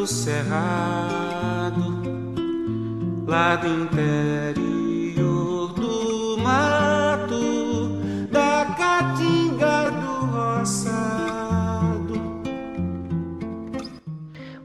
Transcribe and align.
do 0.00 0.06
cerrado, 0.06 1.84
lá 3.26 3.54
do 3.56 3.68
interior 3.68 4.69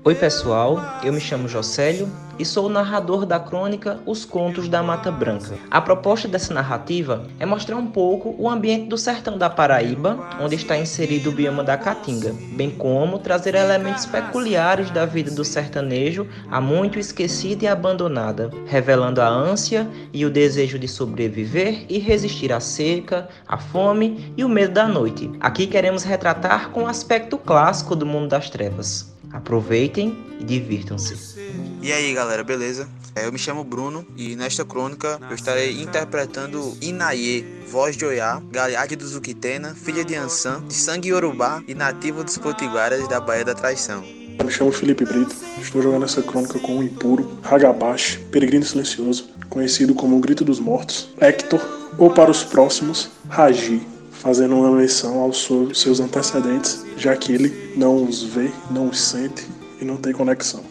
Oi, 0.08 0.14
pessoal, 0.14 0.80
eu 1.04 1.12
me 1.12 1.20
chamo 1.20 1.48
Jocélio 1.48 2.08
e 2.38 2.46
sou 2.46 2.68
o 2.68 2.70
narrador 2.70 3.26
da 3.26 3.40
crônica 3.40 4.00
Os 4.06 4.24
Contos 4.24 4.70
da 4.70 4.84
Mata 4.84 5.12
Branca. 5.12 5.58
A 5.72 5.82
proposta 5.82 6.28
dessa 6.28 6.54
narrativa 6.54 7.26
é 7.40 7.46
mostrar 7.46 7.76
um 7.76 7.88
pouco 7.88 8.36
o 8.38 8.48
ambiente 8.48 8.88
do 8.88 9.00
sertão 9.00 9.36
da 9.36 9.50
Paraíba, 9.50 10.20
onde 10.40 10.54
está 10.54 10.78
inserido 10.78 11.32
o 11.32 11.34
bioma 11.34 11.64
da 11.64 11.76
Caatinga, 11.76 12.36
bem 12.56 12.70
como 12.70 13.18
trazer 13.18 13.56
elementos 13.56 14.06
peculiares 14.06 14.92
da 14.92 15.08
vida 15.08 15.32
do 15.32 15.44
sertanejo 15.44 16.28
há 16.52 16.62
muito 16.62 17.00
esquecida 17.00 17.66
e 17.66 17.68
abandonada, 17.68 18.52
revelando 18.68 19.24
a 19.24 19.28
ânsia 19.28 19.90
e 20.14 20.24
o 20.24 20.30
desejo 20.30 20.78
de 20.78 20.88
sobreviver 20.88 21.84
e 21.90 21.98
resistir 21.98 22.54
à 22.54 22.60
seca, 22.60 23.28
à 23.48 23.58
fome 23.58 24.32
e 24.38 24.46
o 24.46 24.50
medo 24.50 24.76
da 24.76 24.88
noite. 24.88 25.32
Aqui 25.40 25.66
queremos 25.66 26.04
retratar 26.04 26.70
com 26.70 26.84
o 26.84 26.88
aspecto 26.88 27.40
clássico 27.40 27.96
do 27.96 28.06
mundo 28.06 28.28
das 28.28 28.52
trevas. 28.52 29.15
Aproveitem 29.36 30.18
e 30.40 30.44
divirtam-se. 30.46 31.38
E 31.82 31.92
aí 31.92 32.14
galera, 32.14 32.42
beleza? 32.42 32.88
É, 33.14 33.26
eu 33.26 33.32
me 33.34 33.38
chamo 33.38 33.66
Bruno 33.66 34.06
e 34.16 34.34
nesta 34.36 34.64
crônica 34.64 35.20
eu 35.30 35.36
estarei 35.36 35.82
interpretando 35.82 36.76
Inaye, 36.82 37.46
voz 37.70 37.98
de 37.98 38.06
Oiá, 38.06 38.42
Galeade 38.50 38.96
do 38.96 39.06
Zuquitena, 39.06 39.76
filha 39.76 40.06
de 40.06 40.16
Ansan, 40.16 40.64
de 40.66 40.74
sangue 40.74 41.10
Yorubá 41.10 41.62
e 41.68 41.76
nativa 41.76 42.24
dos 42.24 42.38
Potiguaras 42.38 43.08
da 43.10 43.20
Baía 43.20 43.44
da 43.44 43.54
Traição. 43.54 44.04
Eu 44.40 44.46
me 44.46 44.52
chamo 44.52 44.72
Felipe 44.72 45.04
Brito, 45.04 45.36
estou 45.62 45.82
jogando 45.82 46.06
essa 46.06 46.22
crônica 46.22 46.58
com 46.60 46.80
o 46.80 46.84
impuro, 46.84 47.38
Hagabashi, 47.44 48.20
peregrino 48.32 48.64
silencioso, 48.64 49.30
conhecido 49.50 49.94
como 49.94 50.18
o 50.18 50.20
Grito 50.22 50.46
dos 50.46 50.60
Mortos, 50.62 51.10
Hector, 51.20 51.62
ou 51.98 52.10
para 52.10 52.32
os 52.32 52.44
próximos, 52.44 53.10
Raji, 53.30 53.82
fazendo 54.26 54.56
uma 54.56 54.72
menção 54.72 55.20
aos 55.20 55.48
seus 55.76 56.00
antecedentes, 56.00 56.84
já 56.98 57.16
que 57.16 57.32
ele 57.32 57.74
não 57.78 58.04
os 58.04 58.24
vê, 58.24 58.52
não 58.72 58.90
os 58.90 59.00
sente 59.00 59.48
e 59.80 59.86
não 59.86 59.98
tem 59.98 60.14
conexão. 60.14 60.64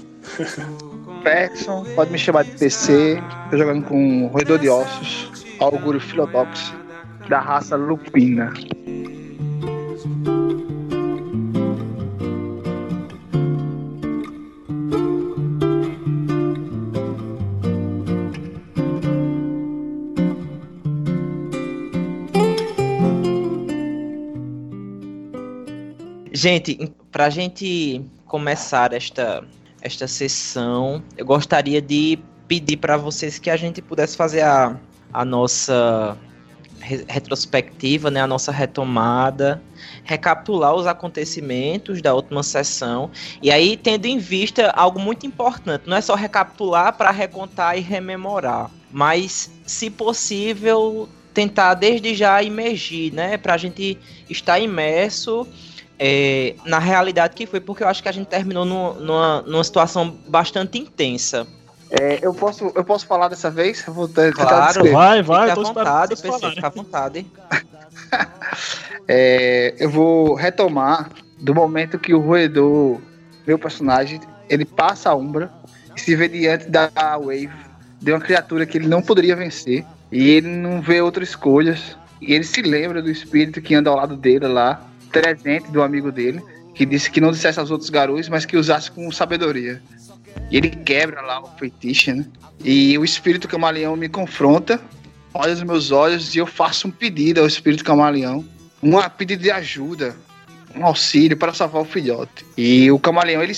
Ferguson, 1.23 1.85
pode 1.95 2.11
me 2.11 2.19
chamar 2.19 2.43
de 2.43 2.51
PC. 2.51 3.23
Tô 3.51 3.57
jogando 3.57 3.85
com 3.85 4.27
roedor 4.27 4.59
de 4.59 4.69
ossos, 4.69 5.47
Auguro 5.61 6.01
Philodox, 6.01 6.75
da 7.29 7.39
raça 7.39 7.77
Lupina. 7.77 8.53
Gente, 26.45 26.93
pra 27.11 27.31
gente 27.31 28.05
começar 28.27 28.93
esta 28.93 29.43
esta 29.81 30.07
sessão, 30.07 31.03
eu 31.17 31.25
gostaria 31.25 31.81
de 31.81 32.19
pedir 32.47 32.77
para 32.77 32.99
vocês 32.99 33.39
que 33.39 33.49
a 33.49 33.57
gente 33.57 33.81
pudesse 33.81 34.15
fazer 34.15 34.43
a, 34.43 34.79
a 35.11 35.25
nossa 35.25 36.19
retrospectiva, 37.09 38.11
né, 38.11 38.21
a 38.21 38.27
nossa 38.27 38.53
retomada, 38.53 39.63
recapitular 40.03 40.75
os 40.75 40.87
acontecimentos 40.87 42.03
da 42.03 42.13
última 42.13 42.43
sessão. 42.43 43.11
E 43.41 43.51
aí 43.51 43.75
tendo 43.79 44.05
em 44.05 44.19
vista 44.19 44.71
algo 44.73 45.01
muito 45.01 45.25
importante, 45.27 45.85
não 45.87 45.97
é 45.97 46.03
só 46.03 46.15
recapitular 46.15 46.93
para 46.93 47.11
recontar 47.11 47.79
e 47.79 47.81
rememorar, 47.81 48.71
mas 48.93 49.51
se 49.65 49.89
possível 49.89 51.09
tentar 51.33 51.73
desde 51.73 52.15
já 52.15 52.43
imergir, 52.43 53.15
né, 53.15 53.39
para 53.39 53.55
a 53.55 53.57
gente 53.57 53.97
estar 54.29 54.59
imerso 54.61 55.49
é, 55.99 56.55
na 56.65 56.79
realidade 56.79 57.35
que 57.35 57.47
foi, 57.47 57.61
porque 57.61 57.83
eu 57.83 57.89
acho 57.89 58.03
que 58.03 58.09
a 58.09 58.13
gente 58.13 58.27
terminou 58.27 58.65
no, 58.65 58.95
numa, 58.95 59.43
numa 59.43 59.65
situação 59.65 60.17
bastante 60.27 60.79
intensa. 60.79 61.47
É, 61.91 62.19
eu, 62.23 62.35
posso, 62.35 62.73
eu 62.75 62.85
posso 62.85 63.07
falar 63.07 63.29
dessa 63.29 63.51
vez? 63.51 63.85
Eu 63.87 63.95
vou 63.95 64.09
tentar 64.09 64.47
claro, 64.47 64.91
vai, 64.91 65.23
vai, 65.23 65.49
fica 65.49 65.61
à 65.61 65.65
vontade, 65.65 66.17
PC, 66.17 66.51
fica 66.51 66.67
à 66.67 66.71
vontade. 66.71 67.27
é, 69.07 69.75
eu 69.79 69.89
vou 69.89 70.35
retomar 70.35 71.11
do 71.39 71.55
momento 71.55 71.99
que 71.99 72.13
o 72.13 72.21
roedor, 72.21 73.01
meu 73.47 73.59
personagem, 73.59 74.21
ele 74.49 74.65
passa 74.65 75.11
a 75.11 75.15
Umbra 75.15 75.53
e 75.95 76.01
se 76.01 76.17
vê 76.17 76.29
diante 76.29 76.69
da 76.69 76.91
Wave, 77.19 77.51
de 78.01 78.11
uma 78.11 78.21
criatura 78.21 78.67
que 78.67 78.79
ele 78.79 78.89
não 78.89 79.01
poderia 79.01 79.37
vencer, 79.37 79.85
e 80.11 80.31
ele 80.31 80.49
não 80.49 80.81
vê 80.81 81.01
outras 81.01 81.29
escolhas, 81.29 81.97
e 82.21 82.33
ele 82.35 82.45
se 82.45 82.63
lembra 82.63 83.01
do 83.01 83.11
espírito 83.11 83.61
que 83.61 83.75
anda 83.75 83.91
ao 83.91 83.97
lado 83.97 84.17
dele 84.17 84.49
lá, 84.49 84.83
presente 85.21 85.71
do 85.71 85.83
amigo 85.83 86.11
dele, 86.11 86.43
que 86.75 86.85
disse 86.85 87.11
que 87.11 87.21
não 87.21 87.31
dissesse 87.31 87.61
aos 87.61 87.71
outros 87.71 87.89
garotos, 87.89 88.29
mas 88.29 88.45
que 88.45 88.57
usasse 88.57 88.91
com 88.91 89.11
sabedoria. 89.13 89.81
E 90.51 90.57
ele 90.57 90.71
quebra 90.71 91.21
lá 91.21 91.41
o 91.41 91.47
feitiço, 91.57 92.13
né? 92.13 92.27
E 92.65 92.99
o 92.99 93.05
espírito 93.05 93.47
camaleão 93.47 93.97
me 93.97 94.09
confronta, 94.09 94.81
olha 95.33 95.53
os 95.53 95.63
meus 95.63 95.93
olhos 95.93 96.35
e 96.35 96.39
eu 96.39 96.47
faço 96.47 96.89
um 96.89 96.91
pedido 96.91 97.41
ao 97.41 97.47
espírito 97.47 97.85
camaleão, 97.85 98.45
um 98.83 99.01
pedido 99.17 99.43
de 99.43 99.51
ajuda, 99.51 100.17
um 100.75 100.85
auxílio 100.85 101.37
para 101.37 101.55
salvar 101.55 101.83
o 101.83 101.85
filhote. 101.85 102.45
E 102.57 102.91
o 102.91 102.99
camaleão 102.99 103.43
ele 103.43 103.55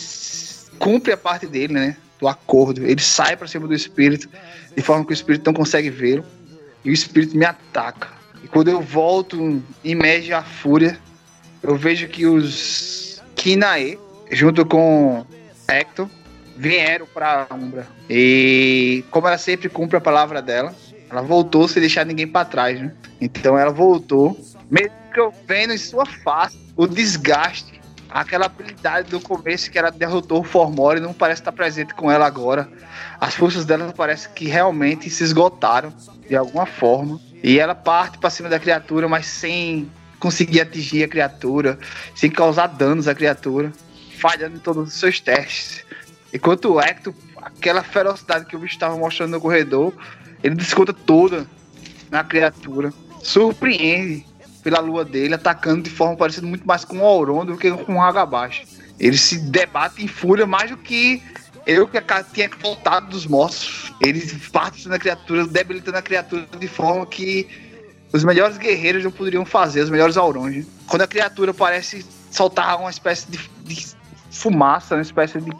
cumpre 0.78 1.12
a 1.12 1.16
parte 1.16 1.46
dele, 1.46 1.72
né? 1.72 1.96
Do 2.20 2.28
acordo. 2.28 2.84
Ele 2.84 3.00
sai 3.00 3.36
para 3.36 3.48
cima 3.48 3.66
do 3.66 3.74
espírito 3.74 4.28
de 4.76 4.82
forma 4.82 5.04
que 5.04 5.12
o 5.12 5.14
espírito 5.14 5.46
não 5.46 5.54
consegue 5.54 5.88
vê-lo 5.88 6.24
e 6.84 6.90
o 6.90 6.92
espírito 6.92 7.36
me 7.36 7.46
ataca. 7.46 8.08
E 8.44 8.48
quando 8.48 8.68
eu 8.68 8.80
volto, 8.80 9.62
emerge 9.82 10.32
a 10.32 10.42
fúria 10.42 10.98
eu 11.66 11.76
vejo 11.76 12.06
que 12.08 12.26
os 12.26 13.20
Kinae, 13.34 13.98
junto 14.30 14.64
com 14.64 15.26
Hector, 15.68 16.08
vieram 16.56 17.06
para 17.06 17.46
a 17.50 17.54
Umbra. 17.54 17.86
E 18.08 19.04
como 19.10 19.26
ela 19.26 19.36
sempre 19.36 19.68
cumpre 19.68 19.96
a 19.96 20.00
palavra 20.00 20.40
dela, 20.40 20.74
ela 21.10 21.22
voltou 21.22 21.66
sem 21.66 21.80
deixar 21.80 22.06
ninguém 22.06 22.26
para 22.26 22.44
trás, 22.44 22.80
né? 22.80 22.92
Então 23.20 23.58
ela 23.58 23.72
voltou, 23.72 24.38
mesmo 24.70 24.92
que 25.12 25.18
eu 25.18 25.32
vendo 25.46 25.72
em 25.72 25.78
sua 25.78 26.06
face 26.06 26.56
o 26.76 26.86
desgaste, 26.86 27.80
aquela 28.08 28.46
habilidade 28.46 29.10
do 29.10 29.20
começo 29.20 29.70
que 29.70 29.78
ela 29.78 29.90
derrotou 29.90 30.40
o 30.40 30.44
Formore 30.44 31.00
não 31.00 31.12
parece 31.12 31.40
estar 31.40 31.52
presente 31.52 31.94
com 31.94 32.10
ela 32.10 32.26
agora. 32.26 32.68
As 33.20 33.34
forças 33.34 33.64
dela 33.64 33.92
parece 33.96 34.28
que 34.28 34.46
realmente 34.46 35.10
se 35.10 35.24
esgotaram 35.24 35.92
de 36.28 36.36
alguma 36.36 36.66
forma. 36.66 37.20
E 37.42 37.58
ela 37.58 37.74
parte 37.74 38.18
para 38.18 38.30
cima 38.30 38.48
da 38.48 38.58
criatura, 38.58 39.08
mas 39.08 39.26
sem 39.26 39.90
conseguir 40.18 40.60
atingir 40.60 41.04
a 41.04 41.08
criatura, 41.08 41.78
sem 42.14 42.30
causar 42.30 42.68
danos 42.68 43.08
à 43.08 43.14
criatura, 43.14 43.72
falhando 44.18 44.56
em 44.56 44.60
todos 44.60 44.88
os 44.88 44.94
seus 44.94 45.20
testes. 45.20 45.84
Enquanto 46.32 46.74
o 46.74 46.80
Hector, 46.80 47.14
aquela 47.42 47.82
ferocidade 47.82 48.46
que 48.46 48.56
o 48.56 48.58
bicho 48.58 48.74
estava 48.74 48.96
mostrando 48.96 49.32
no 49.32 49.40
corredor, 49.40 49.92
ele 50.42 50.54
desconta 50.54 50.92
toda 50.92 51.46
na 52.10 52.24
criatura. 52.24 52.92
Surpreende 53.22 54.24
pela 54.62 54.80
lua 54.80 55.04
dele, 55.04 55.34
atacando 55.34 55.82
de 55.82 55.90
forma 55.90 56.16
parecida 56.16 56.46
muito 56.46 56.66
mais 56.66 56.84
com 56.84 56.98
o 56.98 57.04
Auron 57.04 57.44
do 57.44 57.56
que 57.56 57.70
com 57.70 57.94
o 57.94 58.02
Hagabashi. 58.02 58.66
Ele 58.98 59.16
se 59.16 59.38
debate 59.38 60.02
em 60.02 60.08
fúria 60.08 60.46
mais 60.46 60.70
do 60.70 60.76
que 60.76 61.22
eu 61.66 61.86
que 61.86 62.00
tinha 62.32 62.48
voltado 62.60 63.08
dos 63.08 63.26
mortos. 63.26 63.92
Ele 64.00 64.20
parte 64.52 64.88
na 64.88 64.98
criatura, 64.98 65.46
debilitando 65.46 65.98
a 65.98 66.02
criatura 66.02 66.46
de 66.58 66.68
forma 66.68 67.04
que 67.06 67.48
os 68.12 68.24
melhores 68.24 68.56
guerreiros 68.56 69.04
não 69.04 69.10
poderiam 69.10 69.44
fazer, 69.44 69.80
os 69.80 69.90
melhores 69.90 70.16
Aurons. 70.16 70.66
Quando 70.86 71.02
a 71.02 71.06
criatura 71.06 71.52
parece 71.52 72.04
soltar 72.30 72.78
uma 72.78 72.90
espécie 72.90 73.30
de, 73.30 73.38
de 73.64 73.86
fumaça, 74.30 74.94
uma 74.94 75.02
espécie 75.02 75.40
de 75.40 75.50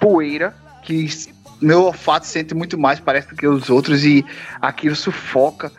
poeira, 0.00 0.54
que 0.82 1.08
meu 1.60 1.84
olfato 1.84 2.26
sente 2.26 2.54
muito 2.54 2.78
mais, 2.78 3.00
parece, 3.00 3.28
do 3.28 3.36
que 3.36 3.46
os 3.46 3.70
outros, 3.70 4.04
e 4.04 4.24
aquilo 4.60 4.96
sufoca. 4.96 5.72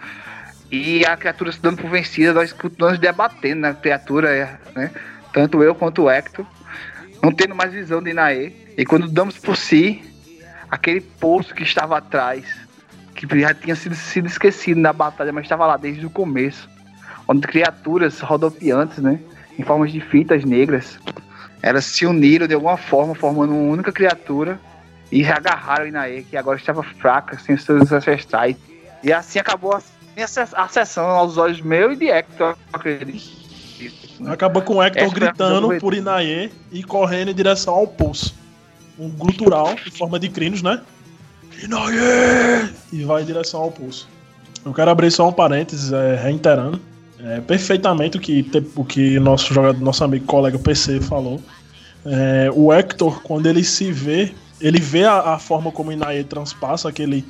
E 0.71 1.05
a 1.05 1.17
criatura 1.17 1.51
se 1.51 1.59
dando 1.59 1.81
por 1.81 1.89
vencida, 1.89 2.33
nós 2.33 2.53
continuamos 2.53 2.99
debatendo 2.99 3.61
na 3.61 3.73
criatura, 3.73 4.59
né? 4.75 4.91
Tanto 5.33 5.63
eu 5.63 5.73
quanto 5.73 6.03
o 6.03 6.09
Hector, 6.09 6.45
não 7.21 7.31
tendo 7.31 7.55
mais 7.55 7.71
visão 7.73 8.01
de 8.01 8.11
Inaê. 8.11 8.51
E 8.77 8.85
quando 8.85 9.07
damos 9.07 9.37
por 9.37 9.57
si, 9.57 10.01
aquele 10.69 11.01
poço 11.01 11.53
que 11.53 11.63
estava 11.63 11.97
atrás 11.97 12.45
que 13.27 13.39
já 13.39 13.53
tinha 13.53 13.75
sido, 13.75 13.95
sido 13.95 14.27
esquecido 14.27 14.79
na 14.79 14.93
batalha, 14.93 15.33
mas 15.33 15.43
estava 15.43 15.65
lá 15.65 15.75
desde 15.75 16.05
o 16.05 16.09
começo. 16.09 16.69
Onde 17.27 17.41
criaturas 17.47 18.19
rodopiantes, 18.21 18.99
né? 18.99 19.19
Em 19.57 19.63
formas 19.63 19.91
de 19.91 19.99
fitas 19.99 20.45
negras, 20.45 20.97
elas 21.61 21.85
se 21.85 22.05
uniram 22.05 22.47
de 22.47 22.53
alguma 22.53 22.77
forma, 22.77 23.13
formando 23.13 23.53
uma 23.53 23.71
única 23.71 23.91
criatura 23.91 24.59
e 25.11 25.25
agarraram 25.25 25.87
Inaê, 25.87 26.23
que 26.23 26.37
agora 26.37 26.57
estava 26.57 26.81
fraca, 26.81 27.37
sem 27.37 27.57
seus 27.57 27.91
ancestrais. 27.91 28.55
E 29.03 29.11
assim 29.11 29.39
acabou 29.39 29.73
a, 29.73 29.81
a 30.55 30.67
sessão 30.67 31.05
aos 31.05 31.37
olhos 31.37 31.61
meus 31.61 31.93
e 31.93 31.95
de 31.97 32.09
Hector, 32.09 32.55
acredito. 32.71 33.39
Acabou 34.27 34.61
com 34.61 34.75
o 34.75 34.83
Hector 34.83 35.03
Essa 35.03 35.13
gritando 35.13 35.77
por 35.79 35.93
Inaê 35.93 36.49
e 36.71 36.83
correndo 36.83 37.31
em 37.31 37.35
direção 37.35 37.73
ao 37.73 37.87
pulso. 37.87 38.35
um 38.97 39.09
glutural 39.09 39.75
em 39.85 39.91
forma 39.91 40.19
de 40.19 40.29
crinos, 40.29 40.61
né? 40.61 40.81
Inaye! 41.63 42.69
E 42.91 43.03
vai 43.03 43.21
em 43.21 43.25
direção 43.25 43.61
ao 43.61 43.71
pulso. 43.71 44.07
Eu 44.65 44.73
quero 44.73 44.91
abrir 44.91 45.11
só 45.11 45.27
um 45.27 45.31
parênteses, 45.31 45.91
é, 45.91 46.15
reiterando 46.15 46.79
é, 47.23 47.41
perfeitamente 47.41 48.17
o 48.17 48.19
que, 48.19 48.45
o 48.75 48.85
que 48.85 49.19
nosso 49.19 49.53
jogador, 49.53 49.79
nosso 49.81 50.03
amigo 50.03 50.25
colega 50.25 50.57
PC 50.57 51.01
falou. 51.01 51.41
É, 52.05 52.49
o 52.53 52.71
Hector, 52.71 53.21
quando 53.21 53.47
ele 53.47 53.63
se 53.63 53.91
vê, 53.91 54.31
ele 54.61 54.79
vê 54.79 55.03
a, 55.03 55.33
a 55.33 55.39
forma 55.39 55.71
como 55.71 55.89
o 55.89 55.93
Inaye 55.93 56.23
transpassa 56.23 56.87
aquele, 56.87 57.25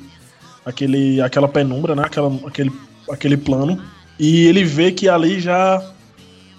aquele, 0.64 1.20
aquela 1.20 1.48
penumbra, 1.48 1.94
né? 1.94 2.02
Aquela, 2.04 2.32
aquele, 2.46 2.72
aquele 3.10 3.36
plano. 3.36 3.82
E 4.18 4.46
ele 4.46 4.64
vê 4.64 4.92
que 4.92 5.08
ali 5.08 5.40
já 5.40 5.82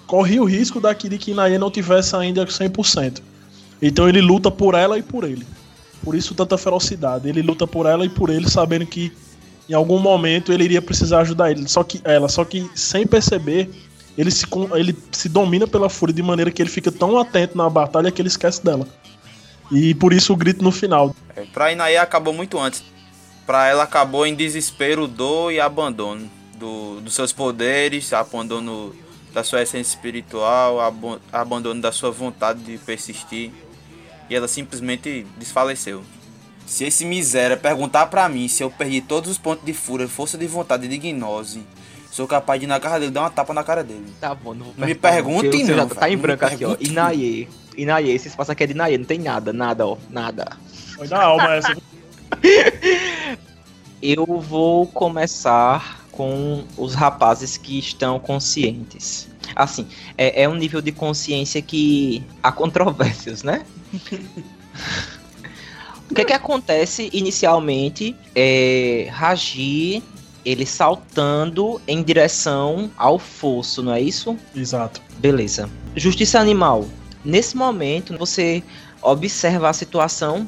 corria 0.08 0.42
o 0.42 0.46
risco 0.46 0.82
daqui 0.82 1.08
de 1.08 1.18
que 1.18 1.32
Inaye 1.32 1.58
não 1.58 1.72
tivesse 1.72 2.16
ainda 2.16 2.46
100%. 2.46 3.22
Então 3.82 4.10
ele 4.10 4.22
luta 4.22 4.52
por 4.52 4.76
ela 4.76 4.98
e 4.98 5.02
por 5.02 5.24
ele. 5.24 5.46
Por 6.04 6.16
isso 6.16 6.34
tanta 6.34 6.58
ferocidade. 6.58 7.30
Ele 7.30 7.42
luta 7.42 7.68
por 7.68 7.86
ela 7.86 8.06
e 8.06 8.10
por 8.10 8.30
ele, 8.30 8.50
sabendo 8.50 8.86
que 8.86 9.12
em 9.70 9.74
algum 9.74 10.00
momento 10.00 10.52
ele 10.52 10.64
iria 10.64 10.82
precisar 10.82 11.22
ajudar 11.22 11.52
ele. 11.52 11.68
Só 11.68 11.84
que 11.84 12.02
ela, 12.04 12.28
só 12.28 12.44
que 12.44 12.70
sem 12.76 13.06
perceber, 13.06 13.70
ele 14.18 14.32
se, 14.32 14.46
ele 14.76 14.98
se 15.12 15.30
domina 15.30 15.68
pela 15.68 15.90
fúria 15.90 16.14
de 16.14 16.22
maneira 16.22 16.52
que 16.52 16.62
ele 16.62 16.70
fica 16.70 16.92
tão 16.92 17.18
atento 17.18 17.58
na 17.58 17.70
batalha 17.70 18.12
que 18.12 18.22
ele 18.22 18.28
esquece 18.28 18.64
dela. 18.64 18.88
E 19.72 19.96
por 19.96 20.12
isso 20.12 20.34
o 20.34 20.36
grito 20.36 20.64
no 20.64 20.72
final. 20.72 21.16
É, 21.36 21.46
pra 21.46 21.72
Inaye 21.72 21.98
acabou 21.98 22.34
muito 22.34 22.60
antes. 22.60 22.84
Pra 23.46 23.68
ela 23.68 23.84
acabou 23.84 24.26
em 24.26 24.36
desespero, 24.36 25.08
dor 25.08 25.52
e 25.52 25.60
abandono 25.60 26.30
do, 26.58 27.00
dos 27.02 27.14
seus 27.14 27.32
poderes, 27.32 28.12
abandono 28.14 28.94
da 29.34 29.44
sua 29.44 29.62
essência 29.62 29.96
espiritual, 29.96 30.80
ab 30.82 31.20
abandono 31.32 31.82
da 31.82 31.92
sua 31.92 32.12
vontade 32.12 32.62
de 32.64 32.78
persistir. 32.78 33.52
E 34.32 34.36
ela 34.36 34.48
simplesmente 34.48 35.28
desfaleceu. 35.38 36.04
Se 36.66 36.86
esse 36.86 37.04
miséria 37.04 37.58
perguntar 37.58 38.06
para 38.06 38.30
mim 38.30 38.48
se 38.48 38.64
eu 38.64 38.72
perdi 38.72 39.02
todos 39.02 39.30
os 39.30 39.38
pontos 39.38 39.66
de 39.66 39.74
fúria, 39.74 40.08
força 40.08 40.38
de 40.38 40.48
vontade 40.48 40.86
e 40.86 40.88
de 40.88 40.98
gnose, 40.98 41.62
sou 42.10 42.26
capaz 42.26 42.58
de 42.58 42.66
ir 42.66 42.70
na 42.70 42.80
cara 42.80 42.98
dele 42.98 43.12
dar 43.12 43.24
uma 43.24 43.30
tapa 43.30 43.54
na 43.54 43.62
cara 43.62 43.84
dele. 43.84 44.06
Tá 44.22 44.34
bom, 44.34 44.54
não, 44.54 44.68
não 44.78 44.88
me 44.88 44.96
pergunte 44.96 45.64
não. 45.64 45.76
Já 45.76 45.86
tá 45.86 46.10
em 46.10 46.16
branco 46.16 46.46
aqui, 46.46 46.64
ó. 46.64 46.78
Inaye. 46.80 47.50
Inaye, 47.76 48.10
esse 48.10 48.30
espaço 48.30 48.54
aqui 48.54 48.64
é 48.64 48.68
de 48.68 48.72
Inaye, 48.72 48.98
não 48.98 49.04
tem 49.04 49.20
nada, 49.20 49.52
nada, 49.52 49.86
ó. 49.86 49.98
Nada. 50.10 50.58
Foi 50.96 51.10
da 51.10 51.24
alma 51.24 51.56
essa. 51.56 51.76
eu 54.02 54.26
vou 54.40 54.88
começar 54.88 56.01
com 56.22 56.64
os 56.78 56.94
rapazes 56.94 57.58
que 57.58 57.80
estão 57.80 58.20
conscientes. 58.20 59.28
Assim, 59.56 59.88
é, 60.16 60.44
é 60.44 60.48
um 60.48 60.54
nível 60.54 60.80
de 60.80 60.92
consciência 60.92 61.60
que 61.64 62.24
há 62.44 62.52
controvérsias, 62.54 63.42
né? 63.42 63.66
o 66.08 66.14
que 66.14 66.24
que 66.24 66.32
acontece 66.32 67.10
inicialmente 67.12 68.16
é 68.36 69.10
Raji 69.12 70.04
ele 70.46 70.64
saltando 70.64 71.82
em 71.88 72.04
direção 72.04 72.92
ao 72.96 73.18
fosso, 73.18 73.82
não 73.82 73.92
é 73.92 74.00
isso? 74.00 74.38
Exato. 74.56 75.02
Beleza. 75.18 75.68
Justiça 75.96 76.40
animal. 76.40 76.88
Nesse 77.26 77.58
momento 77.58 78.16
você 78.16 78.62
observa 79.02 79.70
a 79.70 79.74
situação 79.74 80.48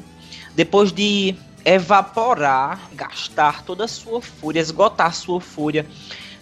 depois 0.54 0.92
de 0.92 1.34
evaporar, 1.64 2.90
gastar 2.92 3.62
toda 3.64 3.84
a 3.84 3.88
sua 3.88 4.20
fúria, 4.20 4.60
esgotar 4.60 5.06
a 5.06 5.12
sua 5.12 5.40
fúria, 5.40 5.86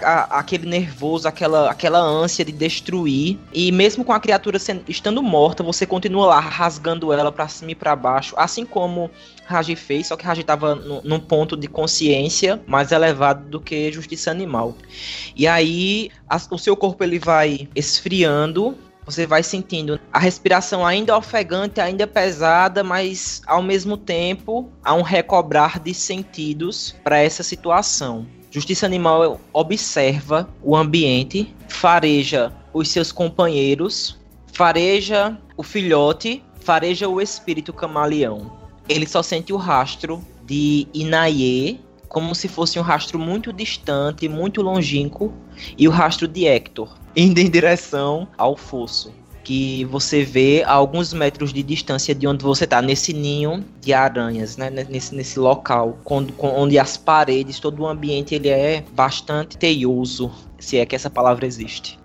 a, 0.00 0.38
aquele 0.38 0.66
nervoso, 0.68 1.28
aquela, 1.28 1.70
aquela 1.70 2.00
ânsia 2.00 2.44
de 2.44 2.52
destruir. 2.52 3.38
E 3.52 3.70
mesmo 3.70 4.04
com 4.04 4.12
a 4.12 4.20
criatura 4.20 4.58
sendo, 4.58 4.82
estando 4.88 5.22
morta, 5.22 5.62
você 5.62 5.86
continua 5.86 6.26
lá 6.26 6.40
rasgando 6.40 7.12
ela 7.12 7.30
para 7.30 7.48
cima 7.48 7.70
e 7.70 7.74
para 7.74 7.94
baixo, 7.94 8.34
assim 8.36 8.64
como 8.66 9.10
Raji 9.46 9.76
fez, 9.76 10.08
só 10.08 10.16
que 10.16 10.24
Raji 10.24 10.40
estava 10.40 10.74
num 10.74 11.20
ponto 11.20 11.56
de 11.56 11.68
consciência 11.68 12.60
mais 12.66 12.90
elevado 12.90 13.48
do 13.48 13.60
que 13.60 13.92
justiça 13.92 14.30
animal. 14.30 14.76
E 15.36 15.46
aí 15.46 16.10
a, 16.28 16.40
o 16.50 16.58
seu 16.58 16.76
corpo 16.76 17.04
ele 17.04 17.18
vai 17.18 17.68
esfriando 17.74 18.76
você 19.04 19.26
vai 19.26 19.42
sentindo 19.42 19.98
a 20.12 20.18
respiração 20.18 20.86
ainda 20.86 21.16
ofegante, 21.16 21.80
ainda 21.80 22.06
pesada, 22.06 22.84
mas 22.84 23.42
ao 23.46 23.62
mesmo 23.62 23.96
tempo 23.96 24.70
há 24.84 24.94
um 24.94 25.02
recobrar 25.02 25.80
de 25.80 25.92
sentidos 25.92 26.94
para 27.02 27.18
essa 27.18 27.42
situação. 27.42 28.26
Justiça 28.50 28.86
Animal 28.86 29.40
observa 29.52 30.48
o 30.62 30.76
ambiente, 30.76 31.54
fareja 31.68 32.52
os 32.72 32.88
seus 32.88 33.10
companheiros, 33.10 34.18
fareja 34.52 35.38
o 35.56 35.62
filhote, 35.62 36.44
fareja 36.60 37.08
o 37.08 37.20
espírito 37.20 37.72
camaleão. 37.72 38.52
Ele 38.88 39.06
só 39.06 39.22
sente 39.22 39.52
o 39.52 39.56
rastro 39.56 40.22
de 40.44 40.86
Inaye, 40.92 41.80
como 42.12 42.34
se 42.34 42.46
fosse 42.46 42.78
um 42.78 42.82
rastro 42.82 43.18
muito 43.18 43.54
distante, 43.54 44.28
muito 44.28 44.60
longínquo, 44.60 45.32
e 45.78 45.88
o 45.88 45.90
rastro 45.90 46.28
de 46.28 46.46
Hector, 46.46 46.94
indo 47.16 47.40
em 47.40 47.48
direção 47.48 48.28
ao 48.36 48.54
fosso. 48.54 49.10
Que 49.42 49.86
você 49.86 50.22
vê 50.22 50.62
a 50.64 50.72
alguns 50.72 51.14
metros 51.14 51.54
de 51.54 51.62
distância 51.62 52.14
de 52.14 52.26
onde 52.26 52.44
você 52.44 52.64
está, 52.64 52.82
nesse 52.82 53.14
ninho 53.14 53.64
de 53.80 53.94
aranhas, 53.94 54.58
né? 54.58 54.68
nesse, 54.68 55.14
nesse 55.14 55.38
local, 55.38 55.98
quando, 56.04 56.34
onde 56.38 56.78
as 56.78 56.98
paredes, 56.98 57.58
todo 57.58 57.80
o 57.80 57.86
ambiente 57.88 58.34
ele 58.34 58.50
é 58.50 58.84
bastante 58.92 59.56
teioso, 59.56 60.30
se 60.58 60.76
é 60.76 60.84
que 60.84 60.94
essa 60.94 61.08
palavra 61.08 61.46
existe. 61.46 61.98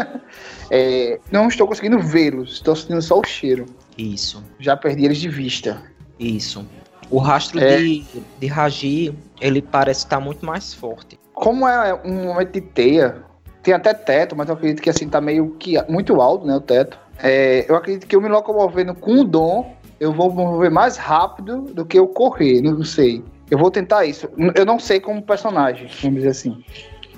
é, 0.70 1.18
não 1.32 1.48
estou 1.48 1.66
conseguindo 1.66 1.98
vê-los, 1.98 2.52
estou 2.52 2.76
sentindo 2.76 3.00
só 3.00 3.18
o 3.18 3.24
cheiro. 3.24 3.64
Isso. 3.96 4.44
Já 4.60 4.76
perdi 4.76 5.06
eles 5.06 5.18
de 5.18 5.30
vista. 5.30 5.82
Isso. 6.20 6.66
O 7.10 7.18
rastro 7.18 7.60
é. 7.60 7.78
de, 7.78 8.04
de 8.38 8.46
Raji, 8.46 9.14
ele 9.40 9.62
parece 9.62 10.00
estar 10.00 10.20
muito 10.20 10.44
mais 10.44 10.74
forte. 10.74 11.18
Como 11.34 11.66
é 11.66 11.94
um 12.04 12.26
momento 12.26 12.52
de 12.52 12.60
teia, 12.60 13.22
tem 13.62 13.74
até 13.74 13.94
teto, 13.94 14.36
mas 14.36 14.48
eu 14.48 14.54
acredito 14.54 14.82
que 14.82 14.90
assim 14.90 15.08
tá 15.08 15.20
meio 15.20 15.50
que 15.58 15.80
muito 15.88 16.20
alto, 16.20 16.46
né, 16.46 16.56
o 16.56 16.60
teto. 16.60 16.98
É, 17.22 17.66
eu 17.68 17.76
acredito 17.76 18.06
que 18.06 18.14
eu 18.14 18.20
me 18.20 18.28
locomovendo 18.28 18.94
com 18.94 19.20
o 19.20 19.24
dom, 19.24 19.74
eu 20.00 20.12
vou 20.12 20.30
mover 20.30 20.70
mais 20.70 20.96
rápido 20.96 21.62
do 21.62 21.84
que 21.84 21.98
eu 21.98 22.06
correr, 22.06 22.62
não 22.62 22.84
sei. 22.84 23.24
Eu 23.50 23.58
vou 23.58 23.70
tentar 23.70 24.04
isso. 24.04 24.28
Eu 24.54 24.64
não 24.64 24.78
sei 24.78 25.00
como 25.00 25.22
personagem, 25.22 25.88
vamos 26.02 26.16
dizer 26.16 26.28
assim. 26.28 26.50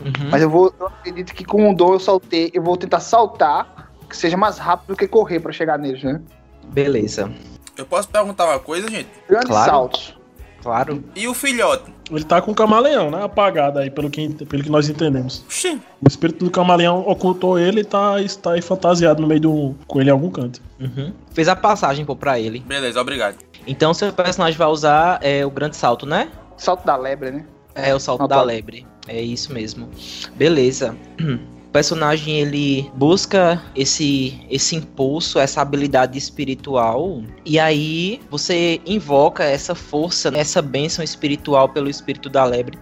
Uhum. 0.01 0.31
Mas 0.31 0.43
eu 0.43 0.49
vou, 0.49 0.73
eu 0.79 0.87
acredito 0.87 1.35
que 1.35 1.45
com 1.45 1.71
o 1.71 1.75
dom 1.75 1.93
eu 1.95 2.01
saltei, 2.01 2.51
eu 2.55 2.63
vou 2.63 2.77
tentar 2.77 3.01
saltar, 3.01 3.91
que 4.09 4.17
seja 4.17 4.37
mais 4.37 4.59
rápido 4.59 4.89
do 4.89 4.97
que 4.97 5.07
correr 5.07 5.41
para 5.41 5.53
chegar 5.53 5.79
neles, 5.79 6.03
né? 6.03 6.21
Beleza. 6.69 7.31
Eu 7.77 7.85
posso 7.85 8.09
perguntar 8.09 8.47
uma 8.47 8.59
coisa, 8.59 8.89
gente? 8.89 9.09
Grandes 9.29 9.49
claro. 9.49 9.71
saltos. 9.71 10.20
Claro. 10.63 11.03
E 11.15 11.27
o 11.27 11.35
filhote? 11.35 11.93
Ele 12.11 12.25
tá 12.25 12.41
com 12.43 12.51
o 12.51 12.55
camaleão, 12.55 13.11
né? 13.11 13.23
Apagado 13.23 13.79
aí, 13.79 13.91
pelo 13.91 14.11
que, 14.11 14.29
pelo 14.47 14.63
que 14.63 14.71
nós 14.71 14.89
entendemos. 14.89 15.45
Sim. 15.49 15.81
O 16.03 16.09
espírito 16.09 16.45
do 16.45 16.51
camaleão 16.51 17.01
ocultou 17.07 17.59
ele 17.59 17.81
e 17.81 17.85
tá, 17.85 18.21
está 18.21 18.53
aí 18.53 18.63
fantasiado 18.63 19.23
no 19.23 19.29
meio 19.29 19.41
do. 19.41 19.75
com 19.87 20.01
ele 20.01 20.11
em 20.11 20.13
algum 20.13 20.31
canto. 20.31 20.61
Uhum. 20.81 21.13
Fez 21.33 21.49
a 21.49 21.55
passagem 21.55 22.05
pô, 22.05 22.17
pra 22.17 22.39
ele. 22.39 22.61
Beleza, 22.61 23.01
obrigado. 23.01 23.37
Então 23.67 23.95
seu 23.95 24.13
personagem 24.13 24.59
vai 24.59 24.69
usar 24.69 25.19
é, 25.23 25.45
o 25.45 25.51
grande 25.51 25.77
salto, 25.77 26.05
né? 26.05 26.31
Salto 26.57 26.85
da 26.85 26.97
lebre, 26.97 27.31
né? 27.31 27.47
É, 27.75 27.95
o 27.95 28.01
salto 28.01 28.27
da 28.27 28.43
lebre. 28.43 28.87
É 29.07 29.21
isso 29.21 29.53
mesmo. 29.53 29.89
Beleza. 30.35 30.97
O 31.71 31.73
personagem 31.73 32.41
ele 32.41 32.91
busca 32.97 33.63
esse 33.77 34.45
esse 34.51 34.75
impulso, 34.75 35.39
essa 35.39 35.63
habilidade 35.63 36.19
espiritual 36.19 37.23
e 37.47 37.61
aí 37.61 38.21
você 38.29 38.81
invoca 38.85 39.45
essa 39.45 39.73
força, 39.73 40.33
essa 40.35 40.61
bênção 40.61 41.05
espiritual 41.05 41.69
pelo 41.69 41.89
espírito 41.89 42.29
da 42.29 42.45
lebre 42.45 42.77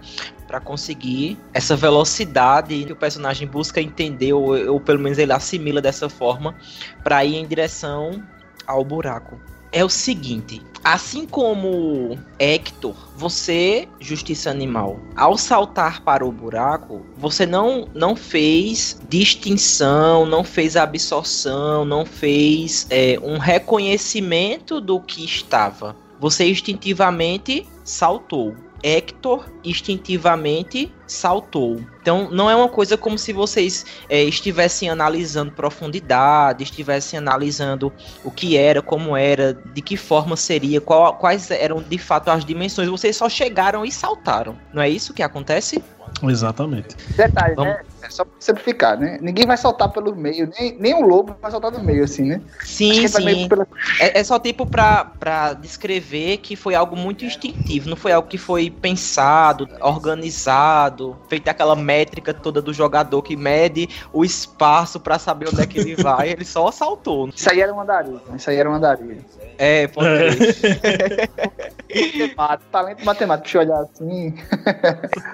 para 0.47 0.59
conseguir 0.59 1.37
essa 1.53 1.75
velocidade 1.75 2.83
que 2.83 2.91
o 2.91 2.95
personagem 2.95 3.47
busca 3.47 3.79
entender 3.79 4.33
ou, 4.33 4.57
ou 4.71 4.79
pelo 4.79 4.97
menos 4.97 5.19
ele 5.19 5.33
assimila 5.33 5.79
dessa 5.79 6.09
forma 6.09 6.55
para 7.03 7.23
ir 7.23 7.35
em 7.35 7.45
direção 7.45 8.23
ao 8.65 8.83
buraco. 8.83 9.39
É 9.71 9.85
o 9.85 9.89
seguinte: 9.89 10.63
assim 10.83 11.25
como 11.25 12.17
Hector, 12.37 12.95
você, 13.15 13.87
justiça 13.99 14.49
animal, 14.49 14.99
ao 15.15 15.37
saltar 15.37 16.01
para 16.01 16.25
o 16.25 16.31
buraco, 16.31 17.05
você 17.17 17.45
não, 17.45 17.87
não 17.93 18.15
fez 18.15 18.99
distinção, 19.09 20.25
não 20.25 20.43
fez 20.43 20.75
absorção, 20.75 21.83
não 21.85 22.05
fez 22.05 22.87
é, 22.89 23.19
um 23.21 23.37
reconhecimento 23.37 24.79
do 24.79 24.99
que 24.99 25.23
estava. 25.23 25.95
Você 26.19 26.49
instintivamente 26.49 27.65
saltou. 27.83 28.55
Hector 28.83 29.45
instintivamente 29.63 30.91
saltou. 31.07 31.81
Então 32.01 32.29
não 32.31 32.49
é 32.49 32.55
uma 32.55 32.69
coisa 32.69 32.97
como 32.97 33.17
se 33.17 33.33
vocês 33.33 33.85
é, 34.07 34.23
estivessem 34.23 34.89
analisando 34.89 35.51
profundidade, 35.51 36.63
estivessem 36.63 37.17
analisando 37.17 37.91
o 38.23 38.31
que 38.31 38.57
era, 38.57 38.81
como 38.81 39.15
era, 39.15 39.53
de 39.53 39.81
que 39.81 39.97
forma 39.97 40.35
seria, 40.35 40.79
qual, 40.79 41.15
quais 41.15 41.49
eram 41.51 41.81
de 41.81 41.97
fato 41.97 42.29
as 42.29 42.45
dimensões. 42.45 42.87
Vocês 42.87 43.15
só 43.15 43.27
chegaram 43.27 43.85
e 43.85 43.91
saltaram. 43.91 44.57
Não 44.73 44.81
é 44.81 44.89
isso 44.89 45.13
que 45.13 45.23
acontece? 45.23 45.83
Exatamente. 46.23 46.95
Detalhe, 47.15 47.55
Vamos... 47.55 47.73
né? 47.73 47.81
É 48.01 48.09
só 48.09 48.23
pra 48.23 48.33
simplificar, 48.39 48.97
né? 48.97 49.17
Ninguém 49.21 49.45
vai 49.45 49.57
soltar 49.57 49.89
pelo 49.89 50.15
meio, 50.15 50.49
nem, 50.57 50.77
nem 50.79 50.95
um 50.95 51.05
lobo 51.05 51.35
vai 51.41 51.51
soltar 51.51 51.69
do 51.69 51.83
meio, 51.83 52.03
assim, 52.03 52.23
né? 52.23 52.41
Sim, 52.63 53.07
sim. 53.07 53.47
Pela... 53.47 53.67
É, 53.99 54.19
é, 54.19 54.23
só 54.23 54.39
tipo 54.39 54.65
pra, 54.65 55.05
pra 55.05 55.53
descrever 55.53 56.37
que 56.37 56.55
foi 56.55 56.75
algo 56.75 56.95
muito 56.95 57.25
instintivo, 57.25 57.89
não 57.89 57.97
foi 57.97 58.13
algo 58.13 58.27
que 58.27 58.37
foi 58.37 58.69
pensado, 58.69 59.67
organizado, 59.81 61.17
feito 61.27 61.49
aquela 61.49 61.75
métrica 61.75 62.33
toda 62.33 62.61
do 62.61 62.73
jogador 62.73 63.21
que 63.21 63.35
mede 63.35 63.89
o 64.13 64.23
espaço 64.23 64.99
pra 64.99 65.19
saber 65.19 65.49
onde 65.49 65.61
é 65.61 65.67
que 65.67 65.79
ele 65.79 66.01
vai, 66.01 66.29
ele 66.29 66.45
só 66.45 66.71
saltou. 66.71 67.29
Isso 67.35 67.51
aí 67.51 67.59
era 67.59 67.73
uma 67.73 67.83
andarilho, 67.83 68.21
isso 68.35 68.49
aí 68.49 68.55
era 68.55 68.69
uma 68.69 68.77
andarilho. 68.77 69.25
É, 69.57 69.87
pode 69.87 70.07
Talento 72.71 73.03
matemático, 73.03 73.43
deixa 73.43 73.57
eu 73.57 73.61
olhar 73.61 73.81
assim. 73.81 74.33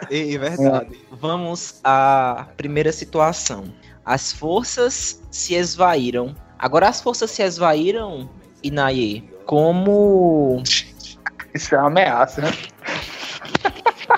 É 0.10 0.38
verdade. 0.38 0.65
Vamos 1.12 1.80
à 1.84 2.48
primeira 2.58 2.92
situação. 2.92 3.66
As 4.06 4.32
forças 4.32 5.22
se 5.32 5.56
esvaíram. 5.56 6.36
Agora 6.58 6.88
as 6.88 7.02
forças 7.02 7.32
se 7.32 7.42
esvaíram, 7.42 8.30
Inaye, 8.64 9.24
como. 9.46 10.62
Isso 11.54 11.74
é 11.74 11.78
uma 11.78 11.88
ameaça, 11.88 12.42
né? 12.42 12.52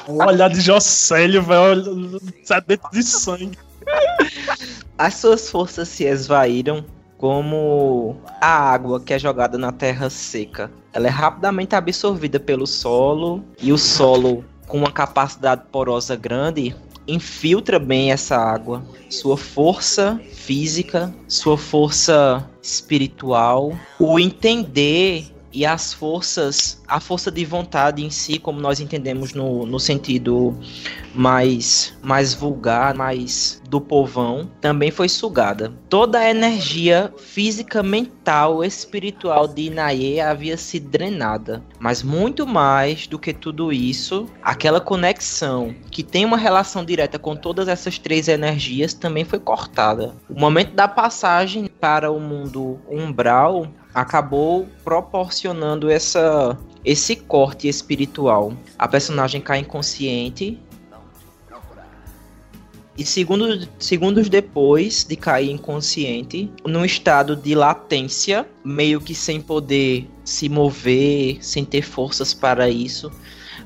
O 0.07 0.23
olhar 0.23 0.49
de 0.49 0.61
Jocélio, 0.61 1.43
velho, 1.43 2.19
dentro 2.67 2.89
de 2.91 3.03
sangue. 3.03 3.57
As 4.97 5.15
suas 5.15 5.49
forças 5.49 5.87
se 5.87 6.03
esvaíram 6.03 6.83
como 7.17 8.15
a 8.39 8.71
água 8.71 8.99
que 8.99 9.13
é 9.13 9.19
jogada 9.19 9.57
na 9.57 9.71
terra 9.71 10.09
seca. 10.09 10.71
Ela 10.93 11.07
é 11.07 11.09
rapidamente 11.09 11.75
absorvida 11.75 12.39
pelo 12.39 12.67
solo 12.67 13.43
e 13.59 13.71
o 13.71 13.77
solo 13.77 14.43
com 14.67 14.77
uma 14.77 14.91
capacidade 14.91 15.63
porosa 15.71 16.15
grande 16.15 16.75
infiltra 17.07 17.79
bem 17.79 18.12
essa 18.12 18.36
água. 18.36 18.83
Sua 19.09 19.38
força 19.38 20.19
física, 20.33 21.13
sua 21.27 21.57
força 21.57 22.47
espiritual, 22.62 23.71
o 23.97 24.19
entender 24.19 25.25
e 25.57 25.65
as 25.65 25.91
forças, 25.91 26.79
a 26.87 26.99
força 26.99 27.31
de 27.31 27.43
vontade 27.43 28.05
em 28.05 28.11
si, 28.11 28.37
como 28.37 28.61
nós 28.61 28.79
entendemos 28.79 29.33
no, 29.33 29.65
no 29.65 29.79
sentido 29.79 30.55
mais, 31.15 31.97
mais 32.03 32.31
vulgar, 32.31 32.93
mais 32.93 33.59
do 33.67 33.81
povão, 33.81 34.47
também 34.61 34.91
foi 34.91 35.09
sugada. 35.09 35.73
Toda 35.89 36.19
a 36.19 36.29
energia 36.29 37.11
física, 37.17 37.81
mental, 37.81 38.63
espiritual 38.63 39.47
de 39.47 39.63
Inaê 39.63 40.19
havia 40.19 40.57
sido 40.57 40.89
drenada. 40.89 41.63
Mas 41.79 42.03
muito 42.03 42.45
mais 42.45 43.07
do 43.07 43.17
que 43.17 43.33
tudo 43.33 43.73
isso, 43.73 44.27
aquela 44.43 44.79
conexão 44.79 45.73
que 45.89 46.03
tem 46.03 46.23
uma 46.23 46.37
relação 46.37 46.85
direta 46.85 47.17
com 47.17 47.35
todas 47.35 47.67
essas 47.67 47.97
três 47.97 48.27
energias 48.27 48.93
também 48.93 49.25
foi 49.25 49.39
cortada. 49.39 50.15
O 50.29 50.39
momento 50.39 50.75
da 50.75 50.87
passagem 50.87 51.65
para 51.65 52.11
o 52.11 52.19
mundo 52.19 52.79
umbral 52.87 53.65
acabou 53.97 54.67
proporcionando 54.83 55.89
essa 55.89 56.55
esse 56.85 57.15
corte 57.15 57.67
espiritual. 57.67 58.53
A 58.77 58.87
personagem 58.87 59.41
cai 59.41 59.59
inconsciente 59.59 60.57
e 62.95 63.03
segundos, 63.03 63.67
segundos 63.79 64.29
depois 64.29 65.03
de 65.03 65.15
cair 65.15 65.49
inconsciente, 65.49 66.49
num 66.63 66.85
estado 66.85 67.35
de 67.35 67.55
latência, 67.55 68.47
meio 68.63 69.01
que 69.01 69.15
sem 69.15 69.41
poder 69.41 70.07
se 70.23 70.47
mover, 70.47 71.43
sem 71.43 71.65
ter 71.65 71.81
forças 71.81 72.35
para 72.35 72.69
isso, 72.69 73.11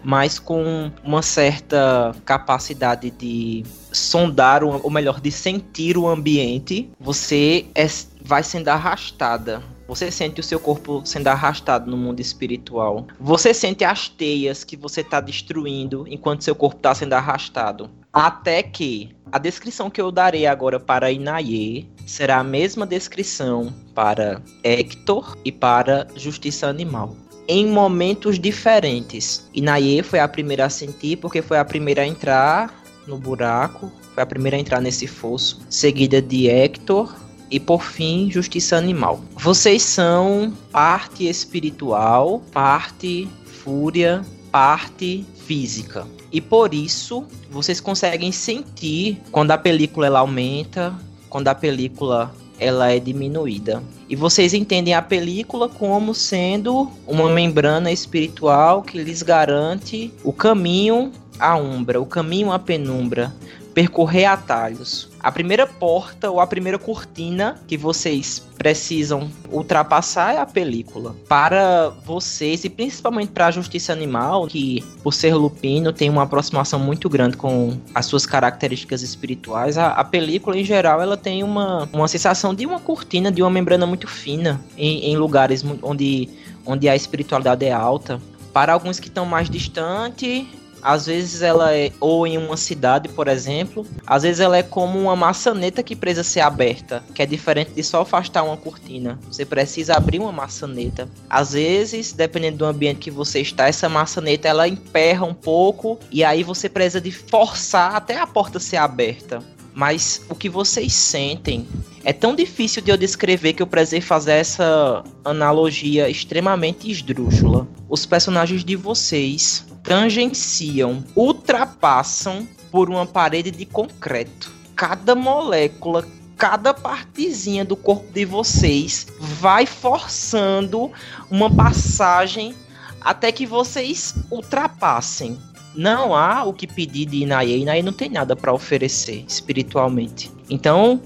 mas 0.02 0.40
com 0.40 0.92
uma 1.04 1.22
certa 1.22 2.16
capacidade 2.26 3.12
de 3.12 3.64
sondar, 3.92 4.64
ou 4.64 4.90
melhor, 4.90 5.20
de 5.20 5.30
sentir 5.30 5.98
o 5.98 6.08
ambiente, 6.08 6.90
você 7.00 7.66
é, 7.76 7.86
vai 8.24 8.44
sendo 8.44 8.70
arrastada 8.70 9.62
você 9.92 10.10
sente 10.10 10.40
o 10.40 10.44
seu 10.44 10.58
corpo 10.58 11.02
sendo 11.04 11.28
arrastado 11.28 11.92
no 11.92 11.98
mundo 11.98 12.22
espiritual. 12.22 13.08
Você 13.20 13.54
sente 13.54 13.84
as 13.84 14.08
teias 14.08 14.64
que 14.64 14.78
você 14.78 15.02
está 15.02 15.20
destruindo 15.20 16.06
enquanto 16.08 16.46
seu 16.46 16.56
corpo 16.56 16.78
está 16.78 16.96
sendo 16.96 17.12
arrastado. 17.12 17.90
Até 18.14 18.64
que 18.64 19.14
a 19.30 19.38
descrição 19.38 19.90
que 19.90 20.00
eu 20.00 20.10
darei 20.10 20.48
agora 20.48 20.80
para 20.80 21.12
Inaye 21.12 21.90
será 22.06 22.40
a 22.40 22.44
mesma 22.44 22.86
descrição 22.86 23.74
para 23.94 24.42
Hector 24.64 25.36
e 25.44 25.52
para 25.52 26.08
Justiça 26.16 26.68
Animal 26.68 27.14
em 27.46 27.68
momentos 27.68 28.40
diferentes. 28.40 29.50
Inaye 29.54 30.02
foi 30.04 30.20
a 30.20 30.28
primeira 30.28 30.68
a 30.68 30.70
sentir 30.70 31.18
porque 31.18 31.42
foi 31.42 31.58
a 31.58 31.66
primeira 31.66 32.04
a 32.04 32.08
entrar 32.08 32.82
no 33.06 33.18
buraco, 33.18 33.92
foi 34.14 34.24
a 34.24 34.26
primeira 34.26 34.56
a 34.56 34.60
entrar 34.62 34.80
nesse 34.80 35.06
fosso, 35.06 35.60
seguida 35.70 36.22
de 36.22 36.48
Hector 36.48 37.14
e 37.52 37.60
por 37.60 37.84
fim, 37.84 38.32
justiça 38.32 38.78
animal. 38.78 39.20
Vocês 39.36 39.84
são 39.84 40.54
parte 40.72 41.28
espiritual, 41.28 42.42
parte 42.52 43.28
fúria, 43.46 44.26
parte 44.50 45.26
física. 45.46 46.08
E 46.32 46.40
por 46.40 46.74
isso, 46.74 47.26
vocês 47.52 47.82
conseguem 47.82 48.32
sentir 48.32 49.22
quando 49.32 49.52
a 49.52 49.58
película 49.58 50.08
ela 50.08 50.20
aumenta, 50.20 50.96
quando 51.30 51.50
a 51.50 51.56
película 51.56 52.34
ela 52.58 52.92
é 52.92 53.00
diminuída. 53.00 53.84
E 54.08 54.16
vocês 54.16 54.54
entendem 54.54 54.94
a 54.94 55.02
película 55.02 55.68
como 55.68 56.14
sendo 56.14 56.90
uma 57.06 57.28
membrana 57.30 57.92
espiritual 57.92 58.82
que 58.84 59.02
lhes 59.02 59.22
garante 59.22 60.14
o 60.24 60.32
caminho 60.32 61.12
à 61.40 61.58
umbra, 61.58 62.00
o 62.00 62.06
caminho 62.06 62.52
à 62.52 62.60
penumbra, 62.60 63.34
percorrer 63.74 64.26
atalhos. 64.26 65.10
A 65.20 65.32
primeira 65.32 65.68
porta 65.68 66.30
ou 66.30 66.40
a 66.40 66.48
primeira 66.48 66.80
cortina 66.80 67.60
que 67.68 67.78
vocês 67.78 68.48
precisam 68.58 69.30
ultrapassar 69.52 70.34
é 70.36 70.38
a 70.40 70.46
película. 70.46 71.16
Para 71.28 71.90
vocês 72.06 72.64
e 72.64 72.70
principalmente 72.70 73.32
para 73.32 73.48
a 73.48 73.52
justiça 73.52 73.94
animal, 73.94 74.48
que 74.48 74.84
por 75.04 75.14
ser 75.14 75.36
lupino 75.36 75.94
tem 75.94 76.10
uma 76.10 76.24
aproximação 76.24 76.80
muito 76.80 77.08
grande 77.10 77.38
com 77.38 77.78
as 77.94 78.06
suas 78.06 78.26
características 78.26 79.02
espirituais, 79.02 79.78
a, 79.78 79.90
a 79.90 80.04
película 80.04 80.58
em 80.58 80.64
geral 80.64 81.02
ela 81.02 81.18
tem 81.18 81.44
uma, 81.44 81.88
uma 81.94 82.08
sensação 82.08 82.54
de 82.54 82.66
uma 82.66 82.80
cortina, 82.80 83.32
de 83.32 83.42
uma 83.42 83.50
membrana 83.50 83.86
muito 83.86 84.08
fina 84.08 84.60
em, 84.78 85.12
em 85.12 85.18
lugares 85.18 85.64
onde, 85.82 86.30
onde 86.66 86.90
a 86.90 86.96
espiritualidade 86.96 87.66
é 87.66 87.72
alta. 87.72 88.20
Para 88.52 88.74
alguns 88.74 89.00
que 89.00 89.08
estão 89.08 89.26
mais 89.26 89.50
distantes, 89.50 90.46
às 90.82 91.06
vezes 91.06 91.42
ela 91.42 91.76
é 91.76 91.92
ou 92.00 92.26
em 92.26 92.38
uma 92.38 92.58
cidade, 92.58 93.10
por 93.10 93.28
exemplo, 93.28 93.86
às 94.06 94.24
vezes 94.24 94.40
ela 94.40 94.58
é 94.58 94.64
como 94.64 95.00
uma 95.00 95.16
maçaneta 95.16 95.84
que 95.84 95.96
precisa 95.96 96.24
ser 96.24 96.42
aberta, 96.42 97.04
que 97.14 97.22
é 97.22 97.26
diferente 97.26 97.72
de 97.72 97.84
só 97.84 98.02
afastar 98.02 98.44
uma 98.44 98.58
cortina. 98.58 99.20
Você 99.28 99.46
precisa 99.46 99.96
abrir 99.96 100.20
uma 100.20 100.32
maçaneta. 100.32 101.08
Às 101.30 101.54
vezes, 101.54 102.12
dependendo 102.14 102.58
do 102.58 102.66
ambiente 102.66 103.00
que 103.00 103.12
você 103.12 103.40
está, 103.40 103.68
essa 103.68 103.90
maçaneta 103.90 104.48
ela 104.48 104.68
emperra 104.68 105.26
um 105.26 105.34
pouco 105.34 106.00
e 106.12 106.24
aí 106.24 106.44
você 106.44 106.70
precisa 106.70 107.02
de 107.02 107.12
forçar 107.12 107.96
até 107.96 108.20
a 108.20 108.28
porta 108.28 108.60
ser 108.60 108.78
aberta. 108.78 109.42
Mas 109.74 110.22
o 110.30 110.36
que 110.36 110.50
vocês 110.50 110.94
sentem 110.94 111.68
é 112.04 112.12
tão 112.12 112.36
difícil 112.36 112.82
de 112.82 112.92
eu 112.92 112.98
descrever 112.98 113.54
que 113.54 113.62
eu 113.62 113.68
precisei 113.68 114.02
fazer 114.02 114.34
essa 114.34 115.04
analogia 115.24 116.10
extremamente 116.10 116.90
esdrúxula. 116.90 117.68
Os 117.88 118.06
personagens 118.06 118.64
de 118.64 118.76
vocês 118.76 119.66
tangenciam, 119.84 121.04
ultrapassam 121.16 122.48
por 122.72 122.90
uma 122.90 123.06
parede 123.06 123.52
de 123.52 123.66
concreto. 123.66 124.52
Cada 124.76 125.16
molécula, 125.16 126.08
cada 126.38 126.74
partezinha 126.74 127.64
do 127.64 127.76
corpo 127.76 128.12
de 128.12 128.26
vocês 128.26 129.08
vai 129.20 129.66
forçando 129.66 130.92
uma 131.30 131.50
passagem 131.50 132.56
até 133.00 133.32
que 133.32 133.46
vocês 133.46 134.16
ultrapassem. 134.32 135.38
Não 135.74 136.16
há 136.16 136.44
o 136.44 136.54
que 136.54 136.68
pedir 136.68 137.06
de 137.06 137.24
Inaye. 137.24 137.62
Inaye 137.62 137.82
não 137.82 137.94
tem 137.94 138.10
nada 138.10 138.36
para 138.36 138.54
oferecer 138.54 139.24
espiritualmente. 139.28 140.32
Então, 140.50 141.02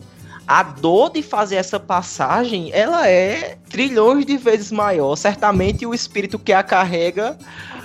a 0.47 0.61
dor 0.61 1.11
de 1.11 1.23
fazer 1.23 1.55
essa 1.55 1.79
passagem, 1.79 2.69
ela 2.71 3.07
é 3.07 3.57
trilhões 3.69 4.25
de 4.25 4.37
vezes 4.37 4.71
maior. 4.71 5.15
Certamente 5.15 5.85
o 5.85 5.93
espírito 5.93 6.37
que 6.37 6.53
a 6.53 6.61
carrega 6.61 7.37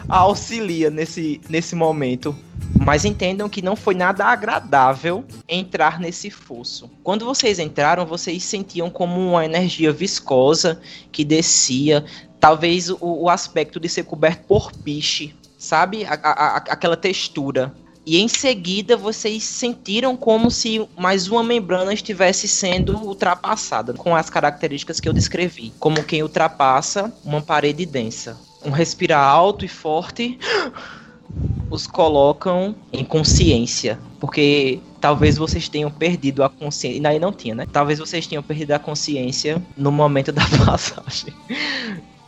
auxilia 0.09 0.91
nesse, 0.91 1.41
nesse 1.49 1.75
momento. 1.75 2.37
Mas 2.85 3.05
entendam 3.05 3.49
que 3.49 3.63
não 3.63 3.77
foi 3.77 3.95
nada 3.95 4.25
agradável 4.25 5.25
entrar 5.49 6.01
nesse 6.01 6.31
fosso. 6.31 6.91
Quando 7.03 7.25
vocês 7.25 7.59
entraram, 7.59 8.07
vocês 8.07 8.43
sentiam 8.43 8.89
como 8.91 9.21
uma 9.21 9.45
energia 9.45 9.93
viscosa 9.93 10.81
que 11.13 11.25
descia. 11.25 12.05
Talvez 12.39 12.89
o, 12.89 12.99
o 13.01 13.29
aspecto 13.29 13.79
de 13.79 13.89
ser 13.89 14.05
coberto 14.05 14.45
por 14.47 14.73
piche, 14.73 15.35
sabe? 15.61 16.05
A, 16.05 16.15
a, 16.15 16.57
aquela 16.57 16.97
textura. 16.97 17.73
E 18.05 18.19
em 18.19 18.27
seguida 18.27 18.97
vocês 18.97 19.45
sentiram 19.45 20.17
como 20.17 20.51
se 20.51 20.85
mais 20.99 21.29
uma 21.29 21.45
membrana 21.45 21.95
estivesse 21.95 22.49
sendo 22.49 22.97
ultrapassada, 22.97 23.93
com 23.93 24.17
as 24.17 24.29
características 24.29 24.99
que 24.99 25.09
eu 25.09 25.13
descrevi, 25.13 25.73
como 25.79 26.03
quem 26.03 26.23
ultrapassa 26.23 27.13
uma 27.25 27.41
parede 27.41 27.87
densa 27.87 28.37
um 28.65 28.71
respirar 28.71 29.23
alto 29.23 29.65
e 29.65 29.69
forte 29.69 30.39
os 31.71 31.87
colocam 31.87 32.75
em 32.93 33.05
consciência, 33.05 33.99
porque 34.19 34.81
talvez 35.01 35.37
vocês 35.37 35.69
tenham 35.69 35.91
perdido 35.91 36.43
a 36.43 36.51
consciência. 36.51 36.99
E 36.99 37.01
daí 37.01 37.19
não 37.19 37.33
tinha, 37.33 37.55
né? 37.55 37.67
Talvez 37.73 37.99
vocês 38.01 38.27
tenham 38.27 38.43
perdido 38.43 38.73
a 38.73 38.79
consciência 38.79 39.63
no 39.77 39.93
momento 39.93 40.33
da 40.33 40.43
passagem. 40.67 41.33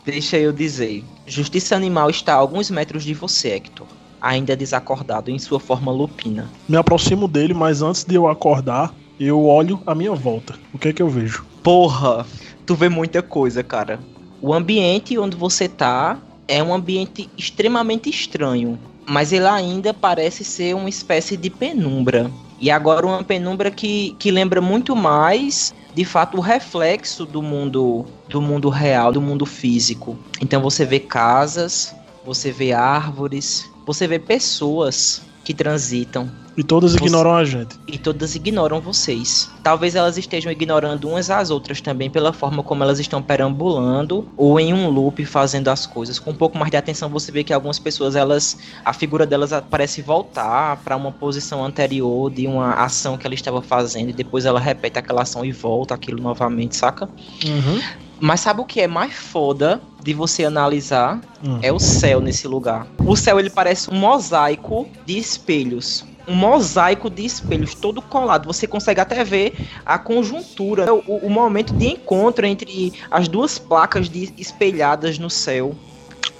Deixa 0.05 0.37
eu 0.37 0.51
dizer. 0.51 1.03
Justiça 1.25 1.75
Animal 1.75 2.09
está 2.09 2.33
a 2.33 2.37
alguns 2.37 2.69
metros 2.69 3.03
de 3.03 3.13
você, 3.13 3.51
Hector. 3.51 3.87
Ainda 4.21 4.55
desacordado 4.55 5.31
em 5.31 5.39
sua 5.39 5.59
forma 5.59 5.91
lupina. 5.91 6.49
Me 6.67 6.77
aproximo 6.77 7.27
dele, 7.27 7.53
mas 7.53 7.81
antes 7.81 8.03
de 8.03 8.15
eu 8.15 8.27
acordar, 8.27 8.93
eu 9.19 9.45
olho 9.45 9.81
à 9.85 9.95
minha 9.95 10.13
volta. 10.13 10.55
O 10.73 10.77
que 10.77 10.89
é 10.89 10.93
que 10.93 11.01
eu 11.01 11.09
vejo? 11.09 11.45
Porra, 11.61 12.25
tu 12.65 12.75
vê 12.75 12.89
muita 12.89 13.21
coisa, 13.21 13.63
cara. 13.63 13.99
O 14.41 14.53
ambiente 14.53 15.17
onde 15.17 15.37
você 15.37 15.69
tá 15.69 16.19
é 16.47 16.61
um 16.61 16.73
ambiente 16.73 17.29
extremamente 17.37 18.09
estranho, 18.09 18.77
mas 19.05 19.31
ele 19.31 19.47
ainda 19.47 19.93
parece 19.93 20.43
ser 20.43 20.75
uma 20.75 20.89
espécie 20.89 21.37
de 21.37 21.49
penumbra. 21.49 22.29
E 22.59 22.69
agora 22.69 23.05
uma 23.05 23.23
penumbra 23.23 23.71
que, 23.71 24.15
que 24.19 24.31
lembra 24.31 24.61
muito 24.61 24.95
mais, 24.95 25.73
de 25.93 26.03
fato, 26.03 26.37
o 26.37 26.41
reflexo 26.41 27.25
do 27.25 27.41
mundo 27.41 28.05
do 28.27 28.41
mundo 28.41 28.69
real, 28.69 29.11
do 29.11 29.21
mundo 29.21 29.45
físico. 29.45 30.17
Então 30.41 30.61
você 30.61 30.85
vê 30.85 30.99
casas, 30.99 31.95
você 32.25 32.51
vê 32.51 32.73
árvores, 32.73 33.69
você 33.85 34.07
vê 34.07 34.17
pessoas 34.17 35.21
que 35.43 35.53
transitam. 35.53 36.29
E 36.55 36.63
todas 36.63 36.93
ignoram 36.93 37.33
a 37.33 37.43
gente. 37.43 37.79
E 37.87 37.97
todas 37.97 38.35
ignoram 38.35 38.79
vocês. 38.79 39.49
Talvez 39.63 39.95
elas 39.95 40.17
estejam 40.19 40.51
ignorando 40.51 41.09
umas 41.09 41.31
às 41.31 41.49
outras 41.49 41.81
também 41.81 42.11
pela 42.11 42.31
forma 42.31 42.61
como 42.61 42.83
elas 42.83 42.99
estão 42.99 43.23
perambulando 43.23 44.27
ou 44.37 44.59
em 44.59 44.71
um 44.71 44.87
loop 44.87 45.25
fazendo 45.25 45.69
as 45.69 45.87
coisas. 45.87 46.19
Com 46.19 46.29
um 46.29 46.35
pouco 46.35 46.57
mais 46.57 46.69
de 46.69 46.77
atenção 46.77 47.09
você 47.09 47.31
vê 47.31 47.43
que 47.43 47.51
algumas 47.51 47.79
pessoas 47.79 48.15
elas 48.15 48.57
a 48.85 48.93
figura 48.93 49.25
delas 49.25 49.49
parece 49.67 50.03
voltar 50.03 50.77
para 50.77 50.95
uma 50.95 51.11
posição 51.11 51.65
anterior 51.65 52.29
de 52.29 52.45
uma 52.45 52.73
ação 52.75 53.17
que 53.17 53.25
ela 53.25 53.33
estava 53.33 53.61
fazendo 53.61 54.09
e 54.09 54.13
depois 54.13 54.45
ela 54.45 54.59
repete 54.59 54.99
aquela 54.99 55.23
ação 55.23 55.43
e 55.43 55.51
volta 55.51 55.95
aquilo 55.95 56.21
novamente, 56.21 56.75
saca? 56.75 57.09
Uhum. 57.45 57.81
Mas 58.23 58.39
sabe 58.39 58.61
o 58.61 58.65
que 58.65 58.79
é 58.79 58.87
mais 58.87 59.13
foda 59.13 59.81
de 60.01 60.13
você 60.13 60.45
analisar? 60.45 61.19
Hum. 61.43 61.59
É 61.61 61.73
o 61.73 61.77
céu 61.77 62.21
nesse 62.21 62.47
lugar. 62.47 62.87
O 63.05 63.17
céu 63.17 63.37
ele 63.37 63.49
parece 63.49 63.91
um 63.91 63.95
mosaico 63.95 64.87
de 65.05 65.17
espelhos. 65.17 66.05
Um 66.25 66.33
mosaico 66.33 67.09
de 67.09 67.25
espelhos 67.25 67.75
todo 67.75 68.01
colado. 68.01 68.45
Você 68.45 68.65
consegue 68.65 69.01
até 69.01 69.25
ver 69.25 69.53
a 69.85 69.99
conjuntura, 69.99 70.93
o, 70.93 71.17
o 71.17 71.29
momento 71.29 71.73
de 71.73 71.87
encontro 71.87 72.45
entre 72.45 72.93
as 73.11 73.27
duas 73.27 73.59
placas 73.59 74.07
de 74.07 74.33
espelhadas 74.37 75.19
no 75.19 75.29
céu. 75.29 75.75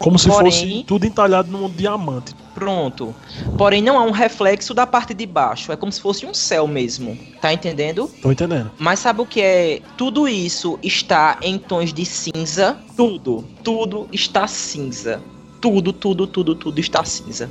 Como 0.03 0.19
se 0.19 0.27
Porém- 0.27 0.51
fosse 0.51 0.83
tudo 0.85 1.05
entalhado 1.05 1.49
num 1.49 1.69
diamante. 1.69 2.35
Pronto. 2.53 3.15
Porém, 3.57 3.81
não 3.81 3.97
há 3.97 4.03
um 4.03 4.11
reflexo 4.11 4.73
da 4.73 4.85
parte 4.85 5.13
de 5.13 5.25
baixo. 5.25 5.71
É 5.71 5.77
como 5.77 5.91
se 5.93 6.01
fosse 6.01 6.25
um 6.25 6.33
céu 6.33 6.67
mesmo. 6.67 7.17
Tá 7.41 7.53
entendendo? 7.53 8.11
Tô 8.21 8.29
entendendo. 8.29 8.69
Mas 8.77 8.99
sabe 8.99 9.21
o 9.21 9.25
que 9.25 9.39
é? 9.41 9.79
Tudo 9.97 10.27
isso 10.27 10.77
está 10.83 11.37
em 11.41 11.57
tons 11.57 11.93
de 11.93 12.05
cinza. 12.05 12.77
Tudo, 12.97 13.45
tudo 13.63 14.07
está 14.11 14.45
cinza. 14.45 15.21
Tudo, 15.61 15.93
tudo, 15.93 16.27
tudo, 16.27 16.53
tudo 16.53 16.79
está 16.81 17.05
cinza. 17.05 17.49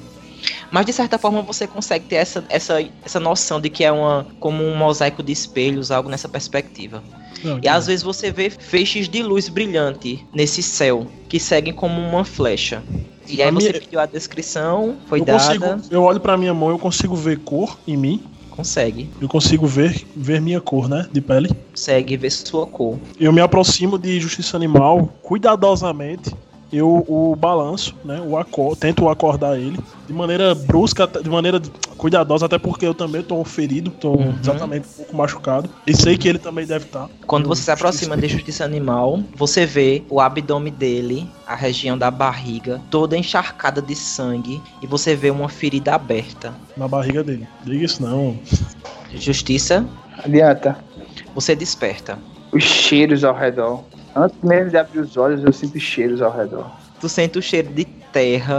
Mas 0.70 0.84
de 0.84 0.92
certa 0.92 1.16
forma 1.18 1.40
você 1.40 1.66
consegue 1.66 2.04
ter 2.04 2.16
essa, 2.16 2.44
essa, 2.50 2.84
essa 3.02 3.18
noção 3.18 3.60
de 3.60 3.70
que 3.70 3.82
é 3.82 3.90
uma 3.90 4.26
como 4.38 4.62
um 4.62 4.76
mosaico 4.76 5.22
de 5.22 5.32
espelhos, 5.32 5.90
algo 5.90 6.10
nessa 6.10 6.28
perspectiva. 6.28 7.02
Não, 7.42 7.60
E 7.62 7.68
às 7.68 7.86
vezes 7.86 8.02
você 8.02 8.30
vê 8.30 8.50
feixes 8.50 9.08
de 9.08 9.22
luz 9.22 9.48
brilhante 9.48 10.24
nesse 10.34 10.62
céu, 10.62 11.06
que 11.28 11.38
seguem 11.40 11.72
como 11.72 12.00
uma 12.00 12.24
flecha. 12.24 12.82
E 13.28 13.40
aí 13.42 13.48
A 13.48 13.52
você 13.52 13.68
minha- 13.70 13.80
pediu 13.80 14.00
a 14.00 14.06
descrição, 14.06 14.96
foi 15.06 15.20
eu 15.20 15.24
dada, 15.24 15.58
consigo, 15.58 15.94
eu 15.94 16.02
olho 16.02 16.20
pra 16.20 16.36
minha 16.36 16.52
mão, 16.52 16.70
eu 16.70 16.78
consigo 16.78 17.14
ver 17.14 17.38
cor 17.40 17.78
em 17.86 17.96
mim. 17.96 18.22
consegue. 18.50 19.10
Eu 19.18 19.28
consigo 19.28 19.66
ver, 19.66 20.06
ver 20.14 20.38
minha 20.40 20.60
cor, 20.60 20.86
né? 20.86 21.08
De 21.10 21.22
pele. 21.22 21.48
Consegue 21.70 22.16
ver 22.18 22.30
sua 22.30 22.66
cor. 22.66 22.98
Eu 23.18 23.32
me 23.32 23.40
aproximo 23.40 23.98
de 23.98 24.20
Justiça 24.20 24.56
Animal 24.58 25.08
cuidadosamente. 25.22 26.30
Eu 26.72 27.04
o 27.06 27.36
balanço, 27.36 27.94
né? 28.04 28.20
O 28.26 28.36
acor 28.38 28.74
tento 28.76 29.08
acordar 29.08 29.58
ele 29.58 29.78
de 30.06 30.12
maneira 30.12 30.54
brusca, 30.54 31.06
de 31.06 31.28
maneira 31.28 31.60
cuidadosa, 31.98 32.46
até 32.46 32.58
porque 32.58 32.86
eu 32.86 32.94
também 32.94 33.22
tô 33.22 33.42
ferido, 33.44 33.90
tô 33.90 34.12
Uhum. 34.12 34.34
exatamente 34.40 34.86
um 34.88 34.96
pouco 34.96 35.16
machucado. 35.16 35.68
E 35.86 35.94
sei 35.94 36.16
que 36.16 36.26
ele 36.28 36.38
também 36.38 36.66
deve 36.66 36.86
tá. 36.86 37.04
estar. 37.04 37.16
Quando 37.26 37.46
você 37.46 37.62
se 37.62 37.70
aproxima 37.70 38.16
de 38.16 38.26
Justiça 38.26 38.64
Animal, 38.64 39.22
você 39.36 39.64
vê 39.66 40.02
o 40.08 40.20
abdômen 40.20 40.72
dele, 40.72 41.28
a 41.46 41.54
região 41.54 41.96
da 41.96 42.10
barriga, 42.10 42.80
toda 42.90 43.16
encharcada 43.16 43.80
de 43.82 43.94
sangue, 43.94 44.60
e 44.82 44.86
você 44.86 45.14
vê 45.14 45.30
uma 45.30 45.48
ferida 45.48 45.94
aberta. 45.94 46.52
na 46.76 46.88
barriga 46.88 47.22
dele. 47.22 47.46
Diga 47.64 47.84
isso 47.84 48.02
não. 48.02 48.36
Justiça, 49.14 49.86
Adianta. 50.24 50.76
você 51.34 51.54
desperta. 51.54 52.18
Os 52.50 52.64
cheiros 52.64 53.24
ao 53.24 53.34
redor. 53.34 53.84
Antes 54.14 54.38
mesmo 54.42 54.70
de 54.70 54.76
abrir 54.76 55.00
os 55.00 55.16
olhos, 55.16 55.42
eu 55.42 55.52
sinto 55.52 55.78
cheiros 55.80 56.20
ao 56.20 56.30
redor. 56.36 56.70
Tu 57.00 57.08
sente 57.08 57.38
o 57.38 57.42
cheiro 57.42 57.72
de 57.72 57.84
terra, 57.84 58.58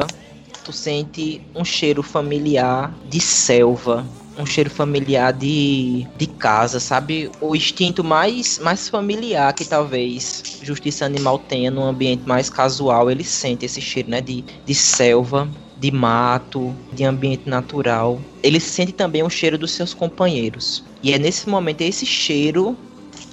tu 0.64 0.74
sente 0.74 1.42
um 1.56 1.64
cheiro 1.64 2.02
familiar 2.02 2.98
de 3.08 3.20
selva, 3.20 4.06
um 4.38 4.46
cheiro 4.46 4.70
familiar 4.70 5.32
de, 5.32 6.08
de 6.18 6.26
casa, 6.26 6.80
sabe? 6.80 7.30
O 7.40 7.56
instinto 7.56 8.04
mais, 8.04 8.60
mais 8.60 8.90
familiar 8.90 9.54
que 9.54 9.64
talvez 9.64 10.44
Justiça 10.62 11.06
Animal 11.06 11.38
tenha 11.40 11.70
num 11.70 11.84
ambiente 11.84 12.24
mais 12.26 12.50
casual, 12.50 13.12
ele 13.12 13.24
sente 13.24 13.66
esse 13.66 13.80
cheiro, 13.80 14.10
né? 14.10 14.22
De, 14.22 14.44
de 14.66 14.74
selva, 14.74 15.48
de 15.78 15.92
mato, 15.92 16.76
de 16.92 17.04
ambiente 17.04 17.48
natural. 17.48 18.20
Ele 18.42 18.60
sente 18.60 18.92
também 18.92 19.22
o 19.24 19.30
cheiro 19.30 19.58
dos 19.58 19.72
seus 19.72 19.94
companheiros. 19.94 20.84
E 21.04 21.14
é 21.14 21.20
nesse 21.20 21.48
momento, 21.48 21.82
é 21.82 21.86
esse 21.86 22.06
cheiro 22.06 22.76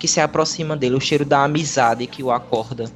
que 0.00 0.08
se 0.08 0.18
aproxima 0.18 0.74
dele, 0.74 0.96
o 0.96 1.00
cheiro 1.00 1.26
da 1.26 1.44
amizade 1.44 2.06
que 2.06 2.22
o 2.22 2.30
acorda. 2.32 2.90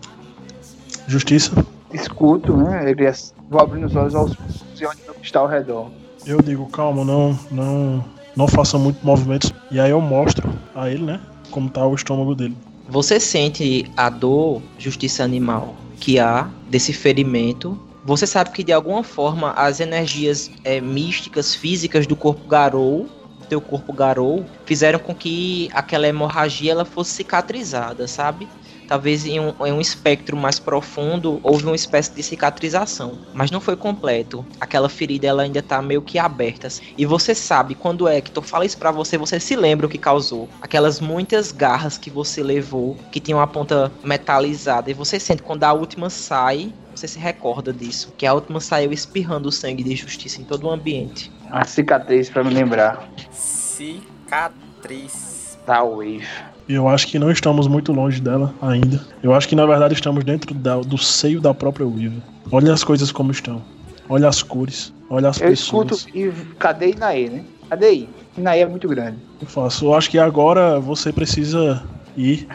Justiça. 1.07 1.53
Escuto, 1.93 2.57
né? 2.57 2.91
Ele 2.91 3.05
é- 3.05 3.15
vou 3.49 3.61
abrindo 3.61 3.87
os 3.87 3.95
olhos 3.95 4.15
aos 4.15 4.33
e 4.33 4.87
o 4.87 5.15
que 5.15 5.27
está 5.27 5.39
ao 5.39 5.47
redor. 5.47 5.91
Eu 6.27 6.41
digo, 6.41 6.67
calma, 6.67 7.05
não, 7.05 7.39
não, 7.51 8.05
não 8.35 8.49
faça 8.49 8.79
muito 8.79 9.05
movimentos. 9.05 9.53
E 9.71 9.79
aí 9.79 9.91
eu 9.91 10.01
mostro 10.01 10.51
a 10.75 10.91
ele, 10.91 11.05
né? 11.05 11.21
Como 11.51 11.69
tá 11.69 11.87
o 11.87 11.95
estômago 11.95 12.35
dele. 12.35 12.57
Você 12.89 13.21
sente 13.21 13.85
a 13.97 14.09
dor, 14.09 14.63
justiça 14.79 15.23
animal, 15.23 15.75
que 16.01 16.19
há 16.19 16.49
desse 16.71 16.93
ferimento. 16.93 17.79
Você 18.05 18.27
sabe 18.27 18.51
que 18.51 18.65
de 18.65 18.73
alguma 18.73 19.05
forma 19.05 19.53
as 19.53 19.79
energias 19.79 20.51
é, 20.65 20.81
místicas, 20.81 21.55
físicas 21.55 22.07
do 22.07 22.17
corpo 22.17 22.49
Garou, 22.49 23.07
teu 23.55 23.61
corpo 23.61 23.93
Garou, 23.93 24.45
fizeram 24.67 24.99
com 24.99 25.15
que 25.15 25.71
aquela 25.73 26.09
hemorragia 26.09 26.73
ela 26.73 26.85
fosse 26.85 27.13
cicatrizada, 27.13 28.09
sabe? 28.09 28.49
Talvez 28.89 29.25
em 29.25 29.41
um, 29.41 29.55
em 29.65 29.73
um 29.73 29.81
espectro 29.81 30.37
mais 30.37 30.59
profundo 30.59 31.41
houve 31.43 31.65
uma 31.65 31.77
espécie 31.77 32.13
de 32.15 32.23
cicatrização, 32.23 33.19
mas 33.33 33.51
não 33.51 33.61
foi 33.61 33.77
completo. 33.77 34.45
Aquela 34.61 34.89
ferida 34.89 35.27
ela 35.27 35.43
ainda 35.43 35.63
tá 35.63 35.81
meio 35.81 36.03
que 36.03 36.19
aberta. 36.19 36.69
E 36.99 37.07
você 37.07 37.35
sabe 37.35 37.75
quando 37.75 38.09
é 38.09 38.21
que 38.21 38.31
tu 38.31 38.43
fala 38.43 38.67
isso 38.67 38.77
pra 38.77 38.91
você, 38.91 39.17
você 39.17 39.41
se 39.41 39.57
lembra 39.57 39.87
o 39.87 39.89
que 39.89 39.97
causou. 39.97 40.49
Aquelas 40.61 41.01
muitas 41.01 41.51
garras 41.51 41.97
que 41.97 42.11
você 42.11 42.43
levou, 42.43 42.97
que 43.11 43.21
tinham 43.21 43.41
a 43.41 43.47
ponta 43.47 43.91
metalizada, 44.03 44.91
e 44.91 44.95
você 44.95 45.19
sente 45.19 45.43
quando 45.43 45.65
a 45.65 45.73
última 45.73 46.11
sai, 46.11 46.73
você 46.95 47.09
se 47.09 47.19
recorda 47.19 47.73
disso, 47.73 48.13
que 48.17 48.27
a 48.27 48.35
última 48.35 48.61
saiu 48.61 48.93
espirrando 48.93 49.51
sangue 49.51 49.83
de 49.83 49.97
justiça 49.97 50.41
em 50.41 50.45
todo 50.45 50.67
o 50.67 50.71
ambiente. 50.71 51.31
Uma 51.55 51.65
cicatriz 51.65 52.29
pra 52.29 52.43
me 52.43 52.53
lembrar. 52.53 53.09
Cicatriz. 53.31 55.33
Da 55.67 55.83
Wave. 55.83 56.27
E 56.69 56.75
eu 56.75 56.87
acho 56.89 57.07
que 57.07 57.19
não 57.19 57.31
estamos 57.31 57.67
muito 57.67 57.91
longe 57.93 58.21
dela 58.21 58.53
ainda. 58.61 59.01
Eu 59.23 59.33
acho 59.33 59.49
que 59.49 59.57
na 59.57 59.65
verdade 59.65 59.95
estamos 59.95 60.23
dentro 60.25 60.53
da- 60.53 60.81
do 60.81 60.99
seio 60.99 61.41
da 61.41 61.55
própria 61.55 61.87
Weaver. 61.87 62.21
Olha 62.53 62.73
as 62.73 62.85
coisas 62.85 63.11
como 63.11 63.31
estão. 63.31 63.63
Olha 64.09 64.29
as 64.29 64.43
cores. 64.43 64.93
Olha 65.09 65.29
as 65.31 65.41
Eu 65.41 65.49
pessoas. 65.49 65.93
escuto 65.93 66.19
e 66.19 66.31
cadê 66.59 66.91
Inaê, 66.91 67.31
né? 67.31 67.45
Cadê 67.71 67.93
I? 67.95 68.09
Inaê 68.37 68.61
é 68.61 68.67
muito 68.67 68.87
grande. 68.89 69.17
Eu 69.41 69.47
faço. 69.47 69.87
Eu 69.87 69.95
acho 69.95 70.11
que 70.11 70.19
agora 70.19 70.79
você 70.81 71.11
precisa 71.13 71.83
ir. 72.17 72.47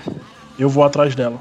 Eu 0.59 0.69
vou 0.69 0.83
atrás 0.83 1.15
dela. 1.15 1.39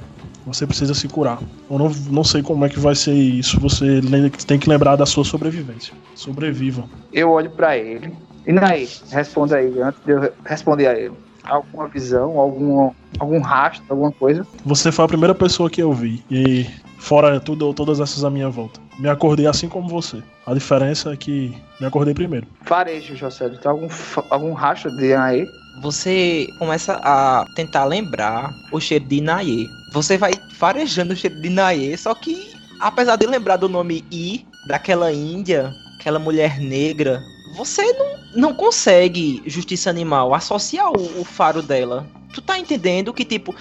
Você 0.48 0.66
precisa 0.66 0.94
se 0.94 1.06
curar. 1.08 1.38
Eu 1.70 1.78
não, 1.78 1.90
não 2.10 2.24
sei 2.24 2.42
como 2.42 2.64
é 2.64 2.68
que 2.68 2.80
vai 2.80 2.94
ser 2.94 3.12
isso. 3.12 3.60
Você 3.60 4.00
lembra 4.00 4.30
que 4.30 4.44
tem 4.44 4.58
que 4.58 4.68
lembrar 4.68 4.96
da 4.96 5.06
sua 5.06 5.24
sobrevivência. 5.24 5.94
Sobreviva. 6.14 6.84
Eu 7.12 7.30
olho 7.30 7.50
pra 7.50 7.76
ele. 7.76 8.12
Inaê, 8.46 8.88
responda 9.10 9.56
aí, 9.56 9.78
antes 9.80 10.00
de 10.04 10.12
eu 10.12 10.32
responder 10.44 10.86
a 10.86 10.98
ele. 10.98 11.12
Alguma 11.44 11.86
visão, 11.86 12.38
algum, 12.38 12.90
algum 13.18 13.40
rastro, 13.40 13.84
alguma 13.88 14.10
coisa? 14.10 14.46
Você 14.64 14.90
foi 14.90 15.04
a 15.04 15.08
primeira 15.08 15.34
pessoa 15.34 15.68
que 15.68 15.82
eu 15.82 15.92
vi. 15.92 16.24
E 16.30 16.66
fora 16.98 17.38
tudo, 17.40 17.72
todas 17.74 18.00
essas 18.00 18.24
à 18.24 18.30
minha 18.30 18.48
volta. 18.48 18.80
Me 18.98 19.08
acordei 19.08 19.46
assim 19.46 19.68
como 19.68 19.88
você. 19.88 20.22
A 20.46 20.54
diferença 20.54 21.12
é 21.12 21.16
que 21.16 21.54
me 21.78 21.86
acordei 21.86 22.14
primeiro. 22.14 22.46
Farejo, 22.62 23.14
José. 23.14 23.50
Tem 23.50 23.70
algum, 23.70 23.88
algum 24.30 24.52
rastro 24.54 24.90
de 24.96 25.10
Inaê? 25.10 25.46
Você 25.82 26.46
começa 26.58 26.94
a 27.04 27.44
tentar 27.54 27.84
lembrar 27.84 28.50
o 28.72 28.80
cheiro 28.80 29.04
de 29.04 29.16
Inaê. 29.16 29.66
Você 29.92 30.18
vai 30.18 30.32
farejando 30.54 31.14
o 31.14 31.16
cheiro 31.16 31.40
de 31.40 31.48
Inaê, 31.48 31.96
só 31.96 32.14
que 32.14 32.52
apesar 32.78 33.16
de 33.16 33.26
lembrar 33.26 33.56
do 33.56 33.68
nome 33.68 34.04
I, 34.10 34.46
daquela 34.66 35.12
Índia, 35.12 35.72
que 35.96 36.02
aquela 36.02 36.18
mulher 36.18 36.58
negra, 36.60 37.22
você 37.54 37.92
não, 37.92 38.18
não 38.36 38.54
consegue, 38.54 39.42
justiça 39.46 39.90
animal, 39.90 40.34
associar 40.34 40.90
o, 40.90 41.20
o 41.20 41.24
faro 41.24 41.62
dela. 41.62 42.06
Tu 42.32 42.42
tá 42.42 42.58
entendendo 42.58 43.12
que, 43.12 43.24
tipo, 43.24 43.54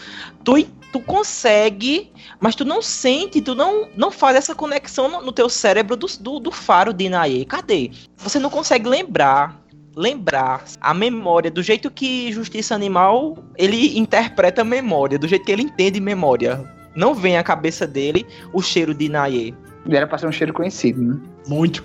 tu, 0.44 0.62
tu 0.92 1.00
consegue, 1.00 2.12
mas 2.40 2.54
tu 2.54 2.64
não 2.66 2.82
sente, 2.82 3.42
tu 3.42 3.56
não, 3.56 3.90
não 3.96 4.12
faz 4.12 4.36
essa 4.36 4.54
conexão 4.54 5.10
no, 5.10 5.22
no 5.22 5.32
teu 5.32 5.50
cérebro 5.50 5.96
do, 5.96 6.08
do, 6.20 6.40
do 6.40 6.52
faro 6.52 6.94
de 6.94 7.06
Inaê. 7.06 7.46
Cadê? 7.46 7.92
Você 8.18 8.40
não 8.40 8.50
consegue 8.50 8.88
lembrar 8.88 9.60
lembrar 9.98 10.64
a 10.80 10.94
memória 10.94 11.50
do 11.50 11.64
jeito 11.64 11.90
que 11.90 12.32
Justiça 12.32 12.76
Animal 12.76 13.36
ele 13.58 13.98
interpreta 13.98 14.62
a 14.62 14.64
memória, 14.64 15.18
do 15.18 15.28
jeito 15.28 15.44
que 15.44 15.52
ele 15.52 15.64
entende 15.64 16.00
memória. 16.00 16.64
Não 16.96 17.16
vem 17.16 17.38
à 17.38 17.44
cabeça 17.44 17.88
dele 17.88 18.26
o 18.54 18.62
cheiro 18.62 18.94
de 18.94 19.10
Naye. 19.10 19.56
Era 19.90 20.06
pra 20.06 20.20
ser 20.20 20.28
um 20.28 20.32
cheiro 20.32 20.54
conhecido, 20.54 21.02
né? 21.02 21.20
Muito. 21.48 21.84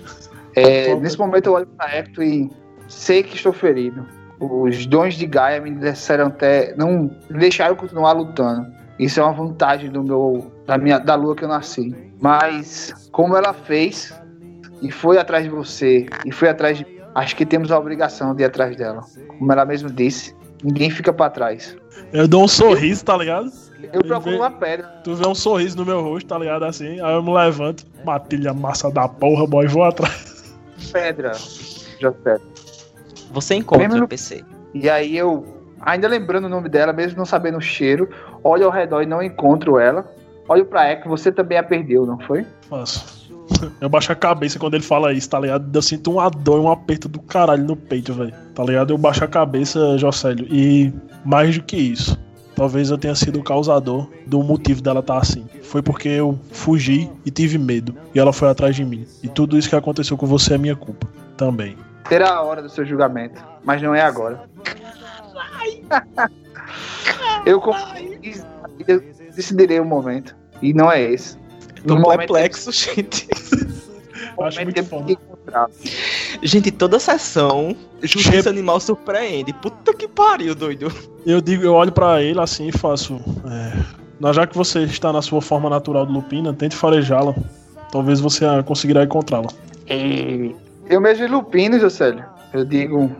É, 0.55 0.93
nesse 0.95 1.17
momento 1.17 1.47
eu 1.47 1.53
olho 1.53 1.65
pra 1.65 1.91
Hector 1.95 2.23
e 2.23 2.49
sei 2.87 3.23
que 3.23 3.35
estou 3.35 3.51
ferido. 3.51 4.05
Os 4.39 4.85
dons 4.85 5.15
de 5.15 5.25
Gaia 5.25 5.59
me 5.59 5.71
disseram 5.71 6.27
até. 6.27 6.75
não 6.75 7.11
me 7.29 7.39
deixaram 7.39 7.75
continuar 7.75 8.11
lutando. 8.11 8.67
Isso 8.99 9.19
é 9.19 9.23
uma 9.23 9.33
vantagem 9.33 9.89
do 9.89 10.03
meu. 10.03 10.51
da 10.67 10.77
minha 10.77 10.99
da 10.99 11.15
lua 11.15 11.35
que 11.35 11.43
eu 11.43 11.47
nasci. 11.47 11.95
Mas 12.21 13.09
como 13.11 13.35
ela 13.35 13.53
fez 13.53 14.13
e 14.81 14.91
foi 14.91 15.17
atrás 15.17 15.43
de 15.43 15.49
você 15.49 16.05
e 16.25 16.31
foi 16.31 16.49
atrás 16.49 16.77
de 16.77 16.92
acho 17.15 17.35
que 17.35 17.45
temos 17.45 17.71
a 17.71 17.77
obrigação 17.77 18.35
de 18.35 18.43
ir 18.43 18.45
atrás 18.45 18.75
dela. 18.75 19.03
Como 19.27 19.51
ela 19.51 19.65
mesma 19.65 19.89
disse, 19.89 20.35
ninguém 20.63 20.89
fica 20.89 21.13
para 21.13 21.29
trás. 21.29 21.77
Eu 22.11 22.27
dou 22.27 22.43
um 22.43 22.47
sorriso, 22.47 23.03
tá 23.05 23.17
ligado? 23.17 23.51
Eu 23.91 24.01
procuro 24.01 24.37
uma 24.37 24.51
pedra. 24.51 24.87
Tu 25.03 25.15
vê 25.15 25.27
um 25.27 25.35
sorriso 25.35 25.77
no 25.77 25.85
meu 25.85 26.01
rosto, 26.01 26.27
tá 26.27 26.37
ligado? 26.37 26.63
Assim, 26.63 26.99
aí 27.01 27.13
eu 27.13 27.21
me 27.21 27.33
levanto, 27.33 27.85
matilha 28.05 28.53
massa 28.53 28.89
da 28.89 29.07
porra, 29.07 29.45
boy, 29.45 29.67
vou 29.67 29.83
atrás. 29.83 30.55
Pedra, 30.91 31.33
José. 31.99 32.37
Você 33.31 33.55
encontra 33.55 33.87
Mesmo 33.87 34.05
o 34.05 34.07
PC. 34.07 34.43
E 34.73 34.89
aí 34.89 35.17
eu, 35.17 35.45
ainda 35.81 36.07
lembrando 36.07 36.45
o 36.45 36.49
nome 36.49 36.69
dela, 36.69 36.93
mesmo 36.93 37.17
não 37.17 37.25
sabendo 37.25 37.57
o 37.57 37.61
cheiro, 37.61 38.09
olho 38.43 38.65
ao 38.65 38.71
redor 38.71 39.01
e 39.01 39.05
não 39.05 39.21
encontro 39.21 39.79
ela. 39.79 40.09
Olho 40.47 40.65
pra 40.65 40.91
Echo, 40.91 41.07
você 41.07 41.31
também 41.31 41.57
a 41.57 41.63
perdeu, 41.63 42.05
não 42.05 42.19
foi? 42.19 42.45
Faço. 42.69 43.22
Eu 43.79 43.89
baixo 43.89 44.11
a 44.11 44.15
cabeça 44.15 44.59
quando 44.59 44.75
ele 44.75 44.83
fala 44.83 45.13
isso, 45.13 45.29
tá 45.29 45.39
ligado? 45.39 45.69
Eu 45.73 45.81
sinto 45.81 46.11
uma 46.11 46.29
dor 46.29 46.59
e 46.59 46.61
um 46.61 46.71
aperto 46.71 47.07
do 47.07 47.19
caralho 47.19 47.63
no 47.63 47.75
peito, 47.75 48.13
velho. 48.13 48.33
Tá 48.53 48.63
ligado? 48.63 48.91
Eu 48.91 48.97
baixo 48.97 49.23
a 49.23 49.27
cabeça, 49.27 49.97
Jocélio. 49.97 50.47
E 50.49 50.93
mais 51.25 51.57
do 51.57 51.63
que 51.63 51.75
isso, 51.75 52.17
talvez 52.55 52.89
eu 52.89 52.97
tenha 52.97 53.15
sido 53.15 53.39
o 53.39 53.43
causador 53.43 54.07
do 54.25 54.41
motivo 54.43 54.81
dela 54.81 54.99
estar 54.99 55.17
assim. 55.17 55.45
Foi 55.63 55.81
porque 55.81 56.09
eu 56.09 56.39
fugi 56.51 57.09
e 57.25 57.31
tive 57.31 57.57
medo. 57.57 57.95
E 58.13 58.19
ela 58.19 58.33
foi 58.33 58.49
atrás 58.49 58.75
de 58.75 58.85
mim. 58.85 59.05
E 59.21 59.27
tudo 59.27 59.57
isso 59.57 59.69
que 59.69 59.75
aconteceu 59.75 60.17
com 60.17 60.25
você 60.25 60.55
é 60.55 60.57
minha 60.57 60.75
culpa. 60.75 61.07
Também. 61.37 61.75
Terá 62.07 62.33
a 62.33 62.41
hora 62.41 62.61
do 62.61 62.69
seu 62.69 62.85
julgamento, 62.85 63.43
mas 63.63 63.81
não 63.81 63.95
é 63.95 64.01
agora. 64.01 64.43
eu, 67.45 67.61
decidirei 69.35 69.79
o 69.79 69.85
momento. 69.85 70.35
E 70.61 70.73
não 70.73 70.91
é 70.91 71.01
esse. 71.01 71.37
Tô 71.87 72.01
complexo, 72.01 72.71
gente. 72.71 73.27
Acho 74.41 74.61
muito 74.63 74.83
foda. 74.85 75.11
encontrar. 75.11 75.69
Gente, 76.41 76.71
toda 76.71 76.99
sessão, 76.99 77.75
Justiça 78.01 78.43
Che- 78.43 78.49
Animal 78.49 78.79
surpreende. 78.79 79.53
Puta 79.53 79.93
que 79.93 80.07
pariu, 80.07 80.55
doido. 80.55 80.91
Eu 81.25 81.39
digo, 81.39 81.63
eu 81.63 81.73
olho 81.73 81.91
pra 81.91 82.21
ele 82.21 82.39
assim 82.39 82.67
e 82.67 82.71
faço. 82.71 83.19
É, 83.45 84.33
já 84.33 84.47
que 84.47 84.57
você 84.57 84.83
está 84.83 85.13
na 85.13 85.21
sua 85.21 85.41
forma 85.41 85.69
natural 85.69 86.05
de 86.05 86.11
Lupina, 86.13 86.53
tente 86.53 86.75
farejá-la. 86.75 87.35
Talvez 87.91 88.19
você 88.19 88.45
conseguirá 88.63 89.03
encontrá-la. 89.03 89.49
Eu 90.89 90.99
mesmo 90.99 91.27
Lupino, 91.27 91.79
Jocélio. 91.79 92.25
Eu 92.51 92.65
digo, 92.65 93.11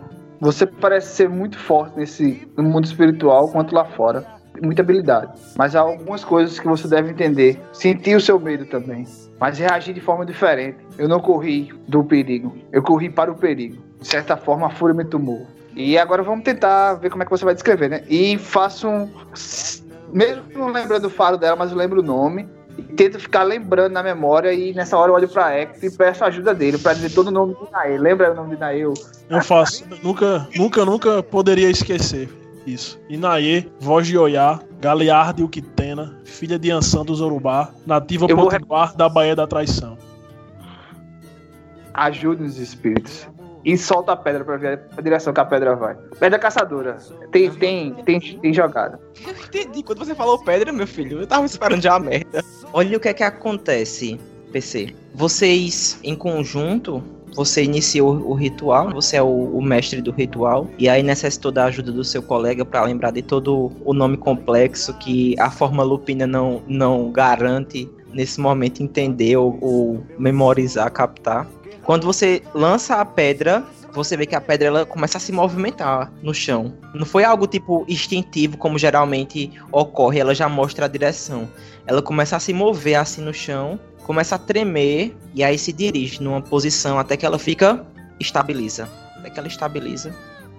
você 0.42 0.66
parece 0.66 1.16
ser 1.16 1.30
muito 1.30 1.58
forte 1.60 1.98
nesse 1.98 2.48
no 2.58 2.64
mundo 2.64 2.86
espiritual 2.86 3.50
quanto 3.50 3.74
lá 3.76 3.86
fora. 3.86 4.26
Muita 4.62 4.82
habilidade. 4.82 5.32
Mas 5.58 5.76
há 5.76 5.82
algumas 5.82 6.24
coisas 6.24 6.60
que 6.60 6.68
você 6.68 6.88
deve 6.88 7.10
entender. 7.12 7.60
Sentir 7.74 8.16
o 8.16 8.22
seu 8.22 8.40
medo 8.40 8.66
também. 8.66 9.06
Mas 9.40 9.58
reagir 9.58 9.94
de 9.94 10.00
forma 10.02 10.26
diferente. 10.26 10.78
Eu 10.98 11.08
não 11.10 11.20
corri 11.20 11.72
do 11.88 12.04
perigo. 12.04 12.56
Eu 12.72 12.82
corri 12.84 13.10
para 13.10 13.32
o 13.32 13.36
perigo. 13.36 13.82
De 14.00 14.08
certa 14.08 14.38
forma, 14.38 14.68
a 14.68 14.70
fúria 14.70 14.94
me 14.96 15.04
tomou. 15.06 15.48
E 15.76 15.98
agora 15.98 16.22
vamos 16.22 16.44
tentar 16.44 16.94
ver 16.96 17.10
como 17.10 17.24
é 17.24 17.26
que 17.26 17.32
você 17.32 17.44
vai 17.44 17.54
descrever, 17.56 17.90
né? 17.90 18.04
E 18.08 18.38
faço 18.38 18.88
um. 18.88 19.10
Mesmo 20.12 20.44
não 20.56 20.68
lembrando 20.72 21.06
o 21.06 21.10
faro 21.10 21.38
dela, 21.38 21.56
mas 21.56 21.72
eu 21.72 21.78
lembro 21.78 22.00
o 22.02 22.04
nome. 22.04 22.48
E 22.78 22.82
tento 22.82 23.20
ficar 23.20 23.44
lembrando 23.44 23.94
na 23.94 24.02
memória 24.02 24.52
e 24.54 24.74
nessa 24.74 24.98
hora 24.98 25.12
eu 25.12 25.16
olho 25.16 25.28
pra 25.30 25.56
Hector 25.56 25.84
e 25.84 25.92
peço 25.92 26.24
a 26.24 26.28
ajuda 26.28 26.54
dele 26.56 26.78
pra 26.78 26.94
dizer 26.94 27.12
todo 27.12 27.28
o 27.28 27.32
nome 27.32 27.54
de 27.56 27.72
Naê. 27.72 27.98
Lembra 27.98 28.32
o 28.32 28.36
nome 28.36 28.56
de 28.56 28.60
Naê? 28.60 28.80
Eu- 28.82 28.94
Eu 29.30 29.42
faço. 29.44 29.84
nunca, 30.04 30.48
nunca, 30.56 30.84
nunca 30.86 31.22
poderia 31.24 31.70
esquecer 31.70 32.30
isso. 32.66 33.00
Inaê, 33.10 33.66
voz 33.80 34.08
de 34.08 34.18
Oiá, 34.18 34.60
Galearde 34.80 35.44
Uquitena, 35.44 36.20
filha 36.24 36.58
de 36.58 36.72
Ansan 36.72 37.06
do 37.06 37.16
Zorubá, 37.16 37.72
nativa 37.86 38.26
Eu 38.30 38.36
vou 38.36 38.50
potiguar 38.50 38.96
da 38.96 39.08
Baía 39.08 39.36
da 39.36 39.48
Traição. 39.48 39.98
Ajude 41.94 42.44
os 42.44 42.58
espíritos. 42.58 43.28
E 43.66 43.78
solta 43.78 44.12
a 44.12 44.18
pedra 44.18 44.44
pra 44.44 44.58
ver 44.58 44.82
a 44.98 45.02
direção 45.02 45.32
que 45.32 45.40
a 45.40 45.46
pedra 45.46 45.74
vai. 45.76 45.96
Pedra 46.20 46.38
caçadora. 46.38 46.98
Tem, 47.32 47.50
tem, 47.50 47.94
tem, 47.94 48.20
tem 48.20 48.54
jogada. 48.54 49.00
Eu 49.26 49.32
entendi. 49.32 49.82
Quando 49.84 50.00
você 50.00 50.14
falou 50.14 50.44
pedra, 50.44 50.74
meu 50.74 50.86
filho, 50.86 51.22
eu 51.22 51.28
tava 51.28 51.46
esperando 51.46 51.82
já 51.82 51.96
a 51.96 52.00
merda. 52.00 52.44
Olha 52.74 52.98
o 52.98 53.00
que 53.00 53.08
é 53.08 53.14
que 53.14 53.24
acontece, 53.24 54.20
PC. 54.52 54.94
Vocês, 55.14 55.98
em 56.04 56.14
conjunto, 56.14 57.02
você 57.36 57.64
iniciou 57.64 58.16
o 58.28 58.34
ritual, 58.34 58.92
você 58.92 59.18
é 59.18 59.22
o, 59.22 59.28
o 59.28 59.62
mestre 59.62 60.02
do 60.02 60.12
ritual, 60.12 60.68
e 60.78 60.88
aí 60.88 61.04
necessitou 61.04 61.52
da 61.52 61.66
ajuda 61.66 61.92
do 61.92 62.04
seu 62.04 62.22
colega 62.22 62.64
pra 62.64 62.84
lembrar 62.84 63.12
de 63.12 63.22
todo 63.22 63.72
o 63.84 63.94
nome 63.94 64.18
complexo 64.18 64.94
que 64.96 65.36
a 65.40 65.50
forma 65.50 65.84
lupina 65.84 66.28
não, 66.28 66.62
não 66.68 67.12
garante 67.12 67.90
nesse 68.14 68.40
momento 68.40 68.84
entender 68.84 69.36
ou, 69.38 69.58
ou 69.62 70.04
memorizar, 70.18 70.92
captar. 70.92 71.48
Quando 71.84 72.06
você 72.06 72.42
lança 72.54 72.96
a 72.96 73.06
pedra, 73.06 73.64
você 73.94 74.18
vê 74.18 74.26
que 74.26 74.36
a 74.36 74.42
pedra 74.42 74.68
ela 74.68 74.86
começa 74.86 75.18
a 75.18 75.22
se 75.22 75.32
movimentar 75.32 76.12
no 76.22 76.34
chão. 76.34 76.74
Não 76.94 77.06
foi 77.06 77.24
algo 77.24 77.46
tipo 77.46 77.86
instintivo, 77.88 78.58
como 78.58 78.78
geralmente 78.78 79.52
ocorre, 79.72 80.20
ela 80.20 80.34
já 80.34 80.48
mostra 80.50 80.86
a 80.86 80.88
direção. 80.90 81.48
Ela 81.86 82.02
começa 82.02 82.36
a 82.36 82.40
se 82.40 82.54
mover 82.54 82.96
assim 82.96 83.22
no 83.22 83.34
chão, 83.34 83.80
começa 84.04 84.36
a 84.36 84.38
tremer 84.38 85.16
e 85.34 85.44
aí 85.44 85.58
se 85.58 85.74
dirige 85.74 86.22
numa 86.22 86.42
posição 86.42 87.00
até 87.00 87.18
que 87.18 87.26
ela 87.26 87.40
fica 87.40 87.86
estabiliza. 88.20 88.88
Até 89.18 89.30
que 89.30 89.40
ela 89.40 89.48
estabiliza, 89.48 90.14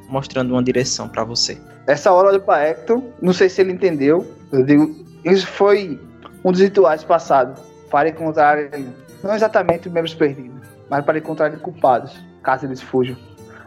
mostrando 0.09 0.52
uma 0.52 0.62
direção 0.62 1.09
pra 1.09 1.24
você. 1.24 1.59
Essa 1.87 2.12
hora 2.12 2.28
eu 2.28 2.33
olho 2.35 2.42
pra 2.42 2.66
Hector. 2.66 3.02
Não 3.20 3.33
sei 3.33 3.48
se 3.48 3.61
ele 3.61 3.72
entendeu. 3.72 4.26
Eu 4.50 4.64
digo, 4.64 4.94
isso 5.24 5.46
foi 5.46 6.00
um 6.44 6.50
dos 6.50 6.61
rituais 6.61 7.04
passados. 7.04 7.61
Para 7.90 8.09
encontrar 8.09 8.57
não 9.22 9.35
exatamente 9.35 9.88
os 9.88 9.94
membros 9.94 10.14
perdidos, 10.14 10.61
mas 10.90 11.04
para 11.04 11.18
encontrar 11.18 11.50
culpados, 11.59 12.12
caso 12.42 12.66
eles 12.66 12.80
fujam. 12.80 13.16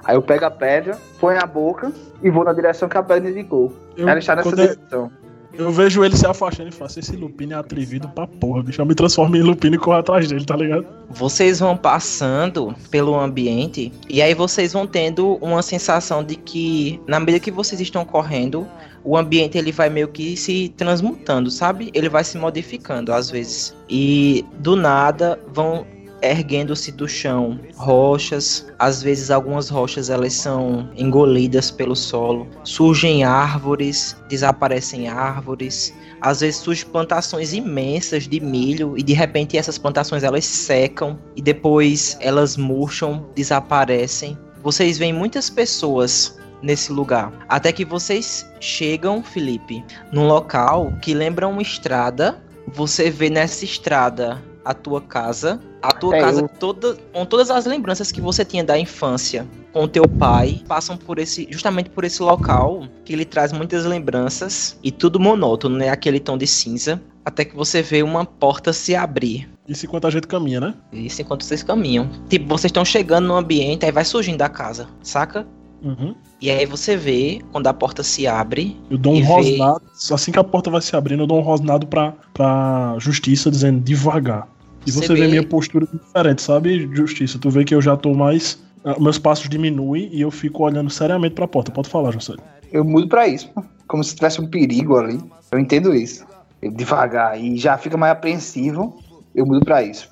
Aí 0.04 0.16
eu 0.16 0.22
pego 0.22 0.46
a 0.46 0.52
pedra, 0.52 0.98
ponho 1.20 1.40
na 1.40 1.46
boca 1.46 1.92
e 2.22 2.30
vou 2.30 2.44
na 2.44 2.54
direção 2.54 2.88
que 2.88 2.98
a 2.98 3.04
pedra 3.04 3.30
indicou. 3.30 3.74
Eu, 3.96 4.08
Ela 4.08 4.20
está 4.20 4.36
nessa 4.36 4.50
quando 4.50 4.60
eu, 4.60 4.68
direção. 4.68 5.12
Eu 5.58 5.72
vejo 5.72 6.04
ele 6.04 6.16
se 6.16 6.26
afastando 6.26 6.70
e 6.70 6.72
faço 6.72 7.00
esse 7.00 7.16
Lupino 7.16 7.54
é 7.54 7.56
atrevido 7.56 8.08
pra 8.10 8.28
porra, 8.28 8.64
bicho. 8.64 8.82
Eu 8.82 8.86
me 8.86 8.96
transformo 8.96 9.36
em 9.36 9.42
Lupino 9.42 9.76
e 9.76 9.80
corro 9.80 9.98
atrás 9.98 10.28
dele, 10.28 10.46
tá 10.46 10.56
ligado? 10.56 10.86
Vocês 11.10 11.60
vão 11.60 11.76
passando 11.76 12.76
pelo 12.92 13.18
ambiente 13.20 13.92
e 14.08 14.22
aí 14.22 14.34
vocês 14.34 14.74
vão 14.74 14.86
tendo 14.86 15.36
uma 15.36 15.62
sensação 15.62 16.24
de 16.24 16.36
que 16.36 17.00
na 17.08 17.20
medida 17.20 17.40
que 17.40 17.52
vocês 17.52 17.82
estão 17.82 18.06
correndo, 18.06 18.68
o 19.04 19.18
ambiente 19.18 19.58
ele 19.58 19.72
vai 19.72 19.90
meio 19.90 20.08
que 20.08 20.38
se 20.38 20.74
transmutando, 20.78 21.50
sabe? 21.50 21.90
Ele 21.94 22.10
vai 22.10 22.24
se 22.24 22.38
modificando 22.38 23.12
às 23.14 23.30
vezes. 23.30 23.76
E 23.90 24.46
do 24.60 24.76
nada 24.76 25.40
vão 25.48 25.86
erguendo-se 26.22 26.92
do 26.92 27.08
chão 27.08 27.60
rochas, 27.76 28.68
às 28.80 29.02
vezes 29.04 29.32
algumas 29.32 29.70
rochas 29.70 30.10
elas 30.10 30.34
são 30.34 30.90
engolidas 30.96 31.72
pelo 31.72 31.96
solo, 31.96 32.48
surgem 32.64 33.24
árvores, 33.24 34.16
desaparecem 34.30 35.08
árvores, 35.08 35.94
às 36.22 36.42
vezes 36.42 36.60
surgem 36.62 36.88
plantações 36.88 37.54
imensas 37.54 38.28
de 38.28 38.40
milho. 38.40 38.98
E 38.98 39.04
de 39.04 39.14
repente 39.14 39.58
essas 39.58 39.78
plantações 39.78 40.24
elas 40.24 40.46
secam. 40.46 41.18
E 41.36 41.42
depois 41.42 42.18
elas 42.20 42.58
murcham, 42.58 43.26
desaparecem. 43.36 44.38
Vocês 44.64 44.98
veem 44.98 45.14
muitas 45.14 45.50
pessoas 45.50 46.38
nesse 46.62 46.92
lugar, 46.92 47.32
até 47.48 47.72
que 47.72 47.86
vocês 47.86 48.50
chegam, 48.60 49.24
Felipe, 49.24 49.86
num 50.12 50.28
local 50.28 50.92
que 51.02 51.14
lembra 51.14 51.48
uma 51.48 51.62
estrada. 51.62 52.42
Você 52.74 53.10
vê 53.10 53.30
nessa 53.30 53.64
estrada 53.64 54.44
a 54.66 54.74
tua 54.74 55.00
casa, 55.00 55.62
a 55.82 55.92
tua 55.92 56.18
É, 56.18 56.20
casa 56.22 56.48
toda, 56.48 56.96
com 57.14 57.26
todas 57.26 57.50
as 57.52 57.66
lembranças 57.66 58.12
que 58.12 58.20
você 58.22 58.44
tinha 58.44 58.64
da 58.64 58.78
infância 58.80 59.46
com 59.72 59.84
o 59.84 59.88
teu 59.88 60.08
pai, 60.08 60.62
passam 60.68 60.98
por 60.98 61.20
esse, 61.20 61.48
justamente 61.52 61.90
por 61.90 62.04
esse 62.04 62.22
local 62.22 62.88
que 63.06 63.16
lhe 63.16 63.26
traz 63.26 63.52
muitas 63.54 63.86
lembranças 63.86 64.78
e 64.84 64.92
tudo 64.92 65.20
monótono, 65.20 65.78
né? 65.78 65.90
Aquele 65.90 66.20
tom 66.20 66.38
de 66.38 66.48
cinza, 66.48 67.02
até 67.24 67.46
que 67.46 67.56
você 67.56 67.82
vê 67.82 68.02
uma 68.02 68.26
porta 68.26 68.74
se 68.74 68.96
abrir. 68.96 69.48
Isso 69.68 69.86
enquanto 69.86 70.08
a 70.08 70.10
gente 70.10 70.26
caminha, 70.28 70.60
né? 70.62 70.74
Isso 70.92 71.22
enquanto 71.22 71.44
vocês 71.44 71.62
caminham. 71.62 72.10
Tipo, 72.30 72.48
vocês 72.48 72.70
estão 72.70 72.86
chegando 72.86 73.28
no 73.28 73.36
ambiente, 73.36 73.86
aí 73.86 73.92
vai 73.92 74.06
surgindo 74.06 74.38
da 74.38 74.50
casa, 74.50 74.88
saca? 75.04 75.46
Uhum. 75.84 76.16
E 76.42 76.50
aí 76.50 76.66
você 76.66 76.96
vê, 76.98 77.40
quando 77.52 77.68
a 77.68 77.74
porta 77.74 78.02
se 78.02 78.26
abre, 78.26 78.76
Eu 78.90 78.98
dou 78.98 79.14
um 79.14 79.18
E 79.18 79.22
vê- 79.22 79.28
rosnado. 79.28 79.82
Assim 80.12 80.32
que 80.32 80.40
a 80.40 80.44
porta 80.44 80.72
vai 80.72 80.82
se 80.82 80.96
abrindo, 80.96 81.22
eu 81.24 81.28
dou 81.28 81.38
um 81.38 81.42
rosnado 81.44 81.86
pra, 81.86 82.14
pra 82.34 82.96
justiça, 82.98 83.52
dizendo 83.52 83.80
devagar. 83.82 84.48
E 84.88 84.92
Você 84.92 85.06
você, 85.08 85.14
vê 85.16 85.28
minha 85.28 85.44
postura 85.44 85.86
diferente, 85.92 86.42
sabe, 86.42 86.90
justiça? 86.96 87.38
Tu 87.38 87.50
vê 87.50 87.66
que 87.66 87.76
eu 87.76 87.82
já 87.82 87.98
tô 87.98 88.14
mais. 88.14 88.58
ah, 88.86 88.96
Meus 89.00 89.20
passos 89.20 89.50
diminuem 89.50 90.10
e 90.14 90.22
eu 90.22 90.32
fico 90.32 90.64
olhando 90.64 90.90
seriamente 90.90 91.36
pra 91.36 91.48
porta. 91.48 91.72
Pode 91.72 91.90
falar, 91.90 92.12
José. 92.12 92.34
Eu 92.72 92.86
mudo 92.86 93.08
pra 93.08 93.28
isso, 93.28 93.50
pô. 93.54 93.64
como 93.88 94.04
se 94.04 94.16
tivesse 94.16 94.40
um 94.40 94.48
perigo 94.48 94.98
ali. 94.98 95.20
Eu 95.52 95.60
entendo 95.60 95.94
isso. 95.94 96.26
Eu 96.62 96.72
devagar 96.72 97.40
e 97.40 97.58
já 97.58 97.78
fica 97.78 97.98
mais 97.98 98.14
apreensivo. 98.14 98.98
Eu 99.36 99.46
mudo 99.46 99.64
pra 99.66 99.84
isso. 99.84 100.10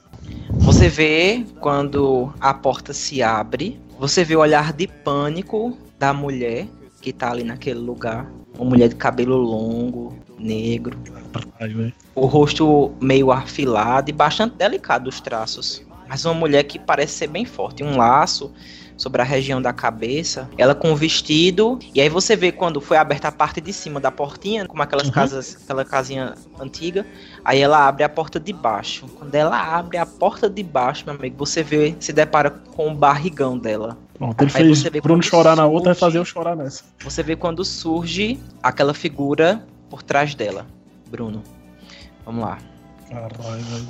você 0.59 0.89
vê 0.89 1.45
quando 1.61 2.31
a 2.39 2.53
porta 2.53 2.93
se 2.93 3.23
abre, 3.23 3.79
você 3.99 4.23
vê 4.23 4.35
o 4.35 4.39
olhar 4.39 4.73
de 4.73 4.87
pânico 4.87 5.77
da 5.97 6.13
mulher 6.13 6.67
que 7.01 7.13
tá 7.13 7.31
ali 7.31 7.43
naquele 7.43 7.79
lugar. 7.79 8.29
Uma 8.57 8.69
mulher 8.69 8.89
de 8.89 8.95
cabelo 8.95 9.35
longo, 9.37 10.13
negro, 10.37 10.97
o 12.13 12.25
rosto 12.25 12.93
meio 13.01 13.31
afilado 13.31 14.09
e 14.09 14.13
bastante 14.13 14.55
delicado 14.55 15.07
os 15.07 15.19
traços. 15.19 15.81
Mas 16.07 16.23
uma 16.23 16.33
mulher 16.33 16.63
que 16.63 16.77
parece 16.77 17.13
ser 17.13 17.27
bem 17.27 17.45
forte, 17.45 17.83
um 17.83 17.97
laço 17.97 18.51
sobre 18.95 19.21
a 19.21 19.25
região 19.25 19.61
da 19.61 19.73
cabeça, 19.73 20.49
ela 20.57 20.73
com 20.73 20.91
um 20.91 20.95
vestido, 20.95 21.77
e 21.93 21.99
aí 21.99 22.07
você 22.07 22.33
vê 22.35 22.51
quando 22.51 22.79
foi 22.79 22.95
aberta 22.95 23.27
a 23.27 23.31
parte 23.31 23.59
de 23.59 23.73
cima 23.73 23.99
da 23.99 24.09
portinha, 24.09 24.65
como 24.65 24.81
aquelas 24.81 25.07
Uhum. 25.07 25.13
casas, 25.13 25.57
aquela 25.63 25.83
casinha 25.83 26.33
antiga, 26.57 27.05
aí 27.43 27.59
ela 27.59 27.85
abre 27.87 28.03
a 28.05 28.09
porta 28.09 28.39
de 28.39 28.53
baixo. 28.53 29.07
Quando 29.19 29.35
ela 29.35 29.59
abre 29.77 29.97
a 29.97 30.05
porta 30.05 30.49
de 30.49 30.63
baixo, 30.63 31.03
meu 31.05 31.15
amigo, 31.15 31.35
você 31.37 31.61
vê, 31.61 31.93
se 31.99 32.13
depara 32.13 32.49
com 32.49 32.89
o 32.89 32.95
barrigão 32.95 33.57
dela. 33.57 33.97
Pronto, 34.13 34.41
ele 34.41 34.51
Aí 34.53 34.63
fez 34.75 34.83
Bruno 35.01 35.21
chorar 35.21 35.57
na 35.57 35.65
outra, 35.65 35.93
surge- 35.93 35.99
fazer 35.99 36.17
eu 36.19 36.25
chorar 36.25 36.55
nessa. 36.55 36.83
Você 37.03 37.21
vê 37.21 37.35
quando 37.35 37.65
surge 37.65 38.39
aquela 38.63 38.93
figura 38.93 39.61
por 39.89 40.03
trás 40.03 40.35
dela. 40.35 40.65
Bruno, 41.09 41.41
vamos 42.25 42.43
lá. 42.43 42.57
Caralho, 43.09 43.63
velho. 43.63 43.87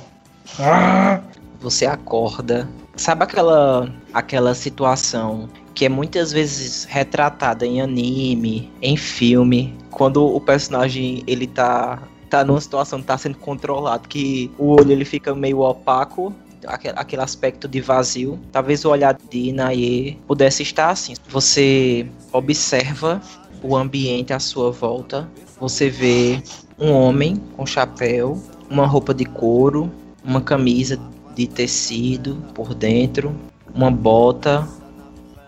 Ah! 0.60 1.20
você 1.60 1.86
acorda. 1.86 2.68
Sabe 2.96 3.24
aquela 3.24 3.92
aquela 4.12 4.54
situação 4.54 5.48
que 5.74 5.84
é 5.84 5.88
muitas 5.88 6.32
vezes 6.32 6.84
retratada 6.84 7.66
em 7.66 7.80
anime, 7.80 8.70
em 8.80 8.96
filme, 8.96 9.76
quando 9.90 10.24
o 10.24 10.40
personagem 10.40 11.22
ele 11.26 11.46
tá 11.46 11.98
tá 12.30 12.44
numa 12.44 12.60
situação 12.60 13.00
que 13.00 13.06
tá 13.06 13.16
sendo 13.16 13.38
controlado, 13.38 14.08
que 14.08 14.50
o 14.58 14.68
olho 14.70 14.90
ele 14.90 15.04
fica 15.04 15.34
meio 15.34 15.60
opaco, 15.60 16.34
aque- 16.66 16.88
aquele 16.88 17.22
aspecto 17.22 17.68
de 17.68 17.80
vazio. 17.80 18.38
Talvez 18.50 18.84
o 18.84 18.90
olhar 18.90 19.16
de 19.30 19.48
Inaye 19.50 20.18
pudesse 20.26 20.62
estar 20.62 20.90
assim. 20.90 21.14
Você 21.28 22.06
observa 22.32 23.20
o 23.66 23.76
ambiente 23.76 24.32
à 24.32 24.38
sua 24.38 24.70
volta, 24.70 25.28
você 25.58 25.90
vê 25.90 26.42
um 26.78 26.92
homem 26.92 27.36
com 27.56 27.66
chapéu, 27.66 28.40
uma 28.70 28.86
roupa 28.86 29.12
de 29.12 29.24
couro, 29.24 29.90
uma 30.24 30.40
camisa 30.40 30.98
de 31.34 31.46
tecido 31.46 32.36
por 32.54 32.74
dentro, 32.74 33.34
uma 33.74 33.90
bota 33.90 34.66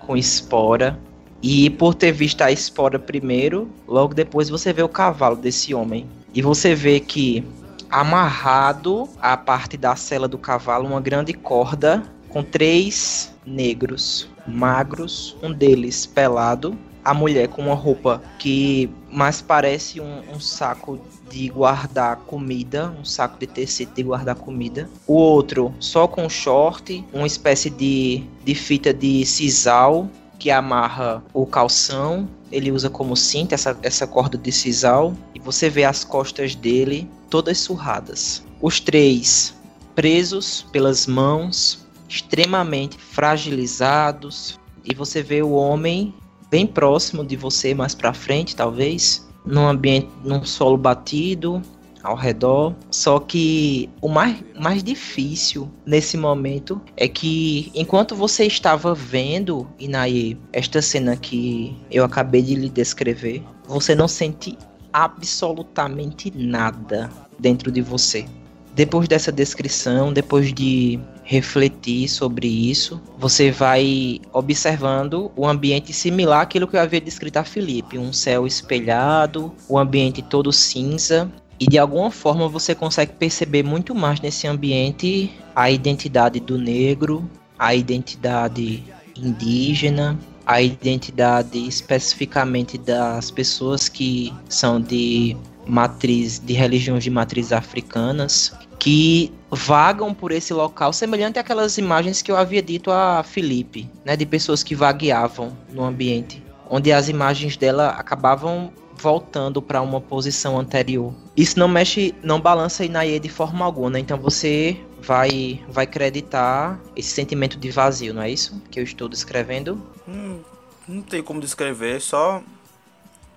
com 0.01 0.17
espora. 0.17 0.99
E 1.41 1.71
por 1.71 1.95
ter 1.95 2.11
visto 2.11 2.43
a 2.43 2.51
espora 2.51 2.99
primeiro, 2.99 3.69
logo 3.87 4.13
depois 4.13 4.49
você 4.49 4.73
vê 4.73 4.83
o 4.83 4.89
cavalo 4.89 5.37
desse 5.37 5.73
homem. 5.73 6.07
E 6.35 6.43
você 6.43 6.75
vê 6.75 6.99
que 6.99 7.45
amarrado 7.89 9.09
à 9.21 9.37
parte 9.37 9.77
da 9.77 9.95
sela 9.95 10.27
do 10.27 10.37
cavalo 10.37 10.87
uma 10.87 11.01
grande 11.01 11.33
corda 11.33 12.03
com 12.29 12.43
três 12.43 13.33
negros 13.47 14.29
magros, 14.49 15.37
um 15.43 15.53
deles 15.53 16.07
pelado, 16.07 16.77
a 17.05 17.15
mulher 17.15 17.49
com 17.49 17.63
uma 17.63 17.75
roupa 17.75 18.23
que 18.39 18.91
mais 19.11 19.41
parece 19.41 20.01
um, 20.01 20.23
um 20.33 20.41
saco 20.41 21.01
de 21.31 21.49
guardar 21.49 22.17
comida, 22.27 22.95
um 22.99 23.05
saco 23.05 23.39
de 23.39 23.47
tecido 23.47 23.95
de 23.95 24.03
guardar 24.03 24.35
comida. 24.35 24.89
O 25.07 25.15
outro 25.15 25.75
só 25.79 26.07
com 26.07 26.29
short, 26.29 27.05
uma 27.13 27.27
espécie 27.27 27.71
de, 27.71 28.25
de 28.45 28.55
fita 28.55 28.93
de 28.93 29.25
sisal 29.25 30.09
que 30.39 30.51
amarra 30.51 31.23
o 31.35 31.45
calção. 31.45 32.29
Ele 32.51 32.71
usa 32.71 32.89
como 32.89 33.17
cinto 33.17 33.55
essa, 33.55 33.77
essa 33.83 34.07
corda 34.07 34.39
de 34.39 34.53
sisal. 34.53 35.15
E 35.35 35.41
você 35.41 35.69
vê 35.69 35.85
as 35.85 36.05
costas 36.05 36.55
dele 36.55 37.09
todas 37.29 37.59
surradas. 37.59 38.43
Os 38.61 38.81
três 38.81 39.55
presos 39.95 40.65
pelas 40.71 41.07
mãos, 41.07 41.87
extremamente 42.09 42.97
fragilizados. 42.97 44.59
E 44.85 44.95
você 44.95 45.23
vê 45.23 45.43
o 45.43 45.51
homem 45.51 46.15
bem 46.51 46.67
próximo 46.67 47.25
de 47.25 47.37
você, 47.37 47.75
mais 47.75 47.95
pra 47.95 48.13
frente, 48.13 48.57
talvez, 48.57 49.27
num 49.45 49.67
ambiente, 49.67 50.09
num 50.25 50.45
solo 50.45 50.77
batido 50.77 51.63
ao 52.03 52.17
redor. 52.17 52.75
Só 52.91 53.19
que 53.19 53.89
o 54.01 54.09
mais, 54.09 54.37
mais 54.59 54.83
difícil 54.83 55.71
nesse 55.87 56.17
momento 56.17 56.81
é 56.97 57.09
que 57.09 57.71
enquanto 57.75 58.15
você 58.15 58.45
estava 58.45 58.95
vendo, 58.95 59.67
Inaye, 59.79 60.39
esta 60.53 60.81
cena 60.81 61.17
que 61.17 61.77
eu 61.91 62.05
acabei 62.05 62.43
de 62.43 62.55
lhe 62.55 62.69
descrever, 62.69 63.43
você 63.67 63.95
não 63.95 64.09
sente 64.09 64.57
absolutamente 64.93 66.33
nada 66.35 67.11
dentro 67.39 67.71
de 67.71 67.81
você. 67.81 68.27
Depois 68.75 69.09
dessa 69.09 69.33
descrição, 69.33 70.13
depois 70.13 70.53
de 70.53 71.01
refletir 71.29 72.09
sobre 72.09 72.49
isso, 72.49 72.99
você 73.19 73.51
vai 73.51 74.19
observando 74.33 75.31
o 75.37 75.47
ambiente 75.47 75.93
similar 75.93 76.41
àquilo 76.41 76.67
que 76.67 76.75
eu 76.75 76.81
havia 76.81 77.03
descrito 77.03 77.39
a 77.39 77.45
Felipe, 77.45 77.99
um 77.99 78.15
céu 78.15 78.47
espelhado, 78.47 79.53
o 79.69 79.79
ambiente 79.79 80.23
todo 80.23 80.51
cinza, 80.51 81.31
e 81.61 81.67
de 81.67 81.77
alguma 81.77 82.11
forma 82.11 82.49
você 82.49 82.75
consegue 82.75 83.13
perceber 83.13 83.63
muito 83.63 83.95
mais 83.95 84.23
nesse 84.23 84.47
ambiente 84.47 85.31
a 85.55 85.71
identidade 85.71 86.41
do 86.41 86.57
negro, 86.57 87.29
a 87.59 87.75
identidade 87.75 88.83
indígena, 89.15 90.19
a 90.47 90.63
identidade 90.63 91.59
especificamente 91.59 92.79
das 92.79 93.31
pessoas 93.31 93.87
que 93.87 94.33
são 94.49 94.81
de 94.81 95.37
matriz 95.67 96.39
de 96.39 96.55
religiões 96.55 97.05
de 97.05 97.11
matriz 97.11 97.53
africanas 97.53 98.57
que 98.79 99.33
vagam 99.51 100.15
por 100.15 100.31
esse 100.31 100.53
local 100.53 100.93
semelhante 100.93 101.39
àquelas 101.39 101.79
imagens 101.79 102.23
que 102.23 102.31
eu 102.31 102.37
havia 102.37 102.63
dito 102.63 102.91
a 102.91 103.23
Felipe, 103.23 103.91
né, 104.05 104.17
de 104.17 104.27
pessoas 104.27 104.63
que 104.63 104.75
vagueavam 104.75 105.57
no 105.71 105.85
ambiente, 105.85 106.43
onde 106.69 106.93
as 106.93 107.09
imagens 107.09 107.57
dela 107.57 107.89
acabavam 107.89 108.73
voltando 108.97 109.63
para 109.63 109.81
uma 109.81 110.01
posição 110.01 110.59
anterior. 110.59 111.15
Isso 111.37 111.59
não 111.59 111.69
mexe, 111.69 112.15
não 112.23 112.41
balança 112.41 112.85
Inaye 112.85 113.19
de 113.21 113.29
forma 113.29 113.65
alguma, 113.65 113.99
então 113.99 114.19
você 114.19 114.79
vai 115.01 115.65
vai 115.69 115.85
acreditar 115.85 116.81
esse 116.97 117.11
sentimento 117.11 117.57
de 117.57 117.71
vazio, 117.71 118.13
não 118.13 118.23
é 118.23 118.31
isso 118.31 118.61
que 118.71 118.79
eu 118.79 118.85
estou 118.85 119.09
descrevendo? 119.09 119.81
Hum, 120.07 120.41
não 120.87 121.03
tem 121.03 121.23
como 121.23 121.41
descrever, 121.41 122.01
só 122.01 122.43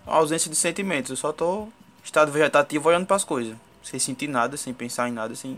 a 0.05 0.15
ausência 0.15 0.49
de 0.49 0.55
sentimentos. 0.55 1.11
Eu 1.11 1.17
só 1.17 1.29
em 1.31 2.03
estado 2.03 2.31
vegetativo 2.31 2.89
olhando 2.89 3.05
para 3.05 3.15
as 3.15 3.23
coisas, 3.23 3.55
sem 3.81 3.99
sentir 3.99 4.27
nada, 4.27 4.57
sem 4.57 4.73
pensar 4.73 5.09
em 5.09 5.11
nada, 5.11 5.35
sem. 5.35 5.57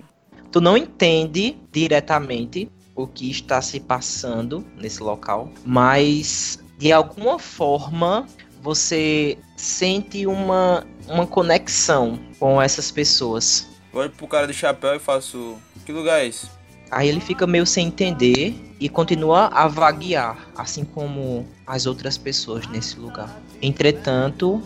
Tu 0.51 0.62
não 0.62 0.77
entende 0.77 1.57
diretamente 1.71 2.71
o 2.95 3.07
que 3.07 3.29
está 3.29 3.62
se 3.62 3.79
passando 3.79 4.65
nesse 4.75 5.01
local, 5.01 5.49
mas 5.65 6.59
de 6.77 6.91
alguma 6.91 7.39
forma 7.39 8.27
você 8.62 9.38
sente 9.57 10.25
uma, 10.25 10.86
uma 11.07 11.27
conexão 11.27 12.19
com 12.39 12.62
essas 12.62 12.91
pessoas. 12.91 13.67
Eu 13.93 13.99
olho 13.99 14.09
pro 14.12 14.27
cara 14.27 14.47
de 14.47 14.53
chapéu 14.53 14.95
e 14.95 14.99
faço. 14.99 15.57
Que 15.86 15.91
lugar 15.91 16.21
é 16.21 16.27
esse? 16.27 16.49
Aí 16.89 17.09
ele 17.09 17.19
fica 17.19 17.47
meio 17.47 17.65
sem 17.65 17.88
entender 17.88 18.55
e 18.79 18.88
continua 18.88 19.47
a 19.47 19.67
vaguear, 19.67 20.47
assim 20.55 20.86
como 20.86 21.47
as 21.65 21.86
outras 21.86 22.17
pessoas 22.17 22.67
nesse 22.67 22.99
lugar. 22.99 23.36
Entretanto, 23.62 24.62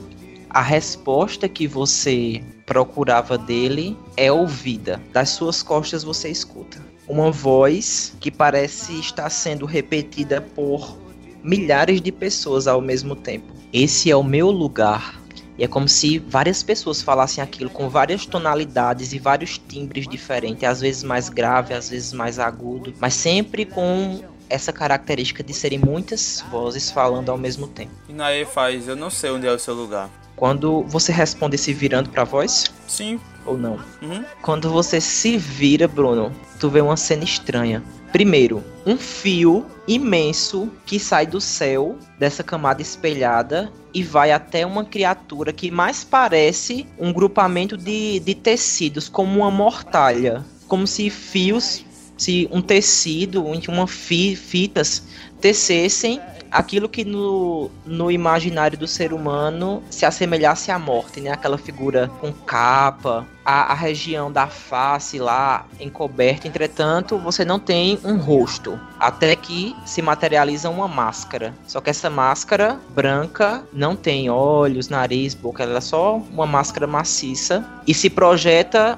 a 0.50 0.62
resposta 0.62 1.48
que 1.48 1.68
você 1.68 2.44
procurava 2.68 3.38
dele 3.38 3.98
é 4.16 4.32
ouvida. 4.32 5.02
Das 5.12 5.30
suas 5.30 5.64
costas 5.64 6.04
você 6.04 6.30
escuta 6.30 6.78
uma 7.08 7.32
voz 7.32 8.14
que 8.20 8.30
parece 8.30 9.00
estar 9.00 9.30
sendo 9.30 9.66
repetida 9.66 10.42
por 10.42 10.98
milhares 11.42 12.02
de 12.02 12.12
pessoas 12.12 12.68
ao 12.68 12.82
mesmo 12.82 13.16
tempo. 13.16 13.54
Esse 13.72 14.12
é 14.12 14.16
o 14.16 14.24
meu 14.24 14.52
lugar. 14.52 15.20
E 15.58 15.64
é 15.64 15.68
como 15.68 15.88
se 15.88 16.20
várias 16.20 16.62
pessoas 16.62 17.02
falassem 17.02 17.44
aquilo 17.44 17.70
com 17.70 17.90
várias 17.90 18.26
tonalidades 18.26 19.14
e 19.14 19.18
vários 19.18 19.58
timbres 19.58 20.08
diferentes, 20.08 20.64
às 20.66 20.82
vezes 20.82 21.02
mais 21.02 21.30
grave, 21.30 21.74
às 21.74 21.90
vezes 21.90 22.14
mais 22.14 22.38
agudo, 22.38 22.94
mas 23.00 23.16
sempre 23.16 23.66
com 23.66 24.22
essa 24.50 24.72
característica 24.72 25.44
de 25.44 25.54
serem 25.54 25.80
muitas 25.80 26.44
vozes 26.50 26.92
falando 26.92 27.30
ao 27.30 27.38
mesmo 27.38 27.68
tempo. 27.68 27.92
E 28.08 28.14
Nae 28.14 28.46
faz, 28.46 28.88
eu 28.88 28.96
não 28.96 29.10
sei 29.10 29.32
onde 29.32 29.48
é 29.48 29.52
o 29.52 29.60
seu 29.60 29.74
lugar. 29.74 30.10
Quando 30.36 30.84
você 30.84 31.12
responde 31.12 31.58
se 31.58 31.74
virando 31.74 32.10
para 32.10 32.22
a 32.22 32.26
voz, 32.26 32.66
Sim, 32.88 33.20
ou 33.46 33.58
não? 33.58 33.80
Uhum. 34.02 34.24
Quando 34.42 34.70
você 34.70 35.02
se 35.02 35.36
vira, 35.36 35.88
Bruno, 35.88 36.32
tu 36.60 36.70
vê 36.70 36.80
uma 36.80 36.96
cena 36.96 37.24
estranha. 37.24 37.84
Primeiro, 38.12 38.64
um 38.86 38.98
fio 38.98 39.66
imenso 39.88 40.72
que 40.86 41.00
sai 41.00 41.26
do 41.26 41.42
céu 41.42 41.98
dessa 42.18 42.44
camada 42.44 42.82
espelhada 42.82 43.72
e 43.94 44.04
vai 44.04 44.32
até 44.32 44.66
uma 44.66 44.86
criatura 44.86 45.52
que 45.52 45.72
mais 45.72 46.04
parece 46.04 46.88
um 47.00 47.12
grupamento 47.12 47.76
de, 47.76 48.20
de 48.20 48.36
tecidos, 48.36 49.10
como 49.10 49.40
uma 49.40 49.52
mortalha. 49.52 50.46
Como 50.68 50.86
se 50.86 51.10
fios, 51.10 51.84
se 52.18 52.48
um 52.52 52.62
tecido, 52.62 53.46
uma 53.46 53.88
fi, 53.88 54.36
fitas 54.36 55.04
tecessem 55.40 56.20
aquilo 56.52 56.88
que 56.90 57.04
no, 57.04 57.70
no 57.86 58.12
imaginário 58.12 58.78
do 58.78 58.88
ser 58.88 59.14
humano 59.14 59.84
se 59.90 60.06
assemelhasse 60.06 60.72
à 60.72 60.80
morte, 60.80 61.20
né? 61.22 61.32
Aquela 61.32 61.58
figura 61.58 62.10
com 62.20 62.32
capa, 62.32 63.26
a, 63.46 63.72
a 63.72 63.74
região 63.74 64.32
da 64.32 64.48
face 64.48 65.20
lá 65.20 65.66
encoberta. 65.80 66.48
Entretanto, 66.48 67.18
você 67.18 67.46
não 67.46 67.60
tem 67.60 68.00
um 68.04 68.18
rosto, 68.18 68.80
até 69.00 69.36
que 69.36 69.76
se 69.86 70.02
materializa 70.02 70.70
uma 70.70 70.88
máscara. 70.88 71.54
Só 71.68 71.82
que 71.82 71.90
essa 71.90 72.10
máscara 72.10 72.80
branca 72.90 73.64
não 73.74 73.96
tem 73.96 74.30
olhos, 74.30 74.90
nariz, 74.90 75.34
boca, 75.34 75.64
ela 75.64 75.78
é 75.78 75.82
só 75.82 76.16
uma 76.16 76.46
máscara 76.46 76.88
maciça 76.88 77.64
e 77.86 77.94
se 77.94 78.10
projeta 78.10 78.98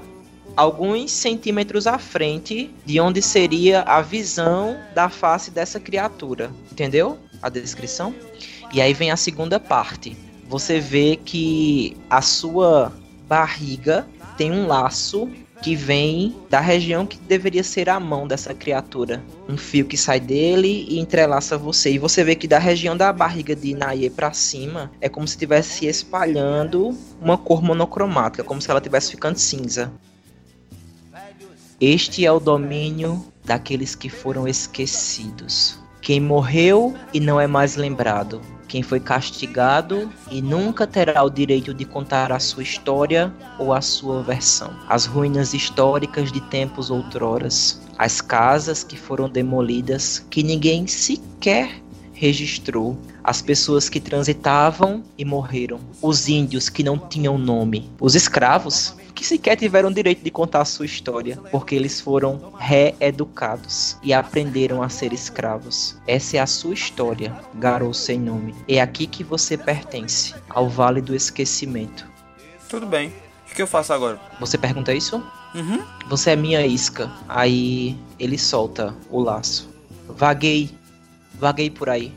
alguns 0.56 1.12
centímetros 1.12 1.88
à 1.88 1.98
frente 1.98 2.70
de 2.86 3.00
onde 3.00 3.22
seria 3.22 3.82
a 3.82 4.02
visão 4.02 4.78
da 4.94 5.10
face 5.10 5.52
dessa 5.52 5.80
criatura. 5.80 6.52
Entendeu? 6.72 7.18
a 7.42 7.50
descrição. 7.50 8.14
E 8.74 8.82
aí 8.82 8.94
vem 8.94 9.12
a 9.12 9.18
segunda 9.18 9.60
parte. 9.60 10.16
Você 10.48 10.80
vê 10.80 11.16
que 11.16 11.96
a 12.10 12.22
sua 12.22 12.92
barriga 13.28 14.08
tem 14.38 14.52
um 14.52 14.68
laço 14.68 15.30
que 15.62 15.76
vem 15.76 16.36
da 16.50 16.62
região 16.62 17.06
que 17.06 17.18
deveria 17.18 17.64
ser 17.64 17.90
a 17.90 18.00
mão 18.00 18.26
dessa 18.26 18.54
criatura. 18.54 19.22
Um 19.48 19.58
fio 19.58 19.86
que 19.86 19.98
sai 19.98 20.20
dele 20.20 20.86
e 20.88 21.00
entrelaça 21.00 21.58
você. 21.58 21.92
E 21.92 22.00
você 22.00 22.24
vê 22.24 22.34
que 22.34 22.48
da 22.48 22.58
região 22.58 22.96
da 22.96 23.12
barriga 23.12 23.56
de 23.56 23.74
Naye 23.74 24.10
para 24.10 24.32
cima 24.32 24.90
é 25.02 25.10
como 25.10 25.28
se 25.28 25.34
estivesse 25.34 25.86
espalhando 25.86 26.98
uma 27.22 27.38
cor 27.38 27.62
monocromática, 27.62 28.44
como 28.44 28.62
se 28.62 28.72
ela 28.72 28.80
estivesse 28.80 29.12
ficando 29.12 29.38
cinza. 29.38 29.92
Este 31.82 32.26
é 32.26 32.32
o 32.32 32.42
domínio 32.42 33.26
daqueles 33.46 33.96
que 33.96 34.10
foram 34.10 34.46
esquecidos. 34.46 35.80
Quem 36.02 36.20
morreu 36.20 36.94
e 37.14 37.22
não 37.22 37.40
é 37.40 37.48
mais 37.48 37.78
lembrado. 37.78 38.42
Quem 38.68 38.84
foi 38.84 39.00
castigado 39.00 40.12
e 40.30 40.42
nunca 40.42 40.86
terá 40.86 41.24
o 41.24 41.30
direito 41.30 41.74
de 41.74 41.86
contar 41.86 42.34
a 42.34 42.40
sua 42.40 42.64
história 42.64 43.34
ou 43.58 43.74
a 43.74 43.80
sua 43.80 44.22
versão. 44.22 44.76
As 44.90 45.06
ruínas 45.06 45.54
históricas 45.54 46.34
de 46.34 46.42
tempos 46.42 46.92
outroras. 46.92 47.82
As 47.98 48.20
casas 48.20 48.84
que 48.84 48.98
foram 48.98 49.30
demolidas 49.30 50.20
que 50.30 50.44
ninguém 50.44 50.86
sequer 50.86 51.82
registrou. 52.12 52.98
As 53.24 53.42
pessoas 53.42 53.88
que 53.88 54.02
transitavam 54.02 55.02
e 55.18 55.24
morreram. 55.24 55.80
Os 56.02 56.28
índios 56.28 56.68
que 56.68 56.84
não 56.84 56.98
tinham 56.98 57.38
nome. 57.38 57.90
Os 58.02 58.16
escravos 58.16 58.99
que 59.20 59.26
sequer 59.26 59.58
tiveram 59.58 59.92
direito 59.92 60.24
de 60.24 60.32
contar 60.32 60.62
a 60.62 60.66
sua 60.66 60.86
história, 60.86 61.36
porque 61.52 61.76
eles 61.76 62.00
foram 62.00 62.54
reeducados 62.58 63.98
e 64.02 64.14
aprenderam 64.14 64.82
a 64.82 64.88
ser 64.88 65.12
escravos. 65.12 65.98
Essa 66.08 66.38
é 66.38 66.40
a 66.40 66.48
sua 66.48 66.74
história, 66.74 67.36
garoto 67.56 67.98
sem 67.98 68.18
nome. 68.18 68.56
É 68.66 68.80
aqui 68.80 69.06
que 69.06 69.22
você 69.22 69.58
pertence, 69.58 70.34
ao 70.50 70.70
Vale 70.70 71.02
do 71.02 71.14
Esquecimento. 71.14 72.08
Tudo 72.70 72.86
bem. 72.86 73.12
O 73.52 73.54
que 73.54 73.62
eu 73.62 73.68
faço 73.68 73.92
agora? 73.92 74.18
Você 74.40 74.58
pergunta 74.58 74.94
isso? 74.94 75.22
Uhum. 75.54 75.84
Você 76.08 76.32
é 76.32 76.36
minha 76.38 76.66
isca. 76.66 77.12
Aí 77.28 77.98
ele 78.18 78.38
solta 78.38 78.96
o 79.10 79.20
laço. 79.20 79.70
Vaguei, 80.08 80.70
vaguei 81.34 81.70
por 81.70 81.90
aí. 81.90 82.14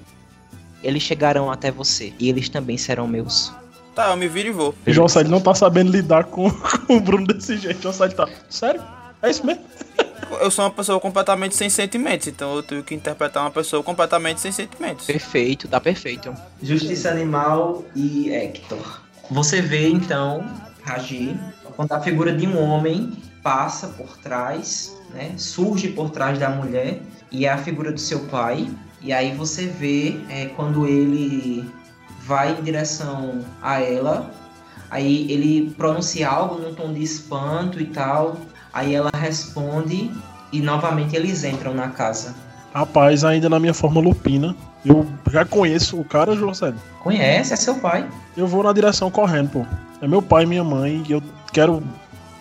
Eles 0.84 1.02
chegarão 1.02 1.50
até 1.50 1.68
você 1.68 2.12
e 2.16 2.28
eles 2.28 2.48
também 2.48 2.78
serão 2.78 3.08
meus. 3.08 3.52
Tá, 3.94 4.10
eu 4.10 4.16
me 4.16 4.28
viro 4.28 4.48
e 4.48 4.52
vou. 4.52 4.74
João 4.86 5.08
Sérgio 5.08 5.30
não 5.30 5.40
tá 5.40 5.54
sabendo 5.54 5.90
lidar 5.90 6.24
com, 6.24 6.50
com 6.86 6.96
o 6.96 7.00
Bruno 7.00 7.26
desse 7.26 7.58
jeito. 7.58 7.82
João 7.82 7.92
Sérgio 7.92 8.16
tá. 8.16 8.28
Sério? 8.48 8.82
É 9.22 9.30
isso 9.30 9.44
mesmo? 9.46 9.62
Eu 10.40 10.50
sou 10.50 10.64
uma 10.64 10.70
pessoa 10.70 10.98
completamente 10.98 11.54
sem 11.54 11.68
sentimentos, 11.68 12.26
então 12.26 12.56
eu 12.56 12.62
tenho 12.62 12.82
que 12.82 12.94
interpretar 12.94 13.42
uma 13.42 13.50
pessoa 13.50 13.82
completamente 13.82 14.40
sem 14.40 14.50
sentimentos. 14.50 15.06
Perfeito, 15.06 15.68
tá 15.68 15.78
perfeito. 15.78 16.34
Justiça 16.62 17.10
Animal 17.10 17.84
e 17.94 18.32
Hector. 18.32 19.02
Você 19.30 19.60
vê 19.60 19.88
então, 19.88 20.44
Raji, 20.82 21.38
quando 21.76 21.92
a 21.92 22.00
figura 22.00 22.34
de 22.34 22.46
um 22.46 22.58
homem 22.58 23.12
passa 23.42 23.88
por 23.88 24.16
trás, 24.18 24.96
né, 25.10 25.32
surge 25.36 25.88
por 25.88 26.10
trás 26.10 26.38
da 26.38 26.48
mulher 26.48 27.00
e 27.30 27.44
é 27.44 27.50
a 27.50 27.58
figura 27.58 27.92
do 27.92 28.00
seu 28.00 28.20
pai. 28.26 28.68
E 29.00 29.12
aí 29.12 29.34
você 29.34 29.66
vê 29.66 30.16
é, 30.28 30.46
quando 30.46 30.86
ele 30.86 31.68
vai 32.26 32.52
em 32.52 32.62
direção 32.62 33.40
a 33.60 33.80
ela, 33.80 34.30
aí 34.90 35.30
ele 35.30 35.70
pronuncia 35.76 36.28
algo 36.28 36.60
num 36.60 36.74
tom 36.74 36.92
de 36.92 37.02
espanto 37.02 37.80
e 37.80 37.86
tal, 37.86 38.36
aí 38.72 38.94
ela 38.94 39.10
responde 39.14 40.10
e 40.52 40.60
novamente 40.60 41.16
eles 41.16 41.44
entram 41.44 41.74
na 41.74 41.88
casa. 41.88 42.34
Rapaz, 42.74 43.24
ainda 43.24 43.48
na 43.48 43.58
minha 43.58 43.74
forma 43.74 44.00
lupina, 44.00 44.56
eu 44.84 45.06
já 45.30 45.44
conheço 45.44 46.00
o 46.00 46.04
cara, 46.04 46.32
Sérgio. 46.54 46.80
Conhece, 47.00 47.52
é 47.52 47.56
seu 47.56 47.74
pai. 47.76 48.08
Eu 48.36 48.46
vou 48.46 48.62
na 48.62 48.72
direção 48.72 49.10
correndo, 49.10 49.50
pô. 49.50 49.66
É 50.00 50.08
meu 50.08 50.22
pai 50.22 50.44
e 50.44 50.46
minha 50.46 50.64
mãe, 50.64 51.02
e 51.06 51.12
eu 51.12 51.22
quero 51.52 51.82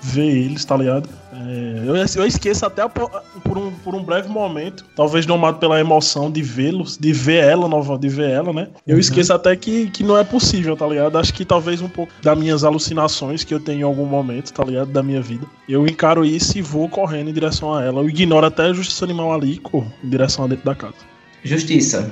ver 0.01 0.29
eles, 0.29 0.65
tá 0.65 0.77
ligado? 0.77 1.09
É, 1.47 1.83
eu, 1.85 1.95
eu 1.95 2.25
esqueço 2.27 2.65
até 2.65 2.87
por, 2.87 3.57
um, 3.57 3.71
por 3.71 3.95
um 3.95 4.03
breve 4.03 4.27
momento, 4.29 4.85
talvez 4.95 5.25
domado 5.25 5.57
pela 5.59 5.79
emoção 5.79 6.29
de 6.31 6.41
vê-los, 6.41 6.97
de 6.97 7.11
ver 7.13 7.43
ela 7.43 7.67
nova, 7.67 7.97
de 7.97 8.07
ver 8.09 8.29
ela, 8.29 8.51
né? 8.53 8.67
Eu 8.85 8.95
Uhum. 8.95 8.99
esqueço 8.99 9.33
até 9.33 9.55
que, 9.55 9.89
que 9.89 10.03
não 10.03 10.17
é 10.17 10.23
possível, 10.23 10.75
tá 10.77 10.85
ligado? 10.87 11.17
Acho 11.17 11.33
que 11.33 11.43
talvez 11.45 11.81
um 11.81 11.89
pouco 11.89 12.11
das 12.21 12.37
minhas 12.37 12.63
alucinações 12.63 13.43
que 13.43 13.53
eu 13.53 13.59
tenho 13.59 13.79
em 13.79 13.83
algum 13.83 14.05
momento, 14.05 14.51
tá 14.53 14.63
ligado? 14.63 14.91
Da 14.91 15.01
minha 15.03 15.21
vida. 15.21 15.45
Eu 15.67 15.87
encaro 15.87 16.23
isso 16.25 16.57
e 16.57 16.61
vou 16.61 16.87
correndo 16.89 17.29
em 17.29 17.33
direção 17.33 17.73
a 17.73 17.83
ela. 17.83 18.01
Eu 18.01 18.09
ignoro 18.09 18.45
até 18.45 18.63
a 18.63 18.73
justiça 18.73 19.05
animal 19.05 19.33
ali 19.33 19.53
e 19.53 19.57
corro 19.57 19.91
em 20.03 20.09
direção 20.09 20.45
a 20.45 20.47
dentro 20.47 20.65
da 20.65 20.75
casa. 20.75 20.95
Justiça. 21.43 22.09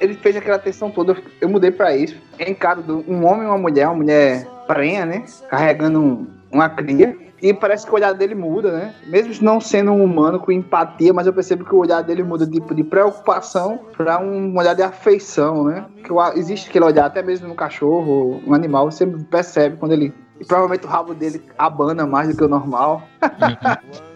Ele 0.00 0.14
fez 0.14 0.36
aquela 0.36 0.56
atenção 0.56 0.90
toda, 0.90 1.16
eu- 1.40 1.48
mudei 1.48 1.70
pra 1.72 1.96
isso. 1.96 2.14
Encaro 2.38 3.04
um 3.08 3.24
homem 3.26 3.44
e 3.44 3.46
uma 3.46 3.58
mulher, 3.58 3.86
uma 3.88 3.96
mulher 3.96 4.46
prenha, 4.66 5.04
né? 5.04 5.24
Carregando 5.50 5.98
um- 6.00 6.26
uma 6.50 6.68
cria. 6.68 7.16
E 7.40 7.54
parece 7.54 7.86
que 7.86 7.92
o 7.92 7.94
olhar 7.94 8.12
dele 8.12 8.34
muda, 8.34 8.72
né? 8.72 8.94
Mesmo 9.06 9.32
não 9.44 9.60
sendo 9.60 9.92
um 9.92 10.02
humano 10.02 10.40
com 10.40 10.50
empatia, 10.50 11.12
mas 11.12 11.26
eu 11.26 11.32
percebo 11.32 11.64
que 11.64 11.74
o 11.74 11.78
olhar 11.78 12.02
dele 12.02 12.24
muda 12.24 12.46
tipo, 12.46 12.74
de 12.74 12.82
preocupação 12.82 13.78
pra 13.96 14.20
um 14.20 14.56
olhar 14.56 14.74
de 14.74 14.82
afeição, 14.82 15.64
né? 15.64 15.86
Que 16.02 16.12
existe 16.38 16.68
aquele 16.68 16.84
olhar, 16.84 17.06
até 17.06 17.22
mesmo 17.22 17.46
no 17.46 17.54
cachorro, 17.54 18.42
um 18.44 18.54
animal, 18.54 18.90
você 18.90 19.06
percebe 19.06 19.76
quando 19.76 19.92
ele. 19.92 20.12
E 20.40 20.44
provavelmente 20.44 20.84
o 20.84 20.88
rabo 20.88 21.14
dele 21.14 21.42
abana 21.56 22.06
mais 22.06 22.28
do 22.28 22.36
que 22.36 22.44
o 22.44 22.48
normal. 22.48 23.02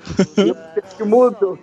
Que 0.96 1.04
mudou 1.04 1.56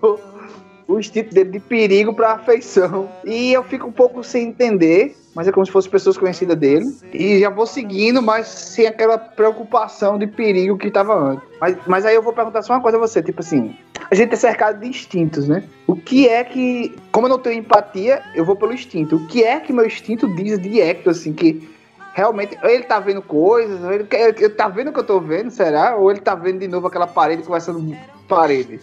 o 0.89 0.99
instinto 0.99 1.33
dele 1.33 1.51
de 1.51 1.59
perigo 1.59 2.13
pra 2.13 2.33
afeição. 2.33 3.07
E 3.23 3.53
eu 3.53 3.63
fico 3.63 3.87
um 3.87 3.91
pouco 3.91 4.23
sem 4.23 4.47
entender, 4.47 5.15
mas 5.35 5.47
é 5.47 5.51
como 5.51 5.63
se 5.63 5.71
fossem 5.71 5.91
pessoas 5.91 6.17
conhecidas 6.17 6.57
dele. 6.57 6.87
E 7.13 7.39
já 7.39 7.49
vou 7.51 7.67
seguindo, 7.67 8.21
mas 8.23 8.47
sem 8.47 8.87
aquela 8.87 9.17
preocupação 9.17 10.17
de 10.17 10.25
perigo 10.25 10.77
que 10.77 10.89
tava 10.89 11.13
antes. 11.15 11.47
Mas, 11.61 11.77
mas 11.85 12.05
aí 12.07 12.15
eu 12.15 12.23
vou 12.23 12.33
perguntar 12.33 12.63
só 12.63 12.73
uma 12.73 12.81
coisa 12.81 12.97
a 12.97 12.99
você, 12.99 13.21
tipo 13.21 13.41
assim, 13.41 13.75
a 14.09 14.15
gente 14.15 14.33
é 14.33 14.35
cercado 14.35 14.79
de 14.79 14.87
instintos, 14.87 15.47
né? 15.47 15.63
O 15.85 15.95
que 15.95 16.27
é 16.27 16.43
que, 16.43 16.95
como 17.11 17.27
eu 17.27 17.29
não 17.29 17.39
tenho 17.39 17.59
empatia, 17.59 18.23
eu 18.33 18.43
vou 18.43 18.55
pelo 18.55 18.73
instinto. 18.73 19.17
O 19.17 19.27
que 19.27 19.43
é 19.43 19.59
que 19.59 19.71
meu 19.71 19.85
instinto 19.85 20.27
diz 20.35 20.57
de 20.57 20.81
Hector, 20.81 21.11
assim, 21.11 21.33
que 21.33 21.69
realmente, 22.15 22.57
ele 22.63 22.83
tá 22.83 22.99
vendo 22.99 23.21
coisas, 23.21 23.79
ele, 23.91 24.07
ele 24.11 24.49
tá 24.49 24.67
vendo 24.67 24.89
o 24.89 24.93
que 24.93 24.99
eu 24.99 25.05
tô 25.05 25.19
vendo, 25.19 25.51
será? 25.51 25.95
Ou 25.95 26.09
ele 26.09 26.19
tá 26.19 26.33
vendo 26.33 26.59
de 26.59 26.67
novo 26.67 26.87
aquela 26.87 27.05
parede 27.05 27.43
conversando 27.43 27.95
parede? 28.27 28.79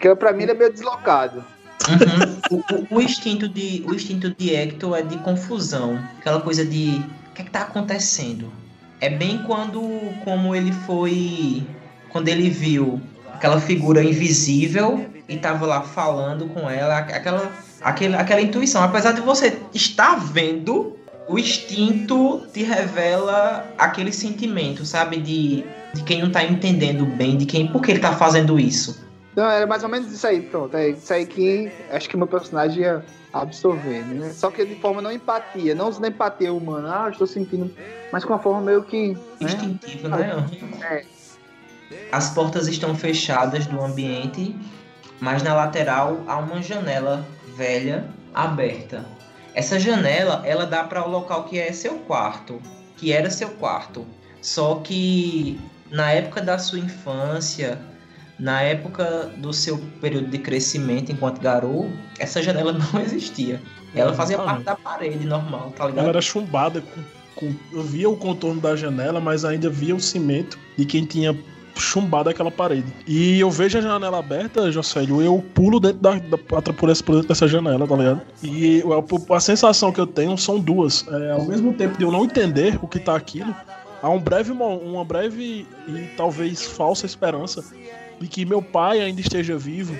Que 0.00 0.14
pra 0.14 0.32
mim 0.32 0.42
ele 0.42 0.52
é 0.52 0.54
meio 0.54 0.72
deslocado. 0.72 1.44
Uhum. 1.88 2.58
O, 2.58 2.74
o- 2.74 2.96
o 2.98 3.02
instinto 3.02 3.48
de 3.48 3.84
o 3.86 3.94
instinto 3.94 4.34
de 4.36 4.54
Hector 4.54 4.96
é 4.96 5.02
de 5.02 5.16
confusão, 5.18 5.98
aquela 6.18 6.40
coisa 6.40 6.64
de 6.64 7.02
o 7.30 7.34
que 7.34 7.42
é 7.42 7.44
que 7.44 7.50
tá 7.50 7.62
acontecendo? 7.62 8.50
É 9.00 9.10
bem 9.10 9.38
quando 9.38 9.80
como 10.24 10.54
ele 10.54 10.72
foi 10.86 11.62
quando 12.10 12.28
ele 12.28 12.48
viu 12.48 13.00
aquela 13.34 13.60
figura 13.60 14.02
invisível 14.02 15.04
e 15.28 15.36
tava 15.36 15.66
lá 15.66 15.82
falando 15.82 16.46
com 16.46 16.70
ela, 16.70 16.98
aquela 16.98 17.52
aquela, 17.82 18.18
aquela 18.18 18.40
intuição, 18.40 18.82
apesar 18.82 19.12
de 19.12 19.20
você 19.20 19.58
estar 19.74 20.14
vendo, 20.18 20.96
o 21.28 21.38
instinto 21.38 22.46
te 22.52 22.62
revela 22.62 23.66
aquele 23.76 24.12
sentimento, 24.12 24.86
sabe, 24.86 25.18
de 25.18 25.64
de 25.92 26.02
quem 26.02 26.22
não 26.22 26.30
tá 26.30 26.42
entendendo 26.42 27.04
bem, 27.04 27.36
de 27.36 27.46
quem 27.46 27.66
por 27.68 27.80
que 27.82 27.90
ele 27.92 28.00
tá 28.00 28.12
fazendo 28.16 28.58
isso. 28.58 29.04
Então 29.34 29.50
era 29.50 29.66
mais 29.66 29.82
ou 29.82 29.88
menos 29.88 30.12
isso 30.12 30.24
aí, 30.24 30.40
pronto. 30.42 30.76
É 30.76 30.90
isso 30.90 31.12
aí 31.12 31.26
que 31.26 31.70
acho 31.90 32.08
que 32.08 32.16
meu 32.16 32.28
personagem 32.28 32.82
ia 32.82 33.04
absorver, 33.32 34.04
né? 34.04 34.32
Só 34.32 34.48
que 34.48 34.64
de 34.64 34.76
forma 34.76 35.02
não 35.02 35.10
empatia, 35.10 35.74
não 35.74 35.88
usando 35.88 36.06
empatia 36.06 36.54
humana, 36.54 37.04
ah, 37.04 37.10
estou 37.10 37.26
sentindo, 37.26 37.68
mas 38.12 38.24
com 38.24 38.32
uma 38.32 38.38
forma 38.38 38.60
meio 38.60 38.84
que. 38.84 39.08
Né? 39.08 39.18
Instintivo, 39.40 40.08
né? 40.08 40.46
as 42.12 42.30
portas 42.30 42.68
estão 42.68 42.94
fechadas 42.94 43.66
do 43.66 43.80
ambiente, 43.80 44.54
mas 45.20 45.42
na 45.42 45.52
lateral 45.52 46.22
há 46.28 46.38
uma 46.38 46.62
janela 46.62 47.26
velha 47.56 48.08
aberta. 48.32 49.04
Essa 49.52 49.80
janela, 49.80 50.42
ela 50.44 50.64
dá 50.64 50.84
para 50.84 51.04
o 51.04 51.10
local 51.10 51.42
que 51.44 51.58
é 51.58 51.72
seu 51.72 51.94
quarto, 51.98 52.62
que 52.96 53.12
era 53.12 53.28
seu 53.30 53.50
quarto. 53.50 54.06
Só 54.40 54.76
que 54.76 55.60
na 55.90 56.12
época 56.12 56.40
da 56.40 56.56
sua 56.56 56.78
infância, 56.78 57.80
na 58.38 58.62
época 58.62 59.30
do 59.36 59.52
seu 59.52 59.78
período 60.00 60.28
de 60.28 60.38
crescimento 60.38 61.12
enquanto 61.12 61.40
garoto, 61.40 61.90
essa 62.18 62.42
janela 62.42 62.72
não 62.92 63.00
existia. 63.00 63.60
Ela 63.94 64.12
fazia 64.12 64.36
Ah, 64.38 64.42
parte 64.44 64.64
da 64.64 64.74
parede 64.74 65.24
normal, 65.26 65.72
tá 65.76 65.86
ligado? 65.86 66.00
Ela 66.00 66.08
era 66.10 66.20
chumbada 66.20 66.80
com, 66.80 67.00
com- 67.36 67.54
Eu 67.72 67.82
via 67.82 68.08
o 68.10 68.16
contorno 68.16 68.60
da 68.60 68.74
janela, 68.74 69.20
mas 69.20 69.44
ainda 69.44 69.70
via 69.70 69.94
o 69.94 70.00
cimento 70.00 70.58
de 70.76 70.84
quem 70.84 71.04
tinha 71.04 71.36
chumbado 71.76 72.28
aquela 72.28 72.50
parede. 72.50 72.92
E 73.06 73.38
eu 73.38 73.50
vejo 73.50 73.78
a 73.78 73.80
janela 73.80 74.18
aberta, 74.18 74.70
Jocélio, 74.70 75.20
eu 75.22 75.44
pulo 75.54 75.78
dentro 75.80 75.98
da, 75.98 76.14
da 76.14 76.38
por 76.72 76.88
essa, 76.90 77.02
por 77.04 77.14
dentro 77.14 77.28
dessa 77.28 77.46
janela, 77.48 77.86
tá 77.86 77.96
ligado? 77.96 78.20
E 78.42 78.82
a, 79.30 79.36
a 79.36 79.40
sensação 79.40 79.92
que 79.92 80.00
eu 80.00 80.06
tenho 80.06 80.36
são 80.38 80.58
duas. 80.58 81.04
É, 81.08 81.30
ao 81.32 81.44
mesmo 81.44 81.72
tempo 81.74 81.96
de 81.96 82.04
eu 82.04 82.10
não 82.12 82.24
entender 82.24 82.78
o 82.82 82.86
que 82.88 82.98
tá 82.98 83.14
aquilo, 83.16 83.54
há 84.02 84.08
um 84.08 84.20
breve, 84.20 84.52
uma 84.52 85.04
breve 85.04 85.66
e 85.88 86.10
talvez 86.16 86.64
falsa 86.64 87.06
esperança 87.06 87.64
de 88.20 88.28
que 88.28 88.44
meu 88.44 88.62
pai 88.62 89.00
ainda 89.00 89.20
esteja 89.20 89.56
vivo 89.56 89.96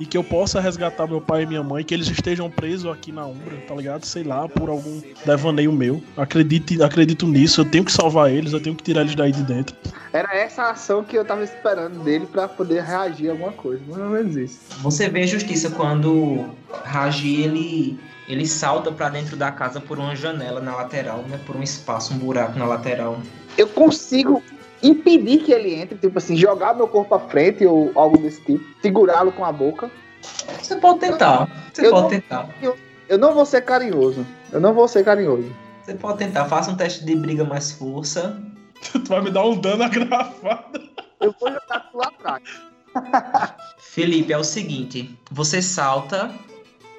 e 0.00 0.06
que 0.06 0.16
eu 0.16 0.24
possa 0.24 0.60
resgatar 0.60 1.06
meu 1.06 1.20
pai 1.20 1.42
e 1.42 1.46
minha 1.46 1.62
mãe, 1.62 1.84
que 1.84 1.94
eles 1.94 2.08
estejam 2.08 2.50
presos 2.50 2.90
aqui 2.90 3.12
na 3.12 3.24
Umbra, 3.24 3.56
tá 3.68 3.74
ligado? 3.74 4.04
Sei 4.04 4.24
lá, 4.24 4.48
por 4.48 4.68
algum 4.68 5.00
devaneio 5.24 5.72
meu. 5.72 6.02
Acredite, 6.16 6.82
acredito 6.82 7.26
nisso, 7.26 7.60
eu 7.60 7.64
tenho 7.64 7.84
que 7.84 7.92
salvar 7.92 8.30
eles, 8.30 8.52
eu 8.52 8.60
tenho 8.60 8.74
que 8.74 8.82
tirar 8.82 9.02
eles 9.02 9.14
daí 9.14 9.30
de 9.30 9.42
dentro. 9.44 9.76
Era 10.12 10.34
essa 10.34 10.70
ação 10.70 11.04
que 11.04 11.16
eu 11.16 11.24
tava 11.24 11.44
esperando 11.44 12.02
dele 12.02 12.26
pra 12.26 12.48
poder 12.48 12.82
reagir 12.82 13.28
a 13.28 13.32
alguma 13.32 13.52
coisa. 13.52 13.80
Mais 13.88 14.02
ou 14.02 14.10
menos 14.10 14.36
isso. 14.36 14.58
Você 14.80 15.08
vê 15.08 15.22
a 15.22 15.26
justiça 15.26 15.70
quando 15.70 16.46
Raji 16.84 17.42
ele 17.42 18.00
ele 18.28 18.46
salta 18.46 18.90
pra 18.90 19.08
dentro 19.08 19.36
da 19.36 19.50
casa 19.50 19.80
por 19.80 19.98
uma 19.98 20.14
janela 20.14 20.60
na 20.60 20.74
lateral, 20.74 21.24
né? 21.28 21.38
Por 21.44 21.56
um 21.56 21.62
espaço, 21.62 22.14
um 22.14 22.18
buraco 22.18 22.58
na 22.58 22.64
lateral. 22.64 23.20
Eu 23.58 23.68
consigo 23.68 24.42
impedir 24.82 25.38
que 25.44 25.52
ele 25.52 25.74
entre, 25.74 25.96
tipo 25.98 26.18
assim, 26.18 26.36
jogar 26.36 26.74
meu 26.74 26.88
corpo 26.88 27.14
à 27.14 27.20
frente 27.20 27.64
ou 27.66 27.92
algo 27.94 28.18
desse 28.18 28.40
tipo, 28.42 28.64
segurá-lo 28.80 29.32
com 29.32 29.44
a 29.44 29.52
boca. 29.52 29.90
Você 30.60 30.76
pode 30.76 31.00
tentar. 31.00 31.48
Você 31.72 31.86
Eu 31.86 31.90
pode 31.90 32.02
não- 32.02 32.08
tentar. 32.08 32.48
Eu 33.08 33.18
não 33.18 33.34
vou 33.34 33.44
ser 33.44 33.62
carinhoso. 33.62 34.24
Eu 34.52 34.60
não 34.60 34.72
vou 34.72 34.86
ser 34.88 35.04
carinhoso. 35.04 35.50
Você 35.82 35.94
pode 35.94 36.18
tentar. 36.18 36.44
Faça 36.46 36.70
um 36.70 36.76
teste 36.76 37.04
de 37.04 37.14
briga 37.16 37.44
mais 37.44 37.72
força. 37.72 38.40
tu 38.92 39.04
vai 39.08 39.20
me 39.20 39.30
dar 39.30 39.44
um 39.44 39.56
dano 39.60 39.82
agravado. 39.84 40.80
Eu 41.20 41.34
vou 41.38 41.48
jogar 41.50 41.80
tu 41.90 41.96
lá 41.98 42.06
atrás. 42.08 42.42
Felipe, 43.78 44.32
é 44.32 44.38
o 44.38 44.44
seguinte: 44.44 45.16
você 45.30 45.60
salta, 45.62 46.30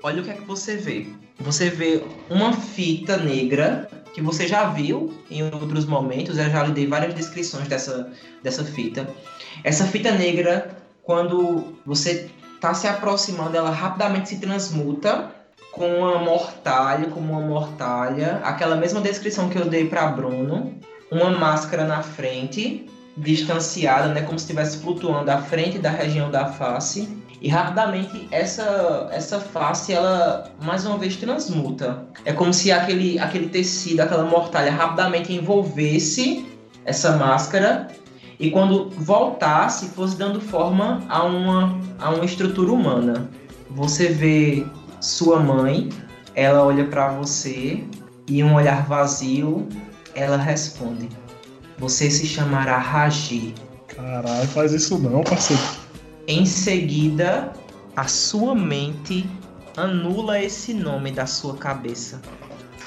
olha 0.02 0.22
o 0.22 0.26
que 0.26 0.32
é 0.32 0.34
que 0.34 0.42
você 0.42 0.76
vê. 0.76 1.08
Você 1.44 1.70
vê 1.70 2.02
uma 2.30 2.54
fita 2.54 3.18
negra 3.18 3.90
que 4.14 4.22
você 4.22 4.48
já 4.48 4.66
viu 4.70 5.14
em 5.30 5.44
outros 5.44 5.86
momentos, 5.86 6.38
eu 6.38 6.50
já 6.50 6.64
lhe 6.64 6.72
dei 6.72 6.88
várias 6.88 7.14
descrições 7.14 7.68
dessa, 7.68 8.10
dessa 8.42 8.64
fita. 8.64 9.10
Essa 9.62 9.86
fita 9.86 10.12
negra, 10.12 10.78
quando 11.02 11.76
você 11.86 12.30
está 12.56 12.74
se 12.74 12.88
aproximando, 12.88 13.58
ela 13.58 13.72
rapidamente 13.72 14.30
se 14.30 14.40
transmuta 14.40 15.32
com 15.74 15.86
uma 16.00 16.20
mortalha, 16.20 17.10
como 17.10 17.34
uma 17.34 17.42
mortalha, 17.42 18.40
aquela 18.44 18.78
mesma 18.78 19.02
descrição 19.02 19.50
que 19.50 19.58
eu 19.58 19.66
dei 19.66 19.90
para 19.90 20.08
Bruno, 20.08 20.80
uma 21.12 21.30
máscara 21.30 21.84
na 21.84 22.02
frente, 22.02 22.88
distanciada, 23.18 24.08
né, 24.08 24.22
como 24.22 24.40
se 24.40 24.46
estivesse 24.46 24.78
flutuando 24.78 25.30
à 25.30 25.40
frente 25.40 25.78
da 25.78 25.90
região 25.90 26.32
da 26.32 26.46
face. 26.46 27.22
E 27.44 27.50
rapidamente 27.50 28.26
essa 28.32 29.10
essa 29.12 29.38
face 29.38 29.92
ela 29.92 30.50
mais 30.62 30.86
uma 30.86 30.98
vez 30.98 31.18
transmuta. 31.18 32.06
É 32.24 32.32
como 32.32 32.54
se 32.54 32.72
aquele 32.72 33.20
aquele 33.20 33.50
tecido, 33.50 34.00
aquela 34.00 34.24
mortalha 34.24 34.72
rapidamente 34.72 35.34
envolvesse 35.34 36.48
essa 36.86 37.18
máscara 37.18 37.90
e 38.40 38.50
quando 38.50 38.90
voltasse 38.92 39.88
fosse 39.88 40.16
dando 40.16 40.40
forma 40.40 41.04
a 41.10 41.22
uma 41.26 41.78
a 42.00 42.12
uma 42.12 42.24
estrutura 42.24 42.72
humana. 42.72 43.30
Você 43.72 44.08
vê 44.08 44.66
sua 45.02 45.38
mãe, 45.38 45.90
ela 46.34 46.64
olha 46.64 46.86
para 46.86 47.10
você 47.10 47.84
e 48.26 48.42
um 48.42 48.56
olhar 48.56 48.86
vazio, 48.88 49.68
ela 50.16 50.38
responde: 50.38 51.10
Você 51.78 52.10
se 52.10 52.26
chamará 52.26 52.78
Raji. 52.78 53.54
Caralho, 53.94 54.48
faz 54.48 54.72
isso 54.72 54.98
não, 54.98 55.22
parceiro. 55.24 55.83
Em 56.28 56.46
seguida, 56.46 57.52
a 57.96 58.08
sua 58.08 58.56
mente 58.56 59.30
anula 59.76 60.40
esse 60.42 60.74
nome 60.74 61.12
da 61.12 61.26
sua 61.26 61.56
cabeça. 61.56 62.22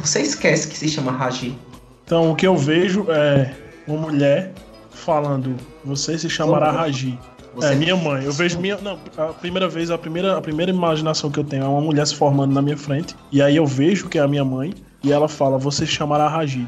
Você 0.00 0.20
esquece 0.20 0.68
que 0.68 0.76
se 0.76 0.88
chama 0.88 1.12
Raji. 1.12 1.56
Então, 2.04 2.30
o 2.32 2.36
que 2.36 2.46
eu 2.46 2.56
vejo 2.56 3.06
é 3.10 3.54
uma 3.86 3.98
mulher 3.98 4.52
falando: 4.90 5.56
Você 5.84 6.18
se 6.18 6.30
chamará 6.30 6.66
Como? 6.66 6.78
Raji. 6.78 7.18
Você 7.54 7.72
É, 7.72 7.74
minha 7.74 7.96
mãe. 7.96 8.24
Eu 8.24 8.32
vejo 8.32 8.58
minha. 8.58 8.78
Não, 8.78 8.98
a 9.16 9.32
primeira 9.32 9.68
vez, 9.68 9.90
a 9.90 9.98
primeira, 9.98 10.36
a 10.36 10.40
primeira 10.40 10.70
imaginação 10.70 11.30
que 11.30 11.38
eu 11.38 11.44
tenho 11.44 11.64
é 11.64 11.68
uma 11.68 11.80
mulher 11.80 12.06
se 12.06 12.14
formando 12.14 12.52
na 12.52 12.62
minha 12.62 12.76
frente. 12.76 13.14
E 13.32 13.40
aí 13.42 13.56
eu 13.56 13.66
vejo 13.66 14.08
que 14.08 14.18
é 14.18 14.22
a 14.22 14.28
minha 14.28 14.44
mãe. 14.44 14.74
E 15.02 15.12
ela 15.12 15.28
fala: 15.28 15.58
Você 15.58 15.86
se 15.86 15.92
chamará 15.92 16.28
Raji. 16.28 16.66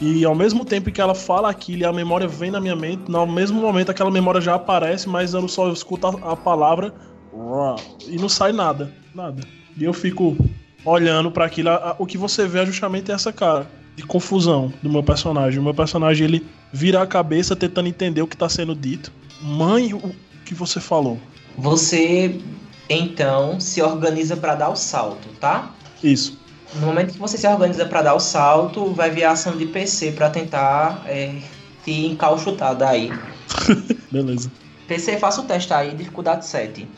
E 0.00 0.24
ao 0.24 0.34
mesmo 0.34 0.64
tempo 0.64 0.90
que 0.90 1.00
ela 1.00 1.14
fala 1.14 1.50
aquilo 1.50 1.82
e 1.82 1.84
a 1.84 1.92
memória 1.92 2.26
vem 2.26 2.50
na 2.50 2.60
minha 2.60 2.74
mente, 2.74 3.10
no 3.10 3.26
mesmo 3.26 3.60
momento 3.60 3.90
aquela 3.90 4.10
memória 4.10 4.40
já 4.40 4.54
aparece, 4.54 5.08
mas 5.08 5.34
eu 5.34 5.46
só 5.46 5.70
escuto 5.70 6.06
a, 6.06 6.32
a 6.32 6.36
palavra 6.36 6.94
e 8.08 8.16
não 8.16 8.28
sai 8.28 8.52
nada. 8.52 8.92
Nada. 9.14 9.42
E 9.76 9.84
eu 9.84 9.92
fico 9.92 10.36
olhando 10.84 11.30
para 11.30 11.44
aquilo. 11.44 11.70
O 11.98 12.06
que 12.06 12.16
você 12.16 12.46
vê 12.46 12.60
é 12.60 12.66
justamente 12.66 13.12
essa 13.12 13.32
cara 13.32 13.70
de 13.94 14.02
confusão 14.02 14.72
do 14.82 14.88
meu 14.88 15.02
personagem. 15.02 15.60
O 15.60 15.62
meu 15.62 15.74
personagem 15.74 16.26
ele 16.26 16.46
vira 16.72 17.02
a 17.02 17.06
cabeça 17.06 17.54
tentando 17.54 17.88
entender 17.88 18.22
o 18.22 18.26
que 18.26 18.36
tá 18.36 18.48
sendo 18.48 18.74
dito. 18.74 19.12
Mãe, 19.42 19.92
o 19.92 20.14
que 20.44 20.54
você 20.54 20.80
falou? 20.80 21.18
Você 21.58 22.40
então 22.88 23.60
se 23.60 23.82
organiza 23.82 24.36
para 24.36 24.54
dar 24.54 24.70
o 24.70 24.76
salto, 24.76 25.28
tá? 25.38 25.74
Isso. 26.02 26.39
No 26.74 26.86
momento 26.86 27.12
que 27.12 27.18
você 27.18 27.36
se 27.36 27.46
organiza 27.46 27.84
para 27.86 28.02
dar 28.02 28.14
o 28.14 28.20
salto, 28.20 28.92
vai 28.92 29.10
vir 29.10 29.24
a 29.24 29.32
ação 29.32 29.56
de 29.56 29.66
PC 29.66 30.12
para 30.12 30.30
tentar 30.30 31.02
é, 31.06 31.34
te 31.84 32.06
encauchutar 32.06 32.74
daí. 32.76 33.12
Beleza. 34.10 34.50
PC, 34.86 35.18
faça 35.18 35.40
o 35.40 35.44
teste 35.44 35.72
aí, 35.72 35.94
dificuldade 35.94 36.46
7. 36.46 36.88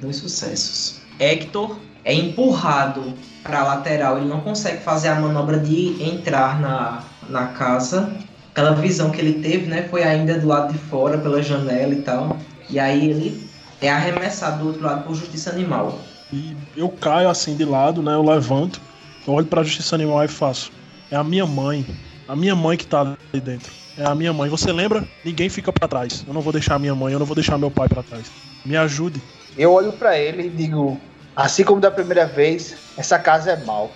Dois 0.00 0.16
sucessos. 0.16 1.00
Hector 1.18 1.76
é 2.04 2.14
empurrado 2.14 3.14
para 3.42 3.60
a 3.60 3.64
lateral, 3.64 4.18
ele 4.18 4.28
não 4.28 4.40
consegue 4.40 4.82
fazer 4.82 5.08
a 5.08 5.14
manobra 5.14 5.58
de 5.58 6.02
entrar 6.02 6.60
na, 6.60 7.02
na 7.28 7.48
casa. 7.48 8.12
Aquela 8.50 8.72
visão 8.72 9.10
que 9.10 9.20
ele 9.20 9.42
teve, 9.42 9.66
né, 9.66 9.86
foi 9.88 10.02
ainda 10.02 10.38
do 10.38 10.46
lado 10.46 10.72
de 10.72 10.78
fora, 10.78 11.18
pela 11.18 11.42
janela 11.42 11.92
e 11.92 12.02
tal. 12.02 12.36
E 12.68 12.78
aí 12.78 13.10
ele 13.10 13.48
é 13.80 13.90
arremessado 13.90 14.58
do 14.58 14.66
outro 14.68 14.82
lado 14.82 15.04
por 15.04 15.14
justiça 15.14 15.50
animal. 15.50 15.98
E 16.32 16.56
eu 16.76 16.88
caio 16.88 17.28
assim 17.28 17.56
de 17.56 17.64
lado, 17.64 18.02
né? 18.02 18.14
Eu 18.14 18.22
levanto, 18.22 18.80
eu 19.28 19.34
olho 19.34 19.46
pra 19.46 19.62
justiça 19.62 19.94
animal 19.94 20.24
e 20.24 20.28
faço. 20.28 20.72
É 21.10 21.16
a 21.16 21.22
minha 21.22 21.46
mãe. 21.46 21.84
A 22.26 22.34
minha 22.34 22.56
mãe 22.56 22.78
que 22.78 22.86
tá 22.86 23.00
ali 23.00 23.40
dentro. 23.42 23.70
É 23.96 24.04
a 24.04 24.14
minha 24.14 24.32
mãe. 24.32 24.48
Você 24.48 24.72
lembra? 24.72 25.06
Ninguém 25.22 25.50
fica 25.50 25.70
pra 25.70 25.86
trás. 25.86 26.24
Eu 26.26 26.32
não 26.32 26.40
vou 26.40 26.52
deixar 26.52 26.76
a 26.76 26.78
minha 26.78 26.94
mãe, 26.94 27.12
eu 27.12 27.18
não 27.18 27.26
vou 27.26 27.34
deixar 27.34 27.58
meu 27.58 27.70
pai 27.70 27.88
pra 27.88 28.02
trás. 28.02 28.30
Me 28.64 28.74
ajude. 28.76 29.20
Eu 29.56 29.72
olho 29.72 29.92
pra 29.92 30.18
ele 30.18 30.46
e 30.46 30.50
digo, 30.50 30.98
assim 31.36 31.62
como 31.62 31.80
da 31.80 31.90
primeira 31.90 32.26
vez, 32.26 32.74
essa 32.96 33.18
casa 33.18 33.52
é 33.52 33.64
mal. 33.64 33.92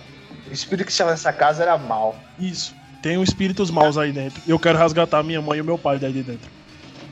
O 0.47 0.53
espírito 0.53 0.85
que 0.85 0.91
estava 0.91 1.11
nessa 1.11 1.33
casa 1.33 1.63
era 1.63 1.77
mal. 1.77 2.15
Isso. 2.37 2.75
Tem 3.01 3.17
um 3.17 3.23
espíritos 3.23 3.71
maus 3.71 3.97
aí 3.97 4.11
dentro. 4.11 4.41
E 4.45 4.51
eu 4.51 4.59
quero 4.59 4.77
resgatar 4.77 5.19
a 5.19 5.23
minha 5.23 5.41
mãe 5.41 5.57
e 5.57 5.61
o 5.61 5.65
meu 5.65 5.79
pai 5.79 5.97
daí 5.97 6.13
de 6.13 6.21
dentro. 6.21 6.49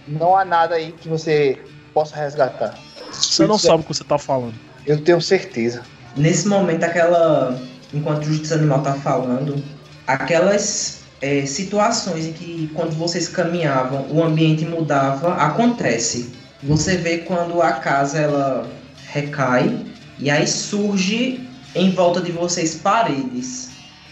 Não 0.07 0.37
há 0.37 0.45
nada 0.45 0.75
aí 0.75 0.91
que 0.91 1.09
você 1.09 1.59
possa 1.93 2.15
resgatar. 2.15 2.77
Você 3.11 3.47
não 3.47 3.57
sabe 3.57 3.81
o 3.81 3.83
que 3.83 3.93
você 3.93 4.03
tá 4.03 4.17
falando. 4.17 4.53
Eu 4.85 5.03
tenho 5.03 5.19
certeza. 5.19 5.83
Nesse 6.15 6.47
momento, 6.47 6.83
aquela. 6.83 7.59
Enquanto 7.93 8.23
o 8.23 8.25
Justiça 8.25 8.55
Animal 8.55 8.81
tá 8.81 8.93
falando, 8.93 9.61
aquelas 10.07 11.01
é, 11.21 11.45
situações 11.45 12.25
em 12.25 12.33
que 12.33 12.71
quando 12.73 12.95
vocês 12.97 13.27
caminhavam, 13.27 14.07
o 14.09 14.23
ambiente 14.23 14.65
mudava, 14.65 15.35
acontece. 15.35 16.31
Você 16.63 16.97
vê 16.97 17.19
quando 17.19 17.61
a 17.61 17.73
casa 17.73 18.19
ela 18.19 18.69
recai 19.11 19.85
e 20.19 20.29
aí 20.29 20.47
surge 20.47 21.47
em 21.75 21.91
volta 21.91 22.21
de 22.21 22.31
vocês 22.31 22.75
paredes. 22.75 23.69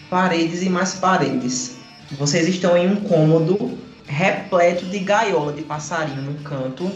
Paredes 0.09 0.61
e 0.63 0.69
mais 0.69 0.95
paredes. 0.95 1.77
Vocês 2.17 2.47
estão 2.47 2.75
em 2.75 2.91
um 2.91 2.95
cômodo 2.97 3.77
repleto 4.07 4.85
de 4.85 4.99
gaiola 4.99 5.53
de 5.53 5.61
passarinho 5.61 6.23
no 6.23 6.39
canto. 6.39 6.91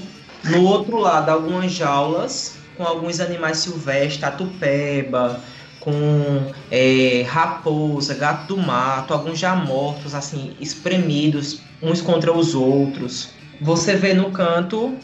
No 0.45 0.63
outro 0.63 0.97
lado, 0.97 1.29
algumas 1.29 1.71
jaulas 1.71 2.55
com 2.75 2.84
alguns 2.84 3.19
animais 3.19 3.57
silvestres, 3.57 4.17
tatupeba, 4.17 5.39
com 5.84 6.53
é, 6.71 7.23
raposa, 7.23 8.13
gato 8.15 8.55
do 8.55 8.57
mato, 8.57 9.13
alguns 9.13 9.38
já 9.38 9.53
mortos, 9.53 10.15
assim, 10.15 10.55
espremidos 10.59 11.61
uns 11.81 12.01
contra 12.01 12.31
os 12.31 12.55
outros. 12.55 13.29
você 13.59 13.95
vê 13.95 14.13
no 14.13 14.31
canto 14.31 14.95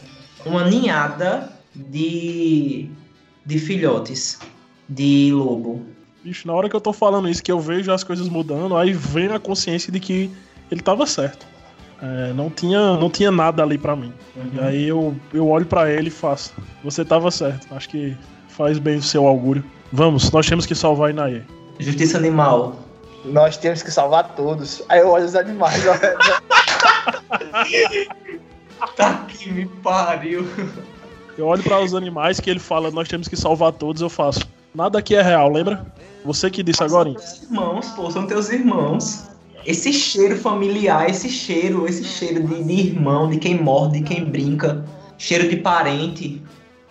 uma 0.44 0.64
ninhada 0.64 1.52
de, 1.74 2.88
de 3.44 3.58
filhotes 3.58 4.38
de 4.88 5.30
lobo. 5.32 5.84
Bicho, 6.24 6.46
na 6.46 6.54
hora 6.54 6.68
que 6.68 6.74
eu 6.74 6.80
tô 6.80 6.92
falando 6.92 7.28
isso, 7.28 7.42
que 7.42 7.52
eu 7.52 7.60
vejo 7.60 7.92
as 7.92 8.02
coisas 8.02 8.28
mudando, 8.28 8.76
aí 8.76 8.92
vem 8.92 9.28
a 9.28 9.38
consciência 9.38 9.92
de 9.92 10.00
que 10.00 10.30
ele 10.70 10.80
tava 10.80 11.06
certo. 11.06 11.46
É, 12.02 12.32
não, 12.32 12.48
tinha, 12.48 12.96
não 12.96 13.10
tinha 13.10 13.30
nada 13.30 13.62
ali 13.62 13.76
pra 13.76 13.94
mim. 13.94 14.12
Uhum. 14.34 14.50
E 14.54 14.60
aí 14.60 14.88
eu, 14.88 15.14
eu 15.34 15.46
olho 15.46 15.66
pra 15.66 15.90
ele 15.90 16.08
e 16.08 16.10
faço. 16.10 16.54
Você 16.82 17.04
tava 17.04 17.30
certo. 17.30 17.66
Acho 17.74 17.90
que 17.90 18.16
faz 18.48 18.78
bem 18.78 18.96
o 18.96 19.02
seu 19.02 19.26
augúrio. 19.26 19.62
Vamos, 19.92 20.30
nós 20.30 20.46
temos 20.46 20.66
que 20.66 20.74
salvar 20.74 21.08
a 21.08 21.10
Inaê. 21.10 21.42
Justiça 21.78 22.18
animal. 22.18 22.76
Nós 23.24 23.56
temos 23.56 23.82
que 23.82 23.90
salvar 23.90 24.34
todos. 24.34 24.82
Aí 24.88 25.00
eu 25.00 25.08
olho 25.08 25.24
os 25.24 25.34
animais. 25.34 25.82
ó. 25.86 25.94
Tá 28.96 29.26
que 29.28 29.52
me 29.52 29.66
pariu. 29.66 30.46
Eu 31.36 31.46
olho 31.46 31.62
para 31.62 31.80
os 31.80 31.94
animais 31.94 32.40
que 32.40 32.50
ele 32.50 32.58
fala, 32.58 32.90
nós 32.90 33.08
temos 33.08 33.28
que 33.28 33.36
salvar 33.36 33.72
todos, 33.72 34.02
eu 34.02 34.08
faço. 34.08 34.40
Nada 34.74 34.98
aqui 34.98 35.14
é 35.14 35.22
real, 35.22 35.50
lembra? 35.50 35.86
Você 36.24 36.50
que 36.50 36.62
disse 36.62 36.82
agora. 36.82 37.10
São 37.10 37.18
teus 37.18 37.42
irmãos, 37.42 37.86
pô, 37.88 38.10
são 38.10 38.26
teus 38.26 38.50
irmãos. 38.50 39.24
Esse 39.66 39.92
cheiro 39.92 40.36
familiar, 40.36 41.10
esse 41.10 41.28
cheiro, 41.28 41.86
esse 41.86 42.04
cheiro 42.04 42.46
de, 42.46 42.62
de 42.62 42.72
irmão, 42.72 43.28
de 43.28 43.38
quem 43.38 43.60
morde, 43.60 44.00
de 44.00 44.04
quem 44.04 44.24
brinca, 44.24 44.84
cheiro 45.18 45.48
de 45.48 45.56
parente. 45.56 46.42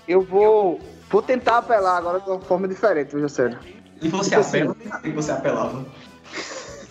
Eu 0.07 0.21
vou, 0.21 0.79
vou 1.09 1.21
tentar 1.21 1.57
apelar 1.57 1.97
agora 1.97 2.19
de 2.19 2.29
uma 2.29 2.39
forma 2.39 2.67
diferente, 2.67 3.11
viu, 3.11 3.21
José? 3.21 3.57
E 4.01 4.07
você 4.09 4.35
assim. 4.35 4.61
apela? 4.61 4.75
Que 5.01 5.11
você 5.11 5.31
apelava. 5.31 5.85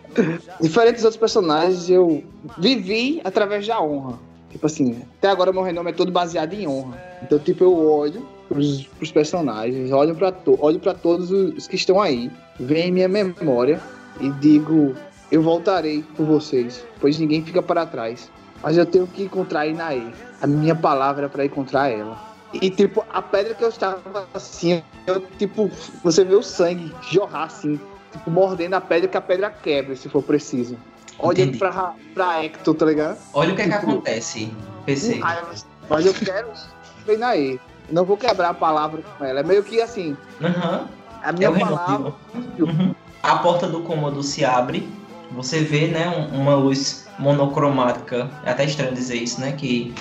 Diferente 0.60 0.96
dos 0.96 1.04
outros 1.04 1.20
personagens, 1.20 1.88
eu 1.88 2.22
vivi 2.58 3.20
através 3.24 3.66
da 3.66 3.80
honra. 3.80 4.18
Tipo 4.50 4.66
assim, 4.66 5.02
até 5.18 5.28
agora 5.28 5.52
meu 5.52 5.62
renome 5.62 5.90
é 5.90 5.94
todo 5.94 6.12
baseado 6.12 6.52
em 6.52 6.68
honra. 6.68 7.02
Então, 7.22 7.38
tipo, 7.38 7.64
eu 7.64 7.88
olho 7.88 8.26
pros, 8.48 8.86
pros 8.86 9.10
personagens, 9.10 9.90
olho 9.90 10.14
pra, 10.14 10.30
to 10.30 10.58
olho 10.60 10.78
pra 10.78 10.92
todos 10.92 11.30
os 11.30 11.66
que 11.66 11.76
estão 11.76 12.00
aí, 12.00 12.30
vem 12.60 12.88
em 12.88 12.92
minha 12.92 13.08
memória 13.08 13.80
e 14.20 14.30
digo: 14.32 14.94
Eu 15.30 15.42
voltarei 15.42 16.04
por 16.16 16.26
vocês, 16.26 16.84
pois 17.00 17.18
ninguém 17.18 17.42
fica 17.42 17.62
para 17.62 17.86
trás. 17.86 18.30
Mas 18.62 18.76
eu 18.76 18.86
tenho 18.86 19.06
que 19.06 19.24
encontrar 19.24 19.60
a 19.60 19.66
Inaê. 19.66 20.12
A 20.40 20.46
minha 20.46 20.74
palavra 20.74 21.26
é 21.26 21.28
pra 21.28 21.44
encontrar 21.44 21.88
ela. 21.88 22.31
E, 22.52 22.70
tipo, 22.70 23.04
a 23.10 23.22
pedra 23.22 23.54
que 23.54 23.64
eu 23.64 23.68
estava 23.70 24.26
assim, 24.34 24.82
eu, 25.06 25.20
tipo, 25.38 25.70
você 26.04 26.24
vê 26.24 26.34
o 26.34 26.42
sangue 26.42 26.92
jorrar 27.10 27.44
assim, 27.44 27.80
tipo, 28.12 28.30
mordendo 28.30 28.74
a 28.74 28.80
pedra 28.80 29.08
que 29.08 29.16
a 29.16 29.20
pedra 29.22 29.50
quebra, 29.50 29.96
se 29.96 30.08
for 30.08 30.22
preciso. 30.22 30.76
Olhando 31.18 31.40
Entendi. 31.54 31.58
pra, 31.58 31.94
pra 32.14 32.44
Hector, 32.44 32.74
tá 32.74 32.86
ligado? 32.86 33.18
Olha 33.32 33.52
o 33.52 33.56
que 33.56 33.62
é 33.62 33.68
que 33.68 33.74
acontece, 33.74 34.52
PC. 34.84 35.16
Mas- 35.16 35.66
Mas 35.88 36.06
eu 36.06 36.14
quero 36.14 36.48
treinar 37.04 37.30
aí. 37.30 37.60
Não 37.90 38.04
vou 38.04 38.16
quebrar 38.16 38.50
a 38.50 38.54
palavra 38.54 39.02
com 39.18 39.24
ela. 39.24 39.40
É 39.40 39.42
meio 39.42 39.62
que 39.62 39.80
assim, 39.80 40.16
Aham. 40.42 40.88
a 41.22 41.28
É 41.28 41.32
minha 41.32 41.50
o 41.50 41.58
palavra. 41.58 42.14
Uhum. 42.58 42.94
A 43.22 43.36
porta 43.36 43.66
do 43.68 43.80
cômodo 43.82 44.22
se 44.22 44.44
abre. 44.44 44.88
Você 45.32 45.60
vê, 45.60 45.86
né, 45.88 46.08
um- 46.08 46.40
uma 46.42 46.54
luz 46.54 47.06
monocromática. 47.18 48.30
É 48.44 48.50
até 48.50 48.64
estranho 48.64 48.92
dizer 48.94 49.16
isso, 49.16 49.40
né? 49.40 49.52
Que, 49.52 49.94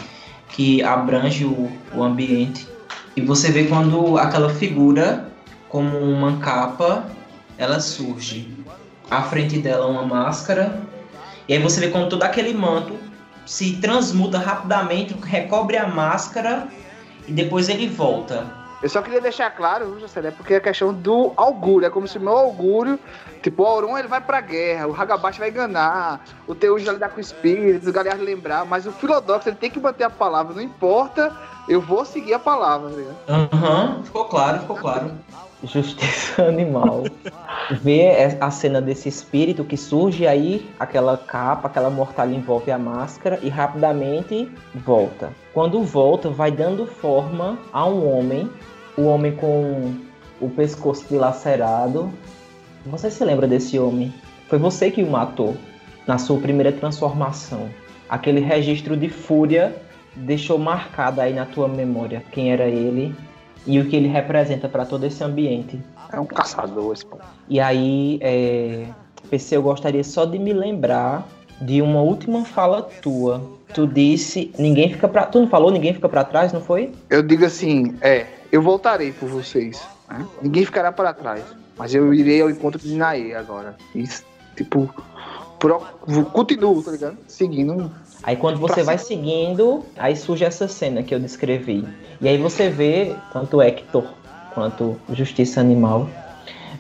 que 0.52 0.84
abrange 0.84 1.46
o, 1.46 1.72
o 1.94 2.04
ambiente. 2.04 2.68
E 3.16 3.22
você 3.22 3.52
vê 3.52 3.66
quando 3.66 4.18
aquela 4.18 4.50
figura, 4.50 5.30
como 5.68 5.98
uma 5.98 6.38
capa, 6.38 7.06
ela 7.58 7.80
surge. 7.80 8.48
À 9.10 9.24
frente 9.24 9.58
dela 9.58 9.88
uma 9.88 10.06
máscara. 10.06 10.82
E 11.48 11.54
aí 11.54 11.60
você 11.62 11.80
vê 11.80 11.90
quando 11.90 12.10
todo 12.10 12.24
aquele 12.24 12.54
manto 12.54 12.96
se 13.46 13.78
transmuta 13.78 14.38
rapidamente, 14.38 15.16
recobre 15.24 15.78
a 15.78 15.88
máscara 15.88 16.68
e 17.28 17.32
depois 17.32 17.68
ele 17.68 17.88
volta. 17.88 18.61
Eu 18.82 18.90
só 18.90 19.02
queria 19.02 19.22
deixar 19.22 19.52
claro, 19.52 19.92
viu, 19.92 20.00
José, 20.00 20.28
é 20.28 20.32
porque 20.32 20.56
é 20.56 20.60
questão 20.60 20.92
do 20.92 21.34
augúrio. 21.38 21.86
É 21.86 21.90
como 21.90 22.08
se 22.08 22.18
o 22.18 22.22
meu 22.22 22.36
augúrio, 22.36 23.00
tipo, 23.44 23.62
o 23.62 23.66
Auron 23.66 23.98
ele 23.98 24.08
vai 24.08 24.20
pra 24.20 24.42
guerra, 24.42 24.88
o 24.88 24.96
Hagabashi 24.96 25.40
vai 25.40 25.50
enganar, 25.50 26.24
o 26.48 26.56
Teuji 26.56 26.86
vai 26.86 26.96
lidar 26.96 27.10
com 27.10 27.22
espíritos, 27.22 27.88
o 27.88 27.94
Galhardo 27.94 28.24
lembrar, 28.24 28.66
mas 28.66 28.88
o 28.88 28.92
Filodox 28.92 29.46
ele 29.46 29.56
tem 29.56 29.70
que 29.70 29.80
manter 29.80 30.06
a 30.06 30.10
palavra, 30.10 30.56
não 30.56 30.62
importa, 30.62 31.32
eu 31.70 31.80
vou 31.80 32.04
seguir 32.06 32.34
a 32.34 32.40
palavra, 32.40 32.90
tá? 33.28 33.34
Aham, 33.34 34.02
ficou 34.04 34.26
claro, 34.26 34.62
ficou 34.62 34.78
claro. 34.78 35.12
Justiça 35.64 36.44
animal. 36.48 37.04
Vê 37.70 38.36
a 38.40 38.52
cena 38.52 38.82
desse 38.82 39.08
espírito 39.08 39.64
que 39.64 39.78
surge 39.78 40.28
aí, 40.28 40.70
aquela 40.80 41.16
capa, 41.16 41.68
aquela 41.68 41.90
mortalha 41.90 42.36
envolve 42.36 42.72
a 42.72 42.78
máscara 42.78 43.40
e 43.42 43.50
rapidamente 43.50 44.52
volta. 44.74 45.32
Quando 45.54 45.84
volta, 45.84 46.30
vai 46.30 46.52
dando 46.52 46.86
forma 46.86 47.60
a 47.72 47.86
um 47.86 48.12
homem, 48.12 48.50
o 48.98 49.04
homem 49.04 49.36
com 49.36 49.94
o 50.40 50.50
pescoço 50.50 51.06
dilacerado. 51.10 52.12
Você 52.86 53.12
se 53.12 53.24
lembra 53.24 53.48
desse 53.48 53.78
homem? 53.78 54.14
Foi 54.48 54.58
você 54.58 54.92
que 54.92 55.04
o 55.04 55.10
matou 55.10 55.56
na 56.08 56.18
sua 56.18 56.38
primeira 56.40 56.72
transformação. 56.72 57.70
Aquele 58.10 58.40
registro 58.42 58.98
de 58.98 59.08
fúria 59.08 59.76
deixou 60.16 60.58
marcado 60.58 61.22
aí 61.22 61.34
na 61.34 61.46
tua 61.46 61.68
memória 61.68 62.24
quem 62.32 62.52
era 62.52 62.68
ele 62.68 63.16
e 63.66 63.80
o 63.80 63.88
que 63.88 63.96
ele 63.96 64.08
representa 64.08 64.68
para 64.68 64.86
todo 64.86 65.06
esse 65.06 65.24
ambiente. 65.24 65.80
É 66.12 66.20
um 66.20 66.26
caçador 66.26 66.94
esse 66.94 67.06
pô. 67.06 67.18
E 67.48 67.60
aí, 67.60 68.20
é, 68.22 68.86
PC, 69.30 69.56
eu 69.56 69.62
gostaria 69.62 70.04
só 70.04 70.26
de 70.26 70.38
me 70.38 70.52
lembrar 70.52 71.28
de 71.62 71.82
uma 71.82 72.02
última 72.02 72.44
fala 72.44 72.82
tua. 72.82 73.42
Tu 73.74 73.88
disse, 73.88 74.52
ninguém 74.58 74.92
fica 74.92 75.08
pra. 75.08 75.26
Tu 75.26 75.40
não 75.40 75.48
falou 75.48 75.72
ninguém 75.72 75.94
fica 75.94 76.10
pra 76.10 76.26
trás, 76.26 76.52
não 76.52 76.60
foi? 76.60 76.92
Eu 77.10 77.24
digo 77.24 77.46
assim, 77.46 77.96
é, 78.02 78.26
eu 78.52 78.62
voltarei 78.62 79.12
por 79.12 79.30
vocês. 79.30 79.82
né? 80.10 80.26
Ninguém 80.42 80.66
ficará 80.66 80.92
para 80.92 81.14
trás. 81.14 81.44
Mas 81.78 81.96
eu 81.96 82.14
irei 82.14 82.42
ao 82.42 82.50
encontro 82.50 82.80
de 82.80 82.96
Naê 82.96 83.34
agora. 83.34 83.76
Isso, 83.96 84.24
tipo, 84.56 84.94
pro, 85.58 85.80
continuo, 86.32 86.84
tá 86.84 86.92
ligado? 86.92 87.18
Seguindo. 87.28 87.92
Aí 88.24 88.36
quando 88.36 88.60
você 88.60 88.84
vai 88.84 88.98
seguindo, 88.98 89.84
aí 89.98 90.16
surge 90.16 90.44
essa 90.44 90.68
cena 90.68 91.02
que 91.02 91.14
eu 91.14 91.20
descrevi. 91.20 91.88
E 92.20 92.28
aí 92.28 92.38
você 92.38 92.70
vê 92.70 93.16
tanto 93.32 93.62
Hector 93.62 94.06
quanto 94.54 94.98
Justiça 95.14 95.60
Animal. 95.60 96.08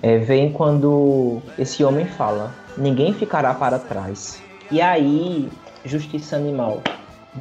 É, 0.04 0.18
vem 0.18 0.52
quando 0.52 1.42
esse 1.58 1.84
homem 1.84 2.06
fala: 2.06 2.54
ninguém 2.78 3.14
ficará 3.14 3.54
para 3.54 3.80
trás. 3.80 4.42
E 4.70 4.82
aí, 4.82 5.50
Justiça 5.84 6.36
Animal, 6.36 6.82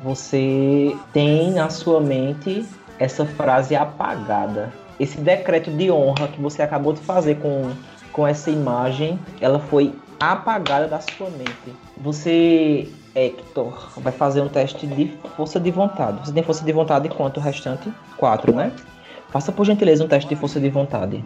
você 0.02 0.96
tem 1.12 1.52
na 1.52 1.68
sua 1.68 2.00
mente 2.00 2.64
essa 3.00 3.24
frase 3.24 3.74
apagada. 3.74 4.72
Esse 5.00 5.18
decreto 5.18 5.70
de 5.70 5.90
honra 5.90 6.28
que 6.28 6.40
você 6.40 6.60
acabou 6.60 6.92
de 6.92 7.00
fazer 7.00 7.36
com, 7.36 7.70
com 8.12 8.26
essa 8.26 8.50
imagem, 8.50 9.18
ela 9.40 9.58
foi 9.58 9.94
apagada 10.20 10.86
da 10.86 11.00
sua 11.00 11.30
mente. 11.30 11.74
Você, 11.96 12.86
Hector, 13.14 13.88
vai 13.96 14.12
fazer 14.12 14.42
um 14.42 14.48
teste 14.48 14.86
de 14.86 15.16
força 15.34 15.58
de 15.58 15.70
vontade. 15.70 16.26
Você 16.26 16.32
tem 16.32 16.42
força 16.42 16.62
de 16.62 16.72
vontade 16.72 17.08
quanto 17.08 17.38
o 17.38 17.42
restante? 17.42 17.90
Quatro, 18.18 18.54
né? 18.54 18.70
Faça 19.30 19.50
por 19.50 19.64
gentileza 19.64 20.04
um 20.04 20.08
teste 20.08 20.28
de 20.28 20.36
força 20.36 20.60
de 20.60 20.68
vontade. 20.68 21.24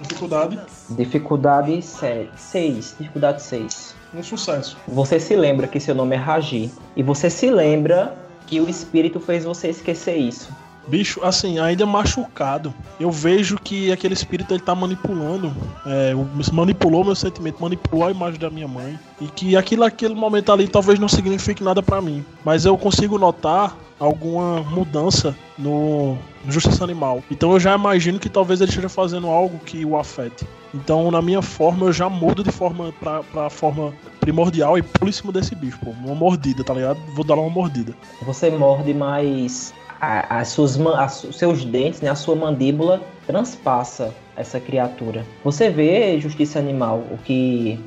Dificuldade, 0.00 0.58
Dificuldade 0.88 1.82
6. 1.82 2.96
Dificuldade 2.98 3.42
6. 3.42 3.94
um 4.14 4.22
sucesso. 4.22 4.78
Você 4.88 5.20
se 5.20 5.36
lembra 5.36 5.66
que 5.66 5.78
seu 5.78 5.94
nome 5.94 6.14
é 6.14 6.18
Raji. 6.18 6.70
E 6.96 7.02
você 7.02 7.28
se 7.28 7.50
lembra 7.50 8.16
que 8.46 8.60
o 8.60 8.68
espírito 8.68 9.20
fez 9.20 9.44
você 9.44 9.68
esquecer 9.68 10.16
isso. 10.16 10.50
Bicho, 10.90 11.20
assim, 11.22 11.60
ainda 11.60 11.86
machucado, 11.86 12.74
eu 12.98 13.12
vejo 13.12 13.56
que 13.56 13.92
aquele 13.92 14.12
espírito 14.12 14.52
ele 14.52 14.60
tá 14.60 14.74
manipulando, 14.74 15.54
é, 15.86 16.12
manipulou 16.52 17.04
meu 17.04 17.14
sentimento, 17.14 17.62
manipulou 17.62 18.08
a 18.08 18.10
imagem 18.10 18.40
da 18.40 18.50
minha 18.50 18.66
mãe, 18.66 18.98
e 19.20 19.28
que 19.28 19.56
aquilo, 19.56 19.84
aquele 19.84 20.16
momento 20.16 20.50
ali 20.50 20.66
talvez 20.66 20.98
não 20.98 21.08
signifique 21.08 21.62
nada 21.62 21.80
pra 21.80 22.02
mim, 22.02 22.24
mas 22.44 22.64
eu 22.64 22.76
consigo 22.76 23.18
notar 23.18 23.76
alguma 24.00 24.62
mudança 24.62 25.36
no, 25.56 26.18
Justiça 26.48 26.84
Animal. 26.84 27.22
Então 27.30 27.52
eu 27.52 27.60
já 27.60 27.74
imagino 27.74 28.18
que 28.18 28.28
talvez 28.28 28.60
ele 28.60 28.70
esteja 28.70 28.88
fazendo 28.88 29.26
algo 29.26 29.58
que 29.58 29.84
o 29.84 29.96
afete. 29.96 30.46
Então 30.72 31.10
na 31.10 31.20
minha 31.20 31.42
forma 31.42 31.86
eu 31.86 31.92
já 31.92 32.08
mudo 32.08 32.42
de 32.42 32.50
forma 32.50 32.92
pra, 32.98 33.22
pra 33.22 33.50
forma 33.50 33.92
primordial 34.20 34.78
e 34.78 35.12
cima 35.12 35.32
desse 35.32 35.54
bicho, 35.54 35.78
pô, 35.82 35.90
uma 35.90 36.14
mordida, 36.14 36.62
tá 36.62 36.72
ligado? 36.72 37.00
Vou 37.14 37.24
dar 37.24 37.34
uma 37.34 37.50
mordida. 37.50 37.94
Você 38.22 38.50
morde, 38.50 38.94
mas 38.94 39.74
a- 40.00 40.38
as 40.40 40.48
suas, 40.48 40.78
as- 40.80 41.24
os 41.24 41.36
seus 41.38 41.64
dentes, 41.64 42.00
né, 42.00 42.10
a 42.10 42.14
sua 42.14 42.34
mandíbula 42.34 43.00
transpassa 43.26 44.12
essa 44.36 44.58
criatura. 44.58 45.24
Você 45.44 45.68
vê 45.70 46.18
Justiça 46.20 46.58
Animal, 46.58 46.98
o 47.10 47.18
que 47.18 47.78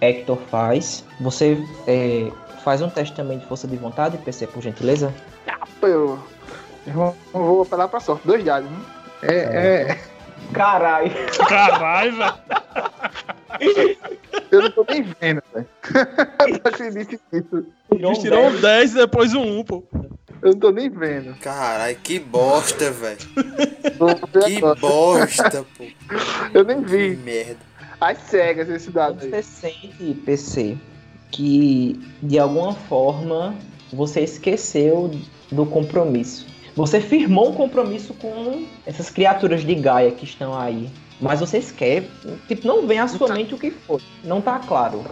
Hector 0.00 0.36
faz. 0.50 1.04
Você 1.20 1.58
é, 1.86 2.30
faz 2.64 2.82
um 2.82 2.88
teste 2.90 3.14
também 3.16 3.38
de 3.38 3.46
força 3.46 3.66
de 3.66 3.76
vontade, 3.76 4.18
PC, 4.18 4.46
por 4.46 4.62
gentileza. 4.62 5.12
Pô, 5.80 5.86
Eu, 5.86 6.18
eu 6.86 7.14
vou- 7.32 7.62
apelar 7.62 7.88
pra 7.88 8.00
sorte. 8.00 8.26
Dois 8.26 8.44
dados, 8.44 8.68
né? 8.70 8.76
É, 9.22 9.36
é. 9.36 9.98
Caralho! 10.52 11.10
Caralho, 11.48 12.16
velho. 12.16 12.34
Eu 14.50 14.62
não 14.62 14.70
tô 14.70 14.84
nem 14.90 15.02
vendo, 15.20 15.42
velho. 15.54 15.66
Tirou 18.20 18.46
um 18.48 18.60
10 18.60 18.92
e 18.92 18.94
depois 18.96 19.34
um 19.34 19.60
1, 19.60 19.64
pô. 19.64 19.84
Eu 20.42 20.50
não 20.50 20.58
tô 20.58 20.70
nem 20.72 20.90
vendo. 20.90 21.34
Caralho, 21.38 21.96
que 22.02 22.18
bosta, 22.18 22.90
velho. 22.90 23.18
Que 24.44 24.56
agora. 24.56 24.74
bosta, 24.80 25.64
pô. 25.78 25.84
Eu 26.52 26.64
nem 26.64 26.82
Que 26.82 26.90
vi. 26.90 27.16
merda. 27.16 27.58
As 28.00 28.18
cegas 28.18 28.68
esse 28.68 28.90
dado 28.90 29.22
aí. 29.22 29.30
Você 29.30 29.42
sente, 29.42 30.14
PC, 30.26 30.76
que 31.30 32.00
de 32.20 32.38
alguma 32.38 32.74
forma 32.74 33.54
você 33.92 34.20
esqueceu 34.22 35.12
do 35.52 35.64
compromisso. 35.64 36.46
Você 36.74 37.00
firmou 37.00 37.50
um 37.50 37.54
compromisso 37.54 38.12
com 38.14 38.66
essas 38.84 39.10
criaturas 39.10 39.60
de 39.64 39.74
Gaia 39.76 40.10
que 40.10 40.24
estão 40.24 40.58
aí. 40.58 40.90
Mas 41.20 41.38
você 41.38 41.58
esquece, 41.58 42.08
tipo, 42.48 42.66
não 42.66 42.84
vem 42.86 42.98
à 42.98 43.06
sua 43.06 43.28
mente 43.32 43.54
o 43.54 43.58
que 43.58 43.70
foi. 43.70 44.00
Não 44.24 44.40
tá 44.40 44.58
claro. 44.58 45.04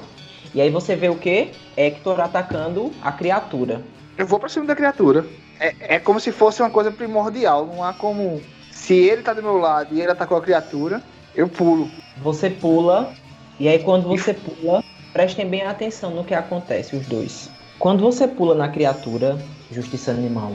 E 0.52 0.60
aí 0.60 0.70
você 0.70 0.96
vê 0.96 1.08
o 1.08 1.14
quê? 1.14 1.50
Hector 1.76 2.18
atacando 2.18 2.90
a 3.00 3.12
criatura. 3.12 3.80
Eu 4.20 4.26
vou 4.26 4.38
pra 4.38 4.50
cima 4.50 4.66
da 4.66 4.76
criatura. 4.76 5.24
É, 5.58 5.94
é 5.94 5.98
como 5.98 6.20
se 6.20 6.30
fosse 6.30 6.60
uma 6.60 6.68
coisa 6.68 6.92
primordial. 6.92 7.64
Não 7.64 7.82
há 7.82 7.94
como. 7.94 8.42
Se 8.70 8.92
ele 8.94 9.22
tá 9.22 9.32
do 9.32 9.42
meu 9.42 9.56
lado 9.56 9.94
e 9.94 10.00
ele 10.02 10.10
atacou 10.10 10.36
a 10.36 10.42
criatura, 10.42 11.02
eu 11.34 11.48
pulo. 11.48 11.90
Você 12.18 12.50
pula, 12.50 13.14
e 13.58 13.66
aí 13.66 13.78
quando 13.78 14.06
você 14.06 14.34
pula, 14.34 14.84
prestem 15.14 15.48
bem 15.48 15.62
atenção 15.62 16.10
no 16.10 16.22
que 16.22 16.34
acontece, 16.34 16.94
os 16.94 17.06
dois. 17.06 17.48
Quando 17.78 18.02
você 18.02 18.28
pula 18.28 18.54
na 18.54 18.68
criatura, 18.68 19.38
justiça 19.72 20.10
animal, 20.10 20.52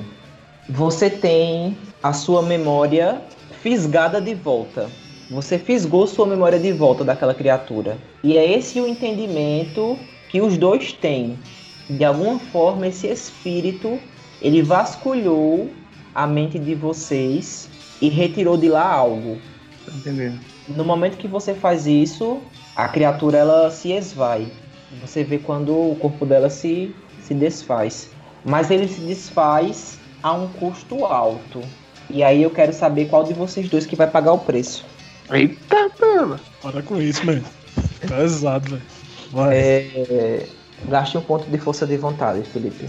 você 0.69 1.09
tem 1.09 1.75
a 2.03 2.13
sua 2.13 2.43
memória 2.43 3.19
fisgada 3.63 4.21
de 4.21 4.35
volta. 4.35 4.91
Você 5.31 5.57
fisgou 5.57 6.05
sua 6.05 6.27
memória 6.27 6.59
de 6.59 6.71
volta 6.71 7.03
daquela 7.03 7.33
criatura. 7.33 7.97
E 8.23 8.37
é 8.37 8.57
esse 8.57 8.79
o 8.79 8.87
entendimento 8.87 9.97
que 10.29 10.39
os 10.39 10.55
dois 10.55 10.93
têm. 10.93 11.39
De 11.89 12.03
alguma 12.03 12.39
forma, 12.39 12.87
esse 12.87 13.07
espírito 13.07 13.99
ele 14.41 14.61
vasculhou 14.61 15.69
a 16.13 16.25
mente 16.25 16.57
de 16.57 16.73
vocês 16.75 17.69
e 18.01 18.09
retirou 18.09 18.57
de 18.57 18.69
lá 18.69 18.91
algo. 18.91 19.37
Tá 19.85 19.91
entendendo? 19.93 20.39
No 20.67 20.83
momento 20.83 21.17
que 21.17 21.27
você 21.27 21.53
faz 21.53 21.85
isso, 21.85 22.41
a 22.75 22.87
criatura 22.87 23.37
ela 23.37 23.71
se 23.71 23.91
esvai. 23.91 24.47
Você 25.01 25.23
vê 25.23 25.37
quando 25.37 25.71
o 25.71 25.95
corpo 25.99 26.25
dela 26.25 26.49
se, 26.49 26.93
se 27.21 27.33
desfaz. 27.33 28.09
Mas 28.43 28.71
ele 28.71 28.87
se 28.87 29.01
desfaz 29.01 29.99
a 30.23 30.33
um 30.33 30.47
custo 30.47 31.05
alto. 31.05 31.61
E 32.09 32.23
aí 32.23 32.43
eu 32.43 32.49
quero 32.49 32.73
saber 32.73 33.07
qual 33.09 33.23
de 33.23 33.33
vocês 33.33 33.67
dois 33.69 33.85
que 33.85 33.95
vai 33.95 34.07
pagar 34.07 34.33
o 34.33 34.39
preço. 34.39 34.85
Eita, 35.31 35.89
pela. 35.97 36.39
Para 36.61 36.81
com 36.83 37.01
isso, 37.01 37.25
mano. 37.25 37.43
Pesado, 38.07 38.69
velho. 38.71 38.81
Vai. 39.31 39.57
É, 39.57 40.45
gaste 40.87 41.17
um 41.17 41.21
ponto 41.21 41.49
de 41.49 41.57
força 41.57 41.85
de 41.85 41.97
vontade, 41.97 42.43
Felipe. 42.43 42.85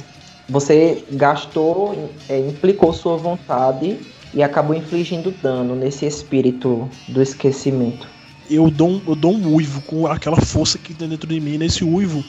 Você 0.49 1.05
gastou, 1.11 2.11
é, 2.28 2.38
implicou 2.38 2.92
sua 2.92 3.16
vontade 3.16 3.99
e 4.32 4.42
acabou 4.42 4.76
infligindo 4.76 5.30
dano 5.42 5.74
nesse 5.74 6.07
espírito 6.07 6.88
do 7.09 7.20
esquecimento. 7.20 8.07
Eu 8.49 8.70
dou, 8.70 9.03
eu 9.07 9.16
dou 9.16 9.32
um 9.32 9.55
uivo 9.55 9.80
com 9.82 10.07
aquela 10.07 10.36
força 10.36 10.78
que 10.78 10.94
tem 10.94 11.09
dentro 11.09 11.26
de 11.26 11.40
mim. 11.40 11.59
Nesse 11.59 11.82
uivo, 11.82 12.24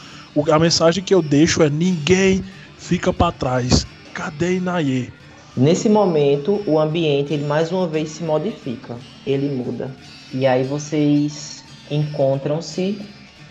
a 0.51 0.59
mensagem 0.59 1.03
que 1.03 1.13
eu 1.13 1.21
deixo 1.21 1.61
é: 1.61 1.69
ninguém 1.69 2.43
fica 2.77 3.13
pra 3.13 3.31
trás. 3.31 3.85
Cadê 4.13 4.55
Inaê? 4.55 5.09
Nesse 5.55 5.89
momento, 5.89 6.61
o 6.65 6.79
ambiente 6.79 7.33
ele 7.33 7.45
mais 7.45 7.71
uma 7.71 7.87
vez 7.87 8.09
se 8.09 8.23
modifica, 8.23 8.95
ele 9.25 9.49
muda. 9.49 9.91
E 10.33 10.45
aí 10.45 10.63
vocês 10.63 11.63
encontram-se 11.89 12.99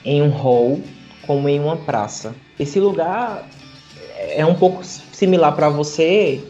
em 0.05 0.23
um 0.23 0.29
hall, 0.31 0.81
como 1.27 1.49
em 1.49 1.61
uma 1.61 1.77
praça. 1.77 2.35
Esse 2.59 2.81
lugar 2.81 3.49
é 4.31 4.45
um 4.45 4.55
pouco 4.55 4.85
similar 4.85 5.55
para 5.55 5.69
você, 5.69 6.43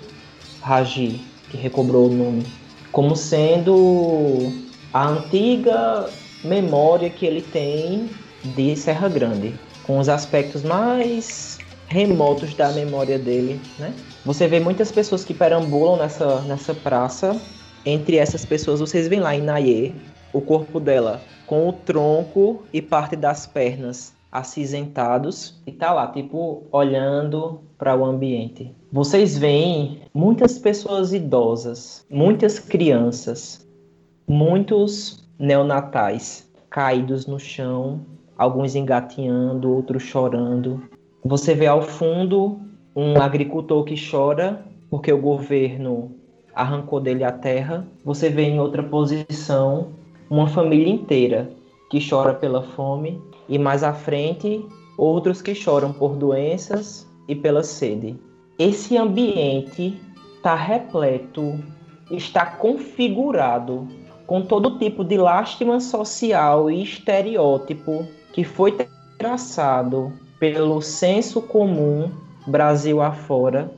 Raji, 0.61 1.21
que 1.51 1.57
recobrou 1.57 2.07
o 2.07 2.15
nome, 2.15 2.47
como 2.93 3.17
sendo 3.17 4.53
a 4.93 5.09
antiga 5.09 6.09
memória 6.45 7.11
que 7.11 7.27
ele 7.27 7.43
tem 7.43 8.09
de 8.45 8.77
Serra 8.77 9.09
Grande, 9.09 9.55
com 9.85 9.99
os 9.99 10.09
aspectos 10.09 10.63
mais 10.63 11.59
remotos 11.89 12.55
da 12.55 12.71
memória 12.73 13.19
dele, 13.19 13.61
né? 13.79 13.93
Você 14.25 14.49
vê 14.49 14.59
muitas 14.59 14.91
pessoas 14.91 15.25
que 15.25 15.33
perambulam 15.33 15.97
nessa, 15.97 16.41
nessa 16.43 16.75
praça. 16.75 17.41
Entre 17.85 18.17
essas 18.17 18.45
pessoas, 18.45 18.81
vocês 18.81 19.07
veem 19.07 19.21
lá 19.21 19.37
em 19.37 19.41
Naye, 19.41 19.95
o 20.33 20.41
corpo 20.41 20.81
dela 20.81 21.23
com 21.47 21.69
o 21.69 21.73
tronco 21.73 22.65
e 22.73 22.83
parte 22.83 23.15
das 23.15 23.47
pernas 23.47 24.16
acinzentados 24.31 25.61
e 25.67 25.73
tá 25.73 25.93
lá, 25.93 26.07
tipo, 26.09 26.65
olhando 26.71 27.61
para 27.79 27.97
o 27.97 28.05
ambiente. 28.05 28.75
Vocês 28.93 29.37
veem 29.37 30.01
muitas 30.13 30.59
pessoas 30.59 31.13
idosas, 31.13 32.05
muitas 32.11 32.59
crianças, 32.59 33.67
muitos 34.27 35.27
neonatais 35.39 36.51
caídos 36.71 37.27
no 37.27 37.39
chão, 37.39 38.01
alguns 38.37 38.75
engatinhando, 38.75 39.73
outros 39.73 40.03
chorando. 40.03 40.83
Você 41.25 41.55
vê 41.55 41.67
ao 41.67 41.83
fundo 41.83 42.61
um 42.95 43.21
agricultor 43.21 43.85
que 43.85 43.95
chora 44.11 44.65
porque 44.91 45.13
o 45.13 45.21
governo 45.21 46.13
arrancou 46.55 47.01
dele 47.01 47.25
a 47.25 47.33
terra. 47.33 47.87
Você 48.05 48.29
vê 48.29 48.43
em 48.43 48.61
outra 48.61 48.83
posição 48.83 49.89
uma 50.29 50.49
família 50.49 50.93
inteira 50.93 51.51
que 51.91 51.99
chora 52.07 52.35
pela 52.35 52.63
fome 52.63 53.21
e 53.49 53.59
mais 53.59 53.83
à 53.83 53.93
frente 53.93 54.65
outros 54.97 55.43
que 55.43 55.55
choram 55.55 55.93
por 55.93 56.17
doenças 56.17 57.07
e 57.29 57.35
pela 57.35 57.63
sede. 57.63 58.17
Esse 58.59 58.97
ambiente 58.97 60.01
está 60.37 60.55
repleto, 60.55 61.59
está 62.11 62.47
configurado 62.47 63.87
com 64.27 64.43
todo 64.43 64.79
tipo 64.79 65.05
de 65.05 65.17
lástima 65.17 65.81
social 65.81 66.71
e 66.71 66.83
estereótipo 66.83 68.07
que 68.33 68.45
foi 68.45 68.75
traçado 69.19 70.13
pelo 70.39 70.81
senso 70.81 71.41
comum 71.41 72.11
Brasil 72.47 73.01
afora 73.01 73.71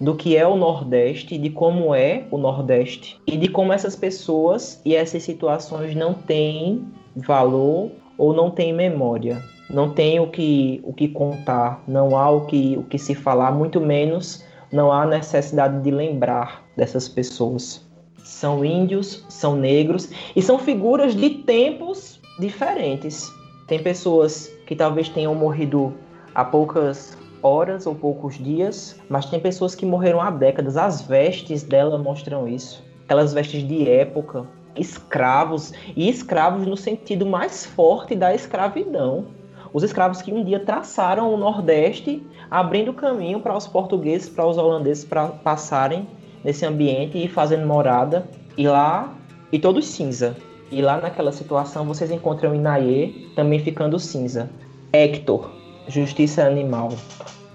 do 0.00 0.14
que 0.14 0.36
é 0.36 0.46
o 0.46 0.56
Nordeste, 0.56 1.38
de 1.38 1.50
como 1.50 1.94
é 1.94 2.26
o 2.30 2.38
Nordeste 2.38 3.20
e 3.26 3.36
de 3.36 3.48
como 3.48 3.72
essas 3.72 3.96
pessoas 3.96 4.80
e 4.84 4.94
essas 4.94 5.22
situações 5.22 5.94
não 5.94 6.14
têm 6.14 6.84
valor 7.16 7.90
ou 8.18 8.34
não 8.34 8.50
têm 8.50 8.72
memória. 8.72 9.42
Não 9.70 9.90
tem 9.90 10.20
o 10.20 10.26
que, 10.26 10.80
o 10.84 10.92
que 10.92 11.08
contar, 11.08 11.82
não 11.88 12.16
há 12.16 12.30
o 12.30 12.46
que, 12.46 12.76
o 12.76 12.82
que 12.84 12.98
se 12.98 13.14
falar, 13.14 13.50
muito 13.52 13.80
menos 13.80 14.44
não 14.74 14.90
há 14.90 15.06
necessidade 15.06 15.80
de 15.82 15.90
lembrar 15.92 16.64
dessas 16.76 17.08
pessoas. 17.08 17.80
São 18.24 18.64
índios, 18.64 19.24
são 19.28 19.54
negros 19.54 20.10
e 20.34 20.42
são 20.42 20.58
figuras 20.58 21.14
de 21.14 21.30
tempos 21.30 22.20
diferentes. 22.40 23.32
Tem 23.68 23.78
pessoas 23.78 24.50
que 24.66 24.74
talvez 24.74 25.08
tenham 25.08 25.34
morrido 25.34 25.94
há 26.34 26.44
poucas 26.44 27.16
horas 27.40 27.86
ou 27.86 27.94
poucos 27.94 28.36
dias, 28.36 28.98
mas 29.08 29.26
tem 29.26 29.38
pessoas 29.38 29.74
que 29.74 29.86
morreram 29.86 30.20
há 30.20 30.30
décadas. 30.30 30.76
As 30.76 31.02
vestes 31.02 31.62
dela 31.62 31.96
mostram 31.96 32.48
isso. 32.48 32.82
Aquelas 33.04 33.32
vestes 33.32 33.62
de 33.62 33.88
época, 33.88 34.44
escravos 34.76 35.72
e 35.96 36.08
escravos 36.08 36.66
no 36.66 36.76
sentido 36.76 37.26
mais 37.26 37.64
forte 37.64 38.14
da 38.14 38.34
escravidão. 38.34 39.26
Os 39.72 39.82
escravos 39.82 40.22
que 40.22 40.32
um 40.32 40.44
dia 40.44 40.60
traçaram 40.60 41.34
o 41.34 41.36
Nordeste, 41.36 42.24
abrindo 42.50 42.92
caminho 42.92 43.40
para 43.40 43.56
os 43.56 43.66
portugueses, 43.66 44.28
para 44.28 44.46
os 44.46 44.56
holandeses 44.56 45.04
para 45.04 45.26
passarem 45.26 46.06
nesse 46.44 46.64
ambiente 46.64 47.18
e 47.22 47.28
fazendo 47.28 47.66
morada. 47.66 48.24
E 48.56 48.68
lá, 48.68 49.12
e 49.50 49.58
todos 49.58 49.86
cinza. 49.86 50.36
E 50.70 50.80
lá 50.80 51.00
naquela 51.00 51.32
situação 51.32 51.84
vocês 51.84 52.10
encontram 52.10 52.54
Inaê 52.54 53.12
também 53.34 53.58
ficando 53.58 53.98
cinza. 53.98 54.48
Hector, 54.92 55.50
justiça 55.88 56.44
animal. 56.44 56.90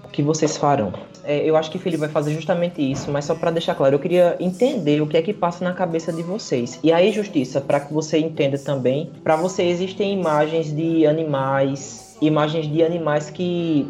O 0.04 0.08
que 0.08 0.22
vocês 0.22 0.56
farão? 0.56 0.92
É, 1.24 1.38
eu 1.48 1.56
acho 1.56 1.70
que 1.70 1.76
o 1.76 1.80
Felipe 1.80 2.00
vai 2.00 2.08
fazer 2.08 2.34
justamente 2.34 2.80
isso, 2.80 3.10
mas 3.10 3.24
só 3.24 3.34
para 3.34 3.50
deixar 3.50 3.74
claro, 3.74 3.94
eu 3.94 3.98
queria 3.98 4.36
entender 4.40 5.00
o 5.00 5.06
que 5.06 5.16
é 5.16 5.22
que 5.22 5.32
passa 5.32 5.64
na 5.64 5.72
cabeça 5.72 6.12
de 6.12 6.22
vocês. 6.22 6.78
E 6.82 6.92
aí, 6.92 7.12
justiça, 7.12 7.60
para 7.60 7.80
que 7.80 7.92
você 7.92 8.18
entenda 8.18 8.58
também, 8.58 9.10
para 9.22 9.36
você 9.36 9.62
existem 9.64 10.12
imagens 10.12 10.74
de 10.74 11.06
animais, 11.06 12.16
imagens 12.20 12.66
de 12.70 12.82
animais 12.82 13.30
que 13.30 13.86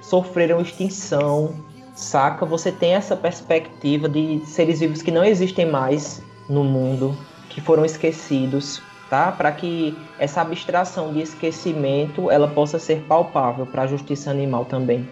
sofreram 0.00 0.60
extinção, 0.60 1.54
saca? 1.94 2.44
Você 2.44 2.72
tem 2.72 2.94
essa 2.94 3.16
perspectiva 3.16 4.08
de 4.08 4.40
seres 4.46 4.80
vivos 4.80 5.02
que 5.02 5.10
não 5.10 5.24
existem 5.24 5.66
mais 5.66 6.22
no 6.48 6.64
mundo, 6.64 7.16
que 7.48 7.60
foram 7.60 7.84
esquecidos, 7.84 8.82
tá? 9.12 9.30
Para 9.30 9.52
que 9.52 9.94
essa 10.18 10.40
abstração 10.40 11.12
de 11.12 11.20
esquecimento 11.20 12.30
ela 12.30 12.48
possa 12.48 12.78
ser 12.78 13.02
palpável 13.02 13.66
para 13.66 13.82
a 13.82 13.86
justiça 13.86 14.30
animal 14.30 14.64
também. 14.64 15.06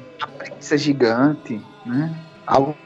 Isso 0.59 0.73
é 0.73 0.79
gigante, 0.79 1.61
né? 1.85 2.11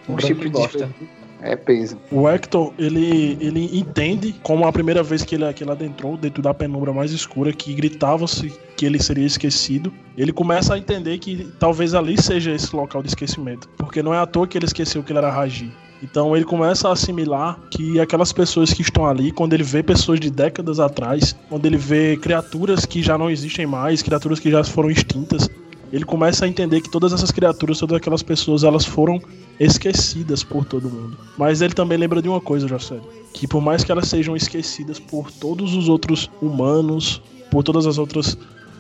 Branco 0.09 0.27
tipos 0.27 0.51
gosta. 0.51 0.87
de. 0.87 1.09
É 1.41 1.55
peso. 1.55 1.99
O 2.11 2.29
Hector, 2.29 2.73
ele, 2.79 3.37
ele 3.41 3.79
entende 3.79 4.35
como 4.43 4.67
a 4.67 4.73
primeira 4.73 5.05
vez 5.05 5.23
que 5.23 5.37
ele, 5.37 5.53
que 5.53 5.63
ele 5.63 5.71
adentrou 5.71 6.17
dentro 6.17 6.43
da 6.43 6.53
penumbra 6.53 6.93
mais 6.93 7.13
escura, 7.13 7.53
que 7.53 7.73
gritava-se 7.75 8.53
que 8.77 8.85
ele 8.85 9.01
seria 9.01 9.27
esquecido, 9.27 9.93
ele 10.17 10.33
começa 10.33 10.75
a 10.75 10.79
entender 10.79 11.19
que 11.19 11.53
talvez 11.61 11.95
ali 11.95 12.21
seja 12.21 12.51
esse 12.51 12.75
local 12.75 13.03
de 13.03 13.09
esquecimento. 13.09 13.69
Porque 13.77 14.03
não 14.03 14.13
é 14.13 14.19
à 14.19 14.27
toa 14.27 14.49
que 14.49 14.59
ele 14.59 14.65
esqueceu 14.65 15.03
que 15.03 15.13
ele 15.13 15.19
era 15.19 15.31
Raji. 15.31 15.71
Então 16.05 16.37
ele 16.37 16.45
começa 16.45 16.87
a 16.87 16.93
assimilar 16.93 17.59
que 17.71 17.99
aquelas 17.99 18.31
pessoas 18.31 18.71
que 18.71 18.83
estão 18.83 19.07
ali, 19.07 19.33
quando 19.33 19.55
ele 19.55 19.63
vê 19.63 19.83
pessoas 19.83 20.21
de 20.21 20.31
décadas 20.31 20.79
atrás, 20.79 21.35
quando 21.49 21.65
ele 21.65 21.79
vê 21.79 22.15
criaturas 22.19 22.85
que 22.85 23.03
já 23.03 23.17
não 23.17 23.31
existem 23.31 23.65
mais, 23.65 24.03
criaturas 24.03 24.39
que 24.39 24.51
já 24.51 24.63
foram 24.63 24.91
extintas, 24.91 25.49
ele 25.91 26.05
começa 26.05 26.45
a 26.45 26.49
entender 26.49 26.83
que 26.83 26.91
todas 26.91 27.15
essas 27.15 27.31
criaturas, 27.31 27.79
todas 27.79 27.97
aquelas 27.97 28.23
pessoas, 28.23 28.65
elas 28.65 28.85
foram 28.85 29.19
esquecidas 29.59 30.45
por 30.45 30.67
todo 30.67 30.91
mundo. 30.91 31.17
Mas 31.39 31.63
ele 31.63 31.73
também 31.73 31.97
lembra 31.97 32.21
de 32.21 32.29
uma 32.29 32.41
coisa, 32.41 32.69
José, 32.69 33.01
que 33.33 33.49
por 33.49 33.63
mais 33.63 33.83
que 33.83 33.91
elas 33.91 34.07
sejam 34.07 34.37
esquecidas 34.37 34.99
por 34.99 35.31
todos 35.31 35.75
os 35.75 35.89
outros 35.89 36.31
humanos, 36.43 37.23
por 37.51 37.63
todas 37.63 37.87
as 37.87 37.97
outras, 37.97 38.37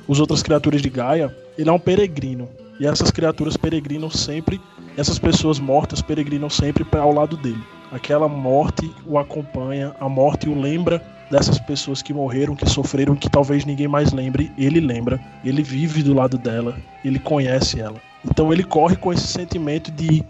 as 0.06 0.20
outras 0.20 0.42
criaturas 0.42 0.82
de 0.82 0.90
Gaia, 0.90 1.34
ele 1.56 1.70
é 1.70 1.72
um 1.72 1.78
peregrino. 1.78 2.50
E 2.78 2.86
essas 2.86 3.10
criaturas 3.10 3.56
peregrinam 3.56 4.10
sempre, 4.10 4.60
essas 4.96 5.18
pessoas 5.18 5.60
mortas 5.60 6.02
peregrinam 6.02 6.50
sempre 6.50 6.84
ao 6.98 7.12
lado 7.12 7.36
dele. 7.36 7.62
Aquela 7.92 8.28
morte 8.28 8.90
o 9.06 9.18
acompanha, 9.18 9.94
a 10.00 10.08
morte 10.08 10.48
o 10.48 10.60
lembra 10.60 11.00
dessas 11.30 11.58
pessoas 11.58 12.02
que 12.02 12.12
morreram, 12.12 12.56
que 12.56 12.68
sofreram, 12.68 13.14
que 13.14 13.30
talvez 13.30 13.64
ninguém 13.64 13.88
mais 13.88 14.12
lembre, 14.12 14.50
ele 14.58 14.80
lembra, 14.80 15.20
ele 15.44 15.62
vive 15.62 16.02
do 16.02 16.12
lado 16.12 16.36
dela, 16.36 16.76
ele 17.04 17.18
conhece 17.18 17.80
ela. 17.80 18.00
Então 18.24 18.52
ele 18.52 18.64
corre 18.64 18.96
com 18.96 19.12
esse 19.12 19.26
sentimento 19.26 19.90
de 19.92 20.24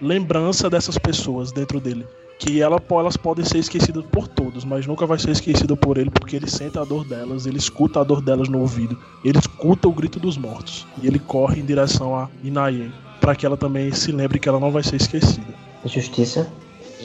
lembrança 0.00 0.70
dessas 0.70 0.96
pessoas 0.96 1.52
dentro 1.52 1.80
dele. 1.80 2.06
Que 2.40 2.60
ela, 2.60 2.82
elas 2.90 3.16
podem 3.16 3.44
ser 3.44 3.58
esquecidas 3.58 4.04
por 4.06 4.26
todos, 4.26 4.64
mas 4.64 4.86
nunca 4.86 5.06
vai 5.06 5.18
ser 5.18 5.30
esquecida 5.30 5.76
por 5.76 5.98
ele, 5.98 6.10
porque 6.10 6.34
ele 6.34 6.50
sente 6.50 6.78
a 6.78 6.84
dor 6.84 7.04
delas, 7.04 7.46
ele 7.46 7.58
escuta 7.58 8.00
a 8.00 8.04
dor 8.04 8.20
delas 8.20 8.48
no 8.48 8.60
ouvido, 8.60 8.98
ele 9.22 9.38
escuta 9.38 9.86
o 9.86 9.92
grito 9.92 10.18
dos 10.18 10.36
mortos. 10.36 10.86
E 11.02 11.06
ele 11.06 11.18
corre 11.18 11.60
em 11.60 11.64
direção 11.64 12.16
a 12.16 12.28
Inaye, 12.42 12.90
para 13.20 13.36
que 13.36 13.46
ela 13.46 13.56
também 13.56 13.92
se 13.92 14.10
lembre 14.10 14.38
que 14.38 14.48
ela 14.48 14.58
não 14.58 14.72
vai 14.72 14.82
ser 14.82 14.96
esquecida. 14.96 15.54
Justiça? 15.84 16.50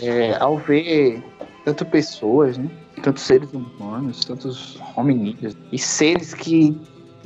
É, 0.02 0.36
ao 0.40 0.58
ver 0.58 1.22
tanto 1.64 1.86
pessoas, 1.86 2.58
né? 2.58 2.70
tantos 3.02 3.24
seres 3.24 3.50
humanos, 3.54 4.24
tantos 4.26 4.80
hominídeos 4.96 5.56
e 5.72 5.78
seres 5.78 6.34
que 6.34 6.76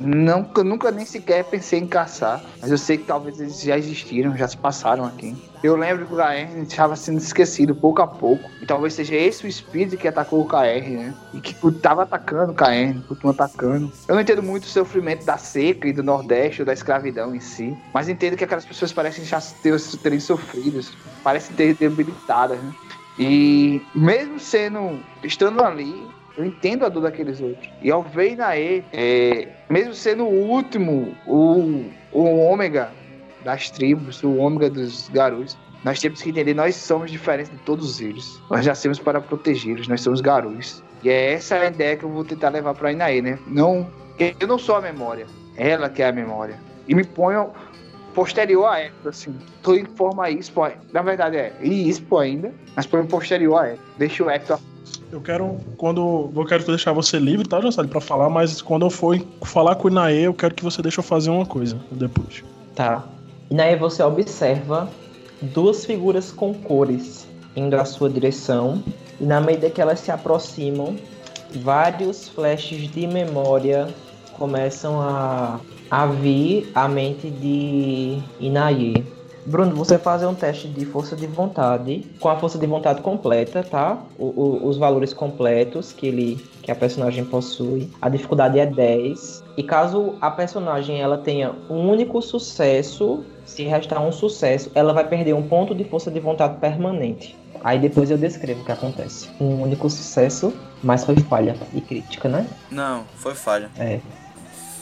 nunca, 0.00 0.64
nunca 0.64 0.90
nem 0.90 1.04
sequer 1.04 1.44
pensei 1.44 1.78
em 1.78 1.86
caçar, 1.86 2.42
mas 2.60 2.70
eu 2.70 2.78
sei 2.78 2.96
que 2.96 3.04
talvez 3.04 3.38
eles 3.38 3.60
já 3.60 3.76
existiram, 3.76 4.36
já 4.36 4.48
se 4.48 4.56
passaram 4.56 5.04
aqui. 5.04 5.36
Eu 5.62 5.76
lembro 5.76 6.06
que 6.06 6.14
o 6.14 6.16
KR 6.16 6.58
estava 6.62 6.96
sendo 6.96 7.18
esquecido 7.18 7.74
pouco 7.74 8.00
a 8.00 8.06
pouco, 8.06 8.50
e 8.62 8.66
talvez 8.66 8.94
seja 8.94 9.14
esse 9.14 9.44
o 9.44 9.48
espírito 9.48 9.96
que 9.96 10.08
atacou 10.08 10.40
o 10.40 10.46
KR, 10.46 10.88
né? 10.88 11.14
E 11.34 11.40
que 11.40 11.54
estava 11.68 12.04
atacando 12.04 12.52
o 12.52 12.54
KR, 12.54 12.98
continua 13.06 13.32
atacando. 13.32 13.92
Eu 14.08 14.14
não 14.14 14.22
entendo 14.22 14.42
muito 14.42 14.64
o 14.64 14.68
sofrimento 14.68 15.24
da 15.26 15.36
seca 15.36 15.86
e 15.86 15.92
do 15.92 16.02
Nordeste 16.02 16.62
ou 16.62 16.66
da 16.66 16.72
escravidão 16.72 17.34
em 17.34 17.40
si, 17.40 17.76
mas 17.92 18.08
entendo 18.08 18.36
que 18.36 18.44
aquelas 18.44 18.64
pessoas 18.64 18.92
parecem 18.92 19.24
já 19.24 19.38
ter, 19.62 19.78
terem 20.02 20.18
sofrido, 20.18 20.80
parecem 21.22 21.54
ter 21.54 21.74
debilitadas, 21.74 22.58
né? 22.58 22.74
E 23.18 23.82
mesmo 23.94 24.40
sendo, 24.40 24.98
estando 25.22 25.62
ali, 25.62 26.08
eu 26.40 26.46
entendo 26.46 26.84
a 26.84 26.88
dor 26.88 27.02
daqueles 27.02 27.40
outros. 27.40 27.70
E 27.82 27.90
ao 27.90 28.02
ver 28.02 28.32
Inaê, 28.32 28.82
é, 28.92 29.48
mesmo 29.68 29.94
sendo 29.94 30.24
o 30.24 30.48
último, 30.48 31.14
o, 31.26 31.84
o 32.12 32.38
ômega 32.38 32.90
das 33.44 33.70
tribos, 33.70 34.22
o 34.22 34.36
ômega 34.36 34.70
dos 34.70 35.08
garus, 35.10 35.56
nós 35.84 36.00
temos 36.00 36.20
que 36.22 36.30
entender, 36.30 36.54
nós 36.54 36.74
somos 36.76 37.10
diferentes 37.10 37.50
de 37.50 37.58
todos 37.58 38.00
eles. 38.00 38.40
Nós 38.50 38.66
nascemos 38.66 38.98
para 38.98 39.20
protegê-los, 39.20 39.88
nós 39.88 40.00
somos 40.00 40.20
garus. 40.20 40.82
E 41.02 41.08
é 41.08 41.34
essa 41.34 41.56
a 41.56 41.66
ideia 41.66 41.96
que 41.96 42.04
eu 42.04 42.10
vou 42.10 42.24
tentar 42.24 42.50
levar 42.50 42.74
para 42.74 42.92
Inaê, 42.92 43.22
né? 43.22 43.38
Não, 43.46 43.90
eu 44.18 44.46
não 44.46 44.58
sou 44.58 44.76
a 44.76 44.80
memória, 44.80 45.26
ela 45.56 45.88
que 45.88 46.02
é 46.02 46.08
a 46.08 46.12
memória. 46.12 46.58
E 46.88 46.94
me 46.94 47.04
ponho 47.04 47.50
posterior 48.14 48.66
a 48.66 48.80
Hector, 48.80 49.10
assim. 49.10 49.34
Tô 49.62 49.74
em 49.74 49.84
forma 49.84 50.30
Expo, 50.30 50.68
na 50.92 51.02
verdade 51.02 51.36
é 51.36 51.54
Expo 51.62 52.18
ainda, 52.18 52.52
mas 52.74 52.86
põe 52.86 53.04
posterior 53.06 53.58
a 53.58 53.68
Hector. 53.68 53.86
Deixa 53.98 54.24
o 54.24 54.30
Hector 54.30 54.58
eu 55.12 55.20
quero, 55.20 55.58
quando. 55.76 56.30
Eu 56.34 56.44
quero 56.44 56.64
deixar 56.64 56.92
você 56.92 57.18
livre, 57.18 57.48
tá, 57.48 57.60
José, 57.60 57.82
pra 57.84 58.00
falar, 58.00 58.30
mas 58.30 58.62
quando 58.62 58.86
eu 58.86 58.90
for 58.90 59.20
falar 59.42 59.74
com 59.74 59.88
o 59.88 59.90
Inaê, 59.90 60.26
eu 60.26 60.34
quero 60.34 60.54
que 60.54 60.62
você 60.62 60.80
deixe 60.82 60.98
eu 60.98 61.04
fazer 61.04 61.30
uma 61.30 61.46
coisa 61.46 61.76
depois. 61.90 62.44
Tá. 62.74 63.04
Inaê, 63.50 63.76
você 63.76 64.02
observa 64.02 64.88
duas 65.42 65.84
figuras 65.84 66.30
com 66.30 66.54
cores 66.54 67.26
indo 67.56 67.74
à 67.74 67.84
sua 67.84 68.08
direção, 68.08 68.82
e 69.20 69.24
na 69.24 69.40
medida 69.40 69.68
que 69.70 69.80
elas 69.80 70.00
se 70.00 70.10
aproximam, 70.10 70.96
vários 71.62 72.28
flashes 72.28 72.90
de 72.90 73.06
memória 73.06 73.88
começam 74.38 75.00
a, 75.00 75.60
a 75.90 76.06
vir 76.06 76.70
à 76.74 76.88
mente 76.88 77.28
de 77.28 78.18
Inaê. 78.38 79.02
Bruno, 79.46 79.74
você 79.74 79.98
fazer 79.98 80.26
um 80.26 80.34
teste 80.34 80.68
de 80.68 80.84
força 80.84 81.16
de 81.16 81.26
vontade 81.26 82.06
com 82.20 82.28
a 82.28 82.36
força 82.36 82.58
de 82.58 82.66
vontade 82.66 83.00
completa, 83.00 83.62
tá? 83.62 83.98
O, 84.18 84.26
o, 84.26 84.68
os 84.68 84.76
valores 84.76 85.12
completos 85.12 85.92
que 85.92 86.06
ele 86.06 86.50
que 86.62 86.70
a 86.70 86.74
personagem 86.74 87.24
possui. 87.24 87.90
A 88.00 88.08
dificuldade 88.08 88.58
é 88.58 88.66
10. 88.66 89.42
E 89.56 89.62
caso 89.62 90.14
a 90.20 90.30
personagem 90.30 91.00
ela 91.00 91.18
tenha 91.18 91.52
um 91.68 91.88
único 91.88 92.20
sucesso, 92.20 93.24
se 93.44 93.64
restar 93.64 94.02
um 94.02 94.12
sucesso, 94.12 94.70
ela 94.74 94.92
vai 94.92 95.06
perder 95.06 95.34
um 95.34 95.42
ponto 95.42 95.74
de 95.74 95.84
força 95.84 96.10
de 96.10 96.20
vontade 96.20 96.58
permanente. 96.58 97.36
Aí 97.62 97.78
depois 97.78 98.10
eu 98.10 98.16
descrevo 98.16 98.62
o 98.62 98.64
que 98.64 98.72
acontece. 98.72 99.28
Um 99.40 99.62
único 99.62 99.88
sucesso, 99.90 100.52
mas 100.82 101.04
foi 101.04 101.16
falha 101.16 101.56
e 101.74 101.80
crítica, 101.80 102.28
né? 102.28 102.46
Não, 102.70 103.04
foi 103.16 103.34
falha. 103.34 103.70
É. 103.78 104.00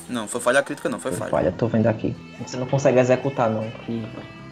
Não, 0.09 0.27
foi 0.27 0.41
falha 0.41 0.63
crítica 0.63 0.89
não, 0.89 0.99
foi, 0.99 1.11
foi 1.11 1.19
falha. 1.19 1.31
falha. 1.31 1.53
tô 1.53 1.67
vendo 1.67 1.87
aqui. 1.87 2.17
Você 2.47 2.57
não 2.57 2.67
consegue 2.67 2.99
executar 2.99 3.51
não, 3.51 3.69
que 3.85 4.07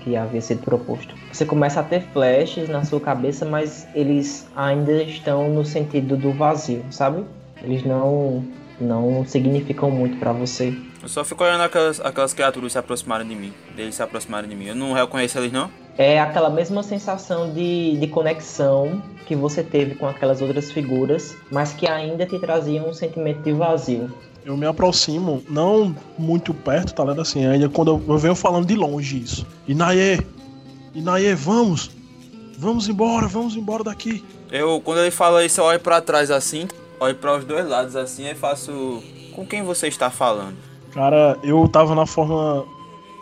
que 0.06 0.14
havia 0.14 0.40
sido 0.40 0.62
proposto. 0.62 1.12
Você 1.32 1.44
começa 1.44 1.80
a 1.80 1.82
ter 1.82 2.00
flashes 2.12 2.68
na 2.68 2.84
sua 2.84 3.00
cabeça, 3.00 3.44
mas 3.44 3.88
eles 3.92 4.46
ainda 4.54 5.02
estão 5.02 5.50
no 5.50 5.64
sentido 5.64 6.16
do 6.16 6.32
vazio, 6.32 6.84
sabe? 6.92 7.24
Eles 7.60 7.84
não 7.84 8.44
não 8.78 9.24
significam 9.26 9.90
muito 9.90 10.18
para 10.18 10.32
você. 10.32 10.72
Eu 11.02 11.08
só 11.08 11.24
fico 11.24 11.42
olhando 11.42 11.62
aquelas, 11.62 11.98
aquelas 11.98 12.34
criaturas 12.34 12.72
se 12.72 12.78
aproximarem 12.78 13.26
de 13.26 13.34
mim, 13.34 13.52
deles 13.74 13.94
se 13.96 14.02
aproximarem 14.02 14.48
de 14.48 14.54
mim. 14.54 14.66
Eu 14.66 14.76
não 14.76 14.92
reconheço 14.92 15.38
eles 15.38 15.50
não? 15.50 15.70
É 15.98 16.20
aquela 16.20 16.50
mesma 16.50 16.82
sensação 16.82 17.52
de, 17.52 17.96
de 17.96 18.06
conexão 18.06 19.02
que 19.26 19.34
você 19.34 19.62
teve 19.62 19.94
com 19.94 20.06
aquelas 20.06 20.40
outras 20.42 20.70
figuras, 20.70 21.34
mas 21.50 21.72
que 21.72 21.88
ainda 21.88 22.26
te 22.26 22.38
traziam 22.38 22.88
um 22.88 22.92
sentimento 22.92 23.40
de 23.40 23.52
vazio 23.52 24.12
eu 24.46 24.56
me 24.56 24.64
aproximo, 24.64 25.42
não 25.50 25.94
muito 26.16 26.54
perto, 26.54 26.94
tá 26.94 27.02
ligado? 27.02 27.20
Assim, 27.20 27.44
ainda 27.44 27.68
quando 27.68 27.88
eu, 27.88 28.02
eu 28.06 28.16
venho 28.16 28.34
falando 28.36 28.64
de 28.64 28.76
longe 28.76 29.20
isso. 29.20 29.44
Inaê, 29.66 30.20
Inaê, 30.94 31.34
vamos, 31.34 31.90
vamos 32.56 32.88
embora, 32.88 33.26
vamos 33.26 33.56
embora 33.56 33.82
daqui. 33.82 34.24
Eu, 34.50 34.80
quando 34.80 34.98
ele 34.98 35.10
fala 35.10 35.44
isso, 35.44 35.60
eu 35.60 35.64
olho 35.64 35.80
pra 35.80 36.00
trás 36.00 36.30
assim, 36.30 36.68
olho 37.00 37.16
para 37.16 37.38
os 37.38 37.44
dois 37.44 37.68
lados 37.68 37.96
assim 37.96 38.30
e 38.30 38.36
faço. 38.36 39.02
Com 39.34 39.44
quem 39.44 39.64
você 39.64 39.88
está 39.88 40.10
falando? 40.10 40.54
Cara, 40.92 41.36
eu 41.42 41.68
tava 41.68 41.96
na 41.96 42.06
forma 42.06 42.64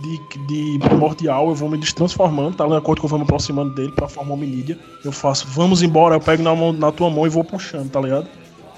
de, 0.03 0.47
de 0.47 0.79
primordial, 0.79 1.49
eu 1.49 1.55
vou 1.55 1.71
me 1.71 1.79
destransformando, 1.79 2.55
tá? 2.55 2.67
De 2.67 2.77
acordo 2.77 3.01
com 3.01 3.07
eu 3.07 3.11
vou 3.11 3.19
me 3.19 3.25
aproximando 3.25 3.75
dele 3.75 3.93
pra 3.93 4.09
forma 4.09 4.35
hominídea. 4.35 4.79
Eu 5.03 5.11
faço, 5.11 5.47
vamos 5.49 5.83
embora, 5.83 6.17
eu 6.17 6.21
pego 6.21 6.43
na, 6.43 6.55
mão, 6.55 6.71
na 6.71 6.93
tua 6.93 7.09
mão 7.09 7.27
e 7.27 7.31
vou 7.31 7.43
puxando, 7.43 7.91
tá 7.91 7.99
ligado? 7.99 8.29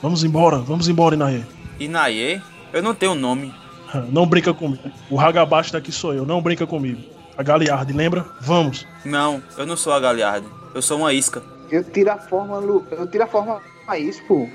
Vamos 0.00 0.22
embora, 0.22 0.58
vamos 0.58 0.88
embora, 0.88 1.16
Inaê. 1.16 1.42
Inaye? 1.78 2.42
Eu 2.72 2.82
não 2.82 2.94
tenho 2.94 3.14
nome. 3.14 3.54
Não 4.10 4.26
brinca 4.26 4.52
comigo. 4.52 4.82
O 5.08 5.18
Hagabashi 5.18 5.72
daqui 5.72 5.92
sou 5.92 6.12
eu, 6.12 6.26
não 6.26 6.42
brinca 6.42 6.66
comigo. 6.66 7.00
A 7.38 7.42
Galiardi, 7.42 7.92
lembra? 7.92 8.26
Vamos. 8.40 8.86
Não, 9.04 9.40
eu 9.56 9.64
não 9.64 9.76
sou 9.76 9.92
a 9.92 10.00
Galiardi. 10.00 10.46
Eu 10.74 10.82
sou 10.82 10.98
uma 10.98 11.12
isca. 11.12 11.42
Eu 11.70 11.84
tiro 11.84 12.10
a 12.10 12.18
forma. 12.18 12.56
Eu 12.90 13.06
tiro 13.06 13.24
a 13.24 13.26
forma 13.26 13.62
raiz, 13.86 14.20
pô. 14.26 14.48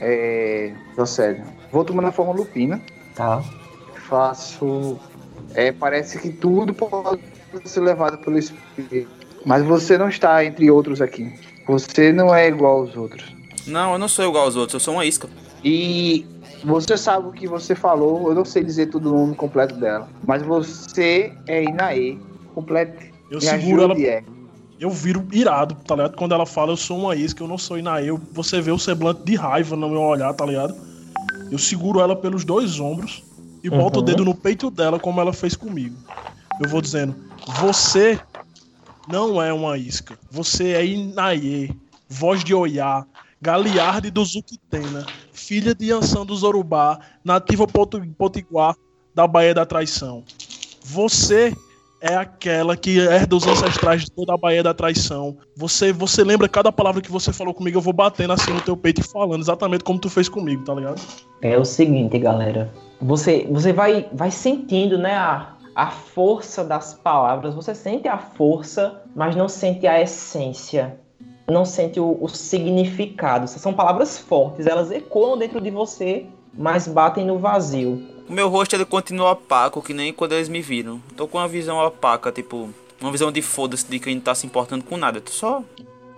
É. 0.00 0.72
Tô 0.96 1.04
sério. 1.04 1.44
Vou 1.70 1.84
tomando 1.84 2.08
a 2.08 2.12
forma 2.12 2.32
lupina. 2.32 2.80
Tá. 3.14 3.42
Faço. 4.08 4.98
É, 5.54 5.72
parece 5.72 6.18
que 6.18 6.30
tudo 6.30 6.72
pode 6.72 7.20
ser 7.64 7.80
levado 7.80 8.18
pelo 8.18 8.38
espírito. 8.38 9.10
Mas 9.44 9.64
você 9.64 9.98
não 9.98 10.08
está 10.08 10.44
entre 10.44 10.70
outros 10.70 11.00
aqui. 11.00 11.32
Você 11.66 12.12
não 12.12 12.34
é 12.34 12.48
igual 12.48 12.80
aos 12.80 12.96
outros. 12.96 13.24
Não, 13.66 13.92
eu 13.92 13.98
não 13.98 14.08
sou 14.08 14.24
igual 14.24 14.44
aos 14.44 14.56
outros, 14.56 14.74
eu 14.74 14.80
sou 14.80 14.94
uma 14.94 15.04
isca. 15.04 15.28
E 15.62 16.24
você 16.64 16.96
sabe 16.96 17.28
o 17.28 17.32
que 17.32 17.46
você 17.46 17.74
falou, 17.74 18.28
eu 18.28 18.34
não 18.34 18.44
sei 18.44 18.62
dizer 18.64 18.86
tudo 18.86 19.12
o 19.14 19.18
nome 19.18 19.34
completo 19.34 19.74
dela, 19.76 20.08
mas 20.26 20.42
você 20.42 21.32
é 21.46 21.64
Inaê, 21.64 22.16
completo. 22.54 23.06
Eu 23.30 23.40
seguro 23.40 23.82
ela. 23.82 24.00
É. 24.00 24.22
Eu 24.80 24.90
viro 24.90 25.26
irado, 25.32 25.74
tá 25.74 25.96
ligado? 25.96 26.16
Quando 26.16 26.32
ela 26.32 26.46
fala 26.46 26.72
eu 26.72 26.76
sou 26.76 26.98
uma 26.98 27.16
isca, 27.16 27.42
eu 27.42 27.48
não 27.48 27.58
sou 27.58 27.78
Inaê, 27.78 28.10
você 28.32 28.60
vê 28.60 28.70
o 28.70 28.78
semblante 28.78 29.22
de 29.22 29.34
raiva 29.34 29.74
no 29.74 29.88
meu 29.88 30.00
olhar, 30.00 30.32
tá 30.34 30.46
ligado? 30.46 30.74
Eu 31.50 31.58
seguro 31.58 32.00
ela 32.00 32.14
pelos 32.14 32.44
dois 32.44 32.78
ombros 32.78 33.22
e 33.62 33.68
boto 33.68 33.98
uhum. 33.98 34.02
o 34.02 34.06
dedo 34.06 34.24
no 34.24 34.34
peito 34.34 34.70
dela 34.70 34.98
como 34.98 35.20
ela 35.20 35.32
fez 35.32 35.56
comigo. 35.56 35.96
Eu 36.62 36.68
vou 36.68 36.80
dizendo: 36.80 37.14
"Você 37.60 38.20
não 39.08 39.42
é 39.42 39.52
uma 39.52 39.76
isca. 39.76 40.18
Você 40.30 40.72
é 40.72 40.84
Inaye, 40.84 41.74
voz 42.08 42.44
de 42.44 42.54
Oiá, 42.54 43.04
Galiarde 43.40 44.10
do 44.10 44.24
Zuquitena, 44.24 45.06
filha 45.48 45.74
de 45.74 45.90
Ansan 45.90 46.26
do 46.26 46.36
Zorubá, 46.36 46.98
nativa 47.24 47.66
potiguar 48.18 48.76
da 49.14 49.26
Baía 49.26 49.54
da 49.54 49.64
Traição. 49.64 50.22
Você 50.84 51.54
é 52.02 52.14
aquela 52.14 52.76
que 52.76 52.98
herda 52.98 53.34
os 53.34 53.46
ancestrais 53.46 54.04
de 54.04 54.10
toda 54.10 54.34
a 54.34 54.36
Baía 54.36 54.62
da 54.62 54.74
Traição. 54.74 55.38
Você, 55.56 55.90
você 55.90 56.22
lembra 56.22 56.50
cada 56.50 56.70
palavra 56.70 57.00
que 57.00 57.10
você 57.10 57.32
falou 57.32 57.54
comigo, 57.54 57.78
eu 57.78 57.80
vou 57.80 57.94
batendo 57.94 58.34
assim 58.34 58.52
no 58.52 58.60
teu 58.60 58.76
peito 58.76 59.00
e 59.00 59.04
falando 59.04 59.40
exatamente 59.40 59.82
como 59.82 59.98
tu 59.98 60.10
fez 60.10 60.28
comigo, 60.28 60.62
tá 60.64 60.74
ligado? 60.74 61.00
É 61.40 61.56
o 61.56 61.64
seguinte, 61.64 62.18
galera. 62.18 62.70
Você, 63.00 63.46
você 63.50 63.72
vai, 63.72 64.06
vai 64.12 64.30
sentindo, 64.30 64.98
né, 64.98 65.14
a, 65.14 65.54
a 65.74 65.90
força 65.90 66.62
das 66.62 66.92
palavras. 66.92 67.54
Você 67.54 67.74
sente 67.74 68.06
a 68.06 68.18
força, 68.18 69.02
mas 69.16 69.34
não 69.34 69.48
sente 69.48 69.86
a 69.86 69.98
essência. 69.98 71.00
Não 71.50 71.64
sente 71.64 71.98
o, 71.98 72.18
o 72.20 72.28
significado. 72.28 73.48
São 73.48 73.72
palavras 73.72 74.18
fortes, 74.18 74.66
elas 74.66 74.90
ecoam 74.90 75.38
dentro 75.38 75.60
de 75.60 75.70
você, 75.70 76.26
mas 76.52 76.86
batem 76.86 77.24
no 77.24 77.38
vazio. 77.38 78.02
O 78.28 78.32
meu 78.32 78.48
rosto 78.48 78.74
ele 78.76 78.84
continua 78.84 79.32
opaco, 79.32 79.80
que 79.80 79.94
nem 79.94 80.12
quando 80.12 80.32
eles 80.32 80.48
me 80.48 80.60
viram. 80.60 81.00
Tô 81.16 81.26
com 81.26 81.38
uma 81.38 81.48
visão 81.48 81.78
opaca, 81.78 82.30
tipo, 82.30 82.68
uma 83.00 83.10
visão 83.10 83.32
de 83.32 83.40
foda-se 83.40 83.86
de 83.88 83.98
que 83.98 84.10
a 84.10 84.12
gente 84.12 84.22
tá 84.22 84.34
se 84.34 84.46
importando 84.46 84.84
com 84.84 84.98
nada. 84.98 85.20
Tô 85.20 85.30
só. 85.30 85.62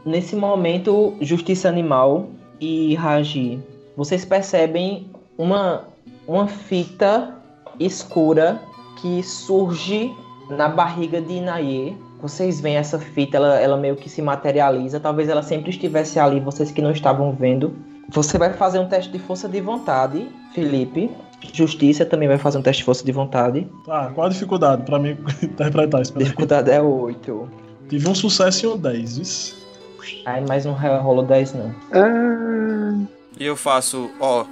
Nesse 0.05 0.35
momento, 0.35 1.15
Justiça 1.21 1.69
Animal 1.69 2.31
e 2.61 2.95
Raji, 2.95 3.61
vocês 3.97 4.25
percebem 4.25 5.09
uma, 5.39 5.85
uma 6.27 6.49
fita 6.49 7.37
escura 7.79 8.61
que 9.01 9.23
surge 9.23 10.13
na 10.49 10.69
barriga 10.69 11.21
de 11.21 11.35
Inaye. 11.35 11.97
Vocês 12.23 12.61
veem 12.61 12.77
essa 12.77 12.99
fita, 12.99 13.37
ela, 13.37 13.59
ela 13.59 13.77
meio 13.77 13.97
que 13.97 14.09
se 14.09 14.21
materializa. 14.21 15.01
Talvez 15.01 15.29
ela 15.29 15.43
sempre 15.43 15.71
estivesse 15.71 16.19
ali, 16.19 16.39
vocês 16.41 16.71
que 16.71 16.83
não 16.83 16.91
estavam 16.93 17.33
vendo. 17.33 17.75
Você 18.11 18.37
vai 18.37 18.53
fazer 18.53 18.79
um 18.79 18.89
teste 18.89 19.11
de 19.11 19.19
força 19.19 19.49
de 19.49 19.61
vontade, 19.61 20.29
Felipe. 20.55 21.11
Justiça 21.53 22.05
também 22.05 22.29
vai 22.29 22.37
fazer 22.39 22.59
um 22.59 22.63
teste 22.63 22.81
de 22.83 22.85
força 22.85 23.05
de 23.05 23.13
vontade. 23.13 23.67
Tá, 23.87 24.11
qual 24.15 24.27
a 24.27 24.31
dificuldade 24.31 24.83
pra 24.83 24.99
mim 24.99 25.17
interpretar 25.43 26.03
isso? 26.03 26.13
Dificuldade 26.19 26.71
é 26.71 26.81
8. 26.83 27.49
Tive 27.89 28.09
um 28.09 28.15
sucesso 28.15 28.67
e 28.67 28.69
um 28.69 28.77
10, 28.77 29.17
isso. 29.19 29.61
Aí 30.27 30.45
mais 30.47 30.67
um 30.67 30.73
rolo 30.73 31.23
10 31.23 31.55
não. 31.55 31.75
Ah, 31.93 33.07
E 33.39 33.45
eu 33.47 33.57
faço, 33.57 34.11
ó. 34.21 34.45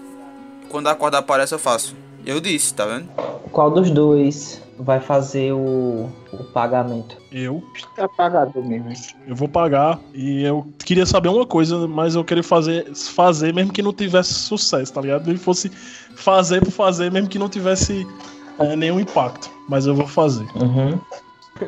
Quando 0.69 0.87
a 0.89 0.95
corda 0.95 1.19
aparece, 1.19 1.55
eu 1.55 1.59
faço. 1.59 1.95
Eu 2.25 2.41
disse, 2.41 2.75
tá 2.75 2.87
vendo? 2.87 3.09
Qual 3.51 3.71
dos 3.71 3.91
dois 3.91 4.63
vai 4.79 5.01
fazer 5.01 5.53
o, 5.53 6.09
o 6.33 6.45
pagamento? 6.53 7.17
Eu. 7.33 7.63
tá 7.97 8.05
apagado 8.05 8.63
mesmo. 8.63 8.93
Eu 9.27 9.35
vou 9.35 9.49
pagar 9.49 9.99
e 10.15 10.43
eu 10.43 10.67
queria 10.85 11.05
saber 11.05 11.29
uma 11.29 11.47
coisa, 11.47 11.87
mas 11.89 12.15
eu 12.15 12.25
queria 12.25 12.43
fazer, 12.45 12.95
fazer 12.95 13.53
mesmo 13.53 13.73
que 13.73 13.83
não 13.83 13.93
tivesse 13.93 14.35
sucesso, 14.35 14.93
tá 14.93 15.01
ligado? 15.01 15.27
Nem 15.27 15.37
fosse 15.37 15.69
fazer 16.17 16.61
por 16.65 16.71
fazer, 16.71 17.11
mesmo 17.11 17.29
que 17.29 17.39
não 17.39 17.49
tivesse 17.49 18.07
é, 18.59 18.77
nenhum 18.77 19.01
impacto. 19.01 19.51
Mas 19.69 19.87
eu 19.87 19.95
vou 19.95 20.07
fazer. 20.07 20.47
Uhum. 20.55 20.99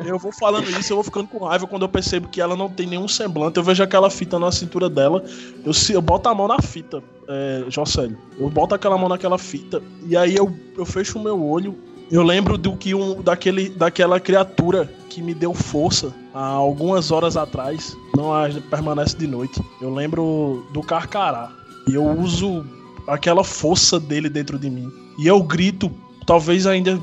Eu 0.06 0.18
vou 0.20 0.30
falando 0.30 0.70
isso, 0.70 0.92
eu 0.92 0.96
vou 0.96 1.02
ficando 1.04 1.26
com 1.26 1.44
raiva 1.44 1.66
quando 1.66 1.82
eu 1.82 1.88
percebo 1.88 2.28
que 2.28 2.40
ela 2.40 2.54
não 2.56 2.68
tem 2.70 2.86
nenhum 2.86 3.08
semblante. 3.08 3.56
Eu 3.58 3.64
vejo 3.64 3.82
aquela 3.82 4.08
fita 4.08 4.38
na 4.38 4.52
cintura 4.52 4.88
dela, 4.88 5.24
eu, 5.64 5.72
se- 5.74 5.92
eu 5.94 6.00
boto 6.00 6.28
a 6.28 6.34
mão 6.34 6.46
na 6.46 6.62
fita, 6.62 7.02
é, 7.28 7.64
Jocélio. 7.68 8.16
Eu 8.38 8.48
boto 8.48 8.72
aquela 8.72 8.96
mão 8.96 9.08
naquela 9.08 9.36
fita 9.36 9.82
e 10.06 10.16
aí 10.16 10.36
eu, 10.36 10.54
eu 10.78 10.86
fecho 10.86 11.18
o 11.18 11.22
meu 11.22 11.44
olho. 11.44 11.76
Eu 12.10 12.22
lembro 12.22 12.58
do 12.58 12.76
que 12.76 12.94
um, 12.94 13.22
daquele, 13.22 13.68
daquela 13.68 14.18
criatura 14.18 14.92
que 15.08 15.22
me 15.22 15.32
deu 15.32 15.54
força 15.54 16.12
há 16.34 16.44
algumas 16.44 17.10
horas 17.10 17.36
atrás. 17.36 17.96
Não 18.16 18.34
a- 18.34 18.48
permanece 18.68 19.16
de 19.16 19.26
noite. 19.26 19.60
Eu 19.80 19.92
lembro 19.94 20.66
do 20.72 20.82
Carcará. 20.82 21.50
E 21.88 21.94
eu 21.94 22.04
uso 22.04 22.64
aquela 23.06 23.44
força 23.44 23.98
dele 24.00 24.28
dentro 24.28 24.58
de 24.58 24.68
mim. 24.68 24.90
E 25.18 25.26
eu 25.26 25.40
grito, 25.42 25.90
talvez 26.26 26.66
ainda 26.66 27.00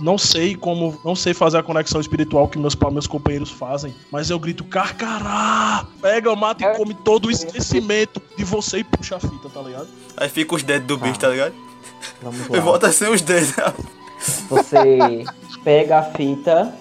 não 0.00 0.18
sei 0.18 0.54
como, 0.54 0.96
não 1.04 1.16
sei 1.16 1.32
fazer 1.32 1.56
a 1.58 1.62
conexão 1.62 2.00
espiritual 2.00 2.46
que 2.48 2.58
meus, 2.58 2.76
meus 2.92 3.06
companheiros 3.06 3.50
fazem, 3.50 3.94
mas 4.12 4.28
eu 4.28 4.38
grito 4.38 4.62
carcará, 4.64 5.86
pega, 6.02 6.36
mata 6.36 6.62
e 6.64 6.76
come 6.76 6.92
todo 6.94 7.26
o 7.26 7.30
esquecimento 7.30 8.20
de 8.36 8.44
você 8.44 8.78
e 8.78 8.84
puxa 8.84 9.16
a 9.16 9.20
fita, 9.20 9.48
tá 9.48 9.62
ligado? 9.62 9.88
Aí 10.16 10.28
fica 10.28 10.54
os 10.54 10.62
dedos 10.62 10.86
do 10.86 10.98
bicho, 10.98 11.18
tá 11.18 11.28
ligado? 11.30 11.54
Vamos 12.22 12.46
E 12.46 12.52
lá. 12.52 12.60
volta 12.60 12.92
sem 12.92 13.08
os 13.10 13.22
dedos. 13.22 13.54
Você 14.48 15.24
pega 15.64 15.98
a 15.98 16.02
fita, 16.02 16.72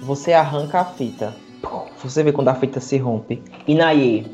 você 0.00 0.32
arranca 0.32 0.80
a 0.80 0.84
fita. 0.84 1.34
Você 2.02 2.22
vê 2.22 2.32
quando 2.32 2.48
a 2.48 2.54
fita 2.54 2.80
se 2.80 2.98
rompe. 2.98 3.42
E 3.66 4.26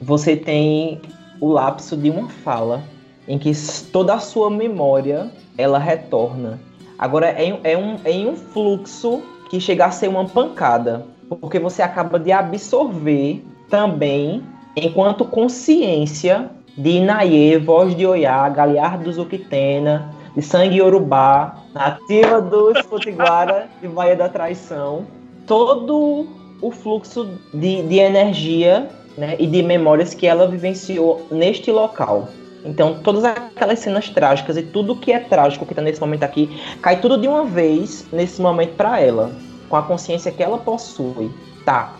você 0.00 0.36
tem 0.36 1.00
o 1.40 1.48
lapso 1.48 1.96
de 1.96 2.10
uma 2.10 2.28
fala 2.28 2.82
em 3.26 3.38
que 3.38 3.52
toda 3.90 4.14
a 4.14 4.18
sua 4.18 4.50
memória 4.50 5.30
ela 5.56 5.78
retorna. 5.78 6.60
Agora 6.98 7.26
é, 7.26 7.58
é 7.64 7.76
um, 7.76 7.96
é 8.04 8.12
um 8.12 8.36
fluxo 8.36 9.22
que 9.50 9.60
chega 9.60 9.86
a 9.86 9.90
ser 9.90 10.08
uma 10.08 10.26
pancada, 10.26 11.06
porque 11.40 11.58
você 11.58 11.82
acaba 11.82 12.18
de 12.18 12.32
absorver 12.32 13.44
também, 13.68 14.42
enquanto 14.76 15.24
consciência, 15.24 16.50
de 16.76 16.90
Inaye, 16.90 17.56
voz 17.58 17.94
de 17.96 18.06
Oiá, 18.06 18.48
Galiardo 18.48 19.04
do 19.04 19.12
Zuquitena, 19.12 20.13
de 20.34 20.42
sangue 20.42 20.78
Yorubá, 20.78 21.56
nativa 21.72 22.40
dos 22.40 22.82
Potiguara 22.82 23.68
e 23.82 23.88
Baía 23.88 24.16
da 24.16 24.28
Traição, 24.28 25.06
todo 25.46 26.26
o 26.60 26.70
fluxo 26.70 27.28
de, 27.52 27.82
de 27.82 27.98
energia 27.98 28.88
né, 29.16 29.36
e 29.38 29.46
de 29.46 29.62
memórias 29.62 30.14
que 30.14 30.26
ela 30.26 30.46
vivenciou 30.46 31.26
neste 31.30 31.70
local. 31.70 32.28
Então, 32.64 33.00
todas 33.02 33.24
aquelas 33.24 33.78
cenas 33.78 34.08
trágicas 34.08 34.56
e 34.56 34.62
tudo 34.62 34.96
que 34.96 35.12
é 35.12 35.20
trágico 35.20 35.66
que 35.66 35.74
tá 35.74 35.82
nesse 35.82 36.00
momento 36.00 36.22
aqui, 36.22 36.48
cai 36.80 36.98
tudo 36.98 37.18
de 37.18 37.28
uma 37.28 37.44
vez 37.44 38.06
nesse 38.10 38.40
momento 38.40 38.74
pra 38.74 38.98
ela, 39.00 39.36
com 39.68 39.76
a 39.76 39.82
consciência 39.82 40.32
que 40.32 40.42
ela 40.42 40.56
possui. 40.56 41.30
Tá, 41.64 41.94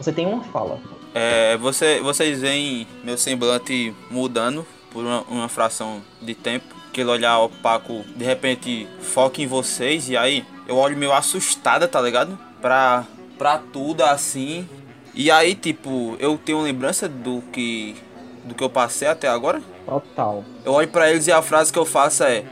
você 0.00 0.12
tem 0.12 0.24
uma 0.24 0.44
fala. 0.44 0.78
É, 1.12 1.56
você, 1.56 2.00
vocês 2.00 2.40
veem 2.40 2.86
meu 3.02 3.18
semblante 3.18 3.92
mudando 4.08 4.64
por 4.92 5.04
uma, 5.04 5.22
uma 5.22 5.48
fração 5.48 6.00
de 6.22 6.34
tempo. 6.34 6.75
Aquele 6.96 7.10
olhar 7.10 7.40
opaco, 7.40 8.06
de 8.16 8.24
repente, 8.24 8.88
foca 9.00 9.42
em 9.42 9.46
vocês. 9.46 10.08
E 10.08 10.16
aí, 10.16 10.42
eu 10.66 10.78
olho 10.78 10.96
meio 10.96 11.12
assustada, 11.12 11.86
tá 11.86 12.00
ligado? 12.00 12.38
Pra, 12.58 13.04
pra 13.36 13.58
tudo 13.58 14.02
assim. 14.02 14.66
E 15.14 15.30
aí, 15.30 15.54
tipo, 15.54 16.16
eu 16.18 16.38
tenho 16.38 16.62
lembrança 16.62 17.06
do 17.06 17.42
que, 17.52 17.94
do 18.44 18.54
que 18.54 18.64
eu 18.64 18.70
passei 18.70 19.06
até 19.06 19.28
agora. 19.28 19.60
Total. 19.84 20.42
Eu 20.64 20.72
olho 20.72 20.88
pra 20.88 21.10
eles 21.10 21.26
e 21.26 21.32
a 21.32 21.42
frase 21.42 21.70
que 21.70 21.78
eu 21.78 21.84
faço 21.84 22.24
é: 22.24 22.44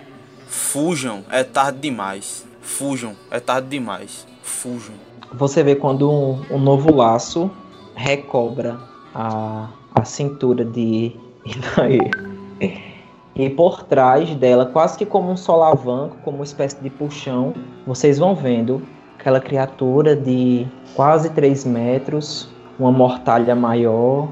Fujam, 0.46 1.24
é 1.30 1.42
tarde 1.42 1.78
demais. 1.78 2.44
Fujam, 2.60 3.16
é 3.30 3.40
tarde 3.40 3.68
demais. 3.68 4.26
Fujam. 4.42 4.94
Você 5.32 5.62
vê 5.62 5.74
quando 5.74 6.12
um, 6.12 6.42
um 6.50 6.58
novo 6.58 6.94
laço 6.94 7.50
recobra 7.94 8.78
a, 9.14 9.70
a 9.94 10.04
cintura 10.04 10.66
de 10.66 11.16
Inaê. 11.46 12.93
E 13.36 13.50
por 13.50 13.82
trás 13.82 14.32
dela, 14.36 14.66
quase 14.66 14.96
que 14.96 15.04
como 15.04 15.30
um 15.30 15.36
solavanco, 15.36 16.16
como 16.22 16.38
uma 16.38 16.44
espécie 16.44 16.80
de 16.80 16.88
puxão, 16.88 17.52
vocês 17.84 18.18
vão 18.18 18.34
vendo 18.34 18.82
aquela 19.18 19.40
criatura 19.40 20.14
de 20.14 20.66
quase 20.94 21.30
3 21.30 21.64
metros, 21.64 22.48
uma 22.78 22.92
mortalha 22.92 23.54
maior, 23.54 24.28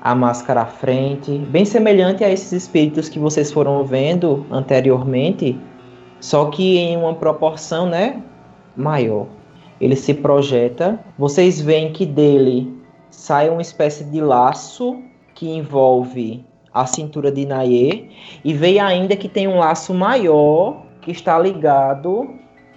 a 0.00 0.14
máscara 0.14 0.62
à 0.62 0.66
frente, 0.66 1.36
bem 1.36 1.64
semelhante 1.64 2.22
a 2.22 2.30
esses 2.30 2.52
espíritos 2.52 3.08
que 3.08 3.18
vocês 3.18 3.52
foram 3.52 3.84
vendo 3.84 4.46
anteriormente, 4.50 5.58
só 6.20 6.46
que 6.46 6.78
em 6.78 6.96
uma 6.96 7.14
proporção, 7.14 7.86
né, 7.86 8.22
maior. 8.76 9.26
Ele 9.80 9.96
se 9.96 10.14
projeta, 10.14 10.98
vocês 11.18 11.60
veem 11.60 11.92
que 11.92 12.06
dele 12.06 12.72
sai 13.10 13.50
uma 13.50 13.60
espécie 13.60 14.04
de 14.04 14.20
laço 14.20 15.02
que 15.34 15.48
envolve 15.50 16.44
a 16.80 16.86
cintura 16.86 17.32
de 17.32 17.46
Naye 17.46 18.10
e 18.44 18.52
veio 18.52 18.84
ainda 18.84 19.16
que 19.16 19.28
tem 19.28 19.48
um 19.48 19.58
laço 19.58 19.94
maior 19.94 20.82
que 21.00 21.10
está 21.10 21.38
ligado 21.38 22.28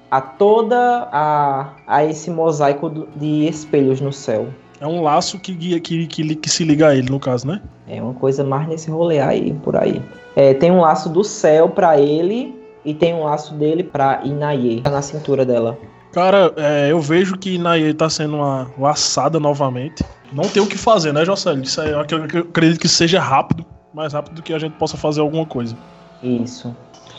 a 0.09 0.21
toda 0.21 1.09
a, 1.11 1.73
a 1.85 2.05
esse 2.05 2.31
mosaico 2.31 3.07
de 3.15 3.47
espelhos 3.47 3.99
no 3.99 4.13
céu. 4.13 4.47
É 4.79 4.87
um 4.87 5.03
laço 5.03 5.37
que 5.37 5.53
guia, 5.53 5.79
que, 5.79 6.07
que, 6.07 6.35
que 6.35 6.49
se 6.49 6.63
liga 6.63 6.87
a 6.87 6.95
ele, 6.95 7.09
no 7.09 7.19
caso, 7.19 7.45
né? 7.45 7.61
É 7.87 8.01
uma 8.01 8.13
coisa 8.13 8.43
mais 8.43 8.67
nesse 8.67 8.89
rolê 8.89 9.19
aí, 9.19 9.53
por 9.53 9.75
aí. 9.75 10.01
É, 10.35 10.53
tem 10.53 10.71
um 10.71 10.79
laço 10.79 11.09
do 11.09 11.23
céu 11.23 11.69
para 11.69 11.99
ele 11.99 12.57
e 12.85 12.93
tem 12.93 13.13
um 13.13 13.25
laço 13.25 13.53
dele 13.55 13.83
para 13.83 14.21
Inaye, 14.23 14.81
tá 14.81 14.89
na 14.89 15.01
cintura 15.01 15.45
dela. 15.45 15.77
Cara, 16.13 16.51
é, 16.55 16.91
eu 16.91 16.99
vejo 16.99 17.37
que 17.37 17.57
Naye 17.57 17.93
tá 17.93 18.09
sendo 18.09 18.37
uma 18.37 18.71
laçada 18.79 19.39
novamente. 19.39 20.03
Não 20.31 20.45
tem 20.45 20.61
o 20.61 20.67
que 20.67 20.77
fazer, 20.77 21.13
né, 21.13 21.23
Jocélio? 21.23 21.63
Isso 21.63 21.81
aí, 21.81 21.91
eu 21.91 21.99
acredito 21.99 22.79
que 22.79 22.87
seja 22.87 23.19
rápido, 23.19 23.65
mais 23.93 24.13
rápido 24.13 24.35
do 24.35 24.41
que 24.41 24.53
a 24.53 24.59
gente 24.59 24.73
possa 24.73 24.97
fazer 24.97 25.21
alguma 25.21 25.45
coisa. 25.45 25.75
Isso. 26.21 26.75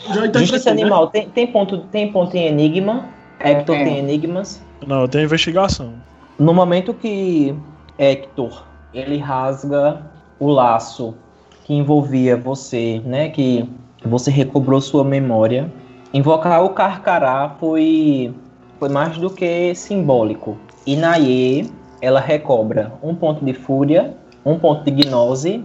Já 0.07 0.25
Justiça 0.39 0.73
né? 0.73 0.81
animal, 0.81 1.07
tem, 1.07 1.29
tem, 1.29 1.47
ponto, 1.47 1.79
tem 1.91 2.11
ponto 2.11 2.35
em 2.35 2.47
enigma. 2.47 3.05
Hector 3.39 3.75
É. 3.75 3.83
tem 3.83 3.97
enigmas. 3.97 4.61
Não, 4.85 5.01
eu 5.01 5.07
tenho 5.07 5.25
investigação. 5.25 5.93
No 6.39 6.53
momento 6.53 6.93
que 6.93 7.55
Hector 7.97 8.63
ele 8.93 9.17
rasga 9.17 10.01
o 10.39 10.47
laço 10.47 11.15
que 11.63 11.73
envolvia 11.73 12.35
você, 12.35 13.01
né, 13.05 13.29
que 13.29 13.69
você 14.03 14.31
recobrou 14.31 14.81
sua 14.81 15.03
memória, 15.03 15.71
invocar 16.13 16.63
o 16.63 16.69
Carcará 16.69 17.55
foi 17.59 18.33
foi 18.79 18.89
mais 18.89 19.15
do 19.17 19.29
que 19.29 19.75
simbólico. 19.75 20.57
E 20.87 20.95
Naye, 20.95 21.71
ela 22.01 22.19
recobra 22.19 22.91
um 23.03 23.13
ponto 23.13 23.45
de 23.45 23.53
fúria, 23.53 24.15
um 24.43 24.57
ponto 24.57 24.83
de 24.83 24.91
gnose 24.91 25.63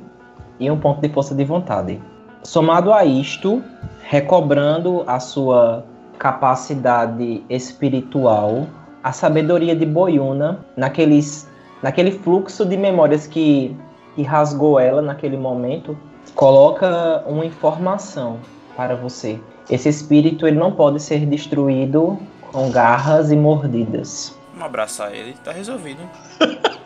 e 0.59 0.71
um 0.71 0.79
ponto 0.79 1.01
de 1.01 1.09
força 1.09 1.35
de 1.35 1.45
vontade. 1.45 2.01
Somado 2.43 2.93
a 2.93 3.05
isto, 3.05 3.63
recobrando 4.03 5.03
a 5.07 5.19
sua 5.19 5.85
capacidade 6.19 7.45
espiritual, 7.51 8.67
a 9.03 9.13
sabedoria 9.13 9.75
de 9.75 9.85
Boyuna 9.85 10.65
naqueles, 10.77 11.49
naquele 11.83 12.11
fluxo 12.11 12.65
de 12.65 12.77
memórias 12.77 13.27
que, 13.27 13.77
que 14.15 14.23
rasgou 14.23 14.79
ela 14.79 15.03
naquele 15.03 15.37
momento, 15.37 15.97
coloca 16.35 17.23
uma 17.27 17.45
informação 17.45 18.39
para 18.77 18.95
você. 18.95 19.41
Esse 19.69 19.89
espírito 19.89 20.47
ele 20.47 20.59
não 20.59 20.73
pode 20.73 21.03
ser 21.03 21.27
destruído 21.27 22.19
com 22.53 22.71
garras 22.71 23.33
e 23.33 23.37
mordidas. 23.37 24.37
Vamos 24.53 24.67
abraçar 24.67 25.15
ele, 25.15 25.35
tá 25.45 25.53
resolvido. 25.53 26.01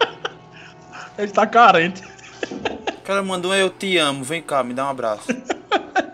Ele 1.18 1.32
tá 1.32 1.46
carente. 1.46 2.02
O 3.10 3.12
cara 3.12 3.24
mandou 3.24 3.50
um 3.50 3.54
eu 3.54 3.68
te 3.68 3.98
amo, 3.98 4.22
vem 4.22 4.40
cá, 4.40 4.62
me 4.62 4.72
dá 4.72 4.86
um 4.86 4.90
abraço. 4.90 5.26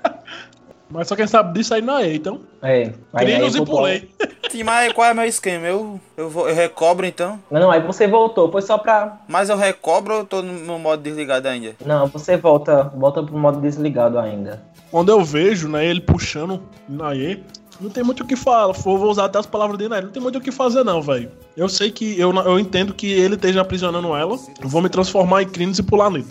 Mas 0.89 1.07
só 1.07 1.15
quem 1.15 1.27
sabe 1.27 1.53
disso 1.53 1.75
aí 1.75 1.83
não 1.83 1.99
é, 1.99 2.15
então. 2.15 2.41
É. 2.63 2.91
Aí, 3.13 3.27
Crinos 3.27 3.55
aí 3.55 3.61
e 3.61 3.67
pulei. 3.67 4.11
Sim, 4.49 4.63
mas 4.65 4.93
qual 4.95 5.07
é 5.07 5.13
meu 5.13 5.27
esquema? 5.27 5.67
Eu, 5.67 6.01
eu, 6.17 6.31
vou, 6.31 6.49
eu 6.49 6.55
recobro 6.55 7.05
então? 7.05 7.39
Não, 7.51 7.61
não, 7.61 7.71
aí 7.71 7.83
você 7.83 8.07
voltou, 8.07 8.51
foi 8.51 8.63
só 8.63 8.79
pra. 8.79 9.19
Mas 9.29 9.51
eu 9.51 9.59
recobro 9.59 10.15
ou 10.15 10.21
eu 10.21 10.25
tô 10.25 10.41
no 10.41 10.55
meu 10.55 10.79
modo 10.79 11.03
desligado 11.03 11.49
ainda? 11.49 11.77
Não, 11.85 12.07
você 12.07 12.35
volta, 12.35 12.85
volta 12.85 13.23
pro 13.23 13.37
modo 13.37 13.61
desligado 13.61 14.19
ainda. 14.19 14.63
Quando 14.91 15.11
eu 15.11 15.23
vejo, 15.23 15.69
né, 15.69 15.85
ele 15.85 16.01
puxando 16.01 16.63
Naê, 16.89 17.41
não 17.79 17.91
tem 17.91 18.03
muito 18.03 18.23
o 18.23 18.27
que 18.27 18.37
falar. 18.37 18.73
Vou 18.73 18.97
vou 18.97 19.11
usar 19.11 19.27
até 19.27 19.39
as 19.39 19.45
palavras 19.45 19.77
dele, 19.77 19.91
né? 19.91 20.01
Não 20.01 20.11
tem 20.11 20.23
muito 20.23 20.39
o 20.39 20.41
que 20.41 20.51
fazer, 20.51 20.83
não, 20.83 21.03
velho. 21.03 21.31
Eu 21.57 21.69
sei 21.69 21.91
que. 21.91 22.19
Eu, 22.19 22.33
eu 22.33 22.59
entendo 22.59 22.95
que 22.95 23.11
ele 23.13 23.35
esteja 23.35 23.61
aprisionando 23.61 24.15
ela. 24.15 24.39
Eu 24.63 24.69
vou 24.69 24.81
me 24.81 24.89
transformar 24.89 25.43
em 25.43 25.49
Crinos 25.49 25.79
e 25.79 25.83
pular 25.83 26.11
nele. 26.11 26.27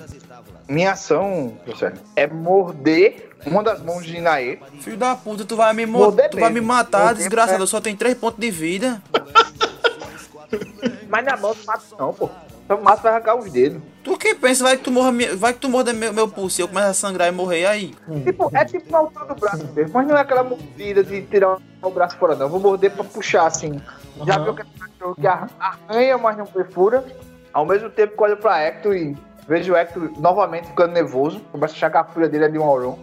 Minha 0.68 0.94
ação, 0.94 1.58
José, 1.68 1.94
é 2.16 2.26
morder 2.28 3.30
uma 3.46 3.62
das 3.64 3.82
mãos 3.84 4.06
de 4.06 4.18
Inaê. 4.18 4.58
Filho 4.82 4.98
da 4.98 5.16
puta, 5.16 5.46
tu 5.46 5.56
vai 5.56 5.72
me, 5.74 5.86
mo- 5.86 6.00
Morder 6.00 6.30
tu 6.30 6.40
vai 6.40 6.50
me 6.50 6.56
mesmo. 6.56 6.68
matar, 6.68 7.00
Morder 7.00 7.18
desgraçado. 7.18 7.52
mesmo. 7.54 7.64
Eu 7.64 7.68
só 7.68 7.80
tenho 7.80 7.96
3 7.96 8.18
pontos 8.18 8.40
de 8.40 8.50
vida. 8.50 9.02
Mas 11.08 11.26
na 11.26 11.38
mão 11.38 11.54
não 11.54 11.66
mata 11.66 11.84
não, 12.00 12.14
pô. 12.14 12.30
Só 12.68 12.78
mata 12.82 13.02
vai 13.04 13.12
arrancar 13.12 13.36
os 13.36 13.52
dedos. 13.52 13.80
Tu 14.04 14.18
que 14.18 14.34
pensa? 14.34 14.64
Vai 14.64 14.76
que 14.76 14.84
tu 14.84 14.92
morra, 14.92 15.12
vai 15.36 15.54
que 15.54 15.60
tu 15.60 15.70
morda 15.70 15.94
meu, 15.94 16.12
meu 16.12 16.28
pulso 16.28 16.60
e 16.60 16.64
eu 16.64 16.68
começo 16.68 16.88
a 16.88 16.94
sangrar 16.96 17.28
e 17.28 17.32
morrer 17.32 17.68
aí. 17.68 17.94
Tipo, 18.24 18.50
é 18.56 18.66
tipo 18.66 18.92
na 18.92 18.98
altura 18.98 19.26
do 19.28 19.36
braço 19.36 19.68
mesmo, 19.76 19.92
mas 19.94 20.08
não 20.08 20.18
é 20.18 20.22
aquela 20.22 20.44
mordida 20.44 21.04
de 21.04 21.22
tirar 21.24 21.58
o 21.82 21.90
braço 21.92 22.18
fora, 22.18 22.34
não. 22.36 22.48
Eu 22.48 22.50
vou 22.50 22.60
morder 22.60 22.92
pra 22.92 23.04
puxar, 23.04 23.46
assim. 23.46 23.80
Já 24.26 24.34
Aham. 24.36 24.44
viu 24.46 24.54
aquele 24.54 24.70
cachorro 24.80 25.16
que 25.16 25.28
ar- 25.28 25.50
arranha, 25.60 26.18
mas 26.18 26.38
não 26.38 26.46
perfura? 26.48 27.06
Ao 27.54 27.66
mesmo 27.68 27.90
tempo 27.92 28.16
que 28.16 28.20
eu 28.20 28.26
olho 28.26 28.38
pra 28.38 28.60
Hector 28.64 28.96
e 28.96 29.16
vejo 29.48 29.74
o 29.74 29.76
Hector 29.78 30.12
novamente 30.20 30.68
ficando 30.68 30.94
nervoso. 30.94 31.40
Começo 31.52 31.74
a 31.74 31.78
achar 31.78 31.90
que 31.92 31.98
a 31.98 32.04
fúria 32.04 32.30
dele 32.30 32.46
é 32.46 32.50
de 32.50 32.58
um 32.58 32.64
Auron. 32.64 33.00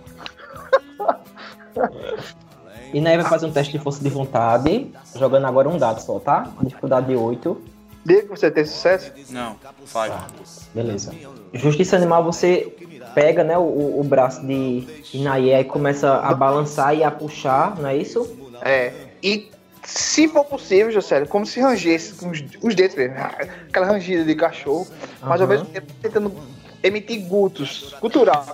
E 2.92 3.00
Nae 3.00 3.16
vai 3.16 3.26
fazer 3.26 3.46
um 3.46 3.52
teste 3.52 3.72
de 3.72 3.82
força 3.82 4.02
de 4.02 4.10
vontade, 4.10 4.92
jogando 5.16 5.46
agora 5.46 5.68
um 5.68 5.78
dado 5.78 6.00
só, 6.00 6.18
tá? 6.20 6.50
Dificuldade 6.60 7.06
de 7.06 7.16
8. 7.16 7.62
Desde 8.04 8.24
que 8.24 8.30
você 8.30 8.50
tem 8.50 8.64
sucesso, 8.64 9.12
Não, 9.30 9.56
falha. 9.86 10.18
Beleza. 10.74 11.14
Justiça 11.54 11.96
animal, 11.96 12.24
você 12.24 12.74
pega, 13.14 13.44
né, 13.44 13.56
o, 13.56 14.00
o 14.00 14.04
braço 14.04 14.44
de 14.44 14.86
Inaye 15.14 15.54
e 15.54 15.64
começa 15.64 16.16
a 16.16 16.34
balançar 16.34 16.94
e 16.94 17.04
a 17.04 17.10
puxar, 17.10 17.76
não 17.78 17.88
é 17.88 17.96
isso? 17.96 18.28
é. 18.62 18.92
E 19.22 19.51
se 19.84 20.28
for 20.28 20.44
possível, 20.44 20.90
José, 20.90 21.24
como 21.26 21.44
se 21.44 21.60
rangesse 21.60 22.14
com 22.14 22.30
os, 22.30 22.42
os 22.62 22.74
dedos 22.74 22.96
mesmo. 22.96 23.16
Aquela 23.16 23.86
rangida 23.86 24.24
de 24.24 24.34
cachorro, 24.34 24.86
mas 25.20 25.40
ao 25.40 25.48
mesmo 25.48 25.66
tempo 25.66 25.92
tentando 26.00 26.32
emitir 26.82 27.26
gutos. 27.26 27.94
Cultural. 28.00 28.44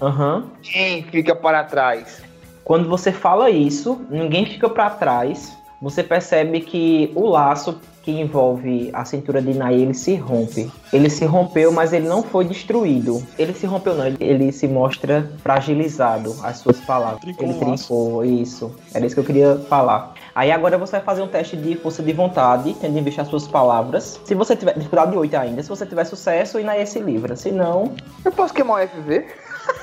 Aham. 0.00 0.50
Quem 0.62 1.04
fica 1.04 1.34
para 1.34 1.64
trás? 1.64 2.22
Quando 2.64 2.88
você 2.88 3.12
fala 3.12 3.50
isso, 3.50 4.04
ninguém 4.08 4.46
fica 4.46 4.68
pra 4.68 4.90
trás. 4.90 5.52
Você 5.82 6.02
percebe 6.02 6.60
que 6.60 7.12
o 7.14 7.28
laço 7.28 7.80
que 8.04 8.12
envolve 8.12 8.90
a 8.92 9.04
cintura 9.04 9.40
de 9.40 9.50
Inaye, 9.52 9.80
ele 9.82 9.94
se 9.94 10.14
rompe. 10.14 10.70
Ele 10.92 11.08
se 11.08 11.24
rompeu, 11.24 11.72
mas 11.72 11.92
ele 11.92 12.06
não 12.06 12.22
foi 12.22 12.44
destruído. 12.44 13.22
Ele 13.38 13.54
se 13.54 13.66
rompeu 13.66 13.94
não, 13.94 14.06
ele- 14.06 14.52
se 14.52 14.68
mostra 14.68 15.30
fragilizado, 15.42 16.36
as 16.42 16.58
suas 16.58 16.78
palavras. 16.80 17.20
Trincou 17.20 17.44
ele 17.48 17.54
trincou, 17.58 18.24
isso. 18.24 18.70
Era 18.92 19.06
isso 19.06 19.14
que 19.14 19.20
eu 19.20 19.24
queria 19.24 19.56
falar. 19.68 20.12
Aí 20.34 20.50
agora 20.50 20.76
você 20.76 20.92
vai 20.92 21.00
fazer 21.00 21.22
um 21.22 21.28
teste 21.28 21.56
de 21.56 21.76
força 21.76 22.02
de 22.02 22.12
vontade, 22.12 22.74
tendo 22.80 22.98
em 22.98 23.02
vista 23.02 23.22
as 23.22 23.28
suas 23.28 23.46
palavras. 23.46 24.20
Se 24.24 24.34
você 24.34 24.54
tiver 24.56 24.74
dificuldade 24.74 25.12
de 25.12 25.16
8 25.16 25.34
ainda, 25.36 25.62
se 25.62 25.68
você 25.68 25.86
tiver 25.86 26.04
sucesso, 26.04 26.58
Inaye 26.58 26.86
se 26.86 26.98
livra. 26.98 27.36
Se 27.36 27.50
não, 27.50 27.92
Eu 28.24 28.32
posso 28.32 28.52
queimar 28.52 28.84
o 28.84 28.88
FV? 28.88 29.24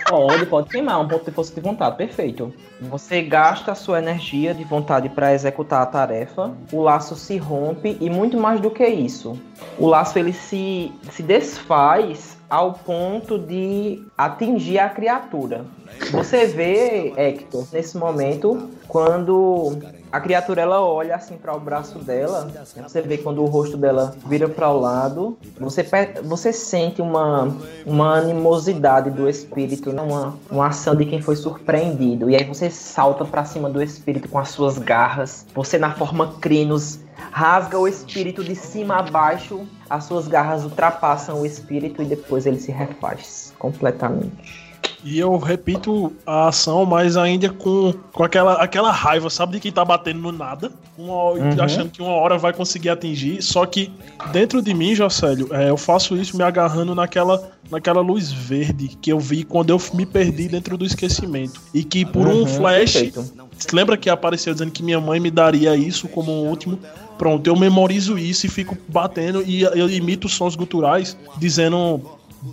Pode, 0.07 0.45
pode 0.45 0.69
queimar 0.69 0.99
um 0.99 1.07
ponto 1.07 1.23
de 1.23 1.31
força 1.31 1.53
de 1.53 1.61
vontade, 1.61 1.95
perfeito. 1.95 2.53
Você 2.81 3.21
gasta 3.21 3.71
a 3.71 3.75
sua 3.75 3.99
energia 3.99 4.53
de 4.53 4.63
vontade 4.63 5.07
para 5.07 5.33
executar 5.33 5.81
a 5.81 5.85
tarefa, 5.85 6.51
o 6.71 6.81
laço 6.81 7.15
se 7.15 7.37
rompe 7.37 7.97
e 8.01 8.09
muito 8.09 8.37
mais 8.37 8.59
do 8.59 8.69
que 8.69 8.85
isso. 8.85 9.39
O 9.77 9.87
laço 9.87 10.19
ele 10.19 10.33
se, 10.33 10.91
se 11.11 11.23
desfaz 11.23 12.37
ao 12.49 12.73
ponto 12.73 13.39
de 13.39 14.03
atingir 14.17 14.79
a 14.79 14.89
criatura. 14.89 15.65
Você 16.11 16.45
vê, 16.45 17.13
Hector, 17.15 17.65
nesse 17.71 17.97
momento, 17.97 18.69
quando 18.89 19.77
a 20.11 20.19
criatura 20.19 20.61
ela 20.61 20.81
olha 20.81 21.15
assim 21.15 21.37
para 21.37 21.55
o 21.55 21.59
braço 21.59 21.99
dela, 21.99 22.51
você 22.75 23.01
vê 23.01 23.17
quando 23.17 23.41
o 23.41 23.45
rosto 23.45 23.77
dela 23.77 24.13
vira 24.25 24.49
para 24.49 24.69
o 24.69 24.79
lado, 24.79 25.37
você, 25.59 25.85
você 26.23 26.51
sente 26.51 27.01
uma, 27.01 27.55
uma 27.85 28.17
animosidade 28.17 29.09
do 29.09 29.29
espírito, 29.29 29.93
né, 29.93 30.01
uma, 30.01 30.35
uma 30.49 30.67
ação 30.67 30.95
de 30.95 31.05
quem 31.05 31.21
foi 31.21 31.35
surpreendido. 31.35 32.29
E 32.29 32.35
aí 32.35 32.43
você 32.43 32.69
salta 32.69 33.23
para 33.23 33.45
cima 33.45 33.69
do 33.69 33.81
espírito 33.81 34.27
com 34.27 34.37
as 34.37 34.49
suas 34.49 34.77
garras, 34.77 35.45
você 35.53 35.77
na 35.77 35.91
forma 35.91 36.35
crinos 36.41 36.99
rasga 37.31 37.79
o 37.79 37.87
espírito 37.87 38.43
de 38.43 38.55
cima 38.55 38.97
a 38.97 39.03
baixo, 39.03 39.65
as 39.89 40.03
suas 40.05 40.27
garras 40.27 40.63
ultrapassam 40.63 41.41
o 41.41 41.45
espírito 41.45 42.01
e 42.01 42.05
depois 42.05 42.45
ele 42.45 42.59
se 42.59 42.71
refaz 42.71 43.53
completamente. 43.57 44.70
E 45.03 45.17
eu 45.17 45.37
repito 45.37 46.13
a 46.25 46.47
ação, 46.49 46.85
mas 46.85 47.17
ainda 47.17 47.49
com, 47.49 47.93
com 48.13 48.23
aquela, 48.23 48.53
aquela 48.55 48.91
raiva, 48.91 49.29
sabe, 49.29 49.53
de 49.53 49.59
quem 49.59 49.71
tá 49.71 49.83
batendo 49.83 50.19
no 50.21 50.31
nada, 50.31 50.71
uma 50.97 51.31
Uhum. 51.31 51.55
achando 51.61 51.89
que 51.89 52.01
uma 52.01 52.11
hora 52.13 52.37
vai 52.37 52.53
conseguir 52.53 52.89
atingir. 52.89 53.41
Só 53.41 53.65
que 53.65 53.91
dentro 54.31 54.61
de 54.61 54.73
mim, 54.73 54.93
Jocélio, 54.93 55.47
é, 55.51 55.69
eu 55.69 55.77
faço 55.77 56.15
isso 56.15 56.37
me 56.37 56.43
agarrando 56.43 56.93
naquela, 56.93 57.51
naquela 57.69 58.01
luz 58.01 58.31
verde 58.31 58.89
que 59.01 59.11
eu 59.11 59.19
vi 59.19 59.43
quando 59.43 59.71
eu 59.71 59.81
me 59.93 60.05
perdi 60.05 60.47
dentro 60.47 60.77
do 60.77 60.85
esquecimento. 60.85 61.59
E 61.73 61.83
que 61.83 62.05
por 62.05 62.27
um 62.27 62.41
Uhum, 62.41 62.45
flash. 62.45 62.93
perfeito. 62.93 63.25
Lembra 63.73 63.97
que 63.97 64.09
apareceu 64.09 64.53
dizendo 64.53 64.71
que 64.71 64.83
minha 64.83 64.99
mãe 64.99 65.19
me 65.19 65.31
daria 65.31 65.75
isso 65.75 66.07
como 66.07 66.31
um 66.31 66.47
último? 66.47 66.79
Pronto, 67.17 67.45
eu 67.47 67.55
memorizo 67.55 68.17
isso 68.17 68.45
e 68.47 68.49
fico 68.49 68.75
batendo 68.87 69.43
e 69.45 69.61
eu 69.61 69.87
imito 69.89 70.27
sons 70.27 70.55
guturais 70.55 71.15
dizendo, 71.37 72.01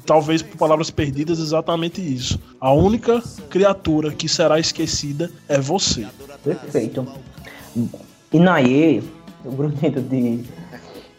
talvez 0.07 0.43
por 0.43 0.57
palavras 0.57 0.91
perdidas, 0.91 1.39
exatamente 1.39 2.01
isso. 2.01 2.39
A 2.61 2.72
única 2.72 3.22
criatura 3.51 4.12
que 4.12 4.28
será 4.28 4.59
esquecida 4.59 5.30
é 5.49 5.59
você. 5.61 6.07
Perfeito. 6.43 7.07
Inaê, 8.32 9.03
o 9.45 9.51
grunhido 9.53 10.01
de, 10.03 10.45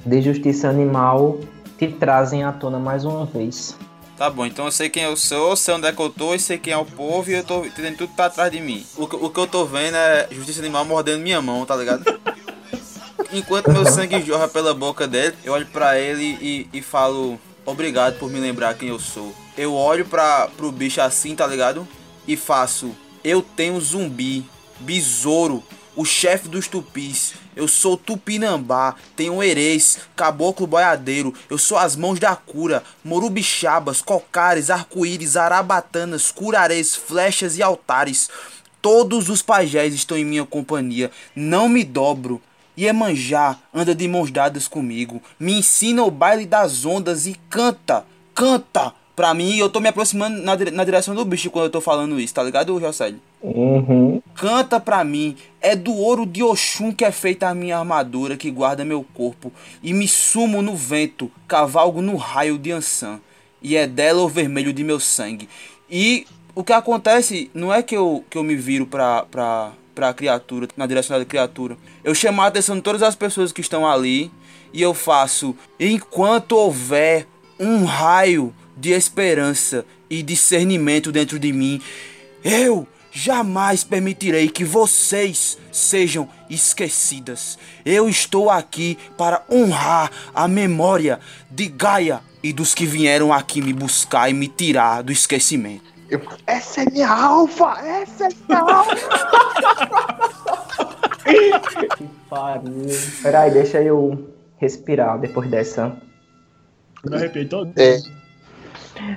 de 0.05 0.21
justiça 0.21 0.69
animal, 0.69 1.39
te 1.77 1.87
trazem 1.87 2.43
à 2.43 2.51
tona 2.51 2.79
mais 2.79 3.05
uma 3.05 3.25
vez. 3.25 3.75
Tá 4.17 4.29
bom, 4.29 4.45
então 4.45 4.65
eu 4.65 4.71
sei 4.71 4.89
quem 4.89 5.03
eu 5.03 5.15
sou, 5.15 5.55
sei 5.55 5.73
onde 5.75 5.87
é 5.87 5.93
que 5.93 6.01
eu 6.01 6.09
tô 6.09 6.35
e 6.35 6.39
sei 6.39 6.57
quem 6.57 6.73
é 6.73 6.77
o 6.77 6.83
povo 6.85 7.29
e 7.31 7.35
eu 7.35 7.43
tô 7.43 7.61
tendo 7.73 7.95
tudo 7.97 8.13
pra 8.15 8.29
trás 8.29 8.51
de 8.51 8.59
mim. 8.59 8.85
O, 8.97 9.07
que- 9.07 9.15
o 9.15 9.29
que 9.29 9.39
eu 9.39 9.47
tô 9.47 9.63
vendo 9.65 9.95
é 9.95 10.27
justiça 10.31 10.59
animal 10.59 10.83
mordendo 10.83 11.21
minha 11.23 11.41
mão, 11.41 11.65
tá 11.65 11.73
ligado? 11.75 12.03
Enquanto 13.31 13.71
meu 13.71 13.85
sangue 13.85 14.21
jorra 14.21 14.47
pela 14.47 14.73
boca 14.73 15.07
dele, 15.07 15.35
eu 15.45 15.53
olho 15.53 15.65
pra 15.67 15.97
ele 15.97 16.37
e, 16.41 16.67
e 16.73 16.81
falo 16.81 17.39
obrigado 17.65 18.17
por 18.17 18.29
me 18.29 18.39
lembrar 18.39 18.73
quem 18.75 18.89
eu 18.89 18.99
sou. 18.99 19.33
Eu 19.57 19.73
olho 19.73 20.05
pra, 20.05 20.47
pro 20.55 20.71
bicho 20.71 21.01
assim, 21.01 21.35
tá 21.35 21.45
ligado? 21.45 21.87
E 22.27 22.37
faço, 22.37 22.95
eu 23.23 23.41
tenho 23.41 23.79
zumbi, 23.81 24.45
besouro, 24.79 25.63
o 25.95 26.05
chefe 26.05 26.47
dos 26.47 26.67
tupis. 26.67 27.33
Eu 27.55 27.67
sou 27.67 27.97
Tupinambá, 27.97 28.95
tenho 29.17 29.43
Erês, 29.43 29.99
Caboclo 30.15 30.65
Boiadeiro. 30.65 31.33
Eu 31.49 31.57
sou 31.57 31.77
as 31.77 31.93
mãos 31.93 32.17
da 32.19 32.35
cura, 32.35 32.83
Morubixabas, 33.03 34.01
Cocares, 34.01 34.69
Arco-Íris, 34.69 35.35
Arabatanas, 35.35 36.31
Curarês, 36.31 36.95
Flechas 36.95 37.57
e 37.57 37.61
Altares. 37.61 38.29
Todos 38.81 39.27
os 39.27 39.41
pajés 39.41 39.93
estão 39.93 40.17
em 40.17 40.23
minha 40.23 40.45
companhia. 40.45 41.11
Não 41.35 41.67
me 41.67 41.83
dobro 41.83 42.41
Iemanjá 42.79 43.57
anda 43.73 43.93
de 43.93 44.07
mãos 44.07 44.31
dadas 44.31 44.67
comigo, 44.67 45.21
me 45.37 45.59
ensina 45.59 46.03
o 46.03 46.11
baile 46.11 46.45
das 46.45 46.85
ondas 46.85 47.27
e 47.27 47.35
canta, 47.49 48.05
canta 48.33 48.93
pra 49.15 49.33
mim. 49.33 49.57
Eu 49.57 49.69
tô 49.69 49.81
me 49.81 49.89
aproximando 49.89 50.41
na, 50.41 50.55
na 50.55 50.83
direção 50.85 51.13
do 51.13 51.25
bicho 51.25 51.51
quando 51.51 51.65
eu 51.65 51.71
tô 51.71 51.81
falando 51.81 52.17
isso, 52.19 52.33
tá 52.33 52.41
ligado, 52.41 52.79
Jocélio? 52.79 53.19
Uhum. 53.41 54.21
Canta 54.33 54.79
pra 54.79 55.03
mim, 55.03 55.35
é 55.59 55.75
do 55.75 55.93
ouro 55.93 56.25
de 56.25 56.41
Oxum 56.41 56.93
que 56.93 57.03
é 57.03 57.11
feita 57.11 57.49
a 57.49 57.53
minha 57.53 57.77
armadura 57.77 58.37
que 58.37 58.49
guarda 58.49 58.85
meu 58.85 59.05
corpo, 59.13 59.51
e 59.83 59.93
me 59.93 60.07
sumo 60.07 60.61
no 60.61 60.75
vento, 60.75 61.29
cavalgo 61.47 62.01
no 62.01 62.15
raio 62.15 62.57
de 62.57 62.71
Ansan, 62.71 63.19
e 63.61 63.75
é 63.75 63.85
dela 63.85 64.21
o 64.21 64.29
vermelho 64.29 64.71
de 64.71 64.85
meu 64.85 65.01
sangue. 65.01 65.49
E 65.89 66.25
o 66.55 66.63
que 66.63 66.71
acontece 66.71 67.51
não 67.53 67.73
é 67.73 67.83
que 67.83 67.95
eu, 67.95 68.23
que 68.29 68.37
eu 68.37 68.43
me 68.43 68.55
viro 68.55 68.85
pra, 68.85 69.23
pra, 69.23 69.71
pra 69.93 70.13
criatura, 70.13 70.67
na 70.77 70.85
direção 70.85 71.19
da 71.19 71.25
criatura. 71.25 71.77
Eu 72.03 72.15
chamo 72.15 72.41
a 72.41 72.47
atenção 72.47 72.75
de 72.75 72.81
todas 72.81 73.03
as 73.03 73.15
pessoas 73.15 73.51
que 73.51 73.61
estão 73.61 73.87
ali, 73.87 74.31
e 74.71 74.81
eu 74.81 74.93
faço, 74.93 75.55
enquanto 75.79 76.53
houver 76.53 77.27
um 77.59 77.83
raio 77.85 78.53
de 78.77 78.91
esperança 78.91 79.85
e 80.09 80.23
discernimento 80.23 81.11
dentro 81.11 81.37
de 81.37 81.51
mim, 81.51 81.81
eu 82.43 82.87
jamais 83.11 83.83
permitirei 83.83 84.47
que 84.47 84.63
vocês 84.63 85.57
sejam 85.71 86.29
esquecidas. 86.49 87.57
Eu 87.83 88.07
estou 88.07 88.49
aqui 88.49 88.97
para 89.17 89.43
honrar 89.51 90.09
a 90.33 90.47
memória 90.47 91.19
de 91.51 91.67
Gaia 91.67 92.21
e 92.41 92.53
dos 92.53 92.73
que 92.73 92.85
vieram 92.85 93.33
aqui 93.33 93.61
me 93.61 93.73
buscar 93.73 94.29
e 94.29 94.33
me 94.33 94.47
tirar 94.47 95.01
do 95.03 95.11
esquecimento. 95.11 95.83
Eu- 96.09 96.21
essa 96.47 96.81
é 96.81 96.85
minha 96.89 97.09
alfa! 97.09 97.77
Essa 97.81 98.25
é 98.25 98.29
minha 98.47 98.59
alfa! 98.61 98.95
Pariu. 102.29 102.87
Peraí, 103.21 103.51
deixa 103.51 103.81
eu 103.81 104.29
respirar 104.57 105.19
depois 105.19 105.49
dessa. 105.49 105.95
Me 107.05 107.15
arrepiei 107.15 107.45
todo. 107.45 107.71
É. 107.77 107.97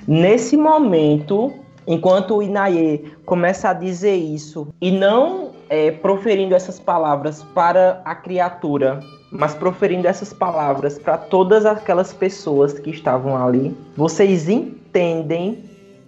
Nesse 0.07 0.57
momento, 0.57 1.53
enquanto 1.86 2.36
o 2.36 2.42
Inaye 2.42 3.12
começa 3.24 3.70
a 3.70 3.72
dizer 3.72 4.14
isso, 4.14 4.68
e 4.80 4.90
não 4.90 5.50
é, 5.68 5.90
proferindo 5.90 6.55
essas 6.55 6.78
palavras 6.78 7.42
para 7.55 8.00
a 8.05 8.14
criatura, 8.14 9.00
mas 9.30 9.55
proferindo 9.55 10.07
essas 10.07 10.32
palavras 10.32 10.98
para 10.98 11.16
todas 11.16 11.64
aquelas 11.64 12.12
pessoas 12.12 12.78
que 12.78 12.90
estavam 12.90 13.36
ali, 13.36 13.74
vocês 13.96 14.48
entendem 14.48 15.64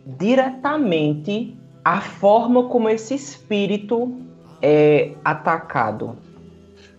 diretamente 0.07 1.57
a 1.84 2.01
forma 2.01 2.64
como 2.64 2.88
esse 2.88 3.14
espírito 3.14 4.14
é 4.64 5.12
atacado. 5.22 6.16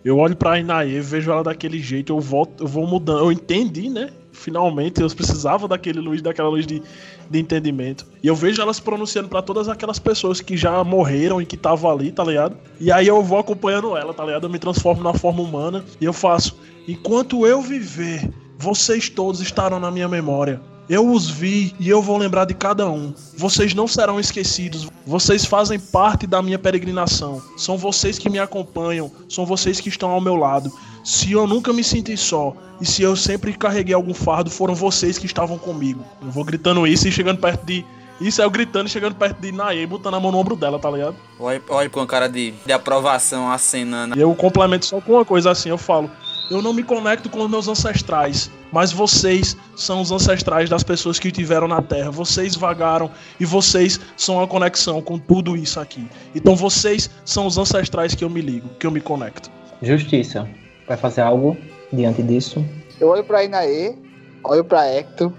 Eu 0.04 0.18
olho 0.18 0.36
pra 0.36 0.56
Inaê, 0.56 1.00
vejo 1.00 1.32
ela 1.32 1.42
daquele 1.42 1.80
jeito, 1.80 2.12
eu 2.12 2.20
volto, 2.20 2.62
eu 2.62 2.68
vou 2.68 2.86
mudando. 2.86 3.18
Eu 3.18 3.32
entendi, 3.32 3.90
né? 3.90 4.10
Finalmente, 4.30 5.00
eu 5.00 5.08
precisava 5.10 5.66
daquele 5.66 5.98
luz, 5.98 6.22
daquela 6.22 6.48
luz 6.48 6.64
de, 6.64 6.80
de 7.28 7.38
entendimento. 7.40 8.06
E 8.22 8.28
eu 8.28 8.36
vejo 8.36 8.62
ela 8.62 8.72
se 8.72 8.80
pronunciando 8.80 9.28
pra 9.28 9.42
todas 9.42 9.68
aquelas 9.68 9.98
pessoas 9.98 10.40
que 10.40 10.56
já 10.56 10.84
morreram 10.84 11.42
e 11.42 11.46
que 11.46 11.56
estavam 11.56 11.90
ali, 11.90 12.12
tá 12.12 12.22
ligado? 12.22 12.56
E 12.78 12.92
aí 12.92 13.08
eu 13.08 13.20
vou 13.20 13.38
acompanhando 13.38 13.96
ela, 13.96 14.14
tá 14.14 14.24
ligado? 14.24 14.44
Eu 14.46 14.50
me 14.50 14.60
transformo 14.60 15.02
na 15.02 15.12
forma 15.12 15.42
humana 15.42 15.84
e 16.00 16.04
eu 16.04 16.12
faço: 16.12 16.56
enquanto 16.86 17.44
eu 17.44 17.60
viver, 17.60 18.30
vocês 18.56 19.08
todos 19.08 19.40
estarão 19.40 19.80
na 19.80 19.90
minha 19.90 20.06
memória. 20.06 20.60
Eu 20.88 21.10
os 21.10 21.28
vi 21.28 21.74
e 21.80 21.88
eu 21.88 22.00
vou 22.00 22.16
lembrar 22.16 22.44
de 22.44 22.54
cada 22.54 22.88
um. 22.88 23.12
Vocês 23.36 23.74
não 23.74 23.88
serão 23.88 24.20
esquecidos. 24.20 24.88
Vocês 25.04 25.44
fazem 25.44 25.80
parte 25.80 26.28
da 26.28 26.40
minha 26.40 26.60
peregrinação. 26.60 27.42
São 27.56 27.76
vocês 27.76 28.18
que 28.18 28.30
me 28.30 28.38
acompanham. 28.38 29.10
São 29.28 29.44
vocês 29.44 29.80
que 29.80 29.88
estão 29.88 30.10
ao 30.10 30.20
meu 30.20 30.36
lado. 30.36 30.70
Se 31.02 31.32
eu 31.32 31.46
nunca 31.46 31.72
me 31.72 31.82
senti 31.82 32.16
só 32.16 32.54
e 32.80 32.86
se 32.86 33.02
eu 33.02 33.16
sempre 33.16 33.52
carreguei 33.52 33.94
algum 33.94 34.14
fardo, 34.14 34.48
foram 34.48 34.74
vocês 34.76 35.18
que 35.18 35.26
estavam 35.26 35.58
comigo. 35.58 36.04
Eu 36.22 36.30
vou 36.30 36.44
gritando 36.44 36.86
isso 36.86 37.08
e 37.08 37.12
chegando 37.12 37.40
perto 37.40 37.66
de. 37.66 37.84
Isso 38.20 38.40
é 38.40 38.44
eu 38.44 38.50
gritando 38.50 38.86
e 38.86 38.90
chegando 38.90 39.14
perto 39.14 39.40
de 39.40 39.52
Naê, 39.52 39.86
botando 39.86 40.14
a 40.14 40.20
mão 40.20 40.32
no 40.32 40.38
ombro 40.38 40.56
dela, 40.56 40.78
tá 40.78 40.90
ligado? 40.90 41.16
Olha, 41.38 41.60
olha 41.68 41.90
com 41.90 42.00
a 42.00 42.06
cara 42.06 42.28
de, 42.28 42.54
de 42.64 42.72
aprovação 42.72 43.50
acenando. 43.50 44.16
E 44.16 44.20
eu 44.20 44.34
complemento 44.34 44.86
só 44.86 45.00
com 45.00 45.12
uma 45.12 45.24
coisa 45.24 45.50
assim, 45.50 45.68
eu 45.68 45.76
falo, 45.76 46.10
eu 46.50 46.62
não 46.62 46.72
me 46.72 46.82
conecto 46.82 47.28
com 47.28 47.40
os 47.40 47.50
meus 47.50 47.68
ancestrais, 47.68 48.50
mas 48.72 48.92
vocês 48.92 49.56
são 49.74 50.00
os 50.00 50.10
ancestrais 50.10 50.68
das 50.68 50.82
pessoas 50.82 51.18
que 51.18 51.28
estiveram 51.28 51.66
na 51.66 51.82
Terra. 51.82 52.10
Vocês 52.10 52.54
vagaram 52.54 53.10
e 53.38 53.44
vocês 53.44 54.00
são 54.16 54.40
a 54.40 54.46
conexão 54.46 55.02
com 55.02 55.18
tudo 55.18 55.56
isso 55.56 55.80
aqui. 55.80 56.06
Então 56.34 56.54
vocês 56.54 57.10
são 57.24 57.46
os 57.46 57.58
ancestrais 57.58 58.14
que 58.14 58.24
eu 58.24 58.30
me 58.30 58.40
ligo, 58.40 58.68
que 58.78 58.86
eu 58.86 58.90
me 58.90 59.00
conecto. 59.00 59.50
Justiça. 59.82 60.48
Vai 60.86 60.96
fazer 60.96 61.22
algo 61.22 61.56
diante 61.92 62.22
disso? 62.22 62.64
Eu 63.00 63.08
olho 63.08 63.24
pra 63.24 63.44
Inaê, 63.44 63.94
olho 64.44 64.64
pra 64.64 64.86
Hector. 64.86 65.32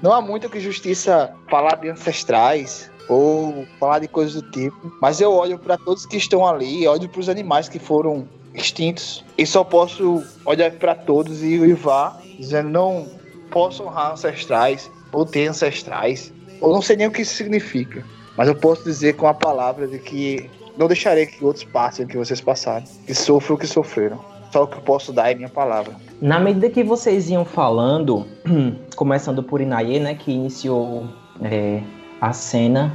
Não 0.00 0.12
há 0.12 0.20
muito 0.20 0.48
que 0.48 0.60
justiça 0.60 1.32
falar 1.48 1.76
de 1.76 1.88
ancestrais 1.88 2.90
ou 3.08 3.66
falar 3.78 3.98
de 3.98 4.08
coisas 4.08 4.40
do 4.40 4.50
tipo, 4.50 4.92
mas 5.00 5.20
eu 5.20 5.32
olho 5.32 5.58
pra 5.58 5.76
todos 5.76 6.06
que 6.06 6.16
estão 6.16 6.46
ali, 6.46 6.86
olho 6.86 7.08
pros 7.08 7.28
animais 7.28 7.68
que 7.68 7.78
foram 7.78 8.28
extintos 8.54 9.24
e 9.36 9.46
só 9.46 9.64
posso 9.64 10.22
olhar 10.44 10.70
pra 10.72 10.94
todos 10.94 11.42
e 11.42 11.58
uivar, 11.58 12.20
dizendo 12.38 12.68
não 12.68 13.06
posso 13.50 13.84
honrar 13.84 14.12
ancestrais 14.12 14.90
ou 15.12 15.24
ter 15.24 15.48
ancestrais. 15.48 16.32
Eu 16.60 16.68
não 16.68 16.82
sei 16.82 16.96
nem 16.96 17.06
o 17.06 17.10
que 17.10 17.22
isso 17.22 17.34
significa, 17.34 18.04
mas 18.36 18.48
eu 18.48 18.54
posso 18.54 18.84
dizer 18.84 19.14
com 19.14 19.26
a 19.26 19.34
palavra 19.34 19.86
de 19.86 19.98
que 19.98 20.48
não 20.76 20.86
deixarei 20.86 21.26
que 21.26 21.44
outros 21.44 21.64
passem 21.64 22.04
o 22.04 22.08
que 22.08 22.16
vocês 22.16 22.40
passaram, 22.40 22.84
que 23.06 23.14
sofram 23.14 23.56
o 23.56 23.58
que 23.58 23.66
sofreram. 23.66 24.18
Só 24.52 24.64
o 24.64 24.66
que 24.66 24.76
eu 24.76 24.82
posso 24.82 25.12
dar 25.12 25.30
é 25.30 25.34
minha 25.34 25.48
palavra. 25.48 25.94
Na 26.20 26.38
medida 26.38 26.68
que 26.68 26.84
vocês 26.84 27.30
iam 27.30 27.44
falando, 27.44 28.26
começando 28.96 29.42
por 29.42 29.62
Inaye, 29.62 29.98
né, 29.98 30.14
que 30.14 30.30
iniciou 30.30 31.06
é, 31.40 31.82
a 32.20 32.34
cena, 32.34 32.92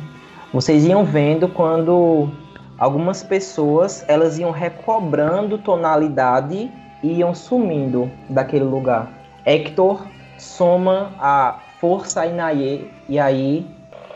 vocês 0.54 0.86
iam 0.86 1.04
vendo 1.04 1.48
quando 1.50 2.30
algumas 2.78 3.24
pessoas 3.24 4.04
elas 4.08 4.38
iam 4.38 4.52
recobrando 4.52 5.58
tonalidade 5.58 6.72
e 7.04 7.14
iam 7.20 7.34
sumindo 7.34 8.10
daquele 8.30 8.66
lugar. 8.66 9.12
Hector 9.46 10.06
soma 10.38 11.12
a 11.20 11.60
força 11.80 12.26
Inaye 12.26 12.92
e 13.08 13.20
aí 13.20 13.66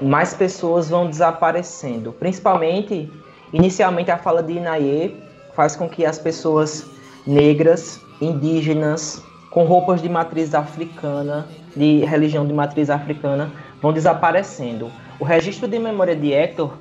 mais 0.01 0.34
pessoas 0.34 0.89
vão 0.89 1.07
desaparecendo. 1.07 2.12
Principalmente, 2.12 3.12
inicialmente 3.53 4.12
a 4.12 4.18
fala 4.18 4.41
de 4.41 4.53
Inaye 4.53 5.16
faz 5.53 5.76
com 5.76 5.88
que 5.88 6.05
as 6.05 6.18
pessoas 6.18 6.86
negras, 7.26 7.99
indígenas, 8.20 9.24
com 9.51 9.66
roupas 9.66 10.01
de 10.01 10.09
matriz 10.09 10.55
africana, 10.55 11.47
de 11.76 11.99
religião 12.05 12.47
de 12.47 12.53
matriz 12.53 12.89
africana, 12.89 13.51
vão 13.82 13.93
desaparecendo. 13.93 14.89
O 15.20 15.24
registro 15.24 15.68
de 15.68 15.78
memória 15.78 16.16
de 16.16 16.34
Hector 16.34 16.74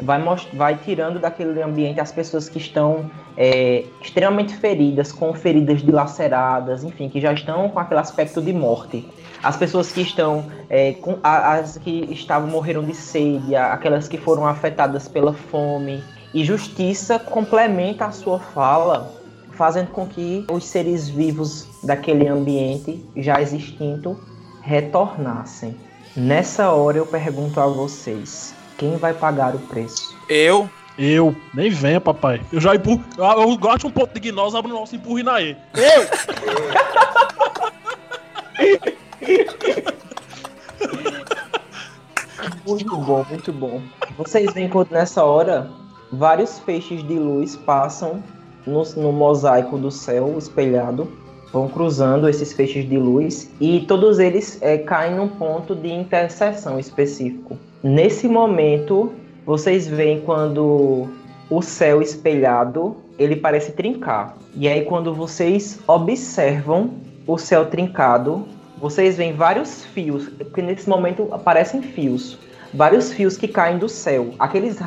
vai, 0.00 0.22
vai 0.52 0.76
tirando 0.76 1.18
daquele 1.18 1.62
ambiente 1.62 2.00
as 2.00 2.12
pessoas 2.12 2.48
que 2.48 2.58
estão 2.58 3.10
é, 3.36 3.84
extremamente 4.00 4.56
feridas, 4.56 5.12
com 5.12 5.32
feridas 5.34 5.82
dilaceradas, 5.82 6.84
enfim, 6.84 7.08
que 7.08 7.20
já 7.20 7.32
estão 7.32 7.68
com 7.68 7.78
aquele 7.78 8.00
aspecto 8.00 8.40
de 8.40 8.52
morte. 8.52 9.06
As 9.42 9.56
pessoas 9.56 9.92
que 9.92 10.00
estão, 10.00 10.44
é, 10.68 10.92
com, 10.94 11.18
as 11.22 11.78
que 11.78 12.08
estavam 12.10 12.48
morreram 12.48 12.84
de 12.84 12.94
sede, 12.94 13.54
aquelas 13.54 14.08
que 14.08 14.18
foram 14.18 14.46
afetadas 14.46 15.08
pela 15.08 15.32
fome. 15.32 16.02
E 16.34 16.44
justiça 16.44 17.18
complementa 17.18 18.06
a 18.06 18.10
sua 18.10 18.38
fala 18.38 19.14
fazendo 19.52 19.90
com 19.90 20.06
que 20.06 20.44
os 20.50 20.64
seres 20.64 21.08
vivos 21.08 21.66
daquele 21.82 22.28
ambiente 22.28 23.04
já 23.16 23.40
extinto 23.40 24.18
retornassem. 24.62 25.74
Nessa 26.16 26.70
hora 26.70 26.98
eu 26.98 27.06
pergunto 27.06 27.60
a 27.60 27.66
vocês, 27.66 28.54
quem 28.78 28.96
vai 28.96 29.12
pagar 29.12 29.54
o 29.54 29.58
preço? 29.58 30.16
Eu, 30.28 30.70
Eu, 30.96 31.36
nem 31.52 31.70
venha, 31.70 32.00
papai. 32.00 32.40
Eu 32.52 32.60
já 32.60 32.74
empurro. 32.74 33.04
Eu, 33.16 33.24
eu 33.24 33.56
gosto 33.58 33.86
um 33.86 33.90
ponto 33.90 34.12
de 34.14 34.20
gnose, 34.20 34.56
abro 34.56 34.70
o 34.70 34.80
nosso 34.80 34.94
e 34.94 34.98
empurro 34.98 35.18
Inaê. 35.18 35.54
Eu! 35.74 36.08
Muito 42.66 42.96
bom, 42.96 43.24
muito 43.30 43.52
bom. 43.52 43.80
Vocês 44.16 44.52
veem 44.52 44.68
quando 44.68 44.90
nessa 44.90 45.24
hora 45.24 45.70
vários 46.12 46.58
feixes 46.60 47.06
de 47.06 47.18
luz 47.18 47.56
passam 47.56 48.22
no, 48.66 48.82
no 48.96 49.12
mosaico 49.12 49.78
do 49.78 49.90
céu 49.90 50.36
espelhado, 50.36 51.10
vão 51.52 51.68
cruzando 51.68 52.28
esses 52.28 52.52
feixes 52.52 52.88
de 52.88 52.98
luz 52.98 53.50
e 53.60 53.80
todos 53.80 54.18
eles 54.18 54.58
é, 54.60 54.78
caem 54.78 55.14
num 55.14 55.28
ponto 55.28 55.74
de 55.74 55.88
interseção 55.88 56.78
específico. 56.78 57.56
Nesse 57.82 58.26
momento, 58.26 59.12
vocês 59.46 59.86
veem 59.86 60.20
quando 60.20 61.08
o 61.48 61.62
céu 61.62 62.02
espelhado 62.02 62.96
ele 63.18 63.36
parece 63.36 63.72
trincar. 63.72 64.36
E 64.54 64.68
aí, 64.68 64.84
quando 64.84 65.14
vocês 65.14 65.78
observam 65.86 66.90
o 67.26 67.38
céu 67.38 67.66
trincado, 67.66 68.46
vocês 68.78 69.16
veem 69.16 69.32
vários 69.32 69.84
fios, 69.84 70.28
porque 70.28 70.62
nesse 70.62 70.88
momento 70.88 71.28
aparecem 71.32 71.82
fios, 71.82 72.38
vários 72.72 73.12
fios 73.12 73.36
que 73.36 73.48
caem 73.48 73.78
do 73.78 73.88
céu. 73.88 74.34
Aqueles, 74.38 74.78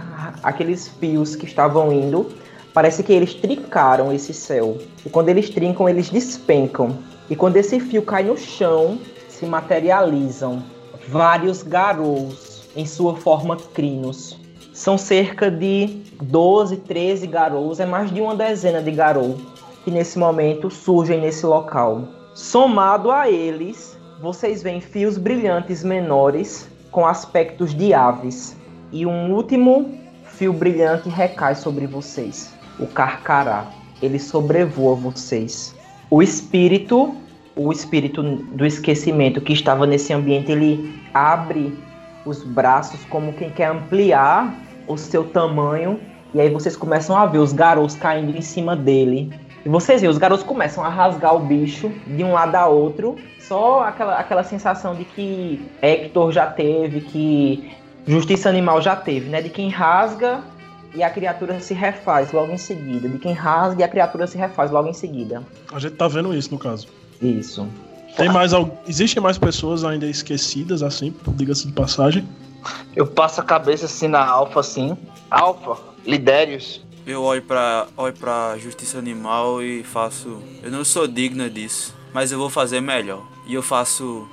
aqueles 0.43 0.87
fios 0.87 1.35
que 1.35 1.45
estavam 1.45 1.91
indo 1.91 2.29
Parece 2.73 3.03
que 3.03 3.11
eles 3.11 3.33
trincaram 3.33 4.13
esse 4.13 4.33
céu. 4.33 4.77
E 5.05 5.09
quando 5.09 5.29
eles 5.29 5.49
trincam, 5.49 5.89
eles 5.89 6.09
despencam. 6.09 6.97
E 7.29 7.35
quando 7.35 7.57
esse 7.57 7.79
fio 7.79 8.01
cai 8.01 8.23
no 8.23 8.37
chão, 8.37 8.97
se 9.27 9.45
materializam 9.45 10.63
vários 11.09 11.63
garous 11.63 12.50
em 12.75 12.85
sua 12.85 13.15
forma 13.15 13.55
crinos. 13.55 14.39
São 14.73 14.97
cerca 14.97 15.51
de 15.51 16.01
12, 16.21 16.77
13 16.77 17.27
garous, 17.27 17.79
é 17.79 17.85
mais 17.85 18.13
de 18.13 18.21
uma 18.21 18.35
dezena 18.35 18.81
de 18.81 18.91
garou 18.91 19.37
que 19.83 19.91
nesse 19.91 20.17
momento 20.17 20.69
surgem 20.69 21.19
nesse 21.19 21.45
local. 21.45 22.03
Somado 22.33 23.11
a 23.11 23.29
eles, 23.29 23.97
vocês 24.21 24.61
veem 24.61 24.79
fios 24.79 25.17
brilhantes 25.17 25.83
menores 25.83 26.69
com 26.91 27.05
aspectos 27.05 27.73
de 27.73 27.93
aves. 27.93 28.55
E 28.91 29.05
um 29.05 29.33
último 29.33 29.89
fio 30.23 30.53
brilhante 30.53 31.09
recai 31.09 31.55
sobre 31.55 31.87
vocês 31.87 32.53
o 32.79 32.87
Carcará. 32.87 33.67
Ele 34.01 34.19
sobrevoa 34.19 34.95
vocês. 34.95 35.75
O 36.09 36.21
espírito, 36.21 37.15
o 37.55 37.71
espírito 37.71 38.21
do 38.21 38.65
esquecimento 38.65 39.39
que 39.41 39.53
estava 39.53 39.85
nesse 39.85 40.13
ambiente, 40.13 40.51
ele 40.51 40.99
abre 41.13 41.77
os 42.25 42.43
braços 42.43 43.03
como 43.05 43.33
quem 43.33 43.49
quer 43.49 43.67
ampliar 43.67 44.53
o 44.87 44.97
seu 44.97 45.23
tamanho. 45.23 45.99
E 46.33 46.39
aí 46.39 46.49
vocês 46.49 46.75
começam 46.75 47.15
a 47.15 47.25
ver 47.25 47.39
os 47.39 47.51
garotos 47.51 47.95
caindo 47.95 48.35
em 48.37 48.41
cima 48.41 48.75
dele. 48.75 49.31
E 49.65 49.69
vocês 49.69 50.01
veem, 50.01 50.09
os 50.09 50.17
garotos 50.17 50.43
começam 50.43 50.83
a 50.83 50.89
rasgar 50.89 51.35
o 51.35 51.39
bicho 51.39 51.91
de 52.07 52.23
um 52.23 52.33
lado 52.33 52.55
a 52.55 52.67
outro. 52.67 53.15
Só 53.39 53.83
aquela, 53.83 54.15
aquela 54.17 54.43
sensação 54.43 54.95
de 54.95 55.03
que 55.03 55.69
Hector 55.81 56.31
já 56.31 56.47
teve, 56.47 57.01
que 57.01 57.71
Justiça 58.07 58.49
Animal 58.49 58.81
já 58.81 58.95
teve, 58.95 59.29
né? 59.29 59.41
De 59.41 59.49
quem 59.49 59.69
rasga 59.69 60.41
e 60.95 61.03
a 61.03 61.09
criatura 61.09 61.59
se 61.59 61.73
refaz 61.73 62.31
logo 62.31 62.51
em 62.51 62.57
seguida. 62.57 63.07
De 63.07 63.19
quem 63.19 63.33
rasga 63.33 63.81
e 63.81 63.83
a 63.83 63.87
criatura 63.87 64.25
se 64.25 64.37
refaz 64.37 64.71
logo 64.71 64.87
em 64.87 64.93
seguida. 64.93 65.43
A 65.71 65.79
gente 65.79 65.95
tá 65.95 66.07
vendo 66.07 66.33
isso 66.33 66.51
no 66.51 66.57
caso. 66.57 66.87
Isso. 67.21 67.67
Tem 68.17 68.29
mais 68.29 68.51
Existem 68.87 69.21
mais 69.21 69.37
pessoas 69.37 69.83
ainda 69.83 70.05
esquecidas, 70.05 70.83
assim, 70.83 71.13
diga-se 71.35 71.67
de 71.67 71.73
passagem? 71.73 72.27
Eu 72.95 73.07
passo 73.07 73.41
a 73.41 73.43
cabeça 73.43 73.85
assim 73.85 74.07
na 74.07 74.23
Alfa, 74.23 74.59
assim. 74.59 74.97
Alfa, 75.29 75.77
Lidérios. 76.05 76.81
Eu 77.05 77.23
olho 77.23 77.41
pra, 77.41 77.87
olho 77.97 78.13
pra 78.13 78.57
Justiça 78.57 78.99
Animal 78.99 79.61
e 79.63 79.83
faço. 79.83 80.41
Eu 80.61 80.71
não 80.71 80.85
sou 80.85 81.07
digna 81.07 81.49
disso, 81.49 81.95
mas 82.13 82.31
eu 82.31 82.37
vou 82.37 82.49
fazer 82.49 82.79
melhor. 82.81 83.25
E 83.47 83.53
eu 83.53 83.63
faço. 83.63 84.27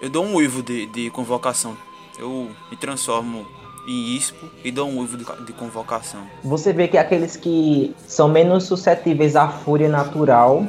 Eu 0.00 0.08
dou 0.08 0.24
um 0.24 0.34
uivo 0.36 0.62
de, 0.62 0.86
de 0.86 1.10
convocação. 1.10 1.76
Eu 2.18 2.50
me 2.70 2.76
transformo 2.76 3.46
em 3.86 4.16
ISPO 4.16 4.46
e 4.64 4.70
dão 4.70 4.88
um 4.90 5.00
uivo 5.00 5.16
de, 5.16 5.24
de, 5.44 5.52
convocação. 5.52 6.22
Você 6.42 6.72
vê 6.72 6.88
que 6.88 6.96
aqueles 6.96 7.36
que 7.36 7.94
são 8.06 8.28
menos 8.28 8.64
suscetíveis 8.64 9.36
à 9.36 9.48
fúria 9.48 9.88
natural, 9.88 10.66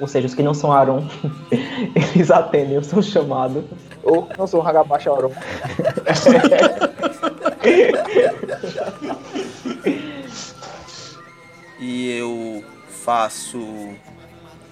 ou 0.00 0.06
seja, 0.06 0.26
os 0.26 0.34
que 0.34 0.42
não 0.42 0.54
são 0.54 0.72
Aron, 0.72 1.06
eles 2.14 2.30
atendem, 2.30 2.82
são 2.82 3.02
chamados. 3.02 3.64
Ou 4.02 4.28
não 4.38 4.46
são 4.46 4.66
Hagabashi 4.66 5.08
Aron. 5.08 5.32
e 11.80 12.10
eu 12.18 12.62
faço. 13.04 13.58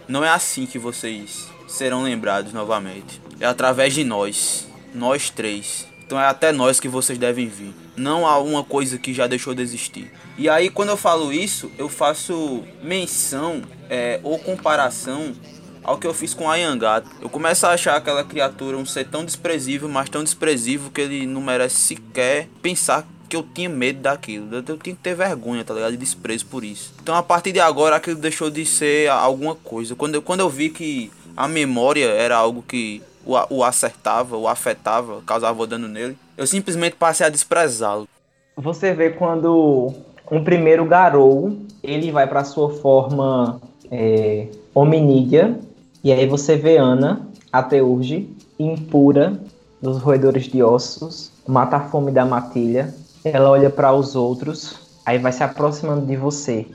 Não 0.08 0.24
é 0.24 0.28
assim 0.28 0.66
que 0.66 0.78
vocês 0.78 1.48
serão 1.66 2.02
lembrados 2.04 2.52
novamente. 2.52 3.20
É 3.40 3.46
através 3.46 3.92
de 3.94 4.04
nós, 4.04 4.68
nós 4.94 5.28
três 5.28 5.86
então 6.06 6.20
é 6.20 6.26
até 6.26 6.52
nós 6.52 6.78
que 6.78 6.88
vocês 6.88 7.18
devem 7.18 7.48
vir. 7.48 7.74
Não 7.96 8.26
há 8.26 8.38
uma 8.38 8.62
coisa 8.62 8.96
que 8.96 9.12
já 9.12 9.26
deixou 9.26 9.54
de 9.54 9.62
existir. 9.62 10.12
E 10.38 10.48
aí 10.48 10.70
quando 10.70 10.90
eu 10.90 10.96
falo 10.96 11.32
isso, 11.32 11.70
eu 11.76 11.88
faço 11.88 12.62
menção 12.80 13.62
é, 13.90 14.20
ou 14.22 14.38
comparação 14.38 15.34
ao 15.82 15.98
que 15.98 16.06
eu 16.06 16.14
fiz 16.14 16.32
com 16.32 16.48
a 16.48 16.56
Yangato. 16.56 17.10
Eu 17.20 17.28
começo 17.28 17.66
a 17.66 17.70
achar 17.70 17.96
aquela 17.96 18.22
criatura 18.22 18.76
um 18.76 18.86
ser 18.86 19.06
tão 19.06 19.24
desprezível, 19.24 19.88
mas 19.88 20.08
tão 20.08 20.22
desprezível 20.22 20.90
que 20.90 21.00
ele 21.00 21.26
não 21.26 21.40
merece 21.40 21.76
sequer 21.76 22.48
pensar 22.62 23.06
que 23.28 23.34
eu 23.34 23.42
tinha 23.42 23.68
medo 23.68 24.00
daquilo. 24.00 24.54
Eu 24.54 24.62
tinha 24.62 24.76
que 24.76 24.94
ter 24.94 25.14
vergonha, 25.14 25.64
tá 25.64 25.74
ligado? 25.74 25.92
De 25.92 25.96
desprezo 25.96 26.46
por 26.46 26.64
isso. 26.64 26.94
Então 27.02 27.14
a 27.14 27.22
partir 27.22 27.50
de 27.50 27.60
agora 27.60 27.96
aquilo 27.96 28.20
deixou 28.20 28.48
de 28.48 28.64
ser 28.64 29.08
alguma 29.10 29.56
coisa. 29.56 29.96
Quando 29.96 30.16
eu, 30.16 30.22
quando 30.22 30.40
eu 30.40 30.50
vi 30.50 30.70
que 30.70 31.10
a 31.36 31.48
memória 31.48 32.06
era 32.06 32.36
algo 32.36 32.62
que 32.62 33.02
o, 33.26 33.56
o 33.56 33.64
acertava, 33.64 34.36
o 34.36 34.46
afetava, 34.46 35.20
causava 35.26 35.66
dano 35.66 35.88
nele, 35.88 36.16
eu 36.36 36.46
simplesmente 36.46 36.96
passei 36.96 37.26
a 37.26 37.30
desprezá-lo. 37.30 38.08
Você 38.56 38.94
vê 38.94 39.10
quando 39.10 39.92
um 40.30 40.42
primeiro 40.42 40.84
garou, 40.84 41.58
ele 41.82 42.10
vai 42.10 42.26
para 42.26 42.44
sua 42.44 42.70
forma 42.70 43.60
é, 43.90 44.48
hominídea, 44.74 45.58
e 46.02 46.12
aí 46.12 46.26
você 46.26 46.56
vê 46.56 46.76
Ana, 46.76 47.28
a 47.52 47.62
Teurge, 47.62 48.30
impura, 48.58 49.38
dos 49.80 49.98
roedores 49.98 50.44
de 50.44 50.62
ossos, 50.62 51.32
mata 51.46 51.76
a 51.76 51.80
fome 51.80 52.10
da 52.10 52.24
matilha, 52.24 52.94
ela 53.24 53.50
olha 53.50 53.68
para 53.68 53.92
os 53.92 54.14
outros, 54.14 54.98
aí 55.04 55.18
vai 55.18 55.32
se 55.32 55.42
aproximando 55.42 56.06
de 56.06 56.16
você. 56.16 56.66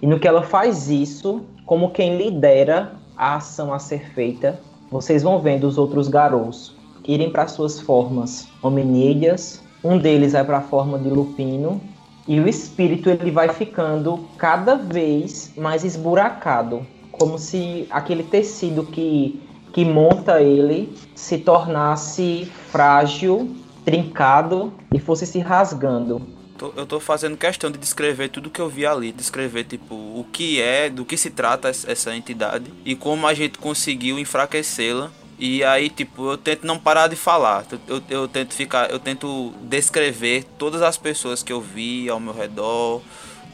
E 0.00 0.06
no 0.06 0.18
que 0.18 0.26
ela 0.26 0.42
faz 0.42 0.88
isso, 0.88 1.42
como 1.64 1.90
quem 1.90 2.16
lidera 2.16 2.92
a 3.16 3.36
ação 3.36 3.72
a 3.72 3.78
ser 3.78 4.10
feita, 4.12 4.58
vocês 4.90 5.22
vão 5.22 5.40
vendo 5.40 5.64
os 5.64 5.78
outros 5.78 6.08
garous 6.08 6.74
irem 7.06 7.30
para 7.30 7.48
suas 7.48 7.80
formas 7.80 8.48
hominídeas. 8.62 9.62
Um 9.82 9.98
deles 9.98 10.32
vai 10.32 10.44
para 10.44 10.58
a 10.58 10.62
forma 10.62 10.98
de 10.98 11.08
lupino 11.08 11.80
e 12.26 12.40
o 12.40 12.48
espírito 12.48 13.08
ele 13.08 13.30
vai 13.30 13.48
ficando 13.48 14.20
cada 14.36 14.74
vez 14.74 15.52
mais 15.56 15.84
esburacado, 15.84 16.86
como 17.12 17.38
se 17.38 17.86
aquele 17.90 18.22
tecido 18.22 18.84
que 18.84 19.42
que 19.72 19.84
monta 19.84 20.40
ele 20.40 20.96
se 21.14 21.36
tornasse 21.38 22.46
frágil, 22.70 23.54
trincado 23.84 24.72
e 24.92 24.98
fosse 24.98 25.26
se 25.26 25.38
rasgando 25.40 26.37
eu 26.76 26.86
tô 26.86 27.00
fazendo 27.00 27.36
questão 27.36 27.70
de 27.70 27.78
descrever 27.78 28.28
tudo 28.28 28.50
que 28.50 28.60
eu 28.60 28.68
vi 28.68 28.84
ali, 28.84 29.12
descrever 29.12 29.64
tipo 29.64 29.94
o 29.94 30.26
que 30.32 30.60
é, 30.60 30.90
do 30.90 31.04
que 31.04 31.16
se 31.16 31.30
trata 31.30 31.68
essa 31.68 32.14
entidade 32.14 32.72
e 32.84 32.94
como 32.94 33.26
a 33.26 33.34
gente 33.34 33.58
conseguiu 33.58 34.18
enfraquecê-la. 34.18 35.10
E 35.40 35.62
aí, 35.62 35.88
tipo, 35.88 36.32
eu 36.32 36.36
tento 36.36 36.66
não 36.66 36.76
parar 36.80 37.06
de 37.06 37.14
falar. 37.14 37.64
Eu, 37.86 38.02
eu 38.10 38.26
tento 38.26 38.54
ficar, 38.54 38.90
eu 38.90 38.98
tento 38.98 39.54
descrever 39.62 40.44
todas 40.58 40.82
as 40.82 40.96
pessoas 40.96 41.44
que 41.44 41.52
eu 41.52 41.60
vi 41.60 42.08
ao 42.08 42.18
meu 42.18 42.34
redor, 42.34 43.00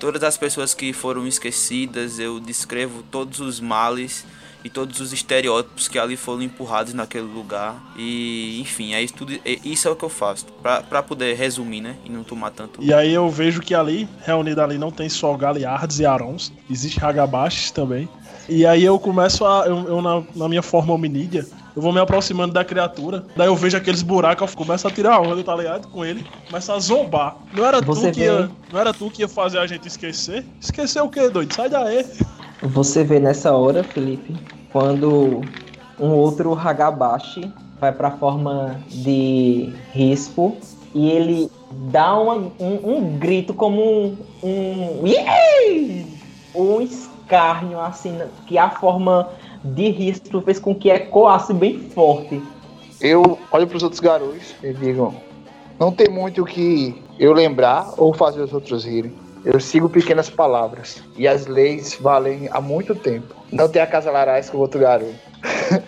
todas 0.01 0.23
as 0.23 0.39
pessoas 0.39 0.73
que 0.73 0.95
foram 0.95 1.27
esquecidas, 1.27 2.19
eu 2.19 2.41
descrevo 2.41 3.03
todos 3.11 3.41
os 3.41 3.61
males 3.61 4.25
e 4.65 4.71
todos 4.71 4.99
os 5.01 5.13
estereótipos 5.13 5.87
que 5.87 5.99
ali 5.99 6.17
foram 6.17 6.43
empurrados 6.43 6.95
naquele 6.95 7.27
lugar. 7.27 7.77
E, 7.97 8.59
enfim, 8.61 8.95
é 8.95 9.03
isso, 9.03 9.15
tudo, 9.15 9.35
é, 9.45 9.59
isso 9.63 9.87
é 9.87 9.91
o 9.91 9.97
que 9.97 10.05
eu 10.05 10.09
faço, 10.09 10.47
para 10.63 11.03
poder 11.03 11.37
resumir, 11.37 11.83
né? 11.83 11.97
E 12.05 12.11
não 12.11 12.25
tomar 12.25 12.51
tanto. 12.51 12.83
E 12.83 12.93
aí 12.93 13.13
eu 13.13 13.29
vejo 13.29 13.61
que 13.61 13.75
ali, 13.75 14.09
reunido 14.25 14.63
ali, 14.63 14.79
não 14.79 14.91
tem 14.91 15.09
só 15.09 15.37
Galiards 15.37 16.01
e 16.01 16.07
Arons, 16.07 16.51
existe 16.71 17.05
Hagabashis 17.05 17.71
também. 17.71 18.09
E 18.49 18.67
aí 18.67 18.85
eu 18.85 18.99
começo 18.99 19.45
a. 19.45 19.67
Eu, 19.67 19.89
eu 19.89 20.03
na, 20.03 20.23
na, 20.35 20.49
minha 20.49 20.63
forma 20.63 20.93
hominídea, 20.93 21.47
eu 21.75 21.81
vou 21.81 21.93
me 21.93 22.01
aproximando 22.01 22.53
da 22.53 22.65
criatura. 22.65 23.25
Daí 23.35 23.47
eu 23.47 23.57
vejo 23.57 23.77
aqueles 23.77 24.03
buracos, 24.03 24.51
eu 24.51 24.57
começo 24.57 24.87
a 24.87 24.91
tirar 24.91 25.21
onda, 25.21 25.43
tá 25.43 25.57
ligado? 25.57 25.89
Com 25.89 26.05
ele. 26.05 26.27
Começa 26.47 26.75
a 26.75 26.79
zombar. 26.79 27.37
Não 27.55 27.65
era, 27.65 27.81
tu 27.81 28.13
que 28.13 28.21
ia, 28.21 28.51
não 28.71 28.81
era 28.81 28.93
tu 28.93 29.11
que 29.11 29.23
ia 29.23 29.29
fazer 29.29 29.59
a 29.59 29.67
gente 29.67 29.89
esquecer? 29.89 30.45
Esquecer 30.61 31.03
o 31.03 31.09
quê, 31.09 31.29
doido? 31.31 31.55
Sai 31.55 31.71
daí. 31.71 32.05
Você 32.65 33.05
vê 33.05 33.21
nessa 33.21 33.53
hora, 33.53 33.85
Felipe, 33.85 34.35
quando 34.73 35.43
um 36.01 36.13
outro 36.13 36.55
Hagabashi 36.55 37.53
vai 37.79 37.93
para 37.93 38.09
a 38.09 38.11
forma 38.13 38.81
de 38.89 39.71
rispo 39.93 40.57
e 40.95 41.11
ele 41.11 41.51
dá 41.91 42.19
uma, 42.19 42.37
um, 42.59 42.97
um, 42.97 43.19
grito 43.19 43.53
como 43.53 43.83
um, 43.83 44.17
um, 44.43 45.05
um 46.55 46.81
escárnio 46.81 47.79
assim 47.79 48.19
que 48.47 48.57
a 48.57 48.71
forma 48.71 49.29
de 49.63 49.91
rispo 49.91 50.41
fez 50.41 50.59
com 50.59 50.75
que 50.75 50.89
ecoasse 50.89 51.53
bem 51.53 51.79
forte. 51.79 52.43
Eu 52.99 53.39
olho 53.53 53.67
para 53.67 53.77
os 53.77 53.83
outros 53.83 54.01
garotos 54.01 54.55
e 54.63 54.73
digo: 54.73 55.15
não 55.79 55.93
tem 55.93 56.09
muito 56.09 56.41
o 56.41 56.47
que 56.47 57.03
eu 57.19 57.35
lembrar 57.35 57.93
ou 57.99 58.15
fazer 58.15 58.41
os 58.41 58.55
outros 58.55 58.87
rirem. 58.87 59.24
Eu 59.45 59.61
sigo 59.61 59.91
pequenas 59.91 60.31
palavras. 60.31 61.03
E 61.19 61.29
as 61.29 61.47
leis 61.47 61.99
valem 62.01 62.49
há 62.51 62.61
muito 62.61 62.95
tempo. 62.95 63.35
Não 63.53 63.69
tem 63.69 63.83
a 63.83 63.87
casa 63.87 64.11
larais 64.11 64.49
com 64.49 64.57
outro 64.57 64.81
garoto. 64.81 65.15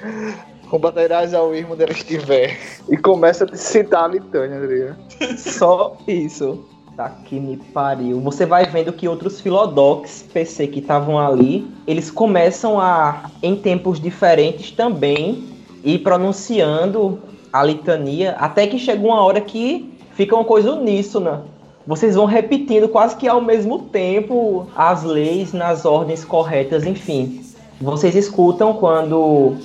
Combaterás 0.69 1.33
ao 1.33 1.55
irmão 1.55 1.77
dela 1.77 1.93
estiver. 1.93 2.59
E 2.89 2.97
começa 2.99 3.45
a 3.45 3.57
citar 3.57 4.05
a 4.05 4.09
litânia. 4.09 4.97
Tá 5.19 5.37
Só 5.39 5.97
isso. 6.07 6.67
Tá 6.97 7.09
que 7.25 7.41
me 7.41 7.57
pariu. 7.57 8.21
Você 8.21 8.45
vai 8.45 8.67
vendo 8.67 8.93
que 8.93 9.09
outros 9.09 9.41
filodox 9.41 10.23
PC 10.33 10.67
que 10.67 10.81
estavam 10.81 11.19
ali, 11.19 11.67
eles 11.87 12.11
começam 12.11 12.79
a, 12.79 13.31
em 13.43 13.57
tempos 13.57 14.01
diferentes 14.01 14.71
também, 14.71 15.45
ir 15.85 15.99
pronunciando 16.01 17.21
a 17.53 17.63
litania, 17.63 18.33
até 18.39 18.67
que 18.67 18.79
chega 18.79 19.07
uma 19.07 19.23
hora 19.23 19.41
que 19.41 19.95
fica 20.13 20.35
uma 20.35 20.45
coisa 20.45 20.73
uníssona 20.73 21.45
vocês 21.87 22.17
vão 22.17 22.25
repetindo 22.25 22.89
quase 22.89 23.15
que 23.17 23.29
ao 23.29 23.41
mesmo 23.41 23.79
tempo 23.79 24.67
as 24.75 25.05
leis 25.05 25.53
nas 25.53 25.85
ordens 25.85 26.25
corretas, 26.25 26.85
enfim. 26.85 27.41
Vocês 27.81 28.17
escutam 28.17 28.75
quando 28.75 29.57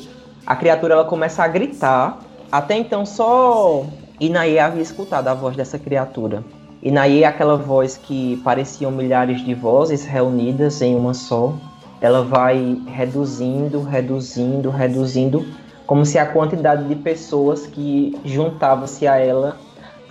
a 0.45 0.55
criatura 0.55 0.93
ela 0.93 1.05
começa 1.05 1.43
a 1.43 1.47
gritar. 1.47 2.19
Até 2.51 2.77
então 2.77 3.05
só 3.05 3.85
Inaê 4.19 4.59
havia 4.59 4.83
escutado 4.83 5.29
a 5.29 5.33
voz 5.33 5.55
dessa 5.55 5.79
criatura. 5.79 6.43
Inaê 6.83 7.23
é 7.23 7.25
aquela 7.25 7.57
voz 7.57 7.97
que 7.97 8.39
pareciam 8.43 8.91
milhares 8.91 9.43
de 9.43 9.55
vozes 9.55 10.05
reunidas 10.05 10.81
em 10.81 10.95
uma 10.95 11.15
só. 11.15 11.53
Ela 11.99 12.23
vai 12.23 12.77
reduzindo, 12.87 13.81
reduzindo, 13.81 14.69
reduzindo, 14.69 15.45
como 15.87 16.05
se 16.05 16.19
a 16.19 16.25
quantidade 16.25 16.87
de 16.87 16.95
pessoas 16.95 17.65
que 17.65 18.15
juntava-se 18.25 19.07
a 19.07 19.17
ela 19.17 19.57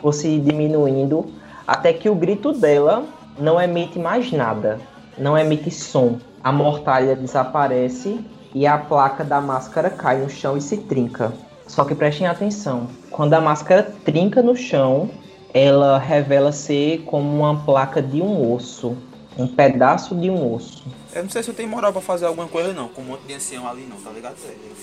fosse 0.01 0.39
diminuindo, 0.39 1.27
até 1.71 1.93
que 1.93 2.11
o 2.11 2.17
grito 2.17 2.51
dela 2.51 3.05
não 3.39 3.63
emite 3.63 3.97
mais 3.97 4.33
nada, 4.33 4.81
não 5.17 5.39
emite 5.39 5.71
som. 5.71 6.19
A 6.43 6.51
mortalha 6.51 7.15
desaparece 7.15 8.19
e 8.53 8.67
a 8.67 8.77
placa 8.77 9.23
da 9.23 9.41
máscara 9.41 9.89
cai 9.89 10.19
no 10.19 10.29
chão 10.29 10.57
e 10.57 10.61
se 10.61 10.79
trinca. 10.79 11.33
Só 11.69 11.85
que 11.85 11.95
prestem 11.95 12.27
atenção, 12.27 12.89
quando 13.09 13.35
a 13.35 13.41
máscara 13.41 13.85
trinca 14.05 14.43
no 14.43 14.57
chão, 14.57 15.09
ela 15.55 15.97
revela 15.97 16.51
ser 16.51 17.03
como 17.03 17.39
uma 17.39 17.65
placa 17.65 18.03
de 18.03 18.21
um 18.21 18.53
osso, 18.53 18.97
um 19.39 19.47
pedaço 19.47 20.17
de 20.17 20.29
um 20.29 20.53
osso. 20.53 20.83
Eu 21.15 21.23
não 21.23 21.31
sei 21.31 21.45
se 21.45 21.51
eu 21.51 21.55
tenho 21.55 21.69
moral 21.69 21.93
pra 21.93 22.03
fazer 22.03 22.27
alguma 22.27 22.49
coisa 22.49 22.73
não, 22.73 22.89
com 22.89 23.01
um 23.01 23.05
monte 23.05 23.23
de 23.29 23.35
ancião 23.35 23.69
ali 23.69 23.87
não, 23.89 23.97
tá 23.99 24.11
ligado? 24.11 24.35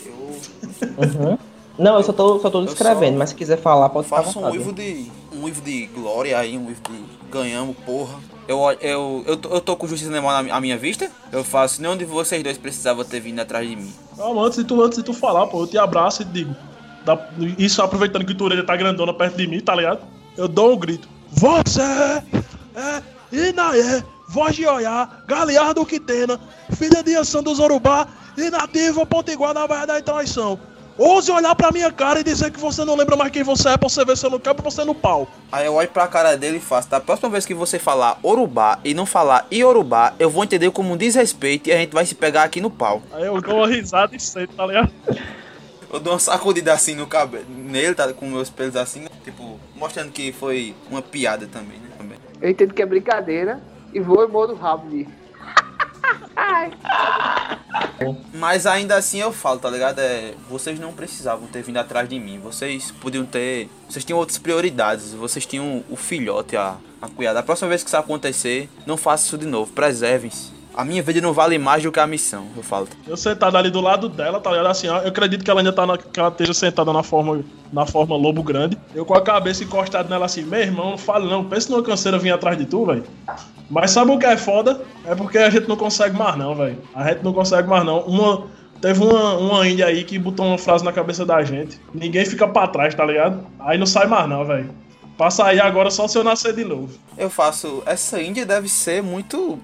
Eu, 0.06 0.14
Uhum. 0.98 1.38
Não, 1.78 1.96
eu 1.98 2.04
só 2.04 2.12
tô, 2.14 2.40
só 2.40 2.50
tô 2.50 2.64
descrevendo, 2.66 3.14
só 3.14 3.20
mas 3.20 3.30
se 3.30 3.36
quiser 3.36 3.58
falar, 3.58 3.90
pode 3.90 4.06
ficar 4.06 4.20
à 4.20 4.24
faço 4.24 4.40
um 4.40 4.50
uivo 4.50 4.74
de. 4.74 5.12
um 5.32 5.44
uivo 5.44 5.62
de 5.62 5.86
glória 5.88 6.38
aí, 6.38 6.58
um 6.58 6.66
uivo 6.68 6.82
de 6.90 7.04
ganhamos, 7.32 7.76
porra. 7.86 8.16
Eu, 8.48 8.60
eu, 8.82 9.24
eu, 9.28 9.38
tô- 9.38 9.50
eu 9.50 9.62
tô 9.62 9.76
com 9.76 9.88
justiça 9.88 10.10
animal 10.12 10.44
na 10.44 10.56
à 10.56 10.62
minha 10.62 10.78
vista. 10.78 11.12
Eu 11.32 11.44
faço, 11.44 11.82
nenhum 11.82 11.98
de 11.98 12.06
vocês 12.06 12.42
dois 12.42 12.58
precisava 12.58 13.04
ter 13.06 13.20
vindo 13.20 13.40
atrás 13.40 13.68
de 13.70 13.76
mim. 13.76 13.94
Calma, 14.16 14.42
antes 14.44 14.58
de 14.58 14.64
tu, 14.64 14.82
antes 14.82 14.98
de 14.98 15.04
tu 15.04 15.14
falar, 15.14 15.46
pô, 15.48 15.62
eu 15.64 15.68
te 15.68 15.78
abraço 15.78 16.22
e 16.22 16.26
te 16.26 16.32
digo. 16.32 16.56
dá- 17.06 17.28
isso 17.58 17.82
aproveitando 17.82 18.26
que 18.26 18.34
tu 18.34 18.46
orelha 18.46 18.66
tá 18.66 18.76
grandona 18.76 19.14
perto 19.14 19.36
de 19.38 19.48
mim, 19.48 19.60
tá 19.60 19.76
ligado? 19.76 20.00
Eu 20.38 20.48
dou 20.48 20.74
um 20.74 20.78
grito. 20.78 21.08
Você 21.30 21.82
é 21.82 23.02
Inaê, 23.32 24.02
voz 24.30 24.56
de 24.56 24.66
Oiá, 24.66 25.08
Galeardo 25.28 25.86
Quitena, 25.86 26.40
filha 26.72 27.04
de 27.04 27.16
Anção 27.16 27.44
do 27.44 27.54
Zorubá 27.54 28.08
e 28.38 28.50
nativa 28.50 29.06
Potiguar 29.06 29.54
na 29.54 29.68
verdade 29.68 30.00
e 30.00 30.04
traição. 30.04 30.58
Ouse 30.98 31.32
olhar 31.32 31.54
pra 31.54 31.72
minha 31.72 31.92
cara 31.92 32.22
e 32.22 32.24
dizer 32.24 32.50
que 32.52 32.60
você 32.60 32.84
não 32.84 32.96
lembra 32.96 33.16
mais 33.16 33.32
quem 33.32 33.44
você 33.44 33.70
é 33.70 33.78
pra 33.78 33.88
você 33.88 34.04
ver 34.04 34.18
se 34.18 34.26
eu 34.26 34.32
não 34.32 34.40
quebro 34.40 34.64
você 34.64 34.84
no 34.84 34.96
pau. 34.96 35.28
Aí 35.52 35.66
eu 35.66 35.76
olho 35.76 35.88
pra 35.90 36.08
cara 36.08 36.36
dele 36.36 36.58
e 36.58 36.60
faço, 36.60 36.90
da 36.90 37.00
próxima 37.00 37.30
vez 37.30 37.46
que 37.46 37.54
você 37.54 37.78
falar 37.78 38.20
Orubá 38.24 38.80
e 38.84 38.96
não 38.96 39.06
falar 39.06 39.46
Iorubá, 39.52 40.16
eu 40.18 40.28
vou 40.28 40.44
entender 40.44 40.72
como 40.72 40.94
um 40.94 40.98
desrespeito 40.98 41.70
e 41.70 41.74
a 41.74 41.78
gente 41.78 41.94
vai 41.94 42.04
se 42.04 42.16
pegar 42.16 42.44
aqui 42.44 42.60
no 42.60 42.72
pau. 42.72 43.04
Aí 43.14 43.26
eu 43.26 43.40
dou 43.40 43.58
uma 43.58 43.68
risada 43.68 44.16
e 44.16 44.20
sento, 44.20 44.56
tá 44.56 44.66
ligado? 44.66 44.92
Eu 45.94 46.00
dou 46.00 46.14
uma 46.14 46.20
sacudida 46.20 46.74
assim 46.74 46.96
no 46.96 47.06
cabelo, 47.06 47.46
nele, 47.48 47.94
tá 47.94 48.12
com 48.12 48.26
meus 48.26 48.50
pelos 48.50 48.76
assim, 48.76 49.06
tipo, 49.24 49.60
mostrando 49.76 50.12
que 50.12 50.32
foi 50.32 50.76
uma 50.90 51.02
piada 51.02 51.48
também, 51.48 51.78
né? 51.78 51.90
Também. 51.98 52.18
Eu 52.42 52.50
entendo 52.50 52.74
que 52.74 52.82
é 52.82 52.86
brincadeira 52.86 53.62
e 53.94 54.00
vou 54.00 54.24
e 54.24 54.28
mordo 54.28 54.54
o 54.54 54.58
rabo 54.58 54.90
de. 56.48 56.78
Mas 58.34 58.66
ainda 58.66 58.96
assim 58.96 59.20
eu 59.20 59.32
falo, 59.32 59.60
tá 59.60 59.70
ligado? 59.70 60.00
É, 60.00 60.34
vocês 60.50 60.80
não 60.80 60.94
precisavam 60.94 61.48
ter 61.48 61.62
vindo 61.62 61.78
atrás 61.78 62.08
de 62.08 62.20
mim. 62.20 62.40
Vocês 62.40 62.92
podiam 62.92 63.26
ter. 63.26 63.70
Vocês 63.90 64.04
tinham 64.06 64.20
outras 64.20 64.38
prioridades. 64.38 65.14
Vocês 65.14 65.46
tinham 65.46 65.84
o 65.90 65.96
filhote 65.96 66.56
a, 66.56 66.78
a 67.02 67.08
cuidar. 67.08 67.34
Da 67.34 67.44
próxima 67.44 67.70
vez 67.70 67.84
que 67.84 67.90
isso 67.90 67.98
acontecer, 67.98 68.70
não 68.86 68.98
faça 68.98 69.26
isso 69.26 69.38
de 69.38 69.46
novo. 69.46 69.72
Preservem-se. 69.74 70.57
A 70.78 70.86
minha 70.86 71.02
vida 71.02 71.20
não 71.20 71.34
vale 71.34 71.58
mais 71.58 71.82
do 71.82 71.92
que 71.92 72.00
a 72.00 72.06
missão, 72.06 72.46
eu 72.56 72.62
falo. 72.62 72.88
Eu 73.08 73.18
sentado 73.18 73.58
ali 73.58 73.72
do 73.72 73.82
lado 73.82 74.08
dela, 74.08 74.40
tá 74.40 74.52
ligado? 74.52 74.68
Assim, 74.68 74.86
eu 74.86 74.96
acredito 74.96 75.44
que 75.44 75.50
ela 75.50 75.60
ainda 75.60 75.74
tá 75.74 75.88
na, 75.88 75.98
que 75.98 76.20
ela 76.20 76.30
esteja 76.30 76.54
sentada 76.54 76.94
na 76.94 77.02
forma, 77.02 77.44
na 77.74 77.84
forma 77.88 78.16
lobo 78.16 78.44
grande. 78.44 78.78
Eu 78.94 79.04
com 79.04 79.16
a 79.16 79.22
cabeça 79.22 79.64
encostada 79.64 80.08
nela 80.08 80.28
assim, 80.28 80.44
meu 80.44 80.60
irmão, 80.60 80.92
não 80.92 80.98
fale 81.00 81.26
não, 81.28 81.44
pensa 81.44 81.72
numa 81.72 81.82
canseira 81.82 82.20
vir 82.20 82.30
atrás 82.30 82.56
de 82.60 82.66
tu, 82.66 82.86
velho. 82.86 83.04
Mas 83.68 83.90
sabe 83.90 84.12
o 84.12 84.20
que 84.20 84.28
é 84.28 84.38
foda? 84.38 84.80
É 85.04 85.16
porque 85.16 85.40
a 85.40 85.50
gente 85.50 85.68
não 85.68 85.76
consegue 85.76 86.16
mais 86.16 86.38
não, 86.38 86.54
velho. 86.54 86.78
A 86.94 87.10
gente 87.10 87.24
não 87.24 87.34
consegue 87.34 87.68
mais 87.68 87.84
não. 87.84 88.02
Uma, 88.02 88.44
teve 88.80 89.04
uma, 89.04 89.34
uma 89.34 89.68
índia 89.68 89.88
aí 89.88 90.04
que 90.04 90.20
botou 90.20 90.46
uma 90.46 90.60
frase 90.60 90.86
na 90.86 90.94
cabeça 90.94 91.26
da 91.26 91.42
gente. 91.42 91.82
Ninguém 91.92 92.24
fica 92.24 92.48
pra 92.48 92.68
trás, 92.68 92.94
tá 92.94 93.04
ligado? 93.04 93.48
Aí 93.62 93.80
não 93.80 93.88
sai 93.88 94.06
mais 94.06 94.30
não, 94.30 94.46
velho. 94.46 94.70
Pra 95.18 95.32
sair 95.32 95.60
agora 95.60 95.90
só 95.90 96.08
se 96.08 96.18
eu 96.18 96.24
nascer 96.24 96.54
de 96.54 96.64
novo. 96.64 96.90
Eu 97.18 97.30
faço. 97.30 97.82
Essa 97.86 98.22
Índia 98.22 98.46
deve 98.46 98.70
ser 98.70 99.02
muito 99.02 99.58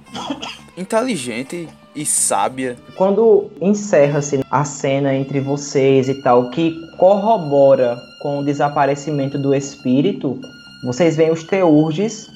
inteligente 0.76 1.70
e 1.96 2.06
sábia. 2.06 2.76
Quando 2.96 3.52
encerra-se 3.62 4.44
a 4.50 4.66
cena 4.66 5.14
entre 5.14 5.40
vocês 5.40 6.10
e 6.10 6.22
tal, 6.24 6.50
que 6.50 6.76
corrobora 6.98 7.96
com 8.20 8.40
o 8.40 8.44
desaparecimento 8.44 9.38
do 9.38 9.54
espírito, 9.54 10.40
vocês 10.86 11.16
veem 11.16 11.32
os 11.32 11.44
teurges 11.44 12.28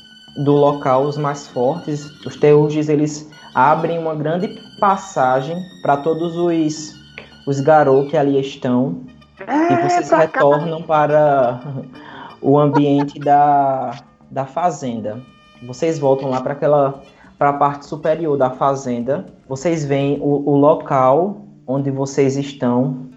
do 0.44 0.52
local, 0.52 1.06
os 1.06 1.18
mais 1.18 1.48
fortes. 1.48 2.06
Os 2.24 2.36
teurges, 2.36 2.88
eles 2.88 3.28
abrem 3.56 3.98
uma 3.98 4.14
grande 4.14 4.50
passagem 4.80 5.58
para 5.82 5.98
todos 5.98 6.36
os, 6.36 6.94
os 7.48 7.60
garou 7.60 8.08
que 8.08 8.16
ali 8.16 8.40
estão. 8.40 9.02
E 9.40 9.90
vocês 9.90 10.12
retornam 10.12 10.84
para 10.84 11.60
o 12.42 12.58
ambiente 12.58 13.20
da, 13.20 13.92
da 14.30 14.46
fazenda. 14.46 15.20
Vocês 15.66 15.98
voltam 15.98 16.30
lá 16.30 16.42
para 16.42 16.54
aquela 16.54 17.02
para 17.38 17.50
a 17.50 17.54
parte 17.54 17.86
superior 17.86 18.38
da 18.38 18.50
fazenda. 18.50 19.26
Vocês 19.48 19.86
veem 19.86 20.18
o, 20.20 20.50
o 20.50 20.56
local 20.56 21.42
onde 21.68 21.92
vocês 21.92 22.36
estão. 22.36 23.08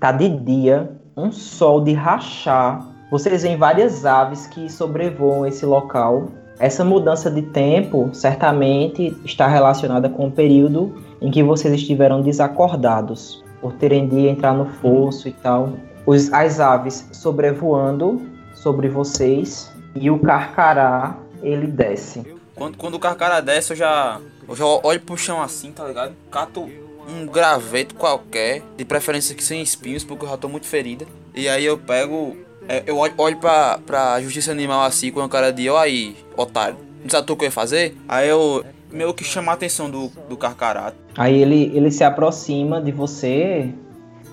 Tá 0.00 0.10
de 0.12 0.28
dia, 0.28 0.90
um 1.16 1.30
sol 1.30 1.82
de 1.82 1.92
rachar. 1.92 2.86
Vocês 3.10 3.42
veem 3.42 3.56
várias 3.56 4.04
aves 4.04 4.46
que 4.46 4.70
sobrevoam 4.70 5.46
esse 5.46 5.64
local. 5.64 6.28
Essa 6.58 6.84
mudança 6.84 7.30
de 7.30 7.42
tempo 7.42 8.10
certamente 8.12 9.16
está 9.24 9.46
relacionada 9.46 10.08
com 10.08 10.26
o 10.26 10.30
período 10.30 10.94
em 11.20 11.30
que 11.30 11.42
vocês 11.42 11.72
estiveram 11.72 12.20
desacordados, 12.20 13.44
por 13.60 13.72
terem 13.74 14.08
de 14.08 14.26
entrar 14.26 14.54
no 14.54 14.66
fosso 14.66 15.28
e 15.28 15.32
tal. 15.32 15.70
Os, 16.04 16.32
as 16.32 16.58
aves 16.58 17.08
sobrevoando 17.12 18.20
sobre 18.62 18.88
vocês 18.88 19.72
e 19.94 20.10
o 20.10 20.18
carcará 20.18 21.16
ele 21.42 21.66
desce. 21.66 22.24
Quando, 22.54 22.76
quando 22.76 22.94
o 22.94 22.98
carcara 22.98 23.40
desce, 23.40 23.72
eu 23.72 23.76
já. 23.76 24.20
Eu 24.48 24.56
já 24.56 24.64
olho 24.64 25.00
pro 25.00 25.16
chão 25.16 25.40
assim, 25.40 25.70
tá 25.70 25.84
ligado? 25.86 26.12
Cato 26.30 26.68
um 27.08 27.26
graveto 27.26 27.94
qualquer, 27.94 28.62
de 28.76 28.84
preferência 28.84 29.34
que 29.34 29.42
sem 29.42 29.62
espinhos, 29.62 30.04
porque 30.04 30.24
eu 30.24 30.28
já 30.30 30.36
tô 30.36 30.48
muito 30.48 30.66
ferida. 30.66 31.06
E 31.34 31.48
aí 31.48 31.64
eu 31.64 31.78
pego. 31.78 32.36
é, 32.68 32.82
Eu 32.86 32.96
olho, 32.98 33.14
olho 33.16 33.36
pra, 33.36 33.78
pra 33.86 34.20
justiça 34.20 34.50
animal 34.50 34.82
assim, 34.82 35.10
com 35.10 35.20
a 35.20 35.28
cara 35.28 35.52
de, 35.52 35.70
ó 35.70 35.78
aí, 35.78 36.16
otário. 36.36 36.76
Não 37.02 37.08
sabe 37.08 37.30
o 37.30 37.36
que 37.36 37.44
eu 37.44 37.46
ia 37.46 37.52
fazer? 37.52 37.96
Aí 38.08 38.28
eu 38.28 38.64
meio 38.90 39.14
que 39.14 39.22
chamo 39.22 39.50
a 39.50 39.52
atenção 39.52 39.88
do, 39.88 40.10
do 40.28 40.36
carcará. 40.36 40.92
Aí 41.16 41.40
ele, 41.40 41.70
ele 41.74 41.90
se 41.90 42.02
aproxima 42.02 42.80
de 42.80 42.90
você, 42.90 43.72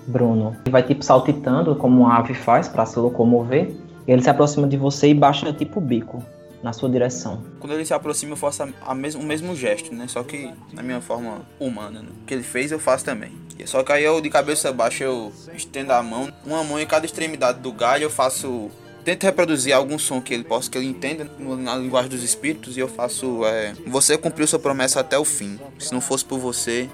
Bruno. 0.06 0.56
Ele 0.64 0.72
vai 0.72 0.82
tipo 0.82 1.04
saltitando, 1.04 1.76
como 1.76 2.02
uma 2.02 2.18
ave 2.18 2.34
faz 2.34 2.66
para 2.68 2.84
se 2.84 2.98
locomover. 2.98 3.74
Ele 4.06 4.22
se 4.22 4.30
aproxima 4.30 4.66
de 4.66 4.76
você 4.76 5.08
e 5.08 5.14
baixa 5.14 5.52
tipo 5.52 5.78
o 5.78 5.82
bico 5.82 6.22
na 6.62 6.72
sua 6.72 6.88
direção. 6.88 7.42
Quando 7.60 7.72
ele 7.74 7.84
se 7.84 7.92
aproxima, 7.94 8.32
eu 8.32 8.36
faço 8.36 8.62
a, 8.62 8.68
a 8.86 8.94
mes- 8.94 9.14
o 9.14 9.22
mesmo 9.22 9.54
gesto, 9.54 9.94
né? 9.94 10.06
Só 10.08 10.22
que 10.22 10.50
na 10.72 10.82
minha 10.82 11.00
forma 11.00 11.42
humana, 11.60 12.00
né? 12.00 12.08
O 12.22 12.26
que 12.26 12.34
ele 12.34 12.42
fez, 12.42 12.72
eu 12.72 12.78
faço 12.78 13.04
também. 13.04 13.32
Só 13.64 13.82
que 13.82 13.90
aí 13.92 14.04
eu, 14.04 14.20
de 14.20 14.28
cabeça 14.28 14.72
baixa, 14.72 15.04
eu 15.04 15.32
estendo 15.54 15.92
a 15.92 16.02
mão, 16.02 16.32
uma 16.44 16.62
mão 16.62 16.78
em 16.78 16.86
cada 16.86 17.06
extremidade 17.06 17.60
do 17.60 17.72
galho, 17.72 18.04
eu 18.04 18.10
faço. 18.10 18.70
Tento 19.04 19.22
reproduzir 19.22 19.72
algum 19.72 19.98
som 19.98 20.20
que 20.20 20.34
ele 20.34 20.42
possa, 20.44 20.68
que 20.68 20.76
ele 20.76 20.88
entenda 20.88 21.30
na 21.38 21.76
linguagem 21.76 22.10
dos 22.10 22.22
espíritos, 22.22 22.76
e 22.76 22.80
eu 22.80 22.88
faço. 22.88 23.44
É, 23.44 23.72
você 23.86 24.18
cumpriu 24.18 24.46
sua 24.46 24.58
promessa 24.58 25.00
até 25.00 25.18
o 25.18 25.24
fim. 25.24 25.58
Se 25.78 25.92
não 25.92 26.00
fosse 26.00 26.24
por 26.24 26.38
você, 26.38 26.88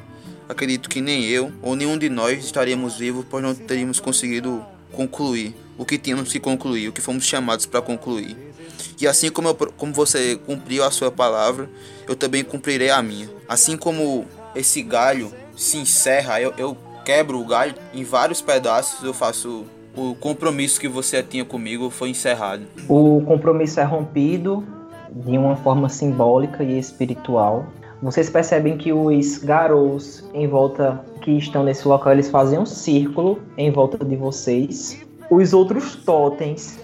acredito 0.49 0.89
que 0.89 1.01
nem 1.01 1.25
eu 1.25 1.51
ou 1.63 1.75
nenhum 1.75 1.97
de 1.97 2.09
nós 2.09 2.45
estaríamos 2.45 2.99
vivos, 2.99 3.25
pois 3.29 3.43
não 3.43 3.55
teríamos 3.55 3.99
conseguido 3.99 4.65
concluir 4.93 5.55
o 5.77 5.85
que 5.85 5.99
tínhamos 5.99 6.33
que 6.33 6.39
concluir, 6.39 6.89
o 6.89 6.93
que 6.93 7.01
fomos 7.01 7.25
chamados 7.25 7.67
para 7.67 7.83
concluir. 7.83 8.37
E 9.01 9.07
assim 9.07 9.31
como, 9.31 9.49
eu, 9.49 9.55
como 9.77 9.93
você 9.93 10.37
cumpriu 10.37 10.85
a 10.85 10.91
sua 10.91 11.11
palavra, 11.11 11.69
eu 12.07 12.15
também 12.15 12.45
cumprirei 12.45 12.91
a 12.91 13.03
minha. 13.03 13.29
Assim 13.49 13.77
como 13.77 14.25
esse 14.55 14.83
galho 14.83 15.33
se 15.57 15.77
encerra, 15.77 16.41
eu, 16.41 16.53
eu 16.57 16.77
quebro 17.05 17.41
o 17.41 17.45
galho 17.45 17.75
em 17.93 18.05
vários 18.05 18.41
pedaços, 18.41 19.03
eu 19.03 19.13
faço 19.13 19.65
o 19.97 20.15
compromisso 20.15 20.81
que 20.81 20.89
você 20.89 21.23
tinha 21.23 21.45
comigo 21.45 21.91
foi 21.91 22.11
encerrado. 22.11 22.63
O 22.89 23.23
compromisso 23.27 23.81
é 23.81 23.85
rompido 23.85 24.65
de 25.11 25.37
uma 25.37 25.57
forma 25.57 25.89
simbólica 25.89 26.65
e 26.65 26.79
espiritual. 26.79 27.67
Vocês 28.03 28.29
percebem 28.29 28.77
que 28.77 28.93
os 28.93 29.39
garous 29.39 30.29
em 30.35 30.49
volta 30.49 31.01
que 31.21 31.31
estão 31.31 31.63
nesse 31.63 31.87
local, 31.87 32.13
eles 32.13 32.29
fazem 32.29 32.59
um 32.59 32.67
círculo 32.67 33.39
em 33.57 33.71
volta 33.71 34.05
de 34.05 34.17
vocês. 34.17 35.01
Os 35.31 35.53
outros 35.53 35.95
totens 35.95 36.81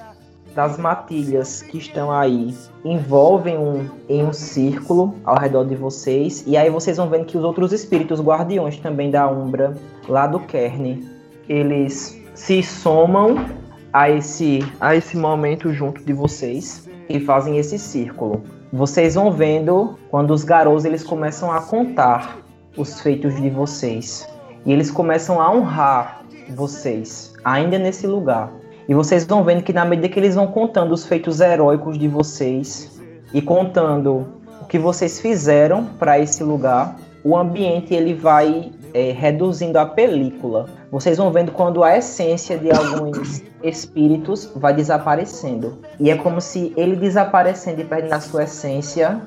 das 0.54 0.78
matilhas 0.78 1.60
que 1.60 1.76
estão 1.76 2.12
aí 2.12 2.54
envolvem 2.84 3.58
um, 3.58 3.84
em 4.08 4.24
um 4.24 4.32
círculo 4.32 5.12
ao 5.24 5.36
redor 5.36 5.64
de 5.64 5.74
vocês. 5.74 6.44
E 6.46 6.56
aí 6.56 6.70
vocês 6.70 6.96
vão 6.96 7.08
vendo 7.08 7.24
que 7.24 7.36
os 7.36 7.42
outros 7.42 7.72
espíritos 7.72 8.20
guardiões 8.20 8.78
também 8.78 9.10
da 9.10 9.28
Umbra, 9.28 9.74
lá 10.08 10.28
do 10.28 10.38
Kern, 10.38 11.04
eles 11.48 12.16
se 12.32 12.62
somam 12.62 13.44
a 13.92 14.08
esse, 14.08 14.60
a 14.80 14.94
esse 14.94 15.16
momento 15.16 15.72
junto 15.72 16.04
de 16.04 16.12
vocês 16.12 16.88
e 17.08 17.18
fazem 17.18 17.58
esse 17.58 17.76
círculo. 17.76 18.40
Vocês 18.72 19.14
vão 19.14 19.30
vendo 19.30 19.98
quando 20.10 20.30
os 20.30 20.44
garotos 20.44 20.84
eles 20.84 21.02
começam 21.02 21.50
a 21.50 21.62
contar 21.62 22.38
os 22.76 23.00
feitos 23.00 23.34
de 23.40 23.48
vocês. 23.48 24.28
E 24.66 24.72
eles 24.72 24.90
começam 24.90 25.40
a 25.40 25.50
honrar 25.50 26.22
vocês, 26.50 27.32
ainda 27.44 27.78
nesse 27.78 28.06
lugar. 28.06 28.52
E 28.86 28.94
vocês 28.94 29.24
vão 29.24 29.42
vendo 29.42 29.62
que 29.62 29.72
na 29.72 29.84
medida 29.84 30.08
que 30.08 30.18
eles 30.18 30.34
vão 30.34 30.46
contando 30.46 30.92
os 30.92 31.06
feitos 31.06 31.40
heróicos 31.40 31.98
de 31.98 32.08
vocês 32.08 33.00
e 33.32 33.40
contando 33.40 34.26
o 34.60 34.66
que 34.66 34.78
vocês 34.78 35.20
fizeram 35.20 35.86
para 35.98 36.18
esse 36.18 36.42
lugar, 36.42 36.96
o 37.24 37.36
ambiente 37.36 37.94
ele 37.94 38.14
vai 38.14 38.70
é, 38.92 39.12
reduzindo 39.12 39.78
a 39.78 39.86
película. 39.86 40.66
Vocês 40.90 41.18
vão 41.18 41.30
vendo 41.30 41.52
quando 41.52 41.84
a 41.84 41.96
essência 41.98 42.56
de 42.56 42.70
alguns 42.70 43.42
espíritos 43.62 44.50
vai 44.56 44.72
desaparecendo. 44.72 45.78
E 46.00 46.10
é 46.10 46.16
como 46.16 46.40
se 46.40 46.72
ele 46.76 46.96
desaparecendo 46.96 47.82
e 47.82 47.84
perdendo 47.84 48.14
a 48.14 48.20
sua 48.20 48.44
essência 48.44 49.20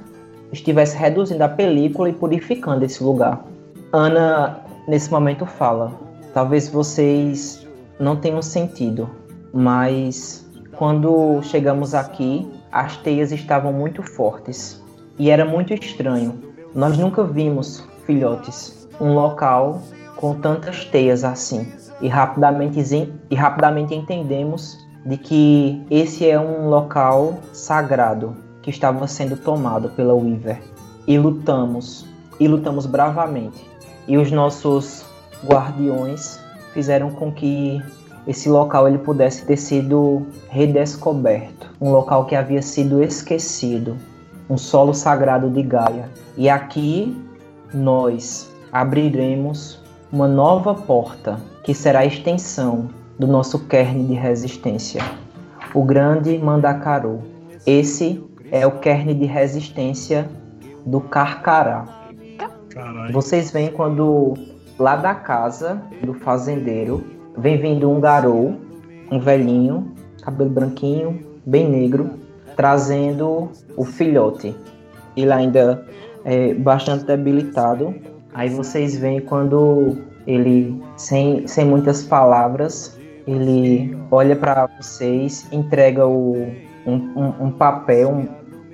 estivesse 0.52 0.98
reduzindo 0.98 1.44
a 1.44 1.50
película 1.50 2.10
e 2.10 2.14
purificando 2.14 2.84
esse 2.84 3.04
lugar. 3.04 3.46
Ana, 3.94 4.62
nesse 4.88 5.12
momento, 5.12 5.46
fala: 5.46 5.94
Talvez 6.34 6.68
vocês 6.68 7.68
não 8.00 8.16
tenham 8.16 8.42
sentido, 8.42 9.10
mas 9.54 10.46
quando 10.74 11.42
chegamos 11.44 11.94
aqui, 11.94 12.50
as 12.72 12.98
teias 12.98 13.32
estavam 13.32 13.72
muito 13.72 14.02
fortes 14.02 14.82
e 15.20 15.30
era 15.30 15.46
muito 15.46 15.74
estranho. 15.74 16.40
Nós 16.74 16.98
nunca 16.98 17.24
vimos, 17.24 17.88
filhotes, 18.06 18.88
um 19.00 19.14
local 19.14 19.82
com 20.22 20.36
tantas 20.36 20.86
teias 20.86 21.24
assim. 21.24 21.68
E 22.00 22.08
rapidamente, 22.08 22.80
e 23.30 23.36
rapidamente 23.36 23.96
entendemos 23.96 24.78
de 25.04 25.18
que 25.18 25.84
esse 25.90 26.30
é 26.30 26.40
um 26.40 26.70
local 26.70 27.40
sagrado 27.52 28.38
que 28.62 28.70
estava 28.70 29.08
sendo 29.08 29.36
tomado 29.36 29.90
pela 29.90 30.14
Weaver. 30.14 30.62
E 31.08 31.18
lutamos, 31.18 32.06
e 32.40 32.48
lutamos 32.48 32.86
bravamente. 32.86 33.68
E 34.08 34.18
os 34.18 34.32
nossos 34.32 35.04
guardiões 35.44 36.40
fizeram 36.72 37.10
com 37.10 37.32
que 37.32 37.82
esse 38.28 38.48
local 38.48 38.88
ele 38.88 39.00
pudesse 39.00 39.44
ter 39.46 39.58
sido 39.58 40.28
redescoberto, 40.50 41.72
um 41.82 41.92
local 41.92 42.26
que 42.26 42.36
havia 42.36 42.62
sido 42.62 43.04
esquecido, 43.04 43.98
um 44.48 44.58
solo 44.58 44.94
sagrado 44.94 45.50
de 45.50 45.64
Gaia. 45.64 46.08
E 46.38 46.48
aqui 46.48 47.20
nós 47.74 48.52
abriremos 48.72 49.81
uma 50.12 50.28
nova 50.28 50.76
porta 50.76 51.40
que 51.64 51.74
será 51.74 52.00
a 52.00 52.06
extensão 52.06 52.90
do 53.18 53.26
nosso 53.26 53.60
kern 53.68 54.04
de 54.04 54.14
resistência, 54.14 55.02
o 55.74 55.84
grande 55.84 56.38
Mandacaru. 56.38 57.20
Esse 57.66 58.22
é 58.52 58.68
o 58.68 58.72
kern 58.80 59.14
de 59.14 59.26
resistência 59.26 60.30
do 60.86 61.00
Carcará. 61.00 61.86
Vocês 63.14 63.52
veem 63.52 63.72
quando 63.72 64.34
lá 64.78 64.96
da 64.96 65.16
casa 65.16 65.82
do 66.04 66.14
fazendeiro 66.14 67.06
vem 67.38 67.58
vindo 67.58 67.90
um 67.90 68.00
garou, 68.02 68.56
um 69.10 69.20
velhinho, 69.20 69.94
cabelo 70.22 70.50
branquinho, 70.50 71.20
bem 71.46 71.70
negro, 71.70 72.12
trazendo 72.56 73.50
o 73.78 73.86
filhote. 73.86 74.56
Ele 75.16 75.32
ainda 75.32 75.86
é 76.26 76.54
bastante 76.54 77.06
debilitado. 77.06 77.94
Aí 78.34 78.50
vocês 78.50 78.98
veem 78.98 79.20
quando 79.22 79.98
ele, 80.26 80.82
sem, 80.96 81.48
sem 81.48 81.66
muitas 81.66 82.04
palavras, 82.04 82.98
ele 83.28 83.98
olha 84.10 84.36
para 84.36 84.68
vocês, 84.80 85.48
entrega 85.52 86.08
o, 86.08 86.48
um, 86.86 86.94
um, 86.94 87.46
um 87.46 87.52
papel, 87.52 88.10
um, 88.10 88.28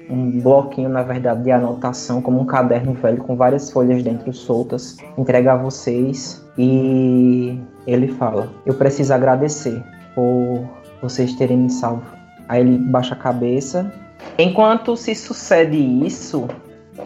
um 0.10 0.40
bloquinho, 0.40 0.90
na 0.90 1.04
verdade, 1.04 1.44
de 1.44 1.52
anotação, 1.52 2.22
como 2.22 2.40
um 2.40 2.46
caderno 2.46 2.94
velho 2.94 3.18
com 3.18 3.36
várias 3.36 3.72
folhas 3.72 4.04
dentro 4.04 4.32
soltas, 4.34 4.98
entrega 5.18 5.54
a 5.54 5.58
vocês 5.58 6.46
e 6.58 7.60
ele 7.86 8.08
fala: 8.08 8.50
Eu 8.66 8.74
preciso 8.76 9.14
agradecer 9.14 9.84
por 10.16 10.64
vocês 11.02 11.34
terem 11.34 11.58
me 11.58 11.70
salvo. 11.70 12.04
Aí 12.48 12.62
ele 12.62 12.78
baixa 12.78 13.14
a 13.14 13.18
cabeça. 13.18 13.92
Enquanto 14.38 14.96
se 14.96 15.14
sucede 15.14 15.78
isso, 15.78 16.48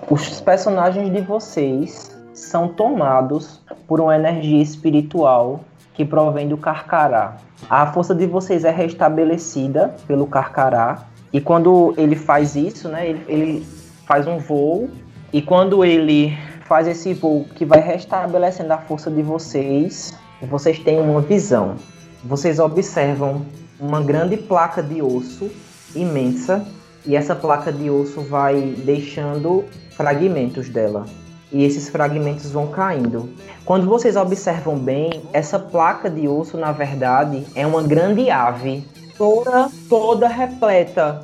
os 0.10 0.42
personagens 0.42 1.12
de 1.12 1.22
vocês 1.22 2.11
são 2.34 2.68
tomados 2.68 3.62
por 3.88 4.00
uma 4.00 4.16
energia 4.16 4.62
espiritual 4.62 5.62
que 5.94 6.06
provém 6.06 6.48
do 6.48 6.58
Carcará. 6.58 7.38
A 7.70 7.88
força 7.88 8.16
de 8.16 8.26
vocês 8.26 8.64
é 8.64 8.72
restabelecida 8.72 9.94
pelo 10.08 10.26
Carcará 10.26 11.04
e 11.34 11.40
quando 11.40 11.94
ele 11.98 12.16
faz 12.16 12.56
isso, 12.56 12.90
né, 12.90 13.10
ele, 13.10 13.26
ele 13.28 13.68
faz 14.06 14.28
um 14.28 14.38
voo. 14.38 14.90
E 15.32 15.42
quando 15.42 15.86
ele 15.86 16.38
faz 16.66 16.88
esse 16.88 17.14
voo 17.14 17.46
que 17.56 17.64
vai 17.64 17.80
restabelecendo 17.80 18.74
a 18.74 18.78
força 18.78 19.10
de 19.10 19.22
vocês, 19.22 20.14
vocês 20.42 20.80
têm 20.80 21.00
uma 21.00 21.22
visão. 21.22 21.76
Vocês 22.24 22.60
observam 22.60 23.46
uma 23.80 24.02
grande 24.02 24.38
placa 24.38 24.84
de 24.84 25.02
osso 25.02 25.50
imensa 25.96 26.66
e 27.06 27.16
essa 27.16 27.36
placa 27.36 27.72
de 27.72 27.90
osso 27.90 28.22
vai 28.22 28.76
deixando 28.86 29.66
fragmentos 29.92 30.70
dela. 30.70 31.06
E 31.52 31.64
esses 31.64 31.90
fragmentos 31.90 32.50
vão 32.52 32.68
caindo. 32.68 33.30
Quando 33.66 33.86
vocês 33.88 34.16
observam 34.16 34.78
bem, 34.78 35.22
essa 35.34 35.60
placa 35.60 36.10
de 36.10 36.28
osso, 36.28 36.58
na 36.58 36.72
verdade, 36.72 37.46
é 37.56 37.68
uma 37.68 37.84
grande 37.84 38.30
ave 38.30 38.86
toda, 39.18 39.70
toda 39.90 40.28
repleta 40.28 41.24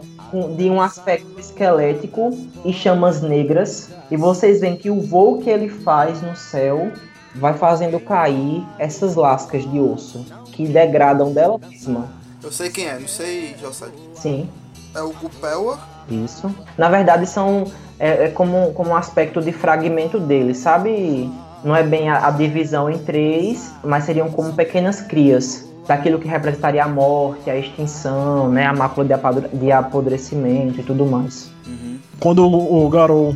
de 0.57 0.69
um 0.69 0.81
aspecto 0.81 1.39
esquelético 1.39 2.29
e 2.65 2.73
chamas 2.73 3.21
negras. 3.21 3.89
E 4.11 4.17
vocês 4.17 4.59
veem 4.59 4.75
que 4.75 4.89
o 4.89 5.01
voo 5.01 5.39
que 5.39 5.49
ele 5.49 5.69
faz 5.69 6.21
no 6.21 6.35
céu 6.35 6.91
vai 7.35 7.53
fazendo 7.53 7.99
cair 7.99 8.65
essas 8.77 9.15
lascas 9.15 9.69
de 9.69 9.79
osso 9.79 10.25
que 10.51 10.67
degradam 10.67 11.31
dela 11.31 11.57
mesma. 11.57 12.09
Eu 12.43 12.51
sei 12.51 12.69
quem 12.69 12.85
é, 12.87 12.99
não 12.99 13.07
sei, 13.07 13.55
José. 13.59 13.87
Sim, 14.13 14.49
É 14.93 15.01
o 15.01 15.11
Gupelwa? 15.13 15.79
isso. 16.09 16.53
Na 16.77 16.89
verdade, 16.89 17.25
são 17.27 17.65
é, 17.99 18.26
é 18.26 18.28
como, 18.30 18.72
como 18.74 18.91
um 18.91 18.95
aspecto 18.95 19.41
de 19.41 19.52
fragmento 19.52 20.19
dele, 20.19 20.53
sabe? 20.53 21.30
Não 21.64 21.76
é 21.76 21.84
bem 21.84 22.10
a, 22.10 22.28
a 22.28 22.32
divisão 22.32 22.90
em 22.90 22.98
três, 22.98 23.74
mas 23.84 24.03
seriam 24.03 24.30
como 24.30 24.53
pequenas 24.53 25.02
crias 25.02 25.68
daquilo 25.88 26.19
que 26.19 26.28
representaria 26.28 26.84
a 26.84 26.88
morte, 26.88 27.49
a 27.49 27.57
extinção, 27.57 28.49
né, 28.49 28.65
a 28.65 28.74
mácula 28.74 29.07
de, 29.53 29.72
apodrecimento 29.72 30.82
e 30.82 30.84
tudo 30.84 31.06
mais. 31.06 31.49
Quando 32.19 32.45
o, 32.45 32.86
o 32.86 32.90
Garou, 32.90 33.34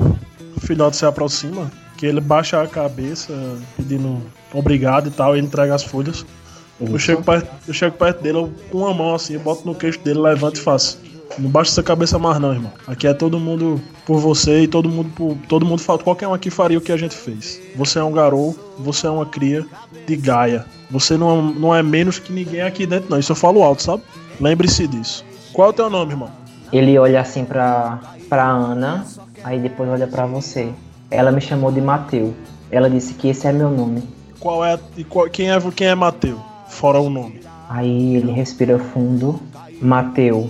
o 0.55 0.59
filhote, 0.59 0.97
se 0.97 1.05
aproxima, 1.05 1.71
que 1.97 2.05
ele 2.05 2.19
baixa 2.19 2.61
a 2.61 2.67
cabeça 2.67 3.33
pedindo 3.77 4.21
obrigado 4.53 5.07
e 5.07 5.11
tal, 5.11 5.37
e 5.37 5.39
entrega 5.39 5.73
as 5.73 5.83
folhas. 5.83 6.25
Eu 6.79 6.97
chego, 6.97 7.23
perto, 7.23 7.47
eu 7.67 7.73
chego 7.73 7.95
perto 7.95 8.23
dele, 8.23 8.39
eu, 8.39 8.51
com 8.71 8.79
uma 8.79 8.93
mão 8.93 9.13
assim, 9.13 9.35
eu 9.35 9.39
boto 9.39 9.65
no 9.65 9.75
queixo 9.75 9.99
dele, 9.99 10.19
levanto 10.19 10.57
e 10.57 10.61
faço. 10.61 10.99
Não 11.39 11.49
baixa 11.49 11.71
essa 11.71 11.83
cabeça 11.83 12.19
mais 12.19 12.39
não, 12.39 12.53
irmão. 12.53 12.71
Aqui 12.87 13.07
é 13.07 13.13
todo 13.13 13.39
mundo 13.39 13.81
por 14.05 14.19
você 14.19 14.61
e 14.61 14.67
todo 14.67 14.89
mundo 14.89 15.09
por. 15.15 15.35
Todo 15.47 15.65
mundo 15.65 15.79
fala. 15.81 15.99
Qualquer 15.99 16.27
um 16.27 16.33
aqui 16.33 16.49
faria 16.49 16.77
o 16.77 16.81
que 16.81 16.91
a 16.91 16.97
gente 16.97 17.15
fez. 17.15 17.59
Você 17.75 17.99
é 17.99 18.03
um 18.03 18.11
garou, 18.11 18.55
você 18.77 19.07
é 19.07 19.09
uma 19.09 19.25
cria 19.25 19.65
de 20.05 20.15
Gaia. 20.15 20.65
Você 20.89 21.15
não, 21.17 21.41
não 21.41 21.73
é 21.75 21.81
menos 21.81 22.19
que 22.19 22.33
ninguém 22.33 22.61
aqui 22.61 22.85
dentro, 22.85 23.09
não. 23.09 23.17
Isso 23.19 23.31
eu 23.31 23.35
falo 23.35 23.63
alto, 23.63 23.81
sabe? 23.81 24.03
Lembre-se 24.39 24.87
disso. 24.87 25.23
Qual 25.53 25.67
é 25.67 25.71
o 25.71 25.73
teu 25.73 25.89
nome, 25.89 26.11
irmão? 26.11 26.29
Ele 26.71 26.97
olha 26.97 27.19
assim 27.21 27.43
pra, 27.45 27.99
pra 28.29 28.47
Ana, 28.49 29.05
aí 29.43 29.59
depois 29.59 29.89
olha 29.89 30.07
pra 30.07 30.25
você. 30.25 30.69
Ela 31.09 31.31
me 31.31 31.41
chamou 31.41 31.71
de 31.71 31.81
Mateu. 31.81 32.33
Ela 32.69 32.89
disse 32.89 33.13
que 33.13 33.27
esse 33.29 33.45
é 33.47 33.51
meu 33.51 33.69
nome. 33.69 34.03
Qual 34.39 34.63
é. 34.63 34.79
E 34.97 35.03
qual- 35.03 35.29
quem 35.29 35.51
é 35.51 35.59
quem 35.75 35.87
é 35.87 35.95
Mateu? 35.95 36.39
Fora 36.67 36.99
o 36.99 37.09
nome. 37.09 37.41
Aí 37.69 38.15
ele 38.15 38.31
respira 38.31 38.79
fundo. 38.79 39.39
Mateu, 39.81 40.49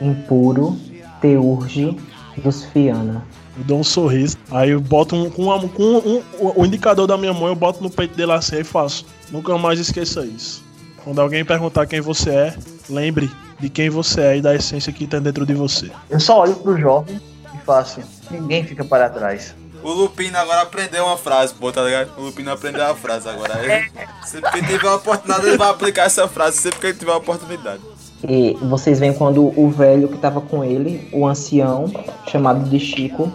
impuro, 0.00 0.76
teurge, 1.20 1.96
dos 2.38 2.64
Fiana. 2.66 3.26
Eu 3.58 3.64
dou 3.64 3.80
um 3.80 3.84
sorriso. 3.84 4.36
Aí 4.50 4.70
eu 4.70 4.80
boto 4.80 5.16
um, 5.16 5.30
com, 5.30 5.44
uma- 5.44 5.66
com 5.68 5.82
um- 5.82 6.22
o 6.56 6.64
indicador 6.66 7.06
da 7.06 7.16
minha 7.16 7.32
mão, 7.32 7.48
eu 7.48 7.54
boto 7.54 7.82
no 7.82 7.88
peito 7.90 8.14
dele 8.14 8.32
assim 8.32 8.56
e 8.60 8.64
faço. 8.64 9.06
Nunca 9.30 9.56
mais 9.56 9.78
esqueça 9.80 10.24
isso. 10.24 10.62
Quando 11.02 11.20
alguém 11.20 11.44
perguntar 11.44 11.86
quem 11.86 12.00
você 12.00 12.30
é, 12.30 12.56
lembre 12.90 13.30
de 13.58 13.68
quem 13.70 13.88
você 13.88 14.20
é 14.20 14.36
e 14.38 14.42
da 14.42 14.54
essência 14.54 14.92
que 14.92 15.06
tem 15.06 15.20
dentro 15.22 15.46
de 15.46 15.54
você. 15.54 15.90
Eu 16.10 16.20
só 16.20 16.40
olho 16.40 16.54
pro 16.56 16.76
jovem 16.78 17.18
e 17.54 17.58
faço. 17.64 18.00
Ninguém 18.30 18.64
fica 18.64 18.84
para 18.84 19.08
trás. 19.08 19.54
O 19.82 19.90
Lupino 19.92 20.36
agora 20.36 20.62
aprendeu 20.62 21.04
uma 21.06 21.16
frase, 21.16 21.54
pô, 21.54 21.70
tá 21.72 21.82
ligado? 21.82 22.10
O 22.18 22.22
Lupino 22.22 22.50
aprendeu 22.50 22.84
uma 22.84 22.94
frase 22.96 23.28
agora. 23.28 23.54
Ele, 23.64 23.90
sempre 24.26 24.50
que 24.50 24.66
tiver 24.66 24.84
uma 24.86 24.96
oportunidade, 24.96 25.46
ele 25.46 25.56
vai 25.56 25.70
aplicar 25.70 26.04
essa 26.04 26.26
frase 26.26 26.56
sempre 26.58 26.80
que 26.80 26.86
ele 26.88 26.98
tiver 26.98 27.12
uma 27.12 27.18
oportunidade. 27.18 27.80
E 28.24 28.56
vocês 28.62 28.98
veem 28.98 29.12
quando 29.12 29.52
o 29.58 29.70
velho 29.70 30.08
que 30.08 30.18
tava 30.18 30.40
com 30.40 30.64
ele, 30.64 31.08
o 31.12 31.26
ancião, 31.26 31.90
chamado 32.26 32.68
de 32.68 32.78
Chico, 32.80 33.30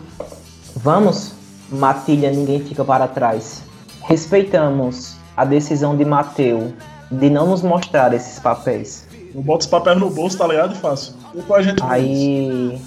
vamos, 0.75 1.33
Matilha, 1.69 2.31
ninguém 2.31 2.59
fica 2.61 2.83
para 2.83 3.07
trás. 3.07 3.63
Respeitamos 4.03 5.15
a 5.37 5.45
decisão 5.45 5.95
de 5.95 6.03
Mateu 6.03 6.73
de 7.11 7.29
não 7.29 7.47
nos 7.47 7.61
mostrar 7.61 8.13
esses 8.13 8.39
papéis. 8.39 9.07
Eu 9.33 9.41
boto 9.41 9.61
os 9.61 9.67
papéis 9.67 9.97
no 9.97 10.09
bolso, 10.09 10.37
tá 10.37 10.47
ligado? 10.47 10.73
E 10.73 10.77
faço. 10.77 11.17
Depois 11.33 11.65
a 11.65 11.69
gente. 11.69 11.83
Aí 11.83 12.81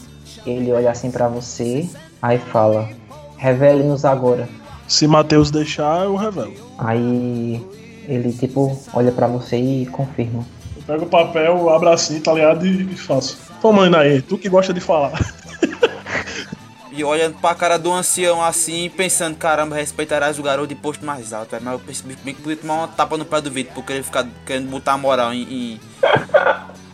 ele 0.46 0.72
olha 0.72 0.90
assim 0.90 1.10
pra 1.10 1.28
você, 1.28 1.88
aí 2.20 2.38
fala: 2.38 2.88
Revele-nos 3.36 4.04
agora. 4.04 4.48
Se 4.86 5.06
Matheus 5.06 5.50
deixar, 5.50 6.04
eu 6.04 6.16
revelo. 6.16 6.52
Aí 6.78 7.64
ele 8.06 8.32
tipo 8.32 8.78
olha 8.92 9.12
pra 9.12 9.26
você 9.26 9.56
e 9.56 9.86
confirma. 9.86 10.44
Pego 10.86 11.04
o 11.04 11.08
papel, 11.08 11.70
abro 11.70 11.88
assim, 11.90 12.20
tá 12.20 12.32
ligado? 12.34 12.66
E, 12.66 12.82
e 12.92 12.96
faço. 12.96 13.38
Toma, 13.62 13.86
Inaê, 13.86 14.20
tu 14.20 14.36
que 14.36 14.48
gosta 14.48 14.72
de 14.74 14.80
falar. 14.80 15.12
E 16.92 17.02
olhando 17.02 17.34
pra 17.40 17.54
cara 17.56 17.76
do 17.76 17.90
ancião 17.92 18.40
assim, 18.40 18.88
pensando, 18.88 19.34
caramba, 19.36 19.74
respeitarás 19.74 20.38
o 20.38 20.42
garoto 20.44 20.68
de 20.68 20.76
posto 20.76 21.04
mais 21.04 21.32
alto. 21.32 21.50
velho. 21.50 21.64
Mas 21.64 21.72
eu 21.74 21.80
percebi 21.80 22.16
bem 22.22 22.34
que 22.34 22.40
podia 22.42 22.56
tomar 22.56 22.74
uma 22.74 22.88
tapa 22.88 23.16
no 23.16 23.24
pé 23.24 23.40
do 23.40 23.50
Vitor, 23.50 23.74
porque 23.74 23.94
ele 23.94 24.02
ficar 24.04 24.24
querendo 24.46 24.70
botar 24.70 24.92
a 24.92 24.98
moral 24.98 25.32
em. 25.32 25.42
em- 25.42 25.80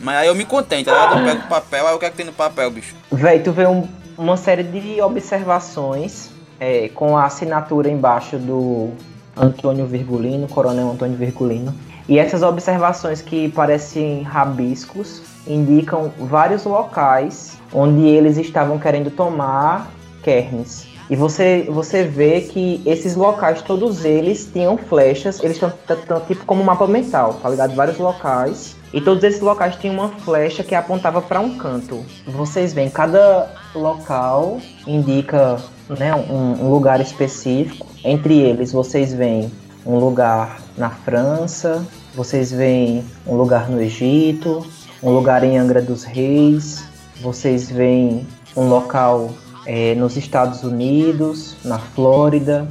Mas 0.00 0.16
aí 0.16 0.28
eu 0.28 0.34
me 0.34 0.46
contento, 0.46 0.86
tá 0.86 0.92
ligado? 0.92 1.18
Eu 1.18 1.24
pego 1.26 1.44
o 1.44 1.48
papel, 1.48 1.86
aí 1.86 1.94
o 1.94 1.98
que 1.98 2.06
é 2.06 2.10
que 2.10 2.16
tem 2.16 2.24
no 2.24 2.32
papel, 2.32 2.70
bicho? 2.70 2.94
Véi, 3.12 3.40
tu 3.40 3.52
vê 3.52 3.66
um- 3.66 3.86
uma 4.16 4.38
série 4.38 4.62
de 4.62 5.02
observações 5.02 6.30
é, 6.58 6.88
com 6.90 7.16
a 7.16 7.24
assinatura 7.26 7.90
embaixo 7.90 8.38
do 8.38 8.90
Antônio 9.36 9.86
Virgulino, 9.86 10.46
Coronel 10.48 10.90
Antônio 10.92 11.16
Virgulino. 11.18 11.74
E 12.10 12.18
essas 12.18 12.42
observações 12.42 13.22
que 13.22 13.48
parecem 13.50 14.22
rabiscos 14.22 15.22
indicam 15.46 16.12
vários 16.18 16.64
locais 16.64 17.56
onde 17.72 18.04
eles 18.04 18.36
estavam 18.36 18.80
querendo 18.80 19.12
tomar 19.12 19.88
Kernes. 20.20 20.88
E 21.08 21.14
você, 21.14 21.68
você 21.70 22.02
vê 22.02 22.40
que 22.40 22.82
esses 22.84 23.14
locais, 23.14 23.62
todos 23.62 24.04
eles 24.04 24.50
tinham 24.52 24.76
flechas, 24.76 25.40
eles 25.40 25.56
estão 25.56 26.20
tipo 26.26 26.44
como 26.44 26.62
um 26.62 26.64
mapa 26.64 26.84
mental, 26.88 27.34
tá 27.34 27.48
ligado? 27.48 27.76
Vários 27.76 27.98
locais. 27.98 28.76
E 28.92 29.00
todos 29.00 29.22
esses 29.22 29.40
locais 29.40 29.76
tinham 29.76 29.94
uma 29.94 30.08
flecha 30.08 30.64
que 30.64 30.74
apontava 30.74 31.22
para 31.22 31.38
um 31.38 31.56
canto. 31.56 32.04
Vocês 32.26 32.72
veem, 32.72 32.90
cada 32.90 33.54
local 33.72 34.58
indica 34.84 35.62
né, 35.88 36.12
um, 36.12 36.64
um 36.64 36.70
lugar 36.70 37.00
específico. 37.00 37.86
Entre 38.04 38.36
eles, 38.36 38.72
vocês 38.72 39.14
veem 39.14 39.48
um 39.90 39.98
lugar 39.98 40.60
na 40.78 40.88
França, 40.88 41.84
vocês 42.14 42.52
veem 42.52 43.04
um 43.26 43.34
lugar 43.34 43.68
no 43.68 43.80
Egito, 43.80 44.64
um 45.02 45.10
lugar 45.10 45.42
em 45.42 45.58
Angra 45.58 45.82
dos 45.82 46.04
Reis, 46.04 46.84
vocês 47.20 47.68
veem 47.68 48.24
um 48.56 48.68
local 48.68 49.30
é, 49.66 49.96
nos 49.96 50.16
Estados 50.16 50.62
Unidos, 50.62 51.56
na 51.64 51.78
Flórida. 51.78 52.68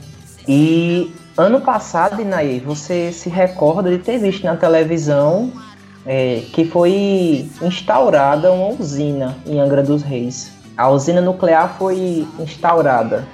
E 0.47 1.13
ano 1.37 1.59
passado, 1.59 2.21
Inaí, 2.21 2.61
você 2.61 3.11
se 3.11 3.29
recorda 3.29 3.89
de 3.91 3.97
ter 3.97 4.17
visto 4.17 4.45
na 4.45 4.55
televisão 4.55 5.51
é, 6.05 6.43
que 6.53 6.63
foi 6.63 7.49
instaurada 7.61 8.49
uma 8.51 8.69
usina 8.79 9.37
em 9.45 9.59
Angra 9.59 9.83
dos 9.83 10.03
Reis. 10.03 10.51
A 10.77 10.89
usina 10.89 11.19
nuclear 11.19 11.75
foi 11.77 12.25
instaurada. 12.39 13.27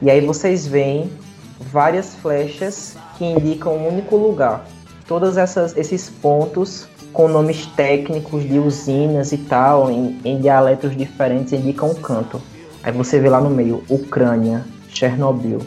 E 0.00 0.08
aí 0.08 0.20
vocês 0.20 0.66
veem 0.66 1.10
várias 1.58 2.14
flechas 2.14 2.96
que 3.16 3.24
indicam 3.24 3.76
um 3.76 3.88
único 3.88 4.16
lugar. 4.16 4.66
Todos 5.06 5.36
essas, 5.36 5.76
esses 5.76 6.08
pontos 6.08 6.88
com 7.12 7.28
nomes 7.28 7.66
técnicos 7.66 8.42
de 8.42 8.58
usinas 8.58 9.32
e 9.32 9.38
tal, 9.38 9.90
em, 9.90 10.18
em 10.24 10.40
dialetos 10.40 10.96
diferentes, 10.96 11.52
indicam 11.52 11.90
um 11.90 11.94
canto. 11.94 12.40
Aí 12.82 12.92
você 12.92 13.20
vê 13.20 13.28
lá 13.28 13.40
no 13.40 13.48
meio, 13.48 13.82
Ucrânia, 13.88 14.64
Chernobyl. 14.88 15.60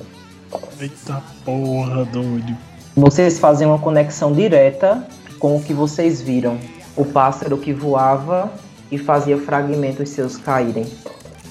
Eita 0.79 1.23
porra, 1.43 2.05
doido. 2.05 2.55
Vocês 2.95 3.39
fazem 3.39 3.65
uma 3.65 3.79
conexão 3.79 4.33
direta 4.33 5.07
com 5.39 5.55
o 5.55 5.63
que 5.63 5.73
vocês 5.73 6.21
viram. 6.21 6.57
O 6.95 7.05
pássaro 7.05 7.57
que 7.57 7.71
voava 7.71 8.51
e 8.91 8.97
fazia 8.97 9.37
fragmentos 9.37 10.09
seus 10.09 10.37
caírem. 10.37 10.85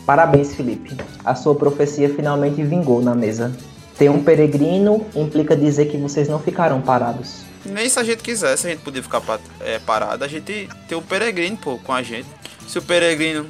Parabéns, 0.05 0.55
Felipe. 0.55 0.97
A 1.24 1.35
sua 1.35 1.55
profecia 1.55 2.12
finalmente 2.14 2.62
vingou 2.62 3.02
na 3.02 3.14
mesa. 3.14 3.52
Ter 3.98 4.10
um 4.10 4.23
peregrino 4.23 5.06
implica 5.14 5.56
dizer 5.56 5.86
que 5.86 5.97
vocês 5.97 6.28
não 6.28 6.39
ficaram 6.39 6.81
parados. 6.81 7.44
Nem 7.64 7.89
se 7.89 7.98
a 7.98 8.05
gente 8.05 8.23
quisesse, 8.23 8.66
a 8.66 8.70
gente 8.70 8.82
podia 8.82 9.02
ficar 9.02 9.23
é, 9.60 9.78
parado. 9.78 10.23
A 10.24 10.28
gente 10.28 10.68
tem 10.86 10.98
um 10.98 11.02
peregrino, 11.02 11.56
pô, 11.56 11.78
com 11.78 11.93
a 11.93 12.02
gente. 12.02 12.27
Se 12.68 12.78
o 12.78 12.82
peregrino. 12.82 13.47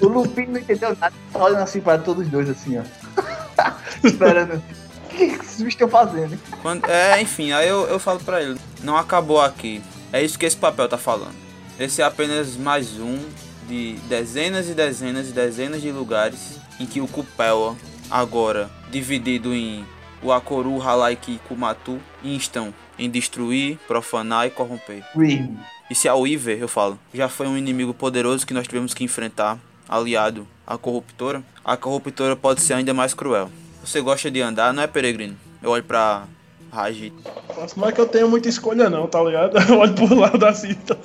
O 0.00 0.06
Lupin 0.06 0.46
não 0.46 0.60
entendeu 0.60 0.96
nada, 0.98 1.14
só 1.32 1.44
olhando 1.44 1.62
assim 1.62 1.80
para 1.80 1.98
todos 1.98 2.24
os 2.24 2.30
dois, 2.30 2.48
assim, 2.48 2.78
ó. 2.78 2.82
Esperando. 4.04 4.62
O 5.04 5.08
que 5.08 5.24
esses 5.24 5.56
bichos 5.56 5.74
estão 5.74 5.88
fazendo? 5.88 6.38
Quando, 6.62 6.88
é, 6.88 7.20
enfim, 7.20 7.52
aí 7.52 7.68
eu, 7.68 7.86
eu 7.86 7.98
falo 7.98 8.20
pra 8.20 8.42
ele: 8.42 8.58
não 8.82 8.96
acabou 8.96 9.40
aqui. 9.40 9.82
É 10.12 10.22
isso 10.22 10.38
que 10.38 10.46
esse 10.46 10.56
papel 10.56 10.88
tá 10.88 10.96
falando. 10.96 11.34
Esse 11.78 12.02
é 12.02 12.04
apenas 12.04 12.56
mais 12.56 12.98
um 12.98 13.18
de 13.68 13.94
dezenas 14.08 14.68
e 14.68 14.74
dezenas 14.74 15.28
e 15.28 15.32
dezenas 15.32 15.80
de 15.80 15.90
lugares 15.90 16.58
em 16.78 16.86
que 16.86 17.00
o 17.00 17.06
Cupela, 17.06 17.76
agora 18.10 18.70
dividido 18.90 19.54
em 19.54 19.84
Uakoru, 20.22 20.82
Halaiki 20.82 21.32
e 21.32 21.48
Kumatu, 21.48 21.98
instam 22.22 22.74
em 22.98 23.08
destruir, 23.08 23.78
profanar 23.86 24.46
e 24.46 24.50
corromper. 24.50 25.02
Rim. 25.14 25.56
E 25.90 25.94
se 25.94 26.08
a 26.08 26.14
Weaver, 26.14 26.58
eu 26.58 26.68
falo, 26.68 26.98
já 27.12 27.28
foi 27.28 27.46
um 27.46 27.56
inimigo 27.56 27.94
poderoso 27.94 28.46
que 28.46 28.54
nós 28.54 28.66
tivemos 28.66 28.92
que 28.94 29.02
enfrentar, 29.02 29.58
aliado 29.88 30.46
à 30.66 30.76
corruptora, 30.76 31.42
a 31.64 31.76
corruptora 31.76 32.36
pode 32.36 32.60
ser 32.60 32.74
ainda 32.74 32.94
mais 32.94 33.14
cruel. 33.14 33.50
Você 33.84 34.00
gosta 34.00 34.30
de 34.30 34.40
andar, 34.40 34.72
não 34.72 34.82
é 34.82 34.86
peregrino? 34.86 35.36
Eu 35.62 35.70
olho 35.70 35.82
pra 35.82 36.24
Raji. 36.70 37.12
Faço, 37.54 37.80
Não 37.80 37.88
é 37.88 37.92
que 37.92 38.00
eu 38.00 38.06
tenho 38.06 38.28
muita 38.28 38.48
escolha 38.48 38.88
não, 38.88 39.06
tá 39.06 39.22
ligado? 39.22 39.56
Eu 39.68 39.78
olho 39.78 39.94
por 39.94 40.12
lado 40.12 40.46
assim, 40.46 40.70
então. 40.70 40.96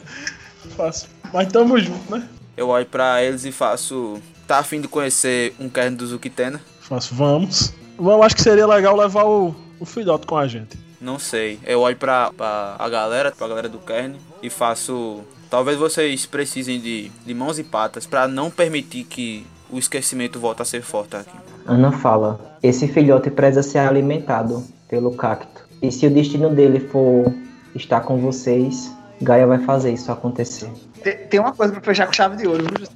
Faço. 0.76 1.07
Mas 1.34 1.52
tamo 1.52 1.80
junto, 1.80 2.11
né? 2.11 2.27
Eu 2.56 2.69
olho 2.69 2.86
pra 2.86 3.23
eles 3.23 3.44
e 3.45 3.52
faço. 3.52 4.22
Tá 4.48 4.60
afim 4.60 4.80
de 4.80 4.88
conhecer 4.88 5.56
um 5.60 5.68
Kern 5.68 5.95
do 5.95 6.06
Zukitena? 6.06 6.61
Faço, 6.88 7.16
vamos. 7.16 7.74
Eu 7.98 8.22
acho 8.22 8.36
que 8.36 8.44
seria 8.44 8.68
legal 8.68 8.95
levar 8.95 9.26
o, 9.26 9.56
o 9.80 9.86
filhote 9.86 10.28
com 10.28 10.38
a 10.38 10.48
gente. 10.48 10.78
Não 11.02 11.18
sei. 11.18 11.60
Eu 11.66 11.80
olho 11.80 11.95
pra, 11.98 12.32
pra 12.32 12.76
a 12.78 12.88
galera, 12.88 13.32
pra 13.32 13.48
galera 13.48 13.68
do 13.68 13.80
Kern 13.80 14.16
e 14.41 14.52
faço. 14.52 15.22
Talvez 15.49 15.80
vocês 15.80 16.28
precisem 16.28 16.80
de, 16.80 17.10
de 17.26 17.34
mãos 17.34 17.57
e 17.57 17.64
patas 17.64 18.06
pra 18.06 18.28
não 18.28 18.52
permitir 18.52 19.03
que 19.03 19.48
o 19.72 19.80
esquecimento 19.80 20.40
volte 20.40 20.62
a 20.62 20.66
ser 20.66 20.84
forte 20.84 21.16
aqui. 21.16 21.36
Ana 21.66 21.91
fala: 21.91 22.40
Esse 22.62 22.88
filhote 22.88 23.32
precisa 23.32 23.64
ser 23.64 23.80
alimentado 23.80 24.64
pelo 24.88 25.12
cacto. 25.16 25.66
E 25.82 25.91
se 25.91 26.06
o 26.06 26.12
destino 26.12 26.52
dele 26.52 26.80
for 26.80 27.34
estar 27.74 28.02
com 28.02 28.18
vocês, 28.20 28.91
Gaia 29.20 29.48
vai 29.48 29.57
fazer 29.57 29.91
isso 29.91 30.12
acontecer. 30.12 30.70
Tem, 31.03 31.18
tem 31.18 31.40
uma 31.40 31.52
coisa 31.52 31.74
pra 31.74 31.82
fechar 31.82 32.06
com 32.06 32.14
chave 32.14 32.38
de 32.38 32.48
ouro, 32.48 32.64
viu? 32.64 32.88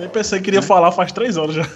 Nem 0.00 0.08
pensei 0.08 0.38
que 0.38 0.46
queria 0.46 0.62
falar 0.62 0.92
faz 0.92 1.12
três 1.12 1.36
horas 1.36 1.56
já. 1.56 1.68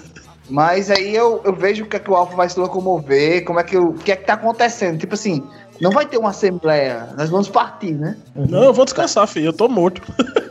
Mas 0.49 0.91
aí 0.91 1.15
eu, 1.15 1.43
eu 1.45 1.55
vejo 1.55 1.85
o 1.85 1.87
que 1.87 1.97
é 1.97 1.99
que 1.99 2.11
o 2.11 2.15
Alpha 2.15 2.35
vai 2.35 2.49
se 2.49 2.59
locomover, 2.59 3.45
como 3.45 3.61
é 3.61 3.65
que 3.65 3.77
o, 3.77 3.91
o 3.91 3.95
que 3.95 4.13
é 4.13 4.17
que 4.17 4.25
tá 4.25 4.35
acontecendo. 4.35 4.99
Tipo 4.99 5.15
assim, 5.15 5.47
não 5.81 5.91
vai 5.91 6.07
ter 6.07 6.19
uma 6.19 6.31
assembleia, 6.31 7.09
nós 7.17 7.29
vamos 7.29 7.49
partir, 7.49 7.93
né? 7.93 8.17
Não, 8.35 8.65
eu 8.65 8.73
vou 8.73 8.85
descansar, 8.85 9.27
filho. 9.29 9.47
Eu 9.47 9.53
tô 9.53 9.69
morto. 9.69 10.03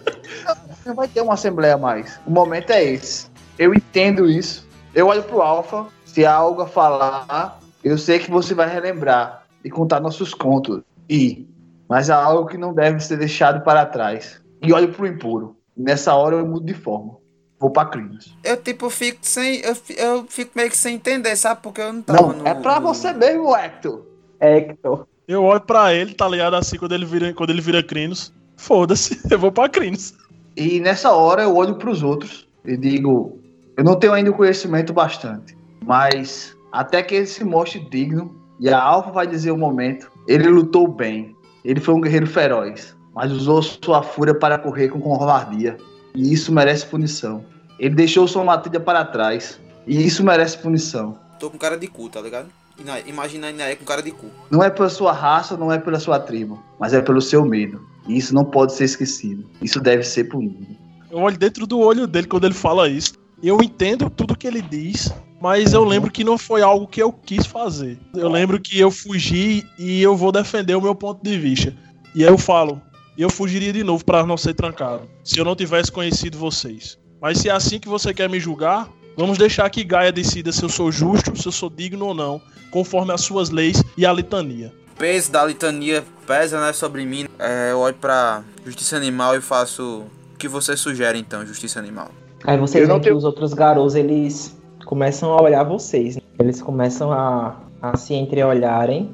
Não 0.85 0.95
vai 0.95 1.07
ter 1.09 1.19
uma 1.19 1.33
assembleia 1.33 1.77
mais. 1.77 2.17
O 2.25 2.31
momento 2.31 2.71
é 2.71 2.81
esse. 2.81 3.27
Eu 3.59 3.73
entendo 3.73 4.29
isso. 4.29 4.65
Eu 4.95 5.07
olho 5.07 5.21
pro 5.21 5.41
Alpha, 5.41 5.85
se 6.05 6.25
há 6.25 6.33
algo 6.33 6.61
a 6.61 6.67
falar, 6.67 7.59
eu 7.83 7.97
sei 7.97 8.19
que 8.19 8.31
você 8.31 8.53
vai 8.53 8.69
relembrar 8.69 9.43
e 9.65 9.69
contar 9.69 9.99
nossos 9.99 10.33
contos. 10.33 10.81
E, 11.09 11.45
mas 11.89 12.09
há 12.09 12.15
algo 12.15 12.47
que 12.47 12.57
não 12.57 12.73
deve 12.73 13.01
ser 13.01 13.17
deixado 13.17 13.65
para 13.65 13.85
trás. 13.85 14.41
E 14.61 14.71
olho 14.71 14.93
pro 14.93 15.05
impuro. 15.05 15.57
Nessa 15.75 16.15
hora 16.15 16.37
eu 16.37 16.47
mudo 16.47 16.65
de 16.65 16.73
forma. 16.73 17.17
Vou 17.59 17.71
pra 17.71 17.85
crimes. 17.85 18.35
Eu, 18.43 18.57
tipo, 18.57 18.89
fico 18.89 19.17
sem. 19.21 19.61
Eu, 19.61 19.75
eu 19.97 20.25
fico 20.29 20.51
meio 20.55 20.69
que 20.69 20.77
sem 20.77 20.95
entender, 20.95 21.35
sabe? 21.35 21.61
Porque 21.63 21.81
eu 21.81 21.91
não 21.91 22.01
tava 22.03 22.21
Não, 22.21 22.33
no. 22.33 22.47
é 22.47 22.53
pra 22.53 22.79
no- 22.79 22.87
você 22.87 23.11
mesmo, 23.13 23.55
Hector. 23.55 24.03
Hector. 24.39 25.07
Eu 25.27 25.43
olho 25.43 25.61
pra 25.61 25.93
ele, 25.93 26.13
tá 26.13 26.27
ligado? 26.27 26.55
Assim, 26.55 26.77
quando 26.77 26.93
ele 26.93 27.05
vira, 27.05 27.33
quando 27.33 27.49
ele 27.49 27.61
vira 27.61 27.81
Crinos. 27.83 28.31
Foda-se, 28.55 29.19
eu 29.31 29.37
vou 29.39 29.51
pra 29.51 29.67
Crinos. 29.69 30.13
E 30.55 30.79
nessa 30.79 31.11
hora 31.11 31.43
eu 31.43 31.55
olho 31.55 31.75
para 31.75 31.89
os 31.89 32.01
outros 32.03 32.47
e 32.65 32.77
digo: 32.77 33.39
eu 33.75 33.83
não 33.83 33.95
tenho 33.95 34.13
ainda 34.13 34.29
o 34.31 34.33
conhecimento 34.35 34.93
bastante, 34.93 35.57
mas 35.83 36.55
até 36.71 37.01
que 37.03 37.15
ele 37.15 37.25
se 37.27 37.43
mostre 37.43 37.79
digno, 37.89 38.35
e 38.59 38.69
a 38.69 38.79
Alfa 38.81 39.11
vai 39.11 39.27
dizer 39.27 39.51
o 39.51 39.57
momento, 39.57 40.11
ele 40.27 40.47
lutou 40.47 40.87
bem, 40.87 41.35
ele 41.63 41.79
foi 41.79 41.93
um 41.93 42.01
guerreiro 42.01 42.25
feroz, 42.27 42.95
mas 43.13 43.31
usou 43.31 43.61
sua 43.61 44.01
fúria 44.01 44.33
para 44.33 44.57
correr 44.57 44.89
com 44.89 44.99
covardia, 44.99 45.77
e 46.15 46.33
isso 46.33 46.51
merece 46.51 46.85
punição. 46.85 47.43
Ele 47.79 47.95
deixou 47.95 48.27
sua 48.27 48.43
matilha 48.43 48.79
para 48.79 49.05
trás, 49.05 49.59
e 49.85 50.03
isso 50.05 50.23
merece 50.23 50.57
punição. 50.57 51.17
Tô 51.39 51.49
com 51.49 51.57
cara 51.57 51.77
de 51.77 51.87
cu, 51.87 52.09
tá 52.09 52.19
ligado? 52.21 52.47
Ina- 52.79 52.99
Imagina 53.01 53.47
a 53.47 53.51
Inaé 53.51 53.75
com 53.75 53.85
cara 53.85 54.01
de 54.01 54.11
cu. 54.11 54.27
Não 54.51 54.63
é 54.63 54.69
pela 54.69 54.89
sua 54.89 55.11
raça, 55.11 55.55
não 55.57 55.71
é 55.71 55.77
pela 55.77 55.99
sua 55.99 56.19
tribo, 56.19 56.61
mas 56.79 56.93
é 56.93 57.01
pelo 57.01 57.21
seu 57.21 57.43
medo. 57.45 57.81
E 58.07 58.17
isso 58.17 58.33
não 58.33 58.45
pode 58.45 58.73
ser 58.73 58.85
esquecido. 58.85 59.45
Isso 59.61 59.79
deve 59.79 60.03
ser 60.03 60.25
punido. 60.25 60.65
Eu 61.11 61.19
olho 61.19 61.37
dentro 61.37 61.65
do 61.67 61.79
olho 61.79 62.07
dele 62.07 62.27
quando 62.27 62.45
ele 62.45 62.53
fala 62.53 62.87
isso. 62.87 63.13
Eu 63.41 63.61
entendo 63.61 64.09
tudo 64.09 64.35
que 64.37 64.47
ele 64.47 64.61
diz, 64.61 65.11
mas 65.41 65.73
eu 65.73 65.83
lembro 65.83 66.09
que 66.11 66.23
não 66.23 66.37
foi 66.37 66.61
algo 66.61 66.87
que 66.87 67.01
eu 67.01 67.11
quis 67.11 67.45
fazer. 67.45 67.99
Eu 68.15 68.29
lembro 68.29 68.59
que 68.59 68.79
eu 68.79 68.89
fugi 68.89 69.63
e 69.77 70.01
eu 70.01 70.15
vou 70.15 70.31
defender 70.31 70.75
o 70.75 70.81
meu 70.81 70.95
ponto 70.95 71.21
de 71.23 71.37
vista. 71.37 71.73
E 72.15 72.23
aí 72.23 72.29
eu 72.31 72.37
falo, 72.37 72.81
eu 73.21 73.29
fugiria 73.29 73.73
de 73.73 73.83
novo 73.83 74.03
para 74.05 74.25
não 74.25 74.37
ser 74.37 74.53
trancado, 74.53 75.03
se 75.23 75.39
eu 75.39 75.45
não 75.45 75.55
tivesse 75.55 75.91
conhecido 75.91 76.37
vocês. 76.37 76.97
Mas 77.21 77.39
se 77.39 77.49
é 77.49 77.51
assim 77.51 77.79
que 77.79 77.87
você 77.89 78.13
quer 78.13 78.29
me 78.29 78.39
julgar, 78.39 78.87
vamos 79.17 79.37
deixar 79.37 79.69
que 79.69 79.83
Gaia 79.83 80.11
decida 80.11 80.51
se 80.51 80.61
eu 80.63 80.69
sou 80.69 80.91
justo, 80.91 81.35
se 81.35 81.47
eu 81.47 81.51
sou 81.51 81.69
digno 81.69 82.05
ou 82.05 82.13
não, 82.13 82.39
conforme 82.69 83.11
as 83.11 83.21
suas 83.21 83.49
leis 83.49 83.83
e 83.97 84.05
a 84.05 84.13
litania. 84.13 84.71
O 84.93 84.97
peso 84.97 85.31
da 85.31 85.45
litania 85.45 86.03
pesa 86.25 86.59
né, 86.59 86.73
sobre 86.73 87.05
mim. 87.05 87.27
É, 87.39 87.71
eu 87.71 87.79
olho 87.79 87.95
pra 87.95 88.43
justiça 88.65 88.95
animal 88.97 89.35
e 89.35 89.41
faço 89.41 90.03
o 90.33 90.37
que 90.37 90.47
você 90.47 90.75
sugere 90.77 91.17
então, 91.19 91.45
justiça 91.45 91.79
animal. 91.79 92.09
Aí 92.43 92.57
vocês 92.57 92.87
veem 92.87 92.99
que 92.99 93.05
tenho- 93.05 93.17
os 93.17 93.23
outros 93.23 93.53
garotos, 93.53 93.95
eles 93.95 94.55
começam 94.85 95.33
a 95.33 95.41
olhar 95.41 95.63
vocês. 95.63 96.15
né? 96.15 96.21
Eles 96.39 96.61
começam 96.61 97.11
a, 97.11 97.55
a 97.81 97.97
se 97.97 98.13
entreolharem. 98.13 99.09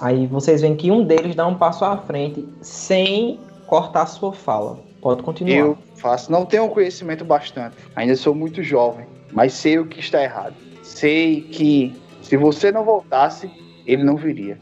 Aí 0.00 0.26
vocês 0.28 0.60
veem 0.60 0.76
que 0.76 0.90
um 0.92 1.04
deles 1.04 1.34
dá 1.34 1.46
um 1.46 1.54
passo 1.56 1.84
à 1.84 1.96
frente 1.96 2.44
sem 2.62 3.40
cortar 3.68 4.06
sua 4.06 4.32
fala. 4.32 4.80
Pode 5.00 5.22
continuar. 5.22 5.56
Eu 5.56 5.78
faço, 5.94 6.32
não 6.32 6.44
tenho 6.44 6.68
conhecimento 6.68 7.24
bastante. 7.24 7.76
Ainda 7.94 8.16
sou 8.16 8.34
muito 8.34 8.62
jovem, 8.62 9.06
mas 9.32 9.52
sei 9.52 9.78
o 9.78 9.86
que 9.86 10.00
está 10.00 10.22
errado. 10.22 10.54
Sei 10.82 11.42
que 11.42 11.94
se 12.22 12.36
você 12.36 12.72
não 12.72 12.84
voltasse, 12.84 13.48
ele 13.86 14.02
não 14.02 14.16
viria. 14.16 14.58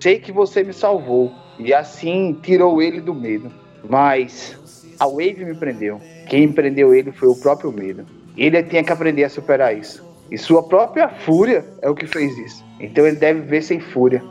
Sei 0.00 0.18
que 0.18 0.32
você 0.32 0.62
me 0.62 0.72
salvou 0.72 1.30
e 1.58 1.74
assim 1.74 2.38
tirou 2.42 2.80
ele 2.80 3.00
do 3.00 3.14
medo. 3.14 3.50
Mas 3.88 4.56
a 4.98 5.06
Wave 5.06 5.44
me 5.44 5.54
prendeu. 5.54 6.00
Quem 6.28 6.50
prendeu 6.50 6.94
ele 6.94 7.12
foi 7.12 7.28
o 7.28 7.36
próprio 7.36 7.70
medo. 7.70 8.06
Ele 8.36 8.62
tinha 8.62 8.82
que 8.82 8.92
aprender 8.92 9.24
a 9.24 9.28
superar 9.28 9.76
isso. 9.76 10.02
E 10.30 10.38
sua 10.38 10.62
própria 10.62 11.08
fúria 11.08 11.64
é 11.82 11.90
o 11.90 11.94
que 11.94 12.06
fez 12.06 12.36
isso. 12.38 12.64
Então 12.80 13.06
ele 13.06 13.16
deve 13.16 13.40
ver 13.40 13.62
sem 13.62 13.78
fúria. 13.78 14.22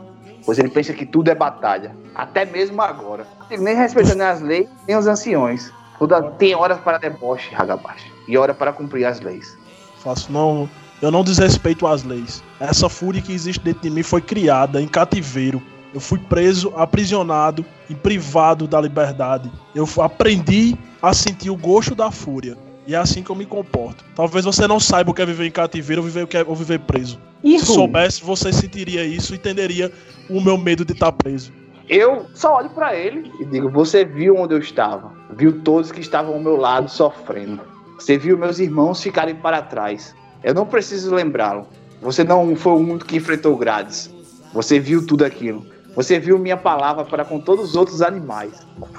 Pois 0.44 0.58
ele 0.58 0.68
pensa 0.68 0.92
que 0.92 1.06
tudo 1.06 1.30
é 1.30 1.34
batalha. 1.34 1.94
Até 2.14 2.44
mesmo 2.44 2.80
agora. 2.82 3.26
Nem 3.50 3.74
respeitando 3.74 4.22
as 4.22 4.40
leis, 4.40 4.68
nem 4.86 4.96
os 4.96 5.06
anciões. 5.06 5.72
Toda, 5.98 6.22
tem 6.22 6.54
horas 6.54 6.78
para 6.80 6.98
deboche, 6.98 7.54
Hagabashi. 7.54 8.12
E 8.28 8.36
hora 8.36 8.52
para 8.52 8.72
cumprir 8.72 9.04
as 9.04 9.20
leis. 9.20 9.56
Faço 10.02 10.30
não, 10.30 10.68
eu 11.00 11.10
não 11.10 11.24
desrespeito 11.24 11.86
as 11.86 12.02
leis. 12.02 12.42
Essa 12.60 12.88
fúria 12.88 13.22
que 13.22 13.32
existe 13.32 13.62
dentro 13.62 13.82
de 13.82 13.90
mim 13.90 14.02
foi 14.02 14.20
criada 14.20 14.80
em 14.80 14.88
cativeiro. 14.88 15.62
Eu 15.92 16.00
fui 16.00 16.18
preso, 16.18 16.72
aprisionado 16.76 17.64
e 17.88 17.94
privado 17.94 18.66
da 18.66 18.80
liberdade. 18.80 19.50
Eu 19.74 19.86
aprendi 20.02 20.76
a 21.00 21.14
sentir 21.14 21.50
o 21.50 21.56
gosto 21.56 21.94
da 21.94 22.10
fúria. 22.10 22.56
E 22.86 22.94
é 22.94 22.98
assim 22.98 23.22
que 23.22 23.30
eu 23.30 23.36
me 23.36 23.46
comporto. 23.46 24.04
Talvez 24.14 24.44
você 24.44 24.66
não 24.68 24.78
saiba 24.78 25.10
o 25.10 25.14
que 25.14 25.22
é 25.22 25.26
viver 25.26 25.46
em 25.46 25.50
cativeiro 25.50 26.02
ou 26.02 26.06
viver, 26.06 26.24
o 26.24 26.26
que 26.26 26.36
é, 26.36 26.44
ou 26.46 26.54
viver 26.54 26.80
preso. 26.80 27.18
Se 27.42 27.66
soubesse, 27.66 28.22
você 28.22 28.52
sentiria 28.52 29.04
isso 29.04 29.32
e 29.32 29.36
entenderia 29.36 29.90
o 30.28 30.40
meu 30.40 30.58
medo 30.58 30.84
de 30.84 30.92
estar 30.92 31.12
preso. 31.12 31.52
Eu 31.88 32.26
só 32.34 32.56
olho 32.56 32.70
para 32.70 32.94
ele 32.94 33.30
e 33.40 33.44
digo: 33.44 33.70
Você 33.70 34.04
viu 34.04 34.36
onde 34.36 34.54
eu 34.54 34.58
estava? 34.58 35.12
Viu 35.36 35.60
todos 35.62 35.92
que 35.92 36.00
estavam 36.00 36.34
ao 36.34 36.40
meu 36.40 36.56
lado 36.56 36.90
sofrendo. 36.90 37.60
Você 37.98 38.18
viu 38.18 38.36
meus 38.36 38.58
irmãos 38.58 39.02
ficarem 39.02 39.34
para 39.34 39.62
trás. 39.62 40.14
Eu 40.42 40.54
não 40.54 40.66
preciso 40.66 41.14
lembrá-lo. 41.14 41.66
Você 42.02 42.24
não 42.24 42.54
foi 42.54 42.72
o 42.72 42.76
único 42.76 43.06
que 43.06 43.16
enfrentou 43.16 43.56
grades. 43.56 44.10
Você 44.52 44.78
viu 44.78 45.06
tudo 45.06 45.24
aquilo. 45.24 45.66
Você 45.94 46.18
viu 46.18 46.38
minha 46.38 46.56
palavra 46.56 47.04
para 47.04 47.24
com 47.24 47.38
todos 47.38 47.70
os 47.70 47.76
outros 47.76 48.02
animais, 48.02 48.52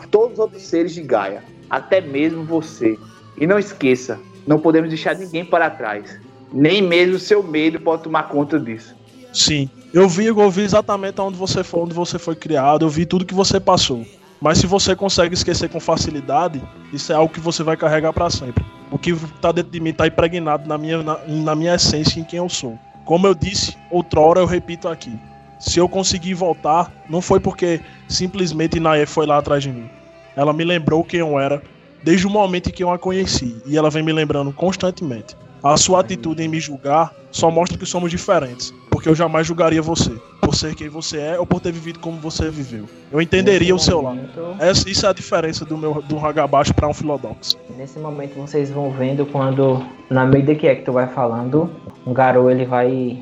todos 0.10 0.34
os 0.34 0.40
outros 0.40 0.64
seres 0.64 0.94
de 0.94 1.02
Gaia, 1.02 1.44
até 1.70 2.00
mesmo 2.00 2.46
você. 2.46 2.98
E 3.38 3.46
não 3.46 3.60
esqueça, 3.60 4.20
não 4.48 4.60
podemos 4.60 4.90
deixar 4.90 5.16
ninguém 5.16 5.44
para 5.44 5.70
trás. 5.70 6.20
Nem 6.54 6.82
mesmo 6.82 7.20
seu 7.20 7.44
medo 7.44 7.80
pode 7.80 8.04
tomar 8.04 8.24
conta 8.24 8.60
disso. 8.60 8.96
Sim, 9.34 9.70
eu 9.94 10.08
vi, 10.08 10.28
eu 10.28 10.50
vi 10.50 10.62
exatamente 10.62 11.20
onde 11.20 11.38
você 11.38 11.64
foi, 11.64 11.82
onde 11.82 11.94
você 11.94 12.18
foi 12.18 12.36
criado, 12.36 12.86
eu 12.86 12.90
vi 12.90 13.06
tudo 13.06 13.26
que 13.26 13.34
você 13.34 13.60
passou. 13.60 14.06
Mas 14.42 14.60
se 14.60 14.68
você 14.68 14.96
consegue 14.96 15.34
esquecer 15.34 15.70
com 15.70 15.80
facilidade, 15.80 16.62
isso 16.94 17.12
é 17.12 17.16
algo 17.16 17.34
que 17.34 17.40
você 17.40 17.64
vai 17.64 17.76
carregar 17.76 18.14
pra 18.14 18.30
sempre. 18.30 18.64
O 18.92 18.98
que 18.98 19.16
tá 19.42 19.52
dentro 19.52 19.72
de 19.72 19.80
mim 19.80 19.94
tá 19.94 20.08
impregnado 20.08 20.68
na 20.68 20.78
minha, 20.78 21.02
na, 21.02 21.20
na 21.28 21.56
minha 21.56 21.76
essência, 21.76 22.20
em 22.20 22.24
quem 22.24 22.38
eu 22.38 22.48
sou. 22.48 22.78
Como 23.06 23.28
eu 23.28 23.34
disse 23.34 23.76
outrora, 23.90 24.40
eu 24.40 24.46
repito 24.46 24.88
aqui. 24.88 25.18
Se 25.60 25.80
eu 25.80 25.88
conseguir 25.88 26.34
voltar, 26.34 26.92
não 27.10 27.22
foi 27.22 27.40
porque 27.40 27.82
simplesmente 28.08 28.80
Nae 28.80 29.06
foi 29.06 29.26
lá 29.26 29.38
atrás 29.38 29.64
de 29.64 29.72
mim. 29.72 29.90
Ela 30.36 30.54
me 30.54 30.64
lembrou 30.64 31.04
quem 31.04 31.22
eu 31.22 31.40
era 31.40 31.62
desde 32.06 32.28
o 32.28 32.30
momento 32.30 32.70
em 32.70 32.72
que 32.72 32.84
eu 32.84 32.92
a 32.92 33.00
conheci, 33.00 33.58
e 33.66 33.76
ela 33.76 33.90
vem 33.90 34.04
me 34.04 34.14
lembrando 34.14 34.54
constantemente. 34.54 35.36
A 35.64 35.76
sua 35.76 36.02
atitude 36.02 36.44
em 36.44 36.48
me 36.48 36.60
julgar 36.60 37.12
só 37.32 37.50
mostra 37.50 37.80
que 37.80 37.86
somos 37.88 38.12
diferentes, 38.12 38.72
porque 38.92 39.10
eu 39.10 39.16
jamais 39.16 39.48
julgaria 39.48 39.82
você, 39.82 40.12
por 40.40 40.54
ser 40.54 40.76
quem 40.76 40.88
você 40.88 41.18
é 41.18 41.40
ou 41.40 41.48
por 41.48 41.60
ter 41.60 41.72
vivido 41.72 41.98
como 41.98 42.20
você 42.20 42.52
viveu. 42.52 42.86
Eu 43.12 43.20
entenderia 43.20 43.74
o 43.74 43.78
Nesse 43.78 43.88
seu 43.88 44.02
lado. 44.04 44.20
Essa, 44.60 44.88
isso 44.88 45.04
é 45.08 45.10
a 45.10 45.14
diferença 45.14 45.66
do 45.66 45.76
meu 45.76 46.00
do 46.04 46.20
Hagabashi 46.20 46.76
para 46.76 46.88
um 46.88 46.94
Philodox. 46.94 47.58
Nesse 47.76 47.98
momento 47.98 48.36
vocês 48.36 48.70
vão 48.70 48.92
vendo 48.92 49.26
quando, 49.26 49.84
na 50.08 50.28
medida 50.28 50.54
que 50.54 50.68
Hector 50.68 50.94
vai 50.94 51.08
falando, 51.08 51.72
um 52.06 52.14
garoto 52.14 52.52
ele 52.52 52.66
vai 52.66 53.18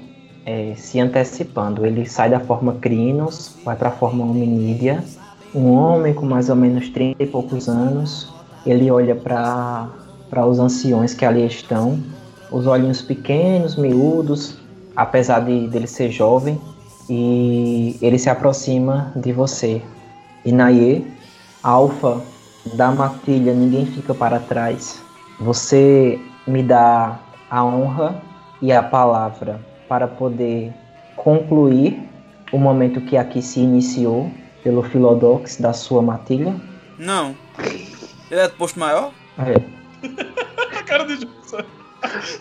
é, 0.46 0.74
se 0.76 1.00
antecipando. 1.00 1.86
Ele 1.86 2.06
sai 2.06 2.30
da 2.30 2.42
forma 2.42 2.74
Crinos, 2.82 3.56
vai 3.64 3.78
para 3.78 3.88
a 3.88 3.94
forma 3.94 4.26
hominídea. 4.26 5.02
Um 5.56 5.72
homem 5.72 6.14
com 6.14 6.26
mais 6.26 6.50
ou 6.50 6.58
menos 6.58 6.90
30 6.90 7.24
e 7.24 7.28
poucos 7.28 7.70
anos. 7.70 8.33
Ele 8.66 8.90
olha 8.90 9.16
para 9.16 10.46
os 10.46 10.60
anciões 10.60 11.14
que 11.14 11.26
ali 11.26 11.46
estão. 11.46 12.00
Os 12.52 12.68
olhinhos 12.68 13.02
pequenos, 13.02 13.76
miúdos, 13.76 14.58
apesar 14.96 15.42
de 15.42 15.68
dele 15.68 15.88
ser 15.88 16.12
jovem. 16.12 16.60
E 17.10 17.98
ele 18.02 18.18
se 18.18 18.30
aproxima 18.30 19.12
de 19.16 19.34
você. 19.34 19.82
Inaye, 20.46 21.06
Alfa, 21.62 22.22
da 22.76 22.92
matilha 22.92 23.54
ninguém 23.54 23.86
fica 23.86 24.14
para 24.14 24.40
trás. 24.40 25.02
Você 25.40 26.20
me 26.48 26.64
dá 26.64 27.20
a 27.50 27.64
honra 27.64 28.22
e 28.62 28.72
a 28.72 28.82
palavra 28.82 29.60
para 29.88 30.08
poder 30.08 30.74
concluir 31.16 32.10
o 32.52 32.58
momento 32.58 33.02
que 33.02 33.18
aqui 33.18 33.42
se 33.42 33.60
iniciou 33.60 34.30
pelo 34.64 34.84
Philodox 34.84 35.58
da 35.60 35.74
sua 35.74 36.02
matilha. 36.02 36.56
Não. 36.98 37.36
Ele 38.34 38.42
é 38.42 38.48
do 38.48 38.56
posto 38.56 38.80
maior? 38.80 39.12
É. 39.38 39.62
Cara 40.88 41.06
de 41.06 41.30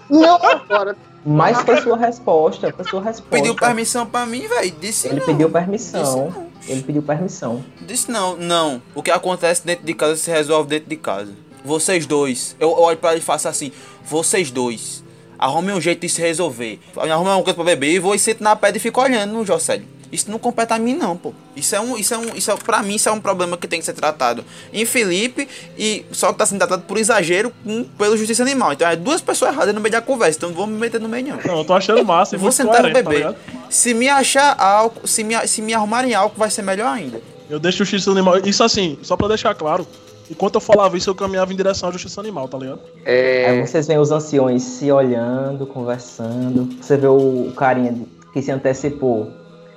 Não, 0.09 0.37
agora. 0.37 0.97
Mas 1.23 1.61
foi 1.61 1.83
sua 1.83 1.99
resposta, 1.99 2.73
foi 2.73 2.85
sua 2.87 3.03
resposta. 3.03 3.37
Pediu 3.37 3.55
permissão 3.55 4.07
pra 4.07 4.25
mim, 4.25 4.49
velho. 4.49 4.75
Disse 4.81 5.07
Ele 5.09 5.21
não. 5.21 5.27
pediu 5.27 5.49
Disse 5.49 5.53
permissão. 5.53 6.31
não. 6.31 6.47
Ele 6.67 6.83
pediu 6.83 7.03
permissão. 7.03 7.63
Disse 7.83 8.11
não, 8.11 8.37
não. 8.37 8.81
O 8.95 9.03
que 9.03 9.11
acontece 9.11 9.67
dentro 9.67 9.85
de 9.85 9.93
casa 9.93 10.17
se 10.17 10.31
resolve 10.31 10.71
dentro 10.71 10.89
de 10.89 10.97
casa. 10.97 11.33
Vocês 11.63 12.07
dois, 12.07 12.57
eu 12.59 12.73
olho 12.73 12.97
pra 12.97 13.11
ele 13.11 13.21
e 13.21 13.23
faço 13.23 13.47
assim: 13.47 13.71
vocês 14.03 14.51
dois, 14.51 15.05
arrumem 15.39 15.75
um 15.77 15.81
jeito 15.81 16.01
de 16.01 16.09
se 16.09 16.23
resolver. 16.23 16.81
Arrumem 16.97 17.35
uma 17.35 17.43
coisa 17.43 17.55
pra 17.55 17.65
beber 17.65 17.93
e 17.93 17.99
vou 17.99 18.15
e 18.15 18.19
sento 18.19 18.43
na 18.43 18.57
pedra 18.57 18.79
e 18.79 18.81
fico 18.81 18.99
olhando 18.99 19.35
no 19.35 19.45
Jocélio. 19.45 19.87
Isso 20.13 20.31
não 20.31 20.39
compete 20.39 20.73
a 20.75 20.79
mim, 20.79 20.95
não, 20.95 21.17
pô. 21.17 21.33
Isso 21.57 21.75
é 21.75 21.81
um. 21.81 21.97
Isso 21.97 22.13
é 22.13 22.19
um. 22.19 22.35
Isso 22.37 22.51
é, 22.51 22.57
pra 22.57 22.83
mim, 22.83 22.97
isso 22.97 23.09
é 23.09 23.13
um 23.13 23.19
problema 23.21 23.57
que 23.57 23.67
tem 23.67 23.81
que 23.81 23.87
ser 23.87 23.95
tratado 23.95 24.45
em 24.71 24.85
Felipe 24.85 25.49
e 25.79 26.05
só 26.13 26.31
que 26.33 26.39
tá 26.39 26.45
sendo 26.45 26.59
tratado 26.59 26.83
por 26.83 26.99
exagero 26.99 27.51
com, 27.65 27.85
pelo 27.85 28.15
Justiça 28.17 28.43
Animal. 28.43 28.75
Então 28.75 28.87
é 28.87 28.95
duas 28.95 29.23
pessoas 29.23 29.55
erradas 29.55 29.75
no 29.75 29.81
meio 29.81 29.91
da 29.93 30.03
conversa. 30.03 30.37
Então 30.37 30.51
não 30.51 30.57
vou 30.57 30.67
me 30.67 30.79
meter 30.79 31.01
no 31.01 31.09
meio, 31.09 31.29
não. 31.29 31.39
Não, 31.45 31.59
eu 31.61 31.65
tô 31.65 31.73
achando 31.73 32.05
massa 32.05 32.35
e 32.35 32.37
Eu 32.37 32.41
vou 32.41 32.53
sentar 32.53 32.83
no 32.83 32.89
tá 32.89 32.95
bebê. 32.95 33.17
ligado? 33.17 33.37
se 33.71 33.95
me 33.95 34.07
achar 34.11 34.55
álcool, 34.61 35.07
se 35.07 35.25
me, 35.25 35.35
se 35.49 35.63
me 35.63 35.73
arrumarem 35.73 36.15
álcool, 36.15 36.39
vai 36.39 36.51
ser 36.51 36.61
melhor 36.61 36.89
ainda. 36.89 37.19
Eu 37.49 37.59
deixo 37.59 37.79
justiça 37.79 38.11
animal. 38.11 38.37
Isso 38.45 38.63
assim, 38.63 38.99
só 39.03 39.17
pra 39.17 39.29
deixar 39.29 39.55
claro. 39.55 39.87
Enquanto 40.31 40.55
eu 40.57 40.61
falava 40.61 40.97
isso, 40.97 41.09
eu 41.11 41.15
caminhava 41.15 41.53
em 41.53 41.57
direção 41.57 41.89
à 41.89 41.93
justiça 41.93 42.21
animal, 42.21 42.49
tá 42.49 42.57
ligado? 42.59 42.81
Aí 42.99 43.03
É, 43.07 43.67
vocês 43.67 43.87
veem 43.87 43.99
os 43.99 44.11
anciões 44.11 44.63
se 44.63 44.91
olhando, 44.93 45.67
conversando. 45.67 46.69
Você 46.81 46.97
vê 46.97 47.07
o 47.07 47.53
carinha 47.57 47.95
que 48.33 48.41
se 48.43 48.51
antecipou. 48.51 49.31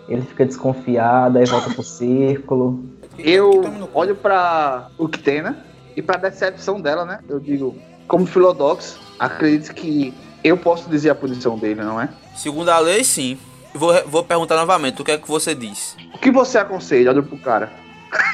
Ele 0.07 0.21
fica 0.21 0.45
desconfiado, 0.45 1.37
aí 1.37 1.45
volta 1.45 1.69
pro 1.73 1.83
círculo. 1.83 2.83
eu 3.17 3.89
olho 3.93 4.15
pra 4.15 4.87
Uctena 4.97 5.65
e 5.95 6.01
pra 6.01 6.17
decepção 6.17 6.79
dela, 6.79 7.05
né? 7.05 7.19
Eu 7.27 7.39
digo, 7.39 7.75
como 8.07 8.25
Philodox, 8.25 8.97
acredito 9.19 9.73
que 9.73 10.13
eu 10.43 10.57
posso 10.57 10.89
dizer 10.89 11.09
a 11.09 11.15
posição 11.15 11.57
dele, 11.57 11.81
não 11.81 11.99
é? 11.99 12.09
Segundo 12.35 12.69
a 12.69 12.77
lei, 12.79 13.03
sim. 13.03 13.37
Vou, 13.73 13.93
vou 14.07 14.23
perguntar 14.23 14.55
novamente, 14.55 15.01
o 15.01 15.05
que 15.05 15.11
é 15.11 15.17
que 15.17 15.27
você 15.27 15.53
diz? 15.55 15.97
O 16.13 16.17
que 16.19 16.31
você 16.31 16.57
aconselha? 16.57 17.09
Olha 17.11 17.23
pro 17.23 17.37
cara. 17.37 17.71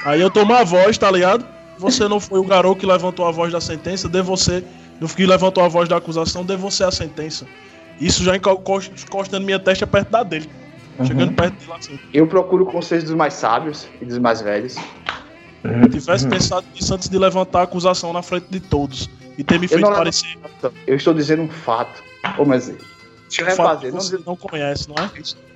Aí 0.06 0.20
eu 0.22 0.30
tomo 0.30 0.54
a 0.54 0.64
voz, 0.64 0.98
tá 0.98 1.10
ligado? 1.10 1.46
Você 1.78 2.08
não 2.08 2.20
foi 2.20 2.40
o 2.40 2.44
garoto 2.44 2.80
que 2.82 2.86
levantou 2.86 3.26
a 3.28 3.32
voz 3.32 3.52
da 3.52 3.60
sentença, 3.62 4.08
dê 4.08 4.22
você. 4.22 4.64
Não 5.00 5.08
que 5.08 5.26
levantou 5.26 5.64
a 5.64 5.68
voz 5.68 5.90
da 5.90 5.98
acusação, 5.98 6.46
dê 6.46 6.56
você 6.56 6.84
a 6.84 6.92
sentença. 6.92 7.48
Isso 8.00 8.24
já 8.24 8.36
enco- 8.36 8.52
encost- 8.52 8.92
encostando 9.08 9.44
minha 9.46 9.58
testa 9.60 9.88
perto 9.88 10.10
da 10.10 10.22
dele. 10.22 10.48
Uhum. 11.00 11.06
Chegando 11.06 11.34
perto 11.34 11.54
dele 11.56 11.72
assim. 11.78 12.00
Eu 12.14 12.28
procuro 12.28 12.66
conselhos 12.66 13.06
dos 13.06 13.16
mais 13.16 13.34
sábios 13.34 13.88
e 14.02 14.06
dos 14.06 14.18
mais 14.18 14.42
velhos. 14.42 14.76
Eu 15.64 15.90
tivesse 15.90 16.28
pensado 16.28 16.66
nisso 16.74 16.94
antes 16.94 17.08
de 17.08 17.18
levantar 17.18 17.60
a 17.60 17.64
acusação 17.64 18.12
na 18.12 18.22
frente 18.22 18.48
de 18.50 18.60
todos 18.60 19.10
e 19.38 19.44
ter 19.44 19.60
me 19.60 19.68
feito 19.68 19.82
não- 19.82 19.94
parecer 19.94 20.38
Eu 20.88 20.96
estou 20.96 21.14
dizendo 21.14 21.44
um 21.44 21.50
fato. 21.50 22.04
Ô, 22.38 22.46
mas 22.46 22.68
deixa 22.68 23.42
eu 23.42 23.48
um 23.48 23.52
fato 23.56 23.80
que 23.80 23.86
refazer. 23.88 23.94
Não, 23.94 24.00
você 24.02 24.20
não 24.26 24.36
conhece, 24.36 24.90
não 24.90 24.96
é? 25.04 25.10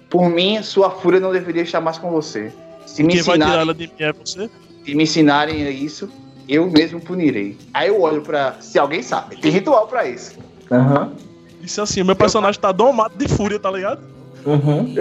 por 0.10 0.30
mim, 0.30 0.62
sua 0.62 0.91
fúria 0.91 1.20
não 1.20 1.32
deveria 1.32 1.64
estar 1.64 1.82
mais 1.82 1.98
com 1.98 2.10
você. 2.12 2.53
Se 2.86 3.03
me, 3.03 3.14
Quem 3.14 3.22
vai 3.24 3.34
tirar 3.36 3.45
ensinarem, 3.48 3.62
ela 3.62 3.74
de 3.74 3.88
mim 3.88 3.94
é 3.99 4.14
você? 4.14 4.49
se 4.86 4.95
me 4.95 5.03
ensinarem 5.03 5.70
isso, 5.84 6.10
eu 6.48 6.70
mesmo 6.70 7.02
punirei. 7.02 7.57
Aí 7.74 7.90
eu 7.90 7.99
olho 8.02 8.22
pra. 8.22 8.56
Se 8.62 8.78
alguém 8.78 9.02
sabe, 9.02 9.38
tem 9.38 9.52
ritual 9.52 9.88
pra 9.88 10.07
isso. 10.07 10.36
Aham. 10.72 11.14
Isso 11.62 11.82
assim, 11.82 12.02
o 12.02 12.06
meu 12.06 12.16
personagem 12.16 12.62
tá 12.62 12.72
domado 12.72 13.16
de 13.18 13.28
fúria, 13.28 13.60
tá 13.60 13.72
ligado? 13.72 13.99
Uhum. 14.46 14.94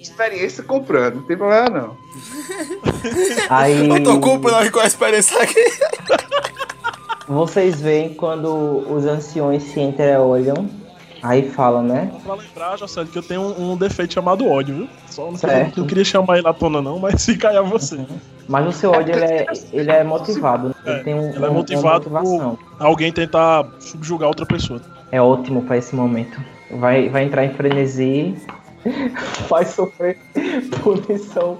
Experiência 0.00 0.62
comprando, 0.62 1.16
não 1.16 1.22
tem 1.22 1.36
problema 1.36 1.68
não. 1.68 1.96
Aí. 3.50 3.88
Eu 3.88 4.02
tô 4.02 4.20
comprando 4.20 4.70
com 4.70 4.78
a 4.80 4.86
experiência 4.86 5.40
aqui. 5.42 5.64
Vocês 7.28 7.80
veem 7.80 8.14
quando 8.14 8.48
os 8.88 9.04
anciões 9.04 9.64
se 9.64 9.80
entreolham, 9.80 10.68
aí 11.22 11.50
falam, 11.50 11.82
né? 11.82 12.12
Pra 12.24 12.34
lembrar, 12.36 12.76
Jocélio, 12.78 13.10
que 13.10 13.18
eu 13.18 13.22
tenho 13.22 13.40
um, 13.40 13.72
um 13.72 13.76
defeito 13.76 14.14
chamado 14.14 14.48
ódio, 14.48 14.76
viu? 14.76 14.88
Só 15.08 15.26
não, 15.26 15.36
Certo. 15.36 15.80
não 15.80 15.86
queria 15.88 16.04
chamar 16.04 16.38
ele 16.38 16.46
à 16.46 16.52
tona, 16.52 16.80
não, 16.80 17.00
mas 17.00 17.20
se 17.22 17.36
cair 17.36 17.56
a 17.56 17.62
você. 17.62 17.98
Mas 18.46 18.64
o 18.68 18.72
seu 18.72 18.92
ódio 18.92 19.12
ele 19.12 19.24
é, 19.24 19.46
ele 19.72 19.90
é 19.90 20.04
motivado. 20.04 20.68
né? 20.68 20.74
Ele 20.86 20.94
É, 20.94 21.02
tem 21.02 21.14
um, 21.14 21.30
ele 21.34 21.44
é 21.44 21.50
motivado 21.50 22.08
uma 22.08 22.20
motivação. 22.20 22.58
Alguém 22.78 23.10
tentar 23.12 23.66
subjugar 23.80 24.28
outra 24.28 24.46
pessoa. 24.46 24.80
É 25.10 25.20
ótimo 25.20 25.62
pra 25.62 25.76
esse 25.76 25.96
momento. 25.96 26.40
Vai, 26.78 27.08
vai 27.08 27.24
entrar 27.24 27.44
em 27.44 27.54
frenesi, 27.54 28.36
vai 29.48 29.64
sofrer 29.64 30.18
punição. 30.82 31.58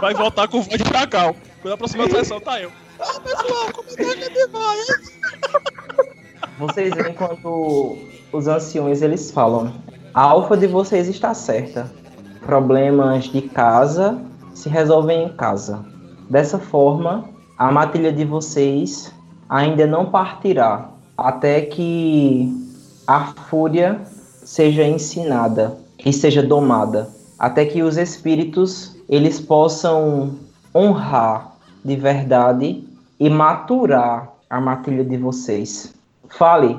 Vai 0.00 0.14
voltar 0.14 0.48
com 0.48 0.62
voz 0.62 0.78
de 0.78 0.88
chacal. 0.88 1.36
Quando 1.62 1.74
a 1.74 1.76
próxima 1.76 2.08
sessão 2.08 2.40
tá 2.40 2.60
eu. 2.60 2.70
Ah, 3.00 3.20
pessoal, 3.20 3.72
como 3.74 3.88
é 3.90 4.14
que 4.14 4.24
gente 4.24 4.46
vai? 4.48 4.78
Vocês 6.58 6.94
veem 6.94 7.14
quando 7.14 7.98
os 8.32 8.48
anciões 8.48 9.02
eles 9.02 9.30
falam: 9.30 9.72
a 10.14 10.22
alfa 10.22 10.56
de 10.56 10.66
vocês 10.66 11.08
está 11.08 11.34
certa. 11.34 11.90
Problemas 12.44 13.24
de 13.24 13.42
casa 13.42 14.18
se 14.54 14.68
resolvem 14.68 15.24
em 15.24 15.28
casa. 15.36 15.84
Dessa 16.30 16.58
forma, 16.58 17.28
a 17.58 17.70
matilha 17.70 18.12
de 18.12 18.24
vocês 18.24 19.12
ainda 19.48 19.86
não 19.86 20.10
partirá 20.10 20.90
até 21.16 21.60
que 21.62 22.52
a 23.06 23.26
fúria 23.48 24.00
seja 24.46 24.84
ensinada 24.84 25.76
e 26.04 26.12
seja 26.12 26.40
domada, 26.40 27.10
até 27.36 27.64
que 27.64 27.82
os 27.82 27.96
espíritos 27.96 28.96
eles 29.08 29.40
possam 29.40 30.36
honrar 30.72 31.56
de 31.84 31.96
verdade 31.96 32.84
e 33.18 33.28
maturar 33.28 34.32
a 34.48 34.60
matilha 34.60 35.04
de 35.04 35.16
vocês. 35.16 35.92
Fale, 36.28 36.78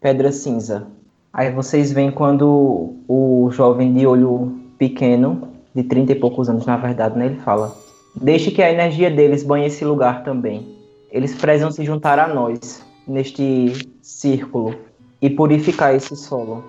Pedra 0.00 0.32
Cinza. 0.32 0.86
Aí 1.30 1.52
vocês 1.52 1.92
veem 1.92 2.10
quando 2.10 2.94
o 3.06 3.50
jovem 3.52 3.92
de 3.92 4.06
olho 4.06 4.58
pequeno, 4.78 5.48
de 5.74 5.82
30 5.82 6.12
e 6.12 6.14
poucos 6.14 6.48
anos 6.48 6.64
na 6.64 6.78
verdade, 6.78 7.18
né, 7.18 7.26
ele 7.26 7.40
fala: 7.40 7.76
Deixe 8.16 8.50
que 8.50 8.62
a 8.62 8.72
energia 8.72 9.10
deles 9.10 9.42
banhe 9.42 9.66
esse 9.66 9.84
lugar 9.84 10.24
também. 10.24 10.74
Eles 11.10 11.34
precisam 11.34 11.70
se 11.70 11.84
juntar 11.84 12.18
a 12.18 12.26
nós 12.26 12.82
neste 13.06 13.90
círculo 14.00 14.74
e 15.22 15.30
purificar 15.30 15.94
esse 15.94 16.16
solo, 16.16 16.64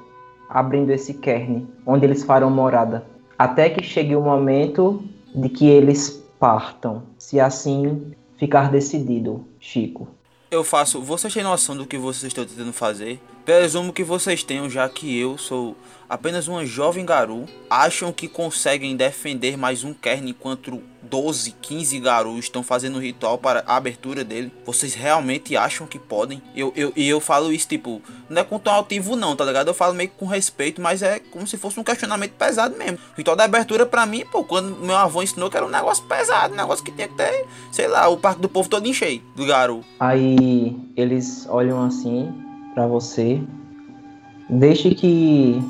abrindo 0.47 0.91
esse 0.91 1.15
cairn 1.15 1.67
onde 1.85 2.05
eles 2.05 2.23
farão 2.23 2.51
morada, 2.51 3.03
até 3.37 3.69
que 3.69 3.83
chegue 3.83 4.15
o 4.15 4.21
momento 4.21 5.03
de 5.33 5.49
que 5.49 5.67
eles 5.67 6.23
partam, 6.39 7.01
se 7.17 7.39
assim 7.39 8.13
ficar 8.37 8.69
decidido, 8.69 9.43
Chico. 9.59 10.07
Eu 10.51 10.63
faço. 10.63 11.01
Vocês 11.01 11.33
têm 11.33 11.41
noção 11.41 11.75
do 11.75 11.87
que 11.87 11.97
vocês 11.97 12.25
estão 12.29 12.45
tentando 12.45 12.71
fazer? 12.71 13.19
Presumo 13.45 13.91
que 13.91 14.05
vocês 14.05 14.41
tenham, 14.41 14.69
já 14.69 14.87
que 14.87 15.19
eu 15.19 15.37
sou 15.37 15.75
apenas 16.07 16.47
uma 16.47 16.65
jovem 16.65 17.05
garu. 17.05 17.45
Acham 17.69 18.13
que 18.13 18.27
conseguem 18.27 18.95
defender 18.95 19.57
mais 19.57 19.83
um 19.83 19.93
Kern 19.93 20.29
enquanto 20.29 20.81
12, 21.01 21.51
15 21.61 21.99
garus 21.99 22.45
estão 22.45 22.63
fazendo 22.63 22.95
um 22.95 23.01
ritual 23.01 23.37
para 23.37 23.61
a 23.67 23.75
abertura 23.75 24.23
dele? 24.23 24.49
Vocês 24.65 24.93
realmente 24.93 25.57
acham 25.57 25.85
que 25.85 25.99
podem? 25.99 26.41
Eu, 26.55 26.71
eu, 26.73 26.93
e 26.95 27.09
eu 27.09 27.19
falo 27.19 27.51
isso, 27.51 27.67
tipo, 27.67 28.01
não 28.29 28.41
é 28.41 28.45
com 28.45 28.57
tom 28.57 28.71
altivo, 28.71 29.17
não, 29.17 29.35
tá 29.35 29.43
ligado? 29.43 29.67
Eu 29.67 29.73
falo 29.73 29.93
meio 29.93 30.09
que 30.09 30.15
com 30.15 30.25
respeito, 30.25 30.81
mas 30.81 31.01
é 31.01 31.19
como 31.19 31.45
se 31.45 31.57
fosse 31.57 31.77
um 31.77 31.83
questionamento 31.83 32.31
pesado 32.33 32.77
mesmo. 32.77 32.97
O 33.13 33.17
ritual 33.17 33.35
da 33.35 33.43
abertura, 33.43 33.85
pra 33.85 34.05
mim, 34.05 34.23
pô, 34.31 34.45
quando 34.45 34.77
meu 34.77 34.95
avô 34.95 35.21
ensinou 35.21 35.49
que 35.49 35.57
era 35.57 35.65
um 35.65 35.69
negócio 35.69 36.05
pesado, 36.05 36.53
um 36.53 36.57
negócio 36.57 36.85
que 36.85 36.93
tinha 36.93 37.09
que 37.09 37.15
ter, 37.15 37.45
sei 37.73 37.89
lá, 37.89 38.07
o 38.07 38.15
parque 38.15 38.41
do 38.41 38.47
povo 38.47 38.69
todo 38.69 38.87
encheio 38.87 39.21
do 39.35 39.45
garu. 39.45 39.83
Aí 39.99 40.79
eles 40.95 41.45
olham 41.49 41.83
assim 41.83 42.52
pra 42.73 42.87
você. 42.87 43.41
Deixe 44.49 44.93
que 44.93 45.61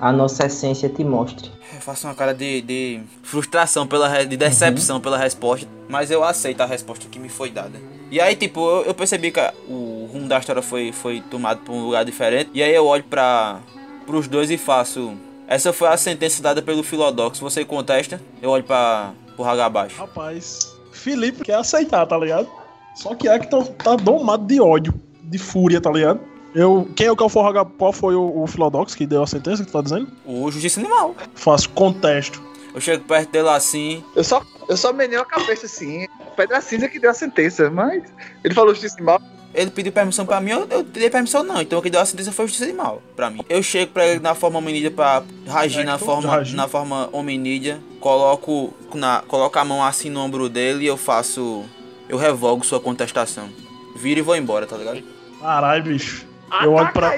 a 0.00 0.10
nossa 0.12 0.46
essência 0.46 0.88
te 0.88 1.04
mostre. 1.04 1.50
Eu 1.74 1.80
faço 1.80 2.06
uma 2.06 2.14
cara 2.14 2.32
de, 2.34 2.60
de 2.62 3.00
frustração, 3.22 3.86
pela, 3.86 4.24
de 4.24 4.36
decepção 4.36 5.00
pela 5.00 5.16
resposta, 5.18 5.66
mas 5.88 6.10
eu 6.10 6.22
aceito 6.24 6.60
a 6.60 6.66
resposta 6.66 7.06
que 7.10 7.18
me 7.18 7.28
foi 7.28 7.50
dada. 7.50 7.78
E 8.10 8.20
aí, 8.20 8.34
tipo, 8.36 8.60
eu, 8.60 8.82
eu 8.86 8.94
percebi 8.94 9.30
que 9.30 9.40
a- 9.40 9.52
o 9.68 10.08
rumo 10.12 10.28
da 10.28 10.38
história 10.38 10.60
foi, 10.62 10.92
foi 10.92 11.20
tomado 11.30 11.60
por 11.60 11.72
um 11.72 11.84
lugar 11.84 12.04
diferente. 12.04 12.50
E 12.52 12.62
aí 12.62 12.74
eu 12.74 12.86
olho 12.86 13.04
para 13.04 13.60
os 14.06 14.28
dois 14.28 14.50
e 14.50 14.58
faço. 14.58 15.12
Essa 15.48 15.72
foi 15.72 15.88
a 15.88 15.96
sentença 15.96 16.42
dada 16.42 16.60
pelo 16.62 16.82
Filodox. 16.82 17.38
Você 17.38 17.64
contesta? 17.64 18.20
Eu 18.40 18.50
olho 18.50 18.64
para 18.64 19.12
o 19.36 19.44
Hagabashi. 19.44 19.96
Rapaz, 19.96 20.74
Felipe 20.92 21.42
quer 21.44 21.54
aceitar, 21.54 22.06
tá 22.06 22.16
ligado? 22.18 22.48
Só 22.94 23.14
que 23.14 23.28
Hector 23.28 23.66
tá 23.68 23.96
domado 23.96 24.44
de 24.46 24.60
ódio, 24.60 24.92
de 25.22 25.38
fúria, 25.38 25.80
tá 25.80 25.90
ligado? 25.90 26.20
Eu, 26.54 26.88
quem 26.94 27.06
é 27.06 27.12
o 27.12 27.16
que 27.16 27.28
for 27.28 27.46
H- 27.46 27.64
qual 27.78 27.92
foi 27.92 28.14
o, 28.14 28.42
o 28.42 28.46
Filodox 28.46 28.94
que 28.94 29.06
deu 29.06 29.22
a 29.22 29.26
sentença 29.26 29.64
que 29.64 29.70
tu 29.70 29.72
tá 29.72 29.80
dizendo? 29.82 30.08
O 30.26 30.50
Justiça 30.50 30.80
Animal. 30.80 31.14
Faço 31.34 31.68
contesto. 31.70 32.42
Eu 32.74 32.80
chego 32.80 33.04
perto 33.04 33.30
dele 33.30 33.48
assim. 33.48 34.02
Eu 34.14 34.24
só, 34.24 34.42
eu 34.68 34.76
só 34.76 34.92
menei 34.92 35.18
a 35.18 35.24
cabeça 35.24 35.66
assim. 35.66 36.06
Pedra 36.36 36.60
cinza 36.60 36.88
que 36.88 36.98
deu 36.98 37.10
a 37.10 37.14
sentença, 37.14 37.70
mas. 37.70 38.02
Ele 38.44 38.54
falou 38.54 38.72
justiça 38.74 38.96
animal. 38.96 39.20
Ele 39.54 39.70
pediu 39.70 39.92
permissão 39.92 40.24
pra 40.24 40.40
mim, 40.40 40.50
eu, 40.52 40.66
eu 40.70 40.82
dei 40.82 41.10
permissão 41.10 41.42
não. 41.44 41.60
Então 41.60 41.78
o 41.78 41.82
que 41.82 41.90
deu 41.90 42.00
a 42.00 42.04
sentença 42.06 42.32
foi 42.32 42.46
justiça 42.46 42.64
animal 42.64 43.02
pra 43.14 43.28
mim. 43.28 43.40
Eu 43.50 43.62
chego 43.62 43.92
pra 43.92 44.06
ele 44.06 44.20
na 44.20 44.34
forma 44.34 44.58
hominídea 44.58 44.90
pra 44.90 45.22
reagir 45.46 45.84
na 45.84 45.94
Hector, 45.96 46.06
forma, 46.06 46.42
na 46.54 46.68
forma 46.68 47.08
hominídea. 47.12 47.78
Coloco, 48.00 48.72
na, 48.94 49.22
coloco 49.28 49.58
a 49.58 49.64
mão 49.64 49.84
assim 49.84 50.08
no 50.08 50.20
ombro 50.20 50.48
dele 50.48 50.84
e 50.84 50.86
eu 50.86 50.96
faço. 50.96 51.64
Eu 52.08 52.16
revogo 52.16 52.64
sua 52.64 52.80
contestação. 52.80 53.48
Viro 53.96 54.20
e 54.20 54.22
vou 54.22 54.34
embora, 54.36 54.66
tá 54.66 54.76
ligado? 54.76 55.02
Caralho, 55.38 55.84
bicho. 55.84 56.26
Eu 56.62 56.72
olho 56.72 56.92
pra. 56.92 57.16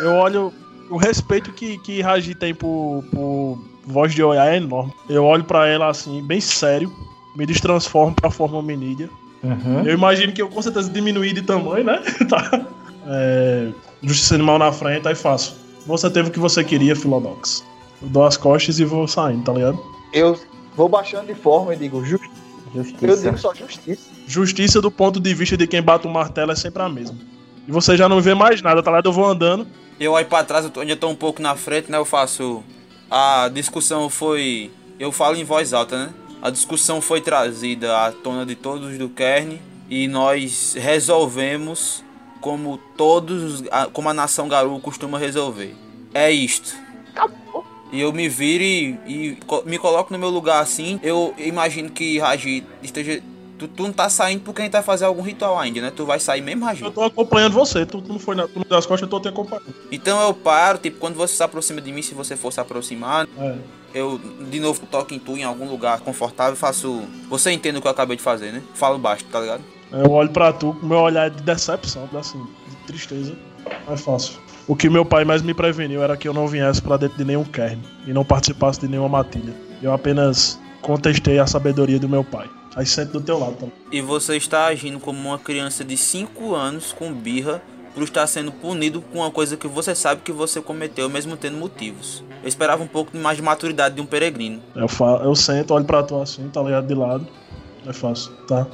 Eu 0.00 0.12
olho. 0.14 0.52
O 0.88 0.96
respeito 0.96 1.52
que, 1.52 1.78
que 1.78 2.00
Raji 2.00 2.34
tem 2.34 2.54
por, 2.54 3.04
por 3.10 3.58
voz 3.84 4.14
de 4.14 4.22
Oiá 4.22 4.46
é 4.52 4.56
enorme. 4.56 4.92
Eu 5.08 5.24
olho 5.24 5.44
pra 5.44 5.66
ela 5.66 5.88
assim, 5.88 6.22
bem 6.22 6.40
sério. 6.40 6.92
Me 7.34 7.44
destransformo 7.44 8.14
pra 8.14 8.30
forma 8.30 8.58
hominídea. 8.58 9.10
Uhum. 9.42 9.82
Eu 9.84 9.94
imagino 9.94 10.32
que 10.32 10.40
eu 10.40 10.48
com 10.48 10.62
certeza 10.62 10.90
diminuí 10.90 11.32
de 11.32 11.42
tamanho, 11.42 11.84
né? 11.84 12.00
tá. 12.28 12.66
É, 13.06 13.68
justiça 14.02 14.34
animal 14.34 14.58
na 14.58 14.72
frente, 14.72 15.06
aí 15.06 15.14
faço. 15.14 15.56
Você 15.86 16.10
teve 16.10 16.28
o 16.28 16.32
que 16.32 16.38
você 16.38 16.64
queria, 16.64 16.96
Filodox. 16.96 17.64
Eu 18.02 18.08
dou 18.08 18.24
as 18.24 18.36
costas 18.36 18.78
e 18.78 18.84
vou 18.84 19.06
saindo, 19.06 19.44
tá 19.44 19.52
ligado? 19.52 19.78
Eu 20.12 20.38
vou 20.74 20.88
baixando 20.88 21.26
de 21.26 21.34
forma 21.34 21.74
e 21.74 21.76
digo, 21.76 22.04
justiça. 22.04 22.34
Eu 22.74 22.84
Justiça. 22.84 23.16
digo 23.22 23.38
só 23.38 23.54
justiça. 23.54 24.10
Justiça 24.26 24.80
do 24.80 24.90
ponto 24.90 25.20
de 25.20 25.32
vista 25.32 25.56
de 25.56 25.66
quem 25.66 25.80
bate 25.80 26.06
o 26.06 26.10
martelo 26.10 26.52
é 26.52 26.56
sempre 26.56 26.82
a 26.82 26.88
mesma. 26.88 27.16
E 27.66 27.72
você 27.72 27.96
já 27.96 28.08
não 28.08 28.20
vê 28.20 28.34
mais 28.34 28.62
nada, 28.62 28.82
tá 28.82 28.90
ligado? 28.90 29.06
Eu 29.06 29.12
vou 29.12 29.26
andando. 29.26 29.66
Eu 29.98 30.12
olho 30.12 30.26
pra 30.26 30.44
trás, 30.44 30.64
eu 30.64 30.70
tô, 30.70 30.80
ainda 30.80 30.96
tô 30.96 31.08
um 31.08 31.14
pouco 31.14 31.40
na 31.40 31.56
frente, 31.56 31.90
né? 31.90 31.98
Eu 31.98 32.04
faço. 32.04 32.62
A 33.10 33.48
discussão 33.52 34.08
foi. 34.08 34.70
Eu 34.98 35.10
falo 35.10 35.36
em 35.36 35.44
voz 35.44 35.72
alta, 35.72 36.06
né? 36.06 36.14
A 36.42 36.50
discussão 36.50 37.00
foi 37.00 37.20
trazida 37.20 37.96
à 37.96 38.12
tona 38.12 38.44
de 38.44 38.54
todos 38.54 38.96
do 38.98 39.08
Kern 39.08 39.60
e 39.88 40.06
nós 40.06 40.76
resolvemos 40.78 42.04
como 42.40 42.78
todos. 42.96 43.64
Como 43.92 44.08
a 44.08 44.14
nação 44.14 44.48
Garu 44.48 44.78
costuma 44.80 45.18
resolver. 45.18 45.74
É 46.14 46.30
isto. 46.30 46.76
E 47.92 48.00
eu 48.00 48.12
me 48.12 48.28
viro 48.28 48.62
e, 48.62 48.98
e 49.06 49.38
me 49.64 49.78
coloco 49.78 50.12
no 50.12 50.18
meu 50.18 50.28
lugar 50.28 50.60
assim. 50.60 51.00
Eu 51.02 51.34
imagino 51.38 51.90
que 51.90 52.18
Raji 52.18 52.64
esteja. 52.82 53.22
Tu, 53.58 53.66
tu 53.68 53.82
não 53.84 53.92
tá 53.92 54.08
saindo 54.08 54.42
porque 54.42 54.60
a 54.60 54.64
gente 54.64 54.72
vai 54.72 54.82
fazer 54.82 55.04
algum 55.06 55.22
ritual 55.22 55.58
ainda, 55.58 55.80
né? 55.80 55.90
Tu 55.94 56.04
vai 56.04 56.20
sair 56.20 56.42
mesmo, 56.42 56.64
Raji? 56.64 56.82
Eu 56.84 56.90
tô 56.90 57.02
acompanhando 57.02 57.52
você. 57.54 57.86
Tu, 57.86 58.02
tu 58.02 58.12
não 58.12 58.18
foi 58.18 58.34
na, 58.36 58.46
tu 58.46 58.56
não 58.58 58.66
deu 58.68 58.76
as 58.78 58.84
costas, 58.86 59.02
eu 59.02 59.08
tô 59.08 59.18
te 59.20 59.28
acompanhando. 59.28 59.64
Então 59.90 60.20
eu 60.20 60.34
paro, 60.34 60.78
tipo, 60.78 60.98
quando 60.98 61.14
você 61.16 61.34
se 61.34 61.42
aproxima 61.42 61.80
de 61.80 61.90
mim, 61.92 62.02
se 62.02 62.14
você 62.14 62.36
for 62.36 62.52
se 62.52 62.60
aproximar, 62.60 63.26
É. 63.38 63.54
eu 63.94 64.18
de 64.50 64.60
novo 64.60 64.80
toco 64.90 65.14
em 65.14 65.18
tu 65.18 65.36
em 65.36 65.44
algum 65.44 65.68
lugar 65.68 66.00
confortável 66.00 66.52
e 66.54 66.56
faço. 66.56 67.02
Você 67.30 67.50
entende 67.50 67.78
o 67.78 67.80
que 67.80 67.86
eu 67.86 67.92
acabei 67.92 68.16
de 68.16 68.22
fazer, 68.22 68.52
né? 68.52 68.62
Falo 68.74 68.98
baixo, 68.98 69.24
tá 69.32 69.40
ligado? 69.40 69.62
Eu 69.90 70.10
olho 70.10 70.28
pra 70.30 70.52
tu, 70.52 70.76
meu 70.82 70.98
olhar 70.98 71.28
é 71.28 71.30
de 71.30 71.42
decepção, 71.42 72.08
assim, 72.18 72.44
de 72.68 72.76
tristeza. 72.86 73.34
É 73.90 73.96
fácil. 73.96 74.34
O 74.68 74.74
que 74.74 74.90
meu 74.90 75.04
pai 75.04 75.24
mais 75.24 75.42
me 75.42 75.54
preveniu 75.54 76.02
era 76.02 76.16
que 76.16 76.26
eu 76.26 76.34
não 76.34 76.46
viesse 76.48 76.82
pra 76.82 76.96
dentro 76.96 77.16
de 77.16 77.24
nenhum 77.24 77.44
kern 77.44 77.80
e 78.06 78.12
não 78.12 78.24
participasse 78.24 78.80
de 78.80 78.88
nenhuma 78.88 79.08
matilha. 79.08 79.54
Eu 79.80 79.92
apenas 79.92 80.58
contestei 80.82 81.38
a 81.38 81.46
sabedoria 81.46 81.98
do 82.00 82.08
meu 82.08 82.24
pai, 82.24 82.48
Aí 82.76 82.84
senta 82.84 83.12
do 83.12 83.22
teu 83.22 83.38
lado 83.38 83.54
também. 83.54 83.72
E 83.90 84.02
você 84.02 84.36
está 84.36 84.66
agindo 84.66 85.00
como 85.00 85.18
uma 85.18 85.38
criança 85.38 85.82
de 85.82 85.96
5 85.96 86.54
anos 86.54 86.92
com 86.92 87.10
birra 87.10 87.62
por 87.94 88.02
estar 88.02 88.26
sendo 88.26 88.52
punido 88.52 89.00
com 89.00 89.20
uma 89.20 89.30
coisa 89.30 89.56
que 89.56 89.66
você 89.66 89.94
sabe 89.94 90.20
que 90.20 90.30
você 90.30 90.60
cometeu, 90.60 91.08
mesmo 91.08 91.34
tendo 91.34 91.56
motivos. 91.56 92.22
Eu 92.42 92.48
esperava 92.48 92.82
um 92.82 92.86
pouco 92.86 93.16
mais 93.16 93.38
de 93.38 93.42
maturidade 93.42 93.94
de 93.94 94.02
um 94.02 94.06
peregrino. 94.06 94.60
Eu, 94.74 94.86
fa 94.86 95.22
eu 95.24 95.34
sento, 95.34 95.72
olho 95.72 95.86
pra 95.86 96.02
tu 96.02 96.20
assim, 96.20 96.46
tá 96.50 96.62
ligado 96.62 96.86
de 96.86 96.94
lado. 96.94 97.26
É 97.86 97.92
fácil, 97.94 98.32
tá? 98.46 98.66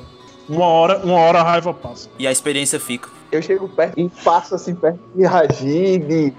Uma 0.49 0.67
hora, 0.67 0.99
uma 1.05 1.21
hora 1.21 1.39
a 1.39 1.45
raiva 1.45 1.73
passa. 1.73 2.09
E 2.19 2.27
a 2.27 2.33
experiência 2.33 2.81
fica. 2.81 3.09
Eu 3.31 3.41
chego 3.41 3.69
perto 3.69 4.01
e 4.01 4.09
passo 4.25 4.57
assim 4.57 4.75
perto 4.75 4.99
de 5.15 5.25
Raji 5.25 5.99
de, 5.99 6.33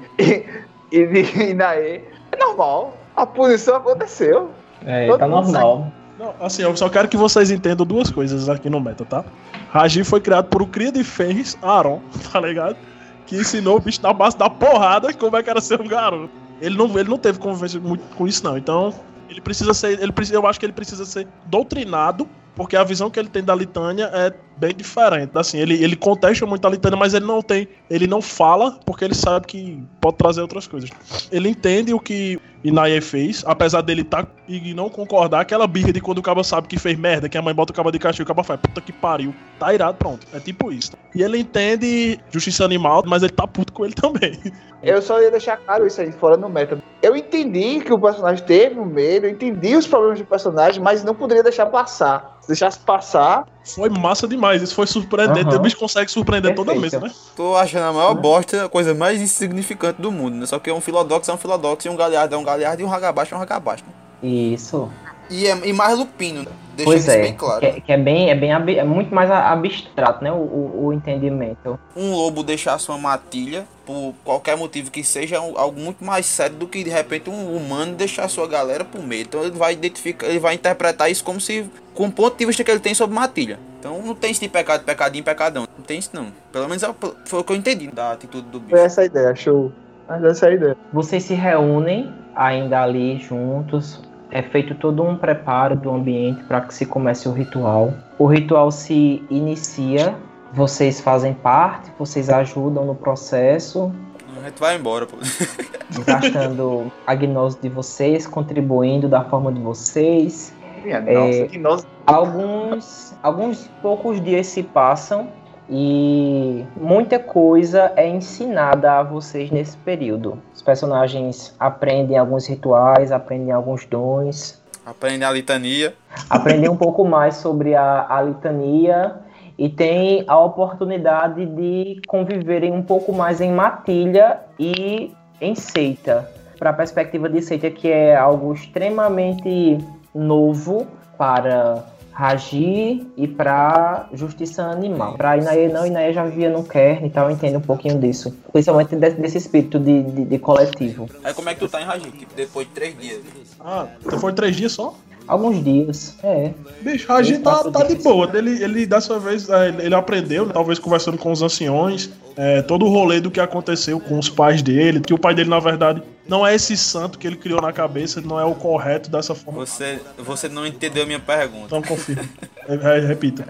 e 0.92 1.08
de 1.08 1.52
Inaê. 1.52 2.02
É 2.30 2.38
normal. 2.38 2.98
A 3.16 3.26
punição 3.26 3.78
aconteceu. 3.78 4.50
É, 4.86 5.08
Todo 5.08 5.20
tá 5.20 5.28
normal. 5.28 5.92
Não, 6.18 6.34
assim, 6.40 6.62
eu 6.62 6.76
só 6.78 6.90
quero 6.90 7.08
que 7.08 7.18
vocês 7.18 7.50
entendam 7.50 7.86
duas 7.86 8.12
coisas 8.12 8.48
aqui 8.48 8.70
no 8.70 8.80
meta, 8.80 9.04
tá? 9.04 9.26
Ragi 9.72 10.04
foi 10.04 10.22
criado 10.22 10.46
por 10.46 10.62
um 10.62 10.66
cria 10.66 10.92
de 10.92 11.04
Fenris, 11.04 11.58
Aaron, 11.62 12.02
tá 12.32 12.40
ligado? 12.40 12.78
Que 13.26 13.38
ensinou 13.38 13.78
o 13.78 13.80
bicho 13.80 14.02
na 14.02 14.14
base 14.14 14.38
da 14.38 14.50
porrada 14.50 15.14
como 15.14 15.36
é 15.36 15.44
que 15.44 15.50
era 15.50 15.62
ser 15.62 15.82
um 15.82 15.88
garoto. 15.88 16.30
Ele 16.62 16.78
não, 16.78 16.88
ele 16.98 17.10
não 17.10 17.18
teve 17.18 17.40
convivência 17.40 17.80
muito 17.80 18.04
com 18.16 18.28
isso, 18.28 18.44
não. 18.44 18.58
Então, 18.58 18.94
ele 19.30 19.42
precisa 19.42 19.74
ser. 19.74 20.00
Ele 20.00 20.14
eu 20.32 20.48
acho 20.48 20.60
que 20.60 20.66
ele 20.66 20.74
precisa 20.74 21.06
ser 21.06 21.28
doutrinado, 21.46 22.30
porque 22.56 22.76
a 22.76 22.84
visão 22.84 23.10
que 23.10 23.20
ele 23.20 23.30
tem 23.30 23.44
da 23.44 23.56
Litânia 23.56 24.10
é 24.14 24.32
bem 24.58 24.74
diferente. 24.76 25.32
Assim, 25.36 25.58
ele, 25.58 25.84
ele 25.84 25.96
contesta 25.96 26.46
muito 26.46 26.66
a 26.68 26.70
Litânia, 26.70 26.98
mas 26.98 27.14
ele 27.14 27.26
não 27.26 27.42
tem. 27.42 27.68
Ele 27.90 28.06
não 28.06 28.22
fala 28.22 28.80
porque 28.86 29.04
ele 29.04 29.16
sabe 29.16 29.48
que 29.48 29.84
pode 30.00 30.18
trazer 30.18 30.42
outras 30.42 30.68
coisas. 30.68 30.90
Ele 31.32 31.50
entende 31.50 31.94
o 31.94 32.00
que 32.00 32.40
Inaye 32.64 33.02
fez, 33.02 33.44
apesar 33.46 33.82
dele 33.82 34.04
tá 34.04 34.26
e 34.48 34.74
não 34.74 34.90
concordar, 34.90 35.42
aquela 35.42 35.68
birra 35.68 35.92
de 35.92 36.02
quando 36.02 36.20
o 36.20 36.22
cabo 36.22 36.44
sabe 36.44 36.68
que 36.68 36.80
fez 36.80 36.98
merda, 36.98 37.28
que 37.28 37.38
a 37.38 37.42
mãe 37.42 37.54
bota 37.54 37.72
o 37.72 37.76
cabo 37.76 37.92
de 37.92 38.00
castigo, 38.00 38.24
o 38.24 38.28
cabo 38.28 38.44
faz, 38.44 38.60
puta 38.60 38.82
que 38.82 38.92
pariu, 38.92 39.34
tá 39.60 39.74
irado, 39.74 39.98
pronto. 39.98 40.26
É 40.34 40.40
tipo 40.40 40.72
isso. 40.72 40.92
E 41.16 41.22
ele 41.22 41.40
entende 41.40 42.20
justiça 42.32 42.64
animal, 42.66 43.04
mas 43.06 43.24
ele 43.24 43.32
tá 43.32 43.48
puto 43.48 43.72
com 43.74 43.86
ele 43.86 43.94
também. 43.94 44.40
Eu 44.84 45.02
só 45.02 45.22
ia 45.22 45.32
deixar 45.32 45.56
claro 45.56 45.88
isso 45.88 46.02
aí 46.02 46.12
fora 46.12 46.36
no 46.36 46.50
meta. 46.50 46.78
Eu 47.02 47.16
entendi 47.16 47.80
que 47.80 47.94
o 47.94 47.98
personagem 47.98 48.44
teve 48.46 48.78
um 48.78 48.86
medo, 48.86 49.26
eu 49.26 49.30
entendi 49.30 49.78
os 49.78 49.88
problemas 49.88 50.20
do 50.20 50.26
personagem, 50.26 50.84
mas 50.84 51.06
não 51.06 51.16
poderia 51.16 51.42
deixar 51.42 51.68
passar. 51.68 52.38
Se 52.42 52.50
deixasse 52.50 52.80
passar, 52.80 53.46
Foi 53.64 53.90
massa 53.90 54.28
demais, 54.28 54.62
isso 54.62 54.76
foi 54.76 54.86
surpreendente. 54.86 55.48
Aham. 55.48 55.56
O 55.56 55.60
bicho 55.62 55.78
consegue 55.78 56.12
surpreender 56.12 56.54
toda 56.54 56.78
vez, 56.78 56.92
né? 56.92 57.10
Tô 57.34 57.56
achando 57.56 57.84
a 57.84 57.94
maior 57.94 58.14
bosta 58.14 58.66
a 58.66 58.70
coisa 58.70 58.94
mais 58.94 59.22
insignificante 59.22 60.02
do 60.02 60.12
mundo, 60.12 60.36
né? 60.36 60.46
Só 60.46 60.60
que 60.60 60.70
um 60.70 60.82
filodox 60.82 61.30
é 61.30 61.34
um 61.34 61.38
filodox, 61.38 61.86
e 61.86 61.90
um 61.90 61.96
galhardo 61.96 62.36
é 62.36 62.38
um 62.38 62.44
galhardo, 62.58 62.82
e 62.82 62.86
um 62.86 62.90
ragabaixo 62.90 63.34
é 63.34 63.38
um 63.38 63.40
ragabaixo. 63.40 63.84
né? 63.86 63.94
Isso. 64.30 64.90
E, 65.30 65.48
é, 65.48 65.58
e 65.68 65.74
mais 65.74 65.98
lupino, 65.98 66.42
né? 66.44 66.52
deixando 66.76 66.94
Pois 66.94 67.02
isso 67.02 67.12
é. 67.12 67.22
bem 67.22 67.34
claro. 67.34 67.60
Que, 67.62 67.66
é- 67.66 67.80
que 67.82 67.92
é 67.92 67.98
bem, 67.98 68.30
é 68.30 68.36
bem 68.36 68.52
ab- 68.52 68.70
é 68.78 68.84
muito 68.84 69.14
mais 69.14 69.30
abstrato, 69.32 70.24
né? 70.24 70.32
O, 70.32 70.36
o, 70.36 70.86
o 70.88 70.94
entendimento. 70.94 71.80
Um 71.96 72.12
lobo 72.14 72.44
deixar 72.44 72.78
sua 72.78 72.98
matilha, 72.98 73.66
por 73.86 74.14
qualquer 74.24 74.56
motivo 74.58 74.92
que 74.92 75.04
seja, 75.04 75.36
é 75.36 75.40
algo 75.40 75.80
muito 75.80 76.04
mais 76.04 76.26
sério 76.26 76.56
do 76.58 76.68
que 76.68 76.84
de 76.84 76.90
repente 76.90 77.30
um 77.30 77.56
humano 77.56 77.96
deixar 77.96 78.28
sua 78.30 78.48
galera 78.48 78.84
por 78.84 79.02
meio. 79.02 79.22
Então 79.24 79.42
ele 79.42 79.52
vai 79.52 79.74
identificar, 79.74 80.28
ele 80.28 80.40
vai 80.40 80.56
interpretar 80.56 81.10
isso 81.10 81.24
como 81.24 81.40
se. 81.40 81.66
com 81.94 82.08
o 82.08 82.12
ponto 82.12 82.38
de 82.38 82.46
vista 82.46 82.64
que 82.64 82.72
ele 82.72 82.80
tem 82.80 82.94
sobre 82.94 83.16
matilha. 83.16 83.60
Então 83.80 84.02
não 84.02 84.16
tem 84.16 84.32
isso 84.32 84.42
de 84.42 84.50
pecado, 84.50 84.84
pecadinho, 84.84 85.24
pecadão. 85.24 85.68
Não 85.78 85.84
tem 85.86 86.00
isso 86.00 86.10
não. 86.14 86.28
Pelo 86.52 86.68
menos 86.68 86.84
é- 86.84 86.94
foi 87.26 87.40
o 87.40 87.44
que 87.44 87.52
eu 87.54 87.58
entendi 87.58 87.88
da 87.88 88.12
atitude 88.12 88.48
do 88.48 88.60
foi 88.60 88.70
bicho. 88.70 88.78
essa 88.78 89.02
a 89.02 89.06
ideia, 89.06 89.36
show. 89.36 89.72
Mas 90.08 90.24
essa 90.24 90.48
é 90.48 90.50
a 90.50 90.54
ideia. 90.54 90.78
Vocês 90.92 91.24
se 91.24 91.34
reúnem 91.34 92.14
ainda 92.36 92.82
ali 92.82 93.18
juntos. 93.20 94.02
É 94.32 94.42
feito 94.42 94.74
todo 94.76 95.04
um 95.04 95.16
preparo 95.16 95.76
do 95.76 95.92
ambiente 95.92 96.44
para 96.46 96.62
que 96.62 96.74
se 96.74 96.86
comece 96.86 97.30
o 97.30 97.32
ritual. 97.32 97.94
O 98.18 98.26
ritual 98.26 98.72
se 98.72 99.24
inicia. 99.30 100.16
Vocês 100.52 101.00
fazem 101.00 101.34
parte, 101.34 101.92
vocês 101.98 102.30
ajudam 102.30 102.86
no 102.86 102.94
processo, 102.94 103.92
A 104.40 104.46
gente 104.46 104.60
vai 104.60 104.76
embora, 104.76 105.08
pô. 105.08 105.18
gastando 106.06 106.92
a 107.08 107.16
gnose 107.16 107.58
de 107.60 107.70
vocês, 107.70 108.28
contribuindo 108.28 109.08
da 109.08 109.24
forma 109.24 109.52
de 109.52 109.60
vocês. 109.60 110.54
Minha 110.84 111.02
nossa, 111.02 111.48
que 111.48 111.58
nós. 111.58 111.88
Alguns, 112.06 113.16
alguns 113.24 113.70
poucos 113.82 114.22
dias 114.22 114.48
se 114.48 114.62
passam 114.62 115.30
e 115.70 116.66
muita 116.76 117.20
coisa 117.20 117.92
é 117.96 118.08
ensinada 118.08 119.00
a 119.00 119.04
vocês 119.04 119.50
nesse 119.50 119.78
período. 119.78 120.38
Os 120.54 120.62
personagens 120.62 121.56
aprendem 121.60 122.18
alguns 122.18 122.48
rituais, 122.48 123.12
aprendem 123.12 123.52
alguns 123.52 123.86
dons, 123.86 124.62
Aprende 124.86 125.24
a 125.24 125.32
litania. 125.32 125.94
aprendem 126.30 126.70
um 126.70 126.76
pouco 126.76 127.06
mais 127.06 127.38
sobre 127.38 127.74
a, 127.74 128.06
a 128.10 128.22
litania 128.22 129.16
e 129.58 129.70
têm 129.70 130.26
a 130.28 130.38
oportunidade 130.38 131.46
de 131.46 132.02
conviverem 132.08 132.72
um 132.72 132.82
pouco 132.82 133.14
mais 133.14 133.40
em 133.40 133.52
matilha 133.52 134.40
e 134.60 135.14
em 135.40 135.56
seita. 135.56 136.30
Para 136.60 136.72
a 136.72 136.74
perspectiva 136.74 137.30
de 137.30 137.42
seita, 137.42 137.70
que 137.70 137.90
é 137.90 138.16
algo 138.16 138.54
extremamente 138.54 139.78
novo 140.14 140.86
para 141.18 141.84
Raji 142.14 143.06
e 143.18 143.28
para 143.28 144.08
Justiça 144.14 144.64
Animal. 144.64 145.16
Para 145.18 145.38
Inaê 145.38 145.68
não, 145.68 145.86
Inaê 145.86 146.14
já 146.14 146.24
vivia 146.26 146.50
no 146.50 146.64
Kern, 146.64 147.06
então 147.06 147.26
eu 147.26 147.32
entendo 147.32 147.58
um 147.58 147.62
pouquinho 147.62 148.00
disso. 148.00 148.36
Principalmente 148.52 148.96
desse, 148.96 149.20
desse 149.20 149.38
espírito 149.40 149.80
de, 149.80 150.04
de, 150.04 150.26
de 150.26 150.40
coletivo. 150.40 151.10
Aí 151.24 151.34
como 151.34 151.50
é 151.50 151.54
que 151.54 151.60
tu 151.60 151.68
tá 151.68 151.82
em 151.82 151.86
Raji? 151.86 152.12
Tipo, 152.12 152.34
depois 152.36 152.68
de 152.68 152.74
três 152.74 152.98
dias. 152.98 153.22
Ah, 153.60 153.88
então 154.06 154.20
foi 154.20 154.32
três 154.34 154.56
dias 154.56 154.72
só? 154.72 154.96
Alguns 155.26 155.64
dias, 155.64 156.18
é. 156.22 156.52
Bicho, 156.82 157.08
gente 157.24 157.40
tá, 157.40 157.64
tá 157.72 157.84
de 157.84 157.96
boa. 157.96 158.30
Ele, 158.34 158.62
ele 158.62 158.86
dessa 158.86 159.18
vez, 159.18 159.50
é, 159.50 159.70
ele 159.70 159.84
ele 159.84 159.96
aprendeu, 159.96 160.50
talvez 160.50 160.80
conversando 160.80 161.18
com 161.18 161.32
os 161.32 161.42
anciões, 161.42 162.10
é, 162.36 162.62
todo 162.62 162.86
o 162.86 162.90
rolê 162.90 163.22
do 163.22 163.32
que 163.32 163.40
aconteceu 163.40 164.02
com 164.02 164.20
os 164.20 164.30
pais 164.30 164.62
dele, 164.62 165.00
que 165.00 165.14
o 165.14 165.18
pai 165.18 165.34
dele, 165.34 165.50
na 165.50 165.60
verdade, 165.60 166.04
não 166.28 166.46
é 166.46 166.56
esse 166.56 166.78
santo 166.78 167.20
que 167.20 167.28
ele 167.28 167.36
criou 167.36 167.62
na 167.62 167.74
cabeça, 167.74 168.22
não 168.22 168.40
é 168.40 168.46
o 168.46 168.56
correto 168.56 169.10
dessa 169.10 169.36
forma. 169.36 169.66
Você, 169.66 170.00
você 170.18 170.48
não 170.48 170.66
entendeu 170.66 171.04
a 171.04 171.06
minha 171.06 171.20
pergunta. 171.20 171.66
Então 171.66 171.82
confirma. 171.82 172.24
É, 172.68 172.98
é, 172.98 173.00
repita. 173.00 173.46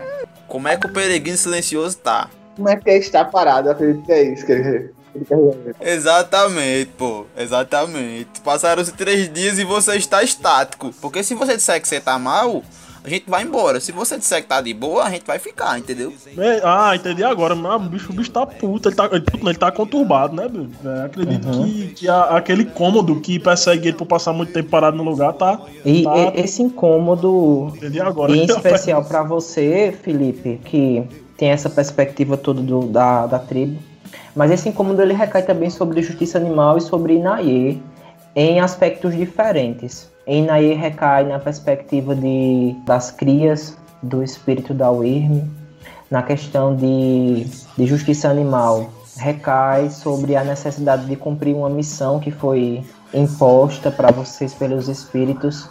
Como 0.48 0.68
é 0.68 0.76
que 0.76 0.88
o 0.88 0.92
peregrino 0.92 1.38
silencioso 1.38 1.98
tá? 1.98 2.30
Como 2.56 2.70
é 2.70 2.76
que 2.76 2.90
é 2.90 2.98
estar 2.98 3.26
parado? 3.26 3.68
Eu 3.68 3.74
acredito 3.74 4.06
que 4.06 4.12
é 4.12 4.24
isso 4.24 4.46
que 4.46 4.52
ele, 4.52 4.92
ele 5.16 5.26
quer 5.26 5.36
dizer. 5.36 5.76
Exatamente, 5.82 6.92
pô. 6.98 7.26
Exatamente. 7.38 8.42
Passaram-se 8.44 8.92
três 8.94 9.32
dias 9.32 9.60
e 9.60 9.64
você 9.64 9.96
está 9.96 10.24
estático. 10.24 10.92
Porque 11.02 11.24
se 11.24 11.36
você 11.36 11.56
disser 11.56 11.82
que 11.82 11.88
você 11.88 12.00
tá 12.00 12.18
mal, 12.18 12.64
a 13.04 13.10
gente 13.10 13.30
vai 13.30 13.44
embora. 13.44 13.80
Se 13.80 13.92
você 13.92 14.18
disser 14.18 14.42
que 14.42 14.48
tá 14.48 14.62
de 14.62 14.74
boa, 14.74 15.04
a 15.04 15.10
gente 15.10 15.26
vai 15.26 15.38
ficar, 15.40 15.78
entendeu? 15.78 16.14
É, 16.38 16.62
ah, 16.64 16.96
entendi 16.96 17.24
agora. 17.24 17.54
Mas, 17.56 17.76
o, 17.76 17.90
bicho, 17.90 18.12
o 18.12 18.16
bicho 18.16 18.32
tá 18.32 18.46
puto, 18.46 18.90
ele 18.90 18.96
tá, 18.96 19.10
ele, 19.12 19.22
puto, 19.22 19.44
não, 19.44 19.52
ele 19.52 19.60
tá 19.60 19.72
conturbado, 19.72 20.36
né, 20.36 20.48
bicho? 20.48 20.70
É, 20.86 21.06
acredito 21.06 21.48
que, 21.64 21.88
que 21.96 22.08
a- 22.10 22.38
aquele 22.38 22.66
cômodo 22.66 23.20
que 23.20 23.38
persegue 23.40 23.90
ele 23.90 23.98
por 23.98 24.06
passar 24.06 24.32
muito 24.34 24.54
tempo 24.54 24.70
parado 24.70 24.96
no 24.96 25.04
lugar 25.04 25.34
tá. 25.34 25.60
E, 25.86 26.04
tá 26.04 26.32
esse 26.36 26.62
incômodo 26.64 27.72
entendi 27.76 28.00
agora. 28.00 28.32
Em 28.36 28.46
especial 28.46 29.04
para 29.06 29.24
você, 29.24 29.94
Felipe, 30.02 30.60
que 30.64 31.04
tem 31.38 31.50
essa 31.50 31.70
perspectiva 31.70 32.38
toda 32.38 32.62
do- 32.62 32.88
da, 32.88 33.26
da 33.26 33.40
tribo. 33.40 33.80
Mas 34.36 34.50
esse 34.52 34.70
incômodo 34.70 35.02
ele 35.02 35.14
recai 35.14 35.44
também 35.44 35.70
sobre 35.70 36.02
justiça 36.02 36.38
animal 36.38 36.78
e 36.78 36.82
sobre 36.82 37.16
Inaye, 37.16 37.82
em 38.36 38.60
aspectos 38.60 39.16
diferentes. 39.16 40.12
Em 40.26 40.44
Inaye 40.44 40.74
recai 40.74 41.26
na 41.26 41.38
perspectiva 41.38 42.16
de, 42.16 42.76
das 42.86 43.12
crias 43.12 43.78
do 44.02 44.24
espírito 44.24 44.74
da 44.74 44.90
Wyrm, 44.90 45.44
na 46.10 46.24
questão 46.24 46.76
de, 46.76 47.46
de 47.78 47.86
justiça 47.86 48.30
animal. 48.30 48.90
Recai 49.18 49.90
sobre 49.90 50.36
a 50.36 50.44
necessidade 50.44 51.06
de 51.06 51.16
cumprir 51.16 51.56
uma 51.56 51.70
missão 51.70 52.20
que 52.20 52.32
foi 52.32 52.84
imposta 53.14 53.92
para 53.92 54.12
vocês 54.12 54.54
pelos 54.54 54.88
espíritos 54.88 55.70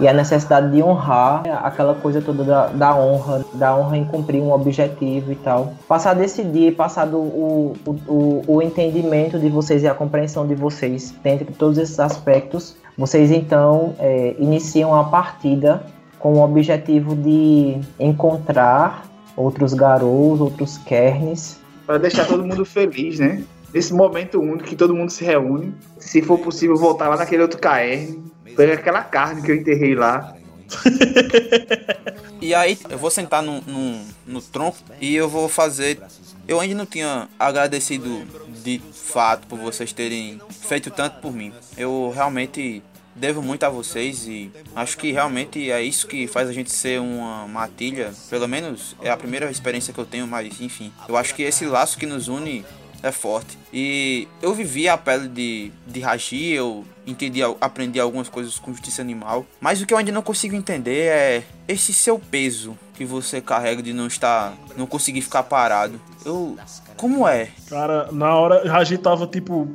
e 0.00 0.08
a 0.08 0.12
necessidade 0.12 0.70
de 0.72 0.82
honrar 0.82 1.42
aquela 1.62 1.94
coisa 1.94 2.22
toda 2.22 2.42
da, 2.42 2.66
da 2.68 2.96
honra, 2.96 3.44
da 3.54 3.76
honra 3.76 3.98
em 3.98 4.04
cumprir 4.04 4.40
um 4.40 4.50
objetivo 4.50 5.30
e 5.30 5.36
tal. 5.36 5.74
Passar 5.86 6.14
desse 6.14 6.42
dia, 6.42 6.72
passado 6.72 7.18
o, 7.18 7.76
o, 7.86 8.42
o, 8.46 8.62
entendimento 8.62 9.38
de 9.38 9.48
vocês 9.50 9.82
e 9.82 9.88
a 9.88 9.94
compreensão 9.94 10.46
de 10.46 10.54
vocês 10.54 11.14
dentro 11.22 11.44
de 11.44 11.52
todos 11.52 11.76
esses 11.76 12.00
aspectos, 12.00 12.76
vocês 12.96 13.30
então 13.30 13.94
é, 13.98 14.34
iniciam 14.38 14.98
a 14.98 15.04
partida 15.04 15.82
com 16.18 16.34
o 16.34 16.42
objetivo 16.42 17.14
de 17.14 17.78
encontrar 17.98 19.04
outros 19.36 19.74
garous, 19.74 20.40
outros 20.40 20.78
kernes 20.78 21.60
Para 21.86 21.98
deixar 21.98 22.26
todo 22.26 22.44
mundo 22.44 22.64
feliz, 22.64 23.18
né? 23.18 23.42
Nesse 23.72 23.92
momento 23.92 24.40
único 24.40 24.64
que 24.64 24.76
todo 24.76 24.94
mundo 24.94 25.10
se 25.10 25.24
reúne. 25.24 25.74
Se 25.98 26.22
for 26.22 26.38
possível, 26.38 26.76
voltar 26.76 27.08
lá 27.08 27.16
naquele 27.16 27.42
outro 27.42 27.58
KR. 27.58 28.14
Pegar 28.56 28.74
aquela 28.74 29.02
carne 29.02 29.42
que 29.42 29.50
eu 29.50 29.56
enterrei 29.56 29.94
lá. 29.94 30.34
E 32.40 32.54
aí 32.54 32.78
eu 32.88 32.96
vou 32.96 33.10
sentar 33.10 33.42
no, 33.42 33.60
no, 33.60 34.00
no 34.26 34.40
tronco 34.40 34.78
e 34.98 35.14
eu 35.14 35.28
vou 35.28 35.46
fazer. 35.46 36.00
Eu 36.48 36.58
ainda 36.58 36.74
não 36.74 36.86
tinha 36.86 37.28
agradecido 37.38 38.24
de 38.62 38.80
fato 38.92 39.46
por 39.46 39.58
vocês 39.58 39.92
terem 39.92 40.40
feito 40.48 40.90
tanto 40.90 41.20
por 41.20 41.32
mim. 41.34 41.52
Eu 41.76 42.10
realmente 42.14 42.82
devo 43.14 43.42
muito 43.42 43.64
a 43.64 43.68
vocês 43.68 44.26
e 44.26 44.50
acho 44.74 44.96
que 44.96 45.12
realmente 45.12 45.70
é 45.70 45.82
isso 45.82 46.06
que 46.06 46.26
faz 46.26 46.48
a 46.48 46.52
gente 46.52 46.72
ser 46.72 46.98
uma 46.98 47.46
matilha. 47.46 48.10
Pelo 48.30 48.48
menos 48.48 48.96
é 49.02 49.10
a 49.10 49.16
primeira 49.18 49.50
experiência 49.50 49.92
que 49.92 50.00
eu 50.00 50.06
tenho, 50.06 50.26
mas 50.26 50.60
enfim. 50.62 50.90
Eu 51.06 51.18
acho 51.18 51.34
que 51.34 51.42
esse 51.42 51.66
laço 51.66 51.98
que 51.98 52.06
nos 52.06 52.26
une 52.26 52.64
é 53.02 53.10
forte. 53.10 53.58
E 53.72 54.28
eu 54.42 54.54
vivi 54.54 54.88
a 54.88 54.96
pele 54.96 55.28
de, 55.28 55.72
de 55.86 56.00
Raji, 56.00 56.52
eu 56.52 56.84
entendi, 57.06 57.40
aprendi 57.60 57.98
algumas 57.98 58.28
coisas 58.28 58.58
com 58.58 58.72
justiça 58.72 59.00
animal. 59.02 59.46
Mas 59.60 59.80
o 59.80 59.86
que 59.86 59.94
eu 59.94 59.98
ainda 59.98 60.12
não 60.12 60.22
consigo 60.22 60.54
entender 60.54 61.06
é 61.06 61.44
esse 61.66 61.92
seu 61.92 62.18
peso 62.18 62.76
que 62.94 63.04
você 63.04 63.40
carrega 63.40 63.82
de 63.82 63.92
não 63.92 64.06
estar. 64.06 64.54
não 64.76 64.86
conseguir 64.86 65.22
ficar 65.22 65.42
parado. 65.44 66.00
Eu. 66.24 66.56
Como 66.96 67.26
é? 67.26 67.48
Cara, 67.68 68.10
na 68.12 68.34
hora, 68.34 68.70
Raji 68.70 68.98
tava 68.98 69.26
tipo. 69.26 69.68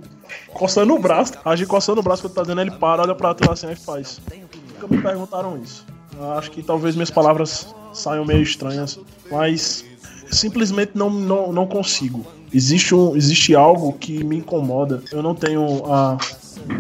coçando 0.54 0.94
o 0.94 1.00
braço. 1.00 1.34
Raji 1.44 1.66
coçando 1.66 2.02
o 2.02 2.04
braço 2.04 2.22
que 2.22 2.28
eu 2.28 2.34
tô 2.34 2.42
dizendo, 2.42 2.62
ele 2.62 2.72
para, 2.72 3.02
olha 3.02 3.16
pra 3.16 3.34
tu 3.34 3.52
assim 3.52 3.72
e 3.72 3.76
faz. 3.76 4.22
Nunca 4.74 4.88
me 4.88 5.02
perguntaram 5.02 5.62
isso. 5.62 5.86
Eu 6.18 6.34
acho 6.34 6.52
que 6.52 6.64
talvez 6.64 6.96
minhas 6.96 7.12
palavras 7.12 7.74
saiam 7.94 8.24
meio 8.26 8.42
estranhas, 8.42 9.00
mas 9.30 9.84
simplesmente 10.32 10.92
não, 10.96 11.10
não, 11.10 11.52
não 11.52 11.68
consigo 11.68 12.26
existe, 12.54 12.94
um, 12.94 13.16
existe 13.16 13.56
algo 13.56 13.94
que 13.94 14.24
me 14.24 14.38
incomoda. 14.38 15.02
Eu 15.12 15.22
não 15.22 15.36
tenho 15.36 15.84
a, 15.86 16.18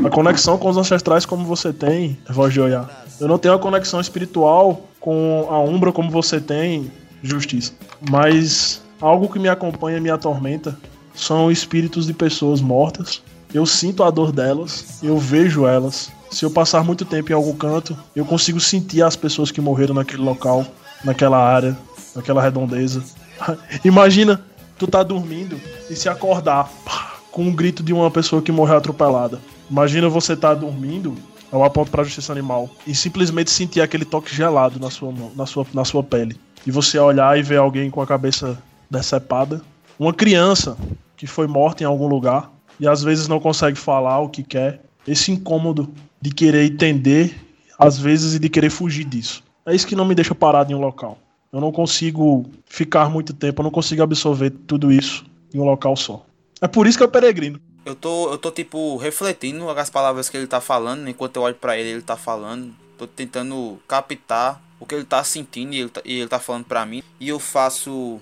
a 0.06 0.10
conexão 0.10 0.58
com 0.58 0.70
os 0.70 0.78
ancestrais 0.78 1.26
como 1.26 1.46
você 1.46 1.72
tem, 1.74 2.18
voz 2.30 2.54
de 2.54 2.62
olhar. 2.62 3.06
Eu 3.20 3.28
não 3.28 3.38
tenho 3.38 3.54
a 3.54 3.60
conexão 3.60 4.00
espiritual 4.00 4.82
com 5.00 5.48
a 5.50 5.60
Umbra 5.60 5.92
como 5.92 6.10
você 6.10 6.40
tem, 6.40 6.92
Justiça. 7.24 7.74
Mas 8.10 8.82
algo 9.02 9.28
que 9.28 9.40
me 9.40 9.50
acompanha, 9.50 10.00
me 10.00 10.10
atormenta, 10.10 10.78
são 11.14 11.52
espíritos 11.52 12.06
de 12.06 12.14
pessoas 12.14 12.62
mortas. 12.62 13.22
Eu 13.54 13.66
sinto 13.66 14.04
a 14.04 14.12
dor 14.12 14.32
delas, 14.32 15.00
eu 15.02 15.18
vejo 15.18 15.66
elas. 15.66 16.12
Se 16.30 16.44
eu 16.44 16.52
passar 16.52 16.84
muito 16.84 17.06
tempo 17.06 17.32
em 17.32 17.36
algum 17.36 17.54
canto, 17.54 17.98
eu 18.16 18.26
consigo 18.26 18.60
sentir 18.60 19.02
as 19.02 19.16
pessoas 19.16 19.52
que 19.52 19.62
morreram 19.62 19.96
naquele 19.96 20.22
local, 20.22 20.66
naquela 21.04 21.38
área, 21.38 21.78
naquela 22.16 22.42
redondeza. 22.42 23.04
Imagina 23.84 24.42
tu 24.78 24.88
tá 24.88 25.04
dormindo 25.04 25.60
e 25.90 25.96
se 25.96 26.10
acordar 26.10 26.70
pá, 26.84 27.16
com 27.32 27.44
um 27.44 27.56
grito 27.56 27.84
de 27.84 27.94
uma 27.94 28.12
pessoa 28.12 28.42
que 28.42 28.52
morreu 28.52 28.78
atropelada. 28.78 29.40
Imagina 29.70 30.08
você 30.10 30.36
tá 30.36 30.54
dormindo, 30.54 31.16
eu 31.52 31.64
aponto 31.64 31.92
pra 31.92 32.04
justiça 32.04 32.32
animal, 32.32 32.70
e 32.86 32.94
simplesmente 32.94 33.52
sentir 33.52 33.82
aquele 33.82 34.06
toque 34.06 34.34
gelado 34.34 34.80
na 34.80 34.90
sua, 34.90 35.14
na 35.36 35.46
sua, 35.46 35.66
na 35.74 35.86
sua 35.86 36.04
pele. 36.04 36.38
E 36.66 36.72
você 36.72 36.98
olhar 36.98 37.38
e 37.38 37.44
ver 37.44 37.58
alguém 37.58 37.90
com 37.90 38.02
a 38.02 38.08
cabeça 38.08 38.58
decepada. 38.90 39.62
Uma 40.00 40.14
criança 40.14 40.78
que 41.16 41.28
foi 41.28 41.48
morta 41.48 41.84
em 41.84 41.86
algum 41.86 42.08
lugar 42.08 42.52
e 42.80 42.88
às 42.88 43.02
vezes 43.04 43.28
não 43.28 43.40
consegue 43.40 43.78
falar 43.78 44.20
o 44.20 44.30
que 44.30 44.44
quer. 44.44 44.82
Esse 45.08 45.32
incômodo 45.32 45.94
de 46.20 46.32
querer 46.32 46.66
entender, 46.66 47.36
às 47.78 47.98
vezes, 47.98 48.34
e 48.34 48.40
de 48.40 48.50
querer 48.50 48.70
fugir 48.70 49.06
disso. 49.06 49.44
É 49.66 49.74
isso 49.74 49.88
que 49.88 49.96
não 49.96 50.06
me 50.06 50.16
deixa 50.16 50.34
parado 50.34 50.72
em 50.72 50.76
um 50.76 50.82
local. 50.82 51.18
Eu 51.56 51.62
não 51.62 51.72
consigo 51.72 52.46
ficar 52.66 53.10
muito 53.10 53.34
tempo, 53.34 53.62
eu 53.62 53.64
não 53.64 53.72
consigo 53.72 54.04
absorver 54.04 54.50
tudo 54.50 54.92
isso 54.92 55.26
em 55.54 55.58
um 55.58 55.64
local 55.64 55.96
só. 55.96 56.26
É 56.60 56.68
por 56.68 56.86
isso 56.86 56.98
que 56.98 57.04
eu 57.06 57.08
peregrino. 57.08 57.62
Eu 57.86 57.96
tô, 57.96 58.30
eu 58.30 58.38
tô 58.38 58.52
tipo 58.52 58.98
refletindo 58.98 59.70
as 59.70 59.90
palavras 59.90 60.28
que 60.28 60.36
ele 60.36 60.48
tá 60.48 60.60
falando, 60.60 61.08
enquanto 61.08 61.38
eu 61.38 61.44
olho 61.44 61.56
para 61.56 61.78
ele, 61.78 61.92
ele 61.92 62.02
tá 62.02 62.18
falando. 62.18 62.76
Tô 62.98 63.08
tentando 63.08 63.80
captar 63.88 64.62
o 64.82 64.86
que 64.86 64.96
ele 64.96 65.06
tá 65.06 65.24
sentindo 65.24 65.74
e 65.74 65.80
ele 65.80 65.90
tá, 65.90 66.02
e 66.04 66.20
ele 66.20 66.28
tá 66.28 66.40
falando 66.40 66.66
para 66.66 66.86
mim. 66.86 67.02
E 67.22 67.30
eu 67.30 67.40
faço 67.40 68.20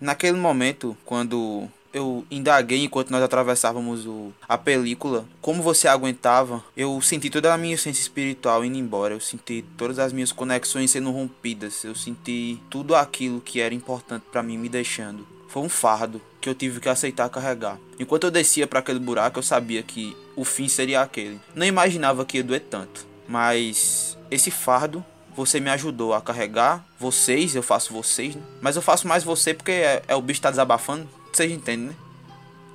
naquele 0.00 0.38
momento 0.38 0.96
quando 1.04 1.68
eu 1.92 2.24
indaguei 2.30 2.84
enquanto 2.84 3.10
nós 3.10 3.22
atravessávamos 3.22 4.06
o, 4.06 4.32
a 4.48 4.56
película. 4.56 5.24
Como 5.40 5.62
você 5.62 5.86
aguentava? 5.86 6.64
Eu 6.76 7.00
senti 7.00 7.28
toda 7.28 7.52
a 7.52 7.58
minha 7.58 7.74
essência 7.74 8.00
espiritual 8.00 8.64
indo 8.64 8.78
embora. 8.78 9.14
Eu 9.14 9.20
senti 9.20 9.64
todas 9.76 9.98
as 9.98 10.12
minhas 10.12 10.32
conexões 10.32 10.90
sendo 10.90 11.10
rompidas. 11.10 11.84
Eu 11.84 11.94
senti 11.94 12.58
tudo 12.70 12.94
aquilo 12.94 13.40
que 13.40 13.60
era 13.60 13.74
importante 13.74 14.24
para 14.30 14.42
mim 14.42 14.56
me 14.56 14.68
deixando. 14.68 15.26
Foi 15.48 15.62
um 15.62 15.68
fardo 15.68 16.20
que 16.40 16.48
eu 16.48 16.54
tive 16.54 16.80
que 16.80 16.88
aceitar 16.88 17.28
carregar. 17.28 17.78
Enquanto 17.98 18.24
eu 18.24 18.30
descia 18.30 18.66
para 18.66 18.78
aquele 18.78 18.98
buraco, 18.98 19.38
eu 19.38 19.42
sabia 19.42 19.82
que 19.82 20.16
o 20.34 20.44
fim 20.44 20.66
seria 20.66 21.02
aquele. 21.02 21.38
Não 21.54 21.66
imaginava 21.66 22.24
que 22.24 22.38
ia 22.38 22.42
doer 22.42 22.64
tanto, 22.70 23.06
mas 23.28 24.16
esse 24.30 24.50
fardo 24.50 25.04
você 25.36 25.60
me 25.60 25.70
ajudou 25.70 26.14
a 26.14 26.22
carregar. 26.22 26.84
Vocês, 26.98 27.54
eu 27.54 27.62
faço 27.62 27.92
vocês, 27.92 28.34
né? 28.34 28.42
Mas 28.60 28.76
eu 28.76 28.82
faço 28.82 29.06
mais 29.06 29.24
você 29.24 29.52
porque 29.52 29.72
é, 29.72 30.02
é 30.08 30.16
o 30.16 30.22
bicho 30.22 30.40
tá 30.40 30.50
desabafando 30.50 31.06
vocês 31.36 31.50
entendem, 31.50 31.88
né? 31.88 31.94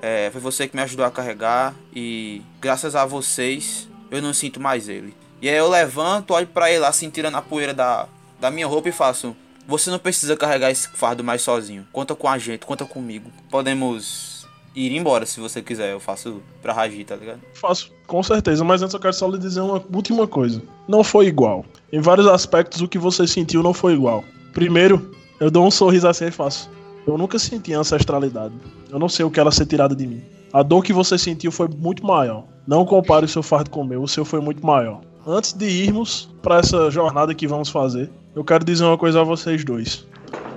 É, 0.02 0.30
foi 0.32 0.40
você 0.40 0.68
que 0.68 0.76
me 0.76 0.82
ajudou 0.84 1.06
a 1.06 1.12
carregar 1.12 1.74
e 1.94 2.42
graças 2.62 2.96
a 2.96 3.06
vocês 3.06 3.88
eu 4.12 4.22
não 4.22 4.34
sinto 4.34 4.60
mais 4.60 4.88
ele. 4.88 5.16
E 5.42 5.50
aí 5.50 5.56
eu 5.56 5.70
levanto, 5.70 6.34
olho 6.34 6.48
para 6.48 6.72
ele 6.72 6.86
assim, 6.86 7.10
tirando 7.10 7.36
a 7.36 7.42
poeira 7.42 7.74
da, 7.74 8.08
da 8.40 8.52
minha 8.52 8.68
roupa 8.68 8.90
e 8.90 8.92
faço: 8.92 9.36
Você 9.68 9.90
não 9.90 10.00
precisa 10.00 10.36
carregar 10.36 10.72
esse 10.72 10.88
fardo 10.90 11.24
mais 11.24 11.42
sozinho. 11.42 11.88
Conta 11.92 12.16
com 12.16 12.28
a 12.28 12.38
gente, 12.38 12.66
conta 12.66 12.86
comigo. 12.86 13.32
Podemos 13.50 14.48
ir 14.76 14.96
embora 14.96 15.26
se 15.26 15.40
você 15.40 15.62
quiser. 15.62 15.94
Eu 15.94 16.00
faço 16.00 16.42
pra 16.62 16.74
Raji, 16.74 17.04
tá 17.04 17.16
ligado? 17.16 17.42
Faço, 17.54 17.92
com 18.06 18.22
certeza, 18.24 18.64
mas 18.64 18.82
antes 18.82 18.94
eu 18.94 19.00
quero 19.00 19.14
só 19.14 19.28
lhe 19.28 19.38
dizer 19.38 19.62
uma 19.62 19.84
última 19.94 20.28
coisa. 20.28 20.62
Não 20.88 21.04
foi 21.04 21.28
igual. 21.28 21.66
Em 21.92 22.00
vários 22.00 22.28
aspectos, 22.28 22.82
o 22.82 22.88
que 22.88 22.98
você 22.98 23.28
sentiu 23.28 23.62
não 23.64 23.74
foi 23.74 23.94
igual. 23.94 24.24
Primeiro, 24.54 25.12
eu 25.40 25.52
dou 25.52 25.66
um 25.66 25.72
sorriso 25.72 26.08
assim 26.08 26.28
e 26.28 26.32
faço. 26.32 26.70
Eu 27.08 27.18
nunca 27.18 27.40
senti 27.40 27.74
ancestralidade. 27.74 28.54
Eu 28.92 29.00
não 29.00 29.08
sei 29.08 29.24
o 29.24 29.32
que 29.32 29.40
ela 29.40 29.50
ser 29.50 29.66
tirada 29.66 29.96
de 29.96 30.06
mim. 30.06 30.22
A 30.52 30.62
dor 30.62 30.84
que 30.84 30.92
você 30.92 31.18
sentiu 31.18 31.52
foi 31.52 31.70
muito 31.70 32.06
maior. 32.06 32.44
Não 32.68 32.86
compare 32.86 33.24
o 33.24 33.30
seu 33.30 33.42
fardo 33.42 33.70
com 33.70 33.82
o 33.82 33.86
meu, 33.86 34.04
o 34.04 34.08
seu 34.08 34.26
foi 34.26 34.42
muito 34.42 34.66
maior. 34.66 35.00
Antes 35.26 35.54
de 35.54 35.66
irmos 35.66 36.30
para 36.42 36.60
essa 36.60 36.92
jornada 36.92 37.34
que 37.34 37.48
vamos 37.48 37.70
fazer, 37.70 38.10
eu 38.36 38.44
quero 38.44 38.66
dizer 38.66 38.84
uma 38.84 38.98
coisa 38.98 39.22
a 39.22 39.24
vocês 39.24 39.64
dois. 39.64 40.06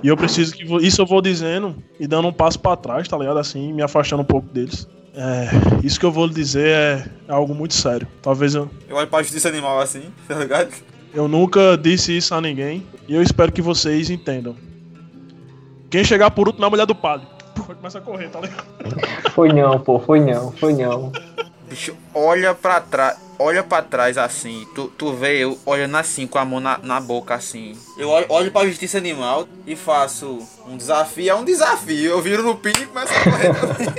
E 0.03 0.07
eu 0.07 0.17
preciso 0.17 0.53
que. 0.53 0.63
Isso 0.85 1.01
eu 1.01 1.05
vou 1.05 1.21
dizendo 1.21 1.75
e 1.99 2.05
dando 2.05 2.27
um 2.27 2.33
passo 2.33 2.59
para 2.59 2.75
trás, 2.75 3.07
tá 3.07 3.17
ligado? 3.17 3.39
Assim, 3.39 3.71
me 3.71 3.81
afastando 3.81 4.21
um 4.21 4.25
pouco 4.25 4.47
deles. 4.53 4.87
É, 5.13 5.49
isso 5.85 5.99
que 5.99 6.05
eu 6.05 6.11
vou 6.11 6.25
lhe 6.25 6.33
dizer 6.33 6.67
é, 6.67 7.05
é 7.27 7.31
algo 7.33 7.53
muito 7.53 7.73
sério. 7.73 8.07
Talvez 8.21 8.55
eu. 8.55 8.69
Eu 8.89 8.95
olho 8.97 9.07
pra 9.07 9.21
justiça 9.23 9.47
animal 9.47 9.79
assim, 9.79 10.03
tá 10.27 10.35
ligado? 10.35 10.71
Eu 11.13 11.27
nunca 11.27 11.77
disse 11.77 12.15
isso 12.15 12.33
a 12.33 12.41
ninguém 12.41 12.85
e 13.07 13.13
eu 13.13 13.21
espero 13.21 13.51
que 13.51 13.61
vocês 13.61 14.09
entendam. 14.09 14.55
Quem 15.91 16.05
chegar 16.05 16.31
por 16.31 16.47
último 16.47 16.63
é 16.63 16.67
a 16.67 16.69
mulher 16.69 16.85
do 16.85 16.95
padre. 16.95 17.27
Começa 17.67 17.97
a 17.97 18.01
correr, 18.01 18.29
tá 18.29 18.39
ligado? 18.39 18.63
Foi 19.31 19.51
não, 19.51 19.77
pô, 19.77 19.99
foi 19.99 20.21
não, 20.21 20.49
foi 20.53 20.71
não. 20.71 21.11
Bicho, 21.69 21.93
olha 22.15 22.55
pra 22.55 22.79
trás, 22.79 23.17
olha 23.37 23.61
pra 23.61 23.81
trás 23.81 24.17
assim, 24.17 24.65
tu, 24.73 24.87
tu 24.97 25.11
vê 25.11 25.37
eu 25.39 25.57
olhando 25.65 25.97
assim, 25.97 26.25
com 26.25 26.37
a 26.37 26.45
mão 26.45 26.61
na, 26.61 26.79
na 26.81 27.01
boca 27.01 27.35
assim. 27.35 27.73
Eu 27.97 28.07
olho, 28.09 28.25
olho 28.29 28.51
pra 28.51 28.65
justiça 28.65 28.97
animal 28.97 29.45
e 29.67 29.75
faço 29.75 30.39
um 30.65 30.77
desafio, 30.77 31.29
é 31.29 31.35
um 31.35 31.43
desafio. 31.43 32.11
Eu 32.11 32.21
viro 32.21 32.41
no 32.41 32.55
pino 32.55 32.79
e 32.81 32.85
começo 32.85 33.13
a 33.13 33.23
correr 33.23 33.53
também. 33.53 33.93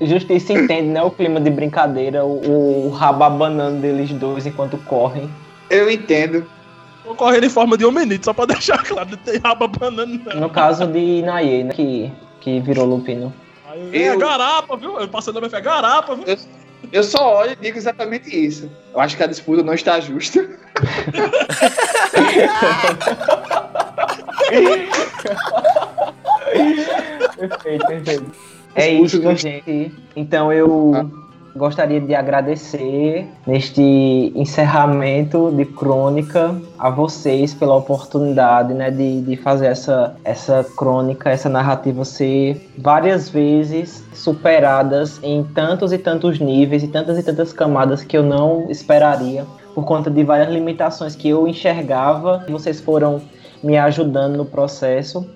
Justiça 0.08 0.54
entende, 0.54 0.88
né? 0.88 1.02
O 1.02 1.10
clima 1.10 1.38
de 1.38 1.50
brincadeira, 1.50 2.24
o, 2.24 2.86
o 2.86 2.90
rabo 2.90 3.24
abanando 3.24 3.80
deles 3.80 4.10
dois 4.12 4.46
enquanto 4.46 4.78
correm. 4.78 5.30
Eu 5.68 5.90
entendo. 5.90 6.46
Vou 7.06 7.14
correr 7.14 7.42
em 7.44 7.48
forma 7.48 7.78
de 7.78 7.84
homenite, 7.84 8.24
só 8.24 8.32
pra 8.32 8.46
deixar 8.50 8.82
claro, 8.82 9.10
não 9.10 9.16
tem 9.18 9.38
raba 9.38 9.68
banana 9.68 10.20
não. 10.24 10.40
No 10.40 10.50
caso 10.50 10.84
de 10.88 11.22
Naye, 11.22 11.62
né, 11.62 11.72
que, 11.72 12.12
que 12.40 12.58
virou 12.60 12.84
lupino. 12.84 13.32
Aí, 13.70 14.06
eu... 14.06 14.14
É 14.14 14.16
garapa, 14.16 14.76
viu? 14.76 14.98
Eu 14.98 15.06
passando 15.06 15.36
a 15.38 15.40
minha 15.40 15.50
fé, 15.50 15.60
garapa, 15.60 16.16
viu? 16.16 16.24
Eu, 16.26 16.36
eu 16.92 17.04
só 17.04 17.36
olho 17.36 17.52
e 17.52 17.56
digo 17.56 17.78
exatamente 17.78 18.28
isso. 18.28 18.68
Eu 18.92 19.00
acho 19.00 19.16
que 19.16 19.22
a 19.22 19.28
disputa 19.28 19.62
não 19.62 19.74
está 19.74 20.00
justa. 20.00 20.40
perfeito, 27.36 27.86
perfeito. 27.86 28.32
É 28.74 28.88
isso, 28.90 29.22
gente. 29.36 29.94
Então 30.16 30.52
eu... 30.52 30.92
Ah 30.94 31.25
gostaria 31.56 32.00
de 32.00 32.14
agradecer 32.14 33.26
neste 33.46 34.32
encerramento 34.34 35.50
de 35.50 35.64
crônica 35.64 36.54
a 36.78 36.90
vocês 36.90 37.54
pela 37.54 37.74
oportunidade 37.74 38.74
né, 38.74 38.90
de, 38.90 39.22
de 39.22 39.36
fazer 39.36 39.66
essa, 39.66 40.14
essa 40.24 40.64
crônica, 40.76 41.30
essa 41.30 41.48
narrativa 41.48 42.04
ser 42.04 42.70
várias 42.78 43.28
vezes 43.28 44.04
superadas 44.12 45.18
em 45.22 45.42
tantos 45.42 45.92
e 45.92 45.98
tantos 45.98 46.38
níveis 46.38 46.82
e 46.82 46.88
tantas 46.88 47.18
e 47.18 47.22
tantas 47.22 47.52
camadas 47.52 48.04
que 48.04 48.16
eu 48.16 48.22
não 48.22 48.70
esperaria 48.70 49.44
por 49.74 49.84
conta 49.84 50.10
de 50.10 50.22
várias 50.22 50.48
limitações 50.48 51.16
que 51.16 51.28
eu 51.28 51.46
enxergava. 51.48 52.44
Vocês 52.48 52.80
foram 52.80 53.20
me 53.62 53.76
ajudando 53.76 54.36
no 54.36 54.44
processo 54.44 55.26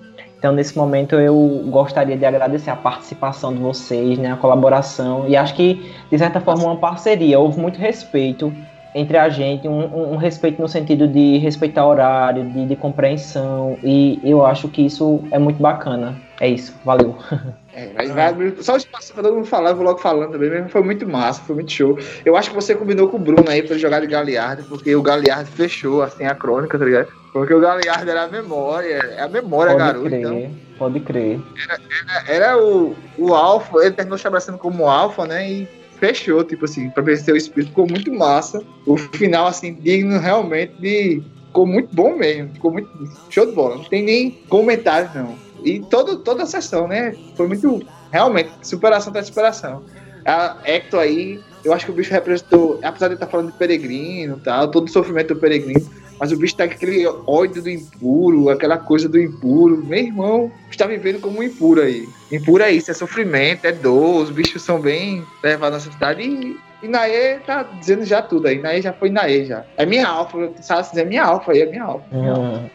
então, 0.41 0.51
nesse 0.51 0.75
momento, 0.75 1.13
eu 1.13 1.35
gostaria 1.67 2.17
de 2.17 2.25
agradecer 2.25 2.71
a 2.71 2.75
participação 2.75 3.53
de 3.53 3.59
vocês, 3.59 4.17
né, 4.17 4.31
a 4.31 4.35
colaboração, 4.35 5.25
e 5.27 5.37
acho 5.37 5.53
que, 5.53 5.93
de 6.09 6.17
certa 6.17 6.41
forma, 6.41 6.63
uma 6.63 6.77
parceria. 6.77 7.37
Houve 7.39 7.59
muito 7.59 7.77
respeito 7.77 8.51
entre 8.95 9.19
a 9.19 9.29
gente, 9.29 9.67
um, 9.67 10.13
um, 10.13 10.15
respeito 10.15 10.59
no 10.59 10.67
sentido 10.67 11.07
de 11.07 11.37
respeitar 11.37 11.85
horário, 11.85 12.43
de, 12.43 12.65
de, 12.65 12.75
compreensão, 12.75 13.77
e 13.83 14.19
eu 14.23 14.43
acho 14.43 14.67
que 14.67 14.83
isso 14.83 15.23
é 15.29 15.37
muito 15.37 15.61
bacana. 15.61 16.19
É 16.39 16.47
isso, 16.47 16.73
valeu. 16.83 17.15
É, 17.73 17.89
mas 17.95 18.11
vai, 18.11 18.33
só 18.59 18.73
o 18.73 18.77
espaço 18.77 19.13
pra 19.13 19.23
todo 19.23 19.33
mundo 19.33 19.45
falar, 19.45 19.69
eu 19.69 19.77
vou 19.77 19.85
logo 19.85 19.97
falando 19.99 20.33
também, 20.33 20.49
mesmo 20.49 20.67
foi 20.67 20.83
muito 20.83 21.07
massa, 21.07 21.41
foi 21.41 21.55
muito 21.55 21.71
show. 21.71 21.97
Eu 22.25 22.35
acho 22.35 22.49
que 22.49 22.55
você 22.55 22.75
combinou 22.75 23.07
com 23.07 23.15
o 23.15 23.19
Bruno 23.19 23.49
aí 23.49 23.63
pra 23.63 23.77
jogar 23.77 24.01
de 24.01 24.07
Galeardo, 24.07 24.63
porque 24.63 24.93
o 24.93 25.01
Galeardo 25.01 25.47
fechou 25.49 26.01
assim 26.01 26.25
a 26.25 26.35
crônica, 26.35 26.77
tá 26.77 26.83
ligado? 26.83 27.20
Porque 27.33 27.53
o 27.53 27.59
Galeardo 27.59 28.09
era 28.09 28.23
a 28.23 28.27
memória, 28.27 28.95
é 28.95 29.21
a 29.21 29.29
memória, 29.29 29.71
pode 29.73 29.83
garoto. 29.83 30.05
Crer, 30.05 30.19
então, 30.19 30.51
pode 30.77 30.99
crer. 30.99 31.39
Era, 31.63 31.79
era, 31.99 32.31
era 32.31 32.63
o, 32.63 32.95
o 33.17 33.33
Alpha, 33.33 33.77
ele 33.79 33.91
terminou 33.91 34.17
se 34.17 34.27
abraçando 34.27 34.57
como 34.57 34.89
Alpha, 34.89 35.25
né? 35.25 35.49
E 35.49 35.67
fechou, 36.01 36.43
tipo 36.43 36.65
assim, 36.65 36.89
pra 36.89 37.03
vencer 37.03 37.33
o 37.33 37.37
espírito, 37.37 37.69
ficou 37.69 37.87
muito 37.87 38.11
massa. 38.11 38.61
O 38.85 38.97
final, 38.97 39.47
assim, 39.47 39.75
digno 39.75 40.19
realmente 40.19 40.73
de. 40.81 41.23
Ficou 41.47 41.67
muito 41.67 41.93
bom 41.93 42.15
mesmo, 42.15 42.53
ficou 42.53 42.71
muito 42.71 42.89
show 43.29 43.45
de 43.45 43.51
bola. 43.51 43.75
Não 43.75 43.83
tem 43.83 44.03
nem 44.03 44.31
comentários, 44.49 45.13
não. 45.13 45.35
E 45.63 45.79
todo, 45.81 46.17
toda 46.17 46.43
a 46.43 46.45
sessão, 46.45 46.87
né? 46.87 47.15
Foi 47.35 47.47
muito. 47.47 47.85
Realmente, 48.11 48.51
superação 48.61 49.13
da 49.13 49.23
superação. 49.23 49.83
A 50.25 50.57
Hector 50.65 50.99
aí, 50.99 51.39
eu 51.63 51.73
acho 51.73 51.85
que 51.85 51.91
o 51.91 51.95
bicho 51.95 52.11
representou, 52.11 52.79
apesar 52.83 53.07
de 53.07 53.13
estar 53.13 53.27
falando 53.27 53.51
de 53.51 53.57
peregrino 53.57 54.37
e 54.37 54.39
tal, 54.41 54.69
todo 54.69 54.87
o 54.87 54.91
sofrimento 54.91 55.33
do 55.33 55.39
peregrino, 55.39 55.89
mas 56.21 56.31
o 56.31 56.37
bicho 56.37 56.55
tá 56.55 56.67
com 56.67 56.75
aquele 56.75 57.07
ódio 57.25 57.63
do 57.63 57.69
impuro, 57.71 58.49
aquela 58.49 58.77
coisa 58.77 59.09
do 59.09 59.19
impuro. 59.19 59.83
Meu 59.83 59.97
irmão 59.97 60.51
está 60.69 60.85
vivendo 60.85 61.19
como 61.19 61.39
um 61.39 61.43
impuro 61.43 61.81
aí. 61.81 62.07
Impuro 62.31 62.61
é 62.61 62.71
isso, 62.71 62.91
é 62.91 62.93
sofrimento, 62.93 63.65
é 63.65 63.71
dor, 63.71 64.21
os 64.21 64.29
bichos 64.29 64.61
são 64.61 64.79
bem 64.79 65.25
levados 65.43 65.79
na 65.79 65.83
sociedade 65.83 66.21
e. 66.21 66.59
E 66.83 66.87
Naê 66.87 67.37
tá 67.45 67.61
dizendo 67.61 68.03
já 68.03 68.23
tudo 68.23 68.47
aí. 68.47 68.59
Naê 68.59 68.81
já 68.81 68.91
foi 68.91 69.11
Naê 69.11 69.45
já. 69.45 69.63
É 69.77 69.85
minha 69.85 70.07
alfa. 70.07 70.51
Sabe 70.61 70.89
dizer 70.89 71.05
minha 71.05 71.23
alfa 71.23 71.51
aí, 71.51 71.61
é 71.61 71.65
minha 71.67 71.83
alfa. 71.83 72.05
Minha 72.11 72.31
alfa. 72.31 72.69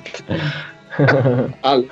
ah, 1.62 1.82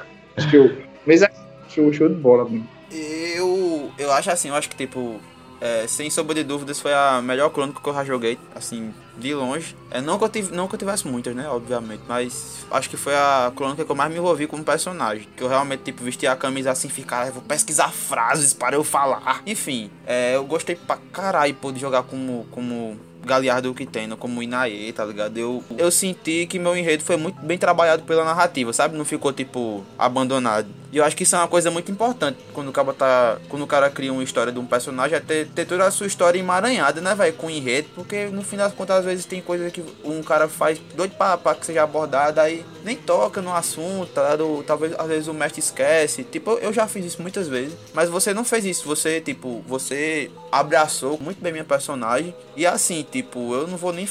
show. 0.50 0.70
Mas 1.04 1.22
é 1.22 1.30
show, 1.68 1.92
show 1.92 2.08
de 2.08 2.14
bola, 2.14 2.44
mano. 2.44 2.66
Eu, 2.90 3.90
eu 3.98 4.12
acho 4.12 4.30
assim, 4.30 4.48
eu 4.48 4.54
acho 4.54 4.68
que 4.68 4.76
tipo, 4.76 5.20
é, 5.60 5.86
sem 5.88 6.08
sombra 6.08 6.34
de 6.34 6.44
dúvidas, 6.44 6.80
foi 6.80 6.92
a 6.92 7.20
melhor 7.20 7.50
crônica 7.50 7.80
que 7.80 7.88
eu 7.88 7.94
já 7.94 8.04
joguei, 8.04 8.38
assim, 8.54 8.92
de 9.16 9.34
longe. 9.34 9.76
É, 9.90 10.00
não, 10.00 10.18
que 10.18 10.24
eu 10.24 10.28
tive, 10.28 10.54
não 10.54 10.66
que 10.68 10.74
eu 10.74 10.78
tivesse 10.78 11.06
muitas, 11.06 11.34
né, 11.34 11.48
obviamente, 11.48 12.02
mas 12.08 12.66
acho 12.70 12.90
que 12.90 12.96
foi 12.96 13.14
a 13.14 13.52
crônica 13.54 13.84
que 13.84 13.90
eu 13.90 13.96
mais 13.96 14.10
me 14.10 14.18
envolvi 14.18 14.46
como 14.46 14.64
personagem. 14.64 15.28
Que 15.36 15.42
eu 15.42 15.48
realmente, 15.48 15.82
tipo, 15.84 16.02
vestia 16.02 16.32
a 16.32 16.36
camisa 16.36 16.70
assim, 16.70 16.88
ficar, 16.88 17.30
vou 17.30 17.42
pesquisar 17.42 17.90
frases 17.90 18.52
para 18.52 18.76
eu 18.76 18.84
falar. 18.84 19.42
Enfim, 19.46 19.90
é, 20.06 20.36
eu 20.36 20.44
gostei 20.44 20.76
pra 20.76 20.98
caralho, 21.12 21.54
pô, 21.54 21.72
de 21.72 21.80
jogar 21.80 22.02
como, 22.02 22.46
como 22.50 22.98
Galiardo 23.24 23.74
que 23.74 23.86
tem, 23.86 24.08
como 24.10 24.42
Inaê, 24.42 24.92
tá 24.92 25.04
ligado? 25.04 25.36
Eu, 25.36 25.64
eu 25.76 25.90
senti 25.90 26.46
que 26.46 26.58
meu 26.58 26.76
enredo 26.76 27.02
foi 27.02 27.16
muito 27.16 27.40
bem 27.40 27.58
trabalhado 27.58 28.02
pela 28.04 28.24
narrativa, 28.24 28.72
sabe? 28.72 28.96
Não 28.96 29.04
ficou, 29.04 29.32
tipo, 29.32 29.84
abandonado. 29.98 30.68
E 30.94 30.98
eu 30.98 31.04
acho 31.04 31.16
que 31.16 31.24
isso 31.24 31.34
é 31.34 31.38
uma 31.38 31.48
coisa 31.48 31.72
muito 31.72 31.90
importante 31.90 32.38
quando 32.52 32.68
o 32.68 32.72
cara 32.72 32.92
tá. 32.92 33.38
Quando 33.48 33.62
o 33.62 33.66
cara 33.66 33.90
cria 33.90 34.12
uma 34.12 34.22
história 34.22 34.52
de 34.52 34.60
um 34.60 34.64
personagem, 34.64 35.16
é 35.16 35.20
ter, 35.20 35.48
ter 35.48 35.66
toda 35.66 35.84
a 35.84 35.90
sua 35.90 36.06
história 36.06 36.38
emaranhada, 36.38 37.00
né, 37.00 37.16
velho? 37.16 37.32
Com 37.34 37.50
enredo, 37.50 37.88
porque 37.96 38.26
no 38.26 38.42
final 38.42 38.68
das 38.68 38.76
contas, 38.76 38.98
às 38.98 39.04
vezes 39.04 39.24
tem 39.24 39.40
coisa 39.40 39.68
que 39.72 39.82
um 40.04 40.22
cara 40.22 40.48
faz 40.48 40.80
doido 40.94 41.16
pra, 41.16 41.36
pra 41.36 41.56
que 41.56 41.66
seja 41.66 41.82
abordada, 41.82 42.42
aí 42.42 42.64
nem 42.84 42.94
toca 42.96 43.42
no 43.42 43.52
assunto, 43.52 44.12
tá 44.12 44.22
ligado? 44.22 44.62
Talvez 44.64 44.94
às 44.96 45.08
vezes 45.08 45.26
o 45.26 45.34
mestre 45.34 45.58
esquece. 45.58 46.22
Tipo, 46.22 46.52
eu 46.58 46.72
já 46.72 46.86
fiz 46.86 47.04
isso 47.04 47.20
muitas 47.20 47.48
vezes, 47.48 47.76
mas 47.92 48.08
você 48.08 48.32
não 48.32 48.44
fez 48.44 48.64
isso. 48.64 48.86
Você, 48.86 49.20
tipo, 49.20 49.64
você 49.66 50.30
abraçou 50.52 51.18
muito 51.20 51.42
bem 51.42 51.50
minha 51.50 51.64
personagem. 51.64 52.32
E 52.54 52.64
assim, 52.64 53.04
tipo, 53.14 53.54
eu 53.54 53.68
não 53.68 53.76
vou 53.76 53.92
nem. 53.92 54.08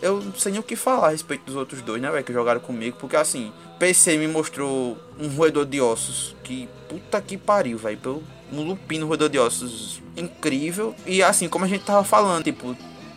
Eu 0.00 0.20
não 0.20 0.34
sei 0.34 0.52
nem 0.52 0.60
o 0.60 0.62
que 0.62 0.76
falar 0.76 1.08
a 1.08 1.10
respeito 1.10 1.44
dos 1.44 1.56
outros 1.56 1.82
dois, 1.82 2.00
né, 2.00 2.08
velho, 2.08 2.22
que 2.24 2.32
jogaram 2.32 2.60
comigo, 2.60 2.96
porque 3.00 3.16
assim. 3.16 3.52
PC 3.76 4.16
me 4.16 4.28
mostrou 4.28 4.96
um 5.18 5.26
roedor 5.26 5.66
de 5.66 5.80
ossos 5.80 6.36
que 6.44 6.68
puta 6.88 7.20
que 7.20 7.36
pariu, 7.36 7.76
velho. 7.76 8.22
Um 8.52 8.62
lupino 8.62 9.08
roedor 9.08 9.28
de 9.28 9.36
ossos 9.36 10.00
incrível. 10.16 10.94
E 11.04 11.20
assim, 11.24 11.48
como 11.48 11.64
a 11.64 11.68
gente 11.68 11.84
tava 11.84 12.04
falando, 12.04 12.44
tipo, 12.44 12.76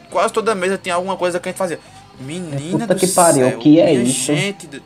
quase 0.09 0.33
toda 0.33 0.55
mesa 0.55 0.75
tinha 0.75 0.95
alguma 0.95 1.15
coisa 1.15 1.39
que 1.39 1.47
a 1.47 1.51
gente 1.51 1.59
fazia. 1.59 1.79
Menina 2.19 2.87
puta 2.87 2.95
do 2.95 2.99
que 2.99 3.07
pariu, 3.07 3.49
céu, 3.49 3.59
que 3.59 3.79
é 3.79 3.93
isso? 3.93 4.33
Gente, 4.33 4.81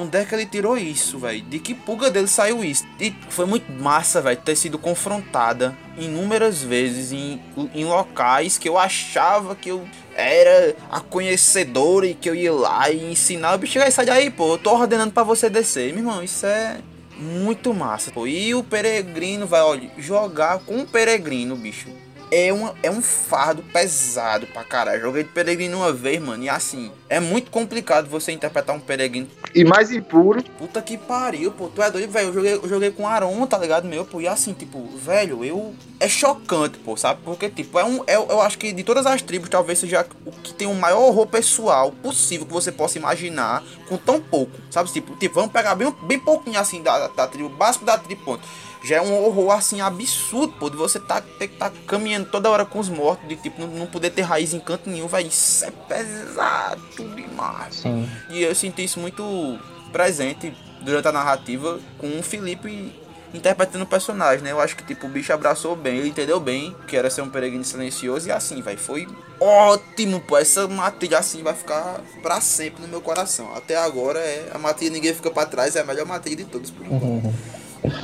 onde 0.00 0.18
é 0.18 0.24
que 0.24 0.34
ele 0.34 0.46
tirou 0.46 0.76
isso, 0.76 1.18
velho? 1.18 1.42
De 1.42 1.58
que 1.58 1.74
pulga 1.74 2.10
dele 2.10 2.26
saiu 2.26 2.64
isso? 2.64 2.84
E 3.00 3.14
foi 3.28 3.46
muito 3.46 3.70
massa, 3.72 4.20
velho, 4.20 4.40
ter 4.40 4.56
sido 4.56 4.78
confrontada 4.78 5.76
inúmeras 5.98 6.62
vezes 6.62 7.12
em, 7.12 7.40
em 7.74 7.84
locais 7.84 8.58
que 8.58 8.68
eu 8.68 8.76
achava 8.76 9.54
que 9.54 9.70
eu 9.70 9.86
era 10.14 10.74
a 10.90 11.00
conhecedora 11.00 12.06
e 12.06 12.14
que 12.14 12.28
eu 12.28 12.34
ia 12.34 12.52
lá 12.52 12.90
e 12.90 13.12
ensinar 13.12 13.56
bicho 13.58 13.78
aí, 13.78 13.90
sai 13.90 14.06
daí, 14.06 14.30
pô, 14.30 14.54
eu 14.54 14.58
tô 14.58 14.74
ordenando 14.74 15.12
pra 15.12 15.22
você 15.22 15.50
descer. 15.50 15.92
Meu 15.92 16.02
irmão, 16.02 16.22
isso 16.22 16.46
é 16.46 16.78
muito 17.18 17.72
massa, 17.72 18.10
pô. 18.10 18.26
E 18.26 18.54
o 18.54 18.62
peregrino 18.62 19.46
vai, 19.46 19.60
olha, 19.62 19.90
jogar 19.98 20.58
com 20.60 20.80
o 20.80 20.86
peregrino, 20.86 21.56
bicho. 21.56 21.88
É, 22.30 22.52
uma, 22.52 22.74
é 22.82 22.90
um 22.90 23.00
fardo 23.00 23.62
pesado 23.72 24.46
pra 24.46 24.64
caralho. 24.64 25.00
Joguei 25.00 25.22
de 25.22 25.28
peregrino 25.30 25.78
uma 25.78 25.92
vez, 25.92 26.20
mano. 26.20 26.42
E 26.42 26.48
assim, 26.48 26.90
é 27.08 27.20
muito 27.20 27.50
complicado 27.50 28.08
você 28.08 28.32
interpretar 28.32 28.74
um 28.74 28.80
peregrino. 28.80 29.28
E 29.54 29.64
mais 29.64 29.92
impuro. 29.92 30.42
Puta 30.58 30.82
que 30.82 30.98
pariu, 30.98 31.52
pô. 31.52 31.68
Tu 31.68 31.80
é 31.80 31.90
doido, 31.90 32.10
velho. 32.10 32.28
Eu 32.28 32.34
joguei, 32.34 32.54
eu 32.54 32.68
joguei 32.68 32.90
com 32.90 33.06
Aron, 33.06 33.46
tá 33.46 33.56
ligado, 33.58 33.86
meu, 33.86 34.04
pô. 34.04 34.20
E 34.20 34.26
assim, 34.26 34.52
tipo, 34.52 34.86
velho, 34.96 35.44
eu. 35.44 35.74
É 36.00 36.08
chocante, 36.08 36.78
pô, 36.78 36.96
sabe? 36.96 37.20
Porque, 37.24 37.48
tipo, 37.48 37.78
é 37.78 37.84
um. 37.84 38.02
É, 38.06 38.16
eu 38.16 38.40
acho 38.40 38.58
que 38.58 38.72
de 38.72 38.82
todas 38.82 39.06
as 39.06 39.22
tribos, 39.22 39.48
talvez 39.48 39.78
seja 39.78 40.06
o 40.24 40.32
que 40.32 40.52
tem 40.52 40.66
o 40.66 40.74
maior 40.74 41.02
horror 41.02 41.26
pessoal 41.26 41.92
possível 41.92 42.46
que 42.46 42.52
você 42.52 42.72
possa 42.72 42.98
imaginar 42.98 43.62
com 43.88 43.96
tão 43.96 44.20
pouco. 44.20 44.52
Sabe? 44.70 44.90
Tipo, 44.90 45.16
tipo 45.16 45.34
vamos 45.34 45.52
pegar 45.52 45.74
bem, 45.74 45.94
bem 46.02 46.18
pouquinho 46.18 46.58
assim 46.58 46.82
da, 46.82 47.08
da 47.08 47.26
tribo, 47.26 47.48
básico 47.48 47.84
da 47.84 47.96
tribo, 47.96 48.24
ponto 48.24 48.42
já 48.86 48.96
é 48.96 49.02
um 49.02 49.24
horror 49.24 49.50
assim 49.50 49.80
absurdo, 49.80 50.52
pô, 50.58 50.70
de 50.70 50.76
você 50.76 51.00
tá, 51.00 51.20
ter 51.20 51.48
que 51.48 51.54
estar 51.54 51.70
tá 51.70 51.76
caminhando 51.88 52.28
toda 52.30 52.48
hora 52.48 52.64
com 52.64 52.78
os 52.78 52.88
mortos, 52.88 53.28
de 53.28 53.34
tipo, 53.34 53.60
não, 53.60 53.68
não 53.68 53.86
poder 53.86 54.10
ter 54.10 54.22
raiz 54.22 54.54
em 54.54 54.60
canto 54.60 54.88
nenhum, 54.88 55.08
vai 55.08 55.24
Isso 55.24 55.64
é 55.64 55.70
pesado 55.70 56.80
demais. 57.16 57.76
Sim. 57.76 58.08
E 58.30 58.42
eu 58.42 58.54
senti 58.54 58.84
isso 58.84 59.00
muito 59.00 59.58
presente 59.90 60.54
durante 60.82 61.08
a 61.08 61.12
narrativa 61.12 61.80
com 61.98 62.06
o 62.18 62.22
Felipe 62.22 62.94
interpretando 63.34 63.82
o 63.82 63.86
personagem, 63.86 64.44
né? 64.44 64.52
Eu 64.52 64.60
acho 64.60 64.76
que 64.76 64.84
tipo 64.84 65.06
o 65.06 65.10
bicho 65.10 65.32
abraçou 65.32 65.74
bem, 65.74 65.98
ele 65.98 66.08
entendeu 66.08 66.38
bem 66.38 66.74
que 66.86 66.96
era 66.96 67.10
ser 67.10 67.22
um 67.22 67.28
peregrino 67.28 67.64
silencioso 67.64 68.28
e 68.28 68.32
assim, 68.32 68.62
vai, 68.62 68.76
foi 68.76 69.08
ótimo, 69.40 70.20
pô. 70.20 70.38
Essa 70.38 70.68
matilha 70.68 71.18
assim 71.18 71.42
vai 71.42 71.54
ficar 71.54 72.00
para 72.22 72.40
sempre 72.40 72.82
no 72.82 72.88
meu 72.88 73.00
coração. 73.00 73.52
Até 73.54 73.76
agora 73.76 74.20
é 74.20 74.48
a 74.54 74.58
matilha 74.58 74.90
ninguém 74.90 75.12
fica 75.12 75.30
para 75.30 75.46
trás, 75.46 75.74
é 75.74 75.80
a 75.80 75.84
melhor 75.84 76.06
matilha 76.06 76.36
de 76.36 76.44
todos 76.44 76.70
por 76.70 76.86
enquanto. 76.86 77.34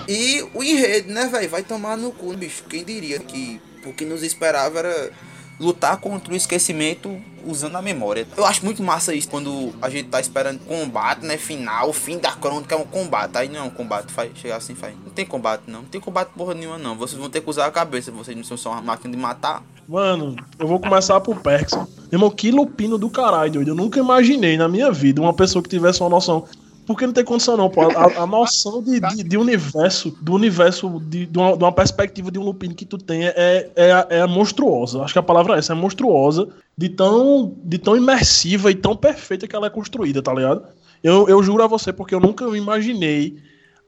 E 0.09 0.45
o 0.55 0.63
enredo, 0.63 1.13
né, 1.13 1.27
velho? 1.27 1.49
Vai 1.49 1.63
tomar 1.63 1.97
no 1.97 2.13
cu, 2.13 2.35
bicho. 2.37 2.65
Quem 2.65 2.85
diria 2.85 3.19
que 3.19 3.61
o 3.85 3.93
que 3.93 4.05
nos 4.05 4.23
esperava 4.23 4.79
era 4.79 5.11
lutar 5.61 5.97
contra 5.99 6.33
o 6.33 6.37
esquecimento 6.37 7.21
usando 7.45 7.77
a 7.77 7.83
memória. 7.83 8.27
Eu 8.37 8.45
acho 8.45 8.65
muito 8.65 8.83
massa 8.83 9.15
isso 9.15 9.29
quando 9.29 9.73
a 9.81 9.89
gente 9.89 10.09
tá 10.09 10.21
esperando 10.21 10.61
combate, 10.61 11.25
né? 11.25 11.37
Final, 11.37 11.91
o 11.91 11.93
fim 11.93 12.19
da 12.19 12.33
crônica 12.33 12.75
é 12.75 12.79
um 12.79 12.85
combate. 12.85 13.37
Aí 13.37 13.49
não 13.49 13.61
é 13.61 13.63
um 13.63 13.71
combate, 13.71 14.13
faz, 14.13 14.31
chegar 14.35 14.57
assim, 14.57 14.75
faz. 14.75 14.95
Não 15.05 15.11
tem 15.11 15.25
combate, 15.25 15.63
não. 15.67 15.83
Não 15.83 15.89
tem 15.89 16.01
combate 16.01 16.31
porra 16.37 16.55
nenhuma, 16.55 16.79
não. 16.79 16.97
Vocês 16.97 17.19
vão 17.19 17.31
ter 17.31 17.41
que 17.41 17.51
usar 17.51 17.67
a 17.67 17.71
cabeça. 17.71 18.11
Vocês 18.11 18.37
não 18.37 18.45
são 18.45 18.57
só 18.57 18.73
uma 18.73 18.83
máquina 18.83 19.15
de 19.15 19.21
matar. 19.21 19.63
Mano, 19.89 20.37
eu 20.59 20.67
vou 20.67 20.79
começar 20.79 21.21
por 21.21 21.41
Perks. 21.41 21.75
Irmão, 22.11 22.31
que 22.31 22.51
lupino 22.51 22.99
do 22.99 23.11
caralho, 23.11 23.53
doido. 23.53 23.69
Eu 23.69 23.75
nunca 23.75 23.99
imaginei 23.99 24.57
na 24.57 24.69
minha 24.69 24.91
vida 24.91 25.21
uma 25.21 25.35
pessoa 25.35 25.63
que 25.63 25.69
tivesse 25.69 26.01
uma 26.01 26.11
noção 26.11 26.47
porque 26.93 27.07
não 27.07 27.13
tem 27.13 27.25
condição, 27.25 27.57
não, 27.57 27.69
pô. 27.69 27.83
A, 27.83 28.23
a 28.23 28.27
noção 28.27 28.83
de, 28.83 29.01
de, 29.01 29.23
de, 29.23 29.37
universo, 29.37 30.17
do 30.21 30.35
universo, 30.35 31.01
de, 31.01 31.27
de, 31.27 31.39
uma, 31.39 31.57
de, 31.57 31.65
uma, 31.65 31.73
perspectiva 31.73 32.31
de 32.31 32.39
um 32.39 32.43
Lupin 32.43 32.73
que 32.73 32.85
tu 32.85 32.99
tem 32.99 33.25
é, 33.25 33.71
é, 33.75 34.07
é 34.11 34.27
monstruosa. 34.27 35.03
Acho 35.03 35.13
que 35.13 35.19
a 35.19 35.23
palavra 35.23 35.57
é 35.57 35.59
essa, 35.59 35.73
é 35.73 35.77
monstruosa, 35.77 36.49
de 36.77 36.89
tão, 36.89 37.55
de 37.65 37.79
tão 37.79 37.97
imersiva 37.97 38.71
e 38.71 38.75
tão 38.75 38.97
perfeita 38.97 39.47
que 39.47 39.55
ela 39.55 39.67
é 39.67 39.71
construída, 39.71 40.23
tá 40.23 40.33
ligado? 40.33 40.65
Eu, 41.03 41.29
eu 41.29 41.43
juro 41.43 41.63
a 41.63 41.67
você, 41.67 41.93
porque 41.93 42.15
eu 42.15 42.21
nunca 42.21 42.45
imaginei 42.57 43.37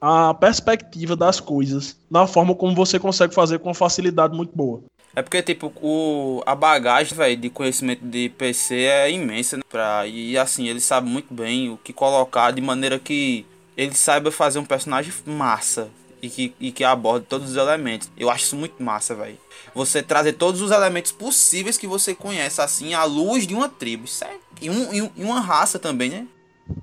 a 0.01 0.33
perspectiva 0.33 1.15
das 1.15 1.39
coisas 1.39 1.97
na 2.11 2.27
forma 2.27 2.53
como 2.53 2.75
você 2.75 2.99
consegue 2.99 3.33
fazer 3.33 3.59
com 3.59 3.69
uma 3.69 3.75
facilidade 3.75 4.35
muito 4.35 4.55
boa. 4.55 4.83
É 5.15 5.21
porque, 5.21 5.41
tipo, 5.41 5.71
o, 5.81 6.43
a 6.45 6.53
bagagem, 6.53 7.15
velho, 7.15 7.37
de 7.37 7.49
conhecimento 7.49 8.05
de 8.05 8.29
PC 8.29 8.75
é 8.75 9.11
imensa, 9.11 9.57
né? 9.57 9.63
Pra, 9.69 10.05
e 10.05 10.37
assim, 10.37 10.67
ele 10.67 10.81
sabe 10.81 11.07
muito 11.07 11.33
bem 11.33 11.69
o 11.69 11.77
que 11.77 11.93
colocar 11.93 12.51
de 12.51 12.61
maneira 12.61 12.99
que 12.99 13.45
ele 13.77 13.93
saiba 13.93 14.29
fazer 14.29 14.59
um 14.59 14.65
personagem 14.65 15.13
massa 15.25 15.89
e 16.21 16.29
que, 16.29 16.53
e 16.59 16.71
que 16.71 16.83
aborde 16.83 17.25
todos 17.27 17.51
os 17.51 17.55
elementos. 17.55 18.09
Eu 18.17 18.29
acho 18.29 18.43
isso 18.43 18.55
muito 18.57 18.81
massa, 18.83 19.15
velho. 19.15 19.37
Você 19.73 20.03
trazer 20.03 20.33
todos 20.33 20.61
os 20.61 20.71
elementos 20.71 21.13
possíveis 21.13 21.77
que 21.77 21.87
você 21.87 22.13
conhece, 22.13 22.59
assim, 22.59 22.93
à 22.93 23.05
luz 23.05 23.47
de 23.47 23.55
uma 23.55 23.69
tribo, 23.69 24.07
certo? 24.07 24.41
E, 24.61 24.69
um, 24.69 24.93
e, 24.93 25.11
e 25.15 25.23
uma 25.23 25.39
raça 25.39 25.79
também, 25.79 26.09
né? 26.09 26.27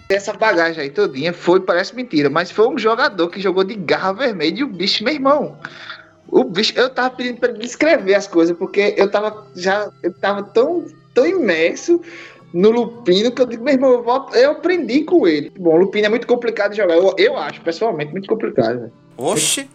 Essa 0.08 0.32
bagagem 0.32 0.80
aí 0.80 0.90
todinha 0.90 1.32
foi, 1.32 1.60
parece 1.60 1.94
mentira, 1.94 2.30
mas 2.30 2.50
foi 2.50 2.68
um 2.68 2.78
jogador 2.78 3.28
que 3.28 3.40
jogou 3.40 3.64
de 3.64 3.74
garra 3.74 4.12
vermelha 4.12 4.60
e 4.60 4.64
o 4.64 4.68
bicho, 4.68 5.02
meu 5.02 5.12
irmão. 5.12 5.58
O 6.28 6.44
bicho, 6.44 6.72
eu 6.76 6.88
tava 6.88 7.10
pedindo 7.10 7.38
pra 7.38 7.50
ele 7.50 7.58
descrever 7.58 8.14
as 8.14 8.26
coisas, 8.26 8.56
porque 8.56 8.94
eu 8.96 9.10
tava 9.10 9.46
já, 9.54 9.90
eu 10.02 10.12
tava 10.14 10.42
tão 10.42 10.86
tão 11.14 11.26
imerso 11.26 12.00
no 12.52 12.70
Lupino 12.70 13.32
que 13.32 13.40
eu 13.40 13.46
digo, 13.46 13.64
meu 13.64 13.74
irmão, 13.74 13.92
eu, 13.92 14.02
volto, 14.02 14.34
eu 14.34 14.52
aprendi 14.52 15.04
com 15.04 15.26
ele. 15.26 15.50
Bom, 15.58 15.74
o 15.74 15.78
Lupino 15.78 16.06
é 16.06 16.08
muito 16.08 16.26
complicado 16.26 16.72
de 16.72 16.78
jogar. 16.78 16.96
Eu, 16.96 17.14
eu 17.16 17.36
acho, 17.36 17.60
pessoalmente, 17.62 18.12
muito 18.12 18.28
complicado. 18.28 18.80
velho. 18.80 18.92
Oxe, 19.16 19.68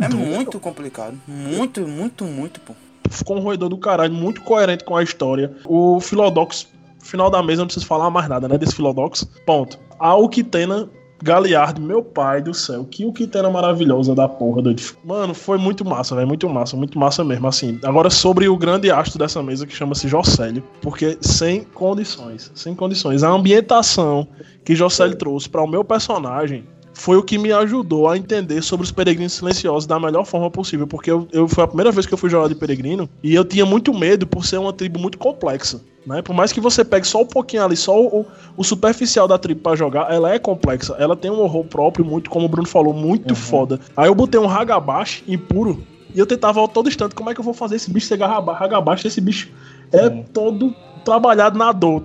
é 0.00 0.08
muito 0.08 0.58
complicado. 0.58 1.18
Muito, 1.26 1.80
muito, 1.86 2.24
muito, 2.24 2.60
pô. 2.60 2.74
ficou 3.10 3.36
um 3.36 3.40
roedor 3.40 3.68
do 3.68 3.76
caralho, 3.76 4.12
muito 4.12 4.40
coerente 4.42 4.84
com 4.84 4.96
a 4.96 5.02
história. 5.02 5.54
O 5.66 6.00
Philodox, 6.00 6.68
final 7.00 7.30
da 7.30 7.42
mesa, 7.42 7.60
não 7.60 7.66
preciso 7.66 7.86
falar 7.86 8.08
mais 8.10 8.28
nada, 8.28 8.48
né? 8.48 8.56
Desse 8.56 8.76
Philodox. 8.76 9.24
Ponto. 9.44 9.78
A 9.98 10.16
Ukitena 10.16 10.88
Galiard, 11.22 11.80
meu 11.80 12.02
pai 12.02 12.42
do 12.42 12.52
céu, 12.52 12.84
que 12.84 13.04
Ukitena 13.04 13.48
maravilhosa 13.48 14.12
da 14.14 14.28
porra, 14.28 14.60
doido. 14.60 14.82
Mano, 15.04 15.32
foi 15.32 15.56
muito 15.56 15.84
massa, 15.84 16.16
velho, 16.16 16.26
muito 16.26 16.48
massa, 16.48 16.76
muito 16.76 16.98
massa 16.98 17.22
mesmo, 17.22 17.46
assim. 17.46 17.78
Agora, 17.84 18.10
sobre 18.10 18.48
o 18.48 18.56
grande 18.56 18.90
astro 18.90 19.20
dessa 19.20 19.40
mesa, 19.40 19.64
que 19.64 19.74
chama-se 19.74 20.08
Jocélio, 20.08 20.64
porque 20.80 21.16
sem 21.20 21.62
condições, 21.62 22.50
sem 22.54 22.74
condições. 22.74 23.22
A 23.22 23.30
ambientação 23.30 24.26
que 24.64 24.74
Jocélio 24.74 25.16
trouxe 25.16 25.48
para 25.48 25.62
o 25.62 25.66
meu 25.66 25.84
personagem 25.84 26.64
foi 26.94 27.16
o 27.16 27.22
que 27.22 27.38
me 27.38 27.50
ajudou 27.52 28.08
a 28.08 28.16
entender 28.16 28.62
sobre 28.62 28.84
os 28.84 28.92
peregrinos 28.92 29.32
silenciosos 29.32 29.86
da 29.86 29.98
melhor 29.98 30.24
forma 30.24 30.50
possível, 30.50 30.86
porque 30.86 31.10
eu, 31.10 31.26
eu 31.32 31.48
foi 31.48 31.64
a 31.64 31.66
primeira 31.66 31.90
vez 31.90 32.06
que 32.06 32.12
eu 32.14 32.18
fui 32.18 32.28
jogar 32.30 32.48
de 32.48 32.54
peregrino 32.54 33.08
e 33.22 33.34
eu 33.34 33.44
tinha 33.44 33.64
muito 33.64 33.92
medo 33.94 34.26
por 34.26 34.44
ser 34.44 34.58
uma 34.58 34.72
tribo 34.72 34.98
muito 34.98 35.18
complexa, 35.18 35.80
né? 36.06 36.20
Por 36.22 36.34
mais 36.34 36.52
que 36.52 36.60
você 36.60 36.84
pegue 36.84 37.06
só 37.06 37.22
um 37.22 37.26
pouquinho 37.26 37.64
ali, 37.64 37.76
só 37.76 37.98
o, 38.00 38.26
o 38.56 38.62
superficial 38.64 39.26
da 39.26 39.38
tribo 39.38 39.60
pra 39.60 39.74
jogar, 39.74 40.12
ela 40.12 40.32
é 40.34 40.38
complexa, 40.38 40.94
ela 40.98 41.16
tem 41.16 41.30
um 41.30 41.40
horror 41.40 41.64
próprio, 41.64 42.04
muito 42.04 42.28
como 42.30 42.46
o 42.46 42.48
Bruno 42.48 42.68
falou, 42.68 42.92
muito 42.92 43.34
foda. 43.34 43.80
Aí 43.96 44.08
eu 44.08 44.14
botei 44.14 44.38
um 44.38 44.48
Hagabash 44.48 45.24
impuro 45.26 45.82
e 46.14 46.18
eu 46.18 46.26
tentava 46.26 46.62
a 46.62 46.68
todo 46.68 46.88
instante 46.88 47.14
como 47.14 47.30
é 47.30 47.34
que 47.34 47.40
eu 47.40 47.44
vou 47.44 47.54
fazer 47.54 47.76
esse 47.76 47.90
bicho 47.90 48.06
ser 48.06 48.14
Hagaba- 48.14 48.56
Hagabash, 48.58 49.04
esse 49.06 49.20
bicho 49.20 49.50
é 49.90 50.08
Sim. 50.10 50.24
todo 50.32 50.74
trabalhado 51.04 51.58
na 51.58 51.72
dor. 51.72 52.02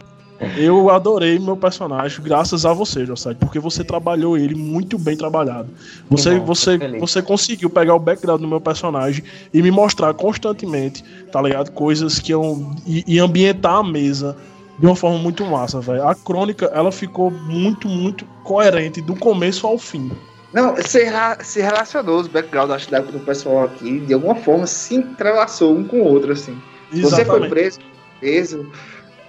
Eu 0.56 0.90
adorei 0.90 1.40
meu 1.40 1.58
personagem, 1.58 2.22
graças 2.22 2.66
a 2.66 2.74
você, 2.74 3.06
José, 3.06 3.34
porque 3.34 3.60
você 3.60 3.84
trabalhou 3.84 4.38
ele 4.38 4.56
muito 4.56 4.98
bem 4.98 5.18
trabalhado. 5.18 5.70
Você, 6.10 6.38
bom, 6.38 6.46
você, 6.46 6.78
você 7.00 7.22
conseguiu 7.22 7.70
pegar 7.70 7.96
o 7.96 8.00
background 8.00 8.42
do 8.42 8.48
meu 8.48 8.62
personagem 8.62 9.24
e 9.54 9.62
me 9.62 9.72
mostrar 9.72 10.14
constantemente, 10.14 11.04
tá 11.32 11.42
ligado? 11.42 11.72
Coisas 11.72 12.20
que 12.20 12.32
eu. 12.32 12.72
e, 12.86 13.04
e 13.08 13.20
ambientar 13.20 13.76
a 13.76 13.84
mesa 13.84 14.38
de 14.78 14.86
uma 14.86 14.96
forma 14.96 15.18
muito 15.18 15.44
massa, 15.46 15.82
velho. 15.82 16.08
A 16.08 16.14
crônica, 16.14 16.66
ela 16.74 16.92
ficou 16.92 17.32
muito, 17.32 17.88
muito 17.88 18.26
coerente 18.44 19.02
do 19.02 19.16
começo 19.16 19.66
ao 19.66 19.78
fim. 19.78 20.12
Não, 20.54 20.76
se, 20.78 21.00
se 21.42 21.62
relacionou 21.62 22.20
os 22.20 22.28
background 22.28 22.72
acho, 22.72 22.90
da- 22.90 23.00
do 23.02 23.20
pessoal 23.20 23.66
aqui, 23.66 24.00
de 24.02 24.14
alguma 24.14 24.36
forma 24.36 24.66
se 24.68 24.96
entrelaçou 24.96 25.76
um 25.76 25.84
com 25.84 26.02
o 26.02 26.04
outro, 26.04 26.32
assim. 26.32 26.58
Você 26.92 27.00
foi 27.00 27.20
Exatamente. 27.20 27.50
preso, 27.50 27.80
preso, 28.20 28.72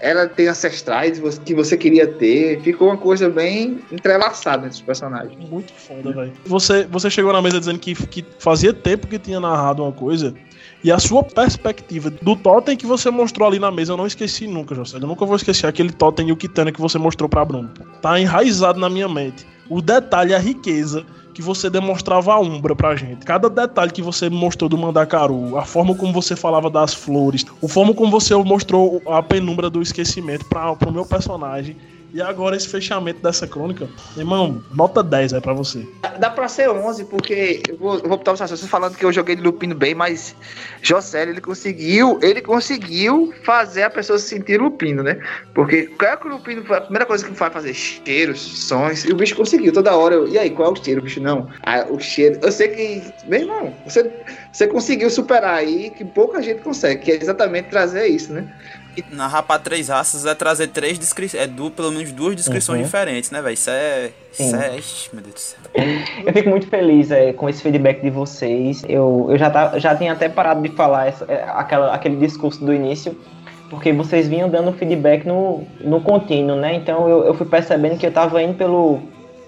ela 0.00 0.28
tem 0.28 0.48
ancestrais 0.48 1.20
que 1.44 1.54
você 1.54 1.76
queria 1.76 2.06
ter, 2.06 2.60
ficou 2.62 2.88
uma 2.88 2.96
coisa 2.96 3.28
bem 3.28 3.80
entrelaçada 3.90 4.66
entre 4.66 4.76
os 4.76 4.80
personagens. 4.80 5.36
Muito 5.48 5.72
foda, 5.72 6.12
velho. 6.12 6.32
Você, 6.46 6.84
você 6.84 7.10
chegou 7.10 7.32
na 7.32 7.42
mesa 7.42 7.58
dizendo 7.58 7.78
que, 7.78 7.94
que 7.94 8.24
fazia 8.38 8.72
tempo 8.72 9.06
que 9.06 9.18
tinha 9.18 9.40
narrado 9.40 9.82
uma 9.82 9.92
coisa. 9.92 10.34
E 10.82 10.92
a 10.92 10.98
sua 10.98 11.24
perspectiva 11.24 12.08
do 12.08 12.36
totem 12.36 12.76
que 12.76 12.86
você 12.86 13.10
mostrou 13.10 13.48
ali 13.48 13.58
na 13.58 13.70
mesa, 13.70 13.92
eu 13.92 13.96
não 13.96 14.06
esqueci 14.06 14.46
nunca, 14.46 14.74
José. 14.74 14.98
Eu 14.98 15.06
nunca 15.06 15.26
vou 15.26 15.34
esquecer 15.34 15.66
aquele 15.66 15.92
totem 15.92 16.28
e 16.28 16.32
o 16.32 16.36
Kitana 16.36 16.70
que 16.70 16.80
você 16.80 16.98
mostrou 16.98 17.28
pra 17.28 17.44
Bruno. 17.44 17.70
Tá 18.00 18.18
enraizado 18.20 18.78
na 18.78 18.88
minha 18.88 19.08
mente. 19.08 19.44
O 19.68 19.82
detalhe, 19.82 20.34
a 20.34 20.38
riqueza 20.38 21.04
que 21.38 21.42
você 21.42 21.70
demonstrava 21.70 22.32
a 22.32 22.40
Umbra 22.40 22.74
pra 22.74 22.96
gente. 22.96 23.24
Cada 23.24 23.48
detalhe 23.48 23.92
que 23.92 24.02
você 24.02 24.28
mostrou 24.28 24.68
do 24.68 24.76
Mandacaru, 24.76 25.56
a 25.56 25.64
forma 25.64 25.94
como 25.94 26.12
você 26.12 26.34
falava 26.34 26.68
das 26.68 26.92
flores, 26.92 27.46
a 27.62 27.68
forma 27.68 27.94
como 27.94 28.10
você 28.10 28.34
mostrou 28.34 29.00
a 29.06 29.22
penumbra 29.22 29.70
do 29.70 29.80
esquecimento 29.80 30.44
para 30.46 30.74
pro 30.74 30.90
meu 30.90 31.06
personagem. 31.06 31.76
E 32.12 32.22
agora 32.22 32.56
esse 32.56 32.68
fechamento 32.68 33.20
dessa 33.22 33.46
crônica, 33.46 33.88
irmão, 34.16 34.62
nota 34.74 35.02
10 35.02 35.32
é 35.34 35.40
pra 35.40 35.52
você. 35.52 35.86
Dá- 36.18 36.30
pra 36.30 36.48
ser 36.48 36.68
11, 36.70 37.04
porque 37.06 37.64
eu 37.68 37.76
vou, 37.76 37.94
eu 37.96 38.08
vou 38.08 38.18
botar 38.18 38.32
você 38.32 38.56
falando 38.66 38.96
que 38.96 39.04
eu 39.04 39.12
joguei 39.12 39.34
de 39.34 39.42
Lupino 39.42 39.74
bem, 39.74 39.94
mas 39.94 40.34
Josélio, 40.82 41.32
ele 41.32 41.40
conseguiu, 41.40 42.18
ele 42.22 42.40
conseguiu 42.40 43.32
fazer 43.44 43.82
a 43.82 43.90
pessoa 43.90 44.18
se 44.18 44.28
sentir 44.28 44.60
Lupino, 44.60 45.02
né? 45.02 45.20
Porque 45.54 45.86
qual 45.98 46.12
é 46.12 46.16
que 46.16 46.26
o 46.26 46.30
Lupino, 46.30 46.62
a 46.74 46.80
primeira 46.80 47.04
coisa 47.06 47.26
que 47.26 47.32
vai 47.32 47.50
fazer? 47.50 47.74
Cheiros, 47.74 48.40
sons, 48.40 49.04
e 49.04 49.12
o 49.12 49.16
bicho 49.16 49.34
conseguiu 49.36 49.72
toda 49.72 49.96
hora. 49.96 50.14
Eu, 50.14 50.28
e 50.28 50.38
aí, 50.38 50.50
qual 50.50 50.68
é 50.68 50.72
o 50.72 50.82
cheiro, 50.84 51.02
bicho? 51.02 51.20
Não, 51.20 51.48
ah, 51.64 51.86
o 51.90 51.98
cheiro, 51.98 52.38
eu 52.42 52.52
sei 52.52 52.68
que, 52.68 53.02
meu 53.26 53.40
irmão, 53.40 53.74
você, 53.84 54.10
você 54.52 54.66
conseguiu 54.68 55.10
superar 55.10 55.56
aí, 55.56 55.90
que 55.90 56.04
pouca 56.04 56.40
gente 56.42 56.62
consegue, 56.62 57.02
que 57.02 57.10
é 57.12 57.16
exatamente 57.16 57.68
trazer 57.68 58.06
isso, 58.06 58.32
né? 58.32 58.46
Narrar 59.10 59.42
pra 59.42 59.58
três 59.58 59.88
raças 59.88 60.24
é 60.26 60.34
trazer 60.34 60.68
três 60.68 60.98
descrições. 60.98 61.42
É 61.42 61.46
du, 61.46 61.70
pelo 61.70 61.90
menos 61.92 62.12
duas 62.12 62.34
descrições 62.36 62.78
Uhum. 62.78 62.84
diferentes, 62.84 63.30
né, 63.30 63.40
velho? 63.42 63.54
Isso 63.54 63.70
é. 63.70 64.10
Isso 64.38 64.56
é. 64.56 64.76
Ixi, 64.78 65.10
meu 65.12 65.22
Deus 65.22 65.34
do 65.34 65.40
céu. 65.40 65.58
Eu 66.26 66.32
fico 66.32 66.48
muito 66.48 66.66
feliz 66.68 67.10
é, 67.10 67.32
com 67.32 67.48
esse 67.48 67.62
feedback 67.62 68.00
de 68.02 68.10
vocês. 68.10 68.82
Eu, 68.88 69.26
eu 69.30 69.38
já, 69.38 69.50
tá, 69.50 69.78
já 69.78 69.94
tinha 69.96 70.12
até 70.12 70.28
parado 70.28 70.62
de 70.62 70.68
falar 70.70 71.06
essa- 71.08 71.24
é, 71.28 71.44
aquela, 71.48 71.94
aquele 71.94 72.16
discurso 72.16 72.64
do 72.64 72.72
início, 72.72 73.16
porque 73.70 73.92
vocês 73.92 74.28
vinham 74.28 74.48
dando 74.48 74.72
feedback 74.72 75.26
no, 75.26 75.62
no 75.80 76.00
contínuo, 76.00 76.56
né? 76.56 76.74
Então 76.74 77.08
eu, 77.08 77.24
eu 77.24 77.34
fui 77.34 77.46
percebendo 77.46 77.98
que 77.98 78.06
eu 78.06 78.12
tava 78.12 78.42
indo 78.42 78.54
pelo, 78.54 79.02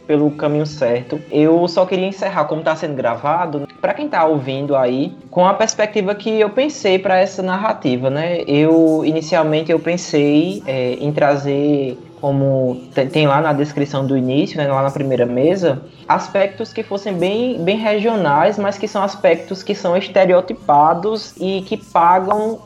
pelo 0.06 0.30
caminho 0.32 0.66
certo. 0.66 1.20
Eu 1.30 1.66
só 1.68 1.86
queria 1.86 2.06
encerrar, 2.06 2.44
como 2.44 2.62
tá 2.62 2.74
sendo 2.74 2.94
gravado, 2.94 3.68
para 3.80 3.94
quem 3.94 4.08
tá 4.08 4.24
ouvindo 4.24 4.76
aí, 4.76 5.14
com 5.30 5.46
a 5.46 5.54
perspectiva 5.54 6.14
que 6.14 6.40
eu 6.40 6.50
pensei 6.50 6.98
para 6.98 7.18
essa 7.18 7.42
narrativa, 7.42 8.10
né? 8.10 8.42
Eu, 8.46 9.02
inicialmente, 9.04 9.70
eu 9.70 9.78
pensei 9.78 10.62
é, 10.66 10.94
em 10.94 11.12
trazer 11.12 11.98
como 12.20 12.82
tem, 12.94 13.08
tem 13.08 13.26
lá 13.26 13.40
na 13.40 13.52
descrição 13.52 14.06
do 14.06 14.16
início, 14.16 14.58
né, 14.58 14.68
lá 14.68 14.82
na 14.82 14.90
primeira 14.90 15.24
mesa, 15.24 15.82
aspectos 16.06 16.72
que 16.72 16.82
fossem 16.82 17.14
bem, 17.14 17.62
bem 17.64 17.78
regionais, 17.78 18.58
mas 18.58 18.76
que 18.76 18.86
são 18.86 19.02
aspectos 19.02 19.62
que 19.62 19.74
são 19.74 19.96
estereotipados 19.96 21.34
e 21.40 21.62
que 21.62 21.78
pagam 21.78 22.58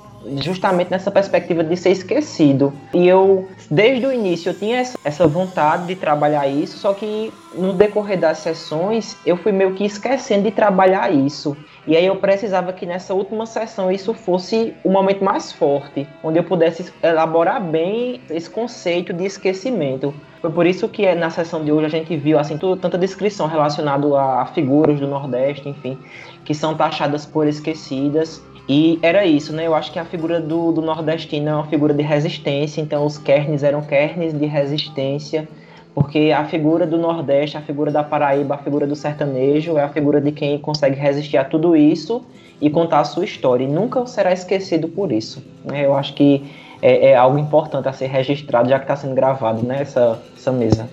justamente 0.43 0.91
nessa 0.91 1.11
perspectiva 1.11 1.63
de 1.63 1.77
ser 1.77 1.91
esquecido. 1.91 2.73
E 2.93 3.07
eu, 3.07 3.49
desde 3.71 4.07
o 4.07 4.13
início, 4.13 4.51
eu 4.51 4.59
tinha 4.59 4.79
essa, 5.05 5.27
vontade 5.27 5.87
de 5.87 5.97
trabalhar 5.97 6.47
isso, 6.47 6.79
só 6.79 6.93
que 6.93 7.33
no 7.55 7.73
decorrer 7.73 8.19
das 8.19 8.39
sessões, 8.39 9.17
eu 9.25 9.37
fui 9.37 9.53
meio 9.53 9.75
que 9.75 9.85
esquecendo 9.85 10.45
de 10.45 10.51
trabalhar 10.51 11.13
isso. 11.13 11.57
E 11.87 11.97
aí 11.97 12.07
eu 12.07 12.17
precisava 12.17 12.73
que 12.73 12.87
nessa 12.87 13.13
última 13.15 13.47
sessão 13.47 13.91
isso 13.91 14.15
fosse 14.15 14.75
o 14.83 14.91
momento 14.91 15.23
mais 15.23 15.53
forte, 15.53 16.07
onde 16.23 16.39
eu 16.39 16.45
pudesse 16.45 16.93
elaborar 17.03 17.63
bem 17.63 18.21
esse 18.31 18.49
conceito 18.49 19.13
de 19.13 19.25
esquecimento. 19.25 20.15
Foi 20.41 20.51
por 20.51 20.67
isso 20.67 20.89
que 20.89 21.05
eh, 21.05 21.15
na 21.15 21.31
sessão 21.31 21.65
de 21.65 21.73
hoje 21.73 21.87
a 21.87 21.89
gente 21.89 22.17
viu 22.17 22.39
assim 22.39 22.59
tudo, 22.59 22.81
tanta 22.81 22.99
descrição 22.99 23.47
relacionada 23.47 24.07
a 24.19 24.47
figuras 24.47 25.01
do 25.01 25.07
Nordeste, 25.07 25.69
enfim, 25.69 25.99
que 26.45 26.55
são 26.55 26.75
taxadas 26.75 27.25
por 27.25 27.47
esquecidas. 27.47 28.43
E 28.69 28.99
era 29.03 29.27
isso, 29.27 29.53
né? 29.53 29.67
Eu 29.67 29.75
acho 29.75 29.93
que 29.93 29.99
a 29.99 30.05
figura 30.05 30.41
do, 30.41 30.73
do 30.73 30.81
nordestino 30.81 31.49
é 31.49 31.55
uma 31.55 31.67
figura 31.67 31.93
de 31.93 32.03
resistência, 32.03 32.81
então 32.81 33.05
os 33.05 33.19
kernes 33.19 33.63
eram 33.63 33.83
kernes 33.83 34.33
de 34.33 34.47
resistência, 34.47 35.47
porque 35.95 36.33
a 36.35 36.45
figura 36.45 36.87
do 36.87 36.99
Nordeste, 36.99 37.57
a 37.57 37.61
figura 37.61 37.91
da 37.91 38.03
Paraíba, 38.03 38.57
a 38.57 38.59
figura 38.59 38.87
do 38.87 38.97
sertanejo 38.97 39.79
é 39.79 39.83
a 39.83 39.89
figura 39.89 40.21
de 40.21 40.33
quem 40.33 40.59
consegue 40.59 40.99
resistir 40.99 41.37
a 41.37 41.45
tudo 41.45 41.77
isso 41.77 42.25
e 42.61 42.69
contar 42.69 43.01
a 43.01 43.05
sua 43.05 43.25
história. 43.25 43.65
E 43.65 43.69
nunca 43.69 44.05
será 44.07 44.33
esquecido 44.33 44.89
por 44.89 45.13
isso. 45.13 45.45
Né? 45.65 45.85
Eu 45.85 45.95
acho 45.95 46.15
que 46.15 46.43
é, 46.83 47.11
é 47.11 47.17
algo 47.17 47.39
importante 47.39 47.89
a 47.89 47.93
ser 47.93 48.07
registrado, 48.07 48.69
já 48.69 48.79
que 48.79 48.85
está 48.85 48.97
sendo 48.97 49.15
gravado 49.15 49.65
né? 49.65 49.83
essa, 49.83 50.21
essa 50.37 50.51
mesa. 50.51 50.89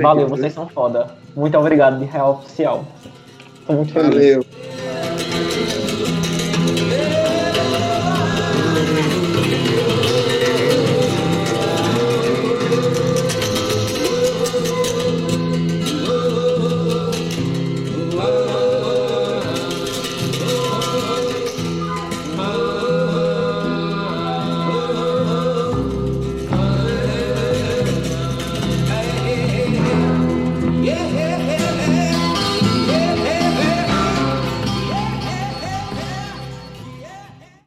Valeu, 0.00 0.28
vocês 0.28 0.52
são 0.52 0.68
foda. 0.68 1.08
Muito 1.34 1.58
obrigado 1.58 1.98
de 1.98 2.04
real 2.04 2.32
oficial. 2.32 2.84
Tô 3.66 3.72
muito 3.72 3.92
feliz. 3.92 4.14
Valeu. 4.14 4.44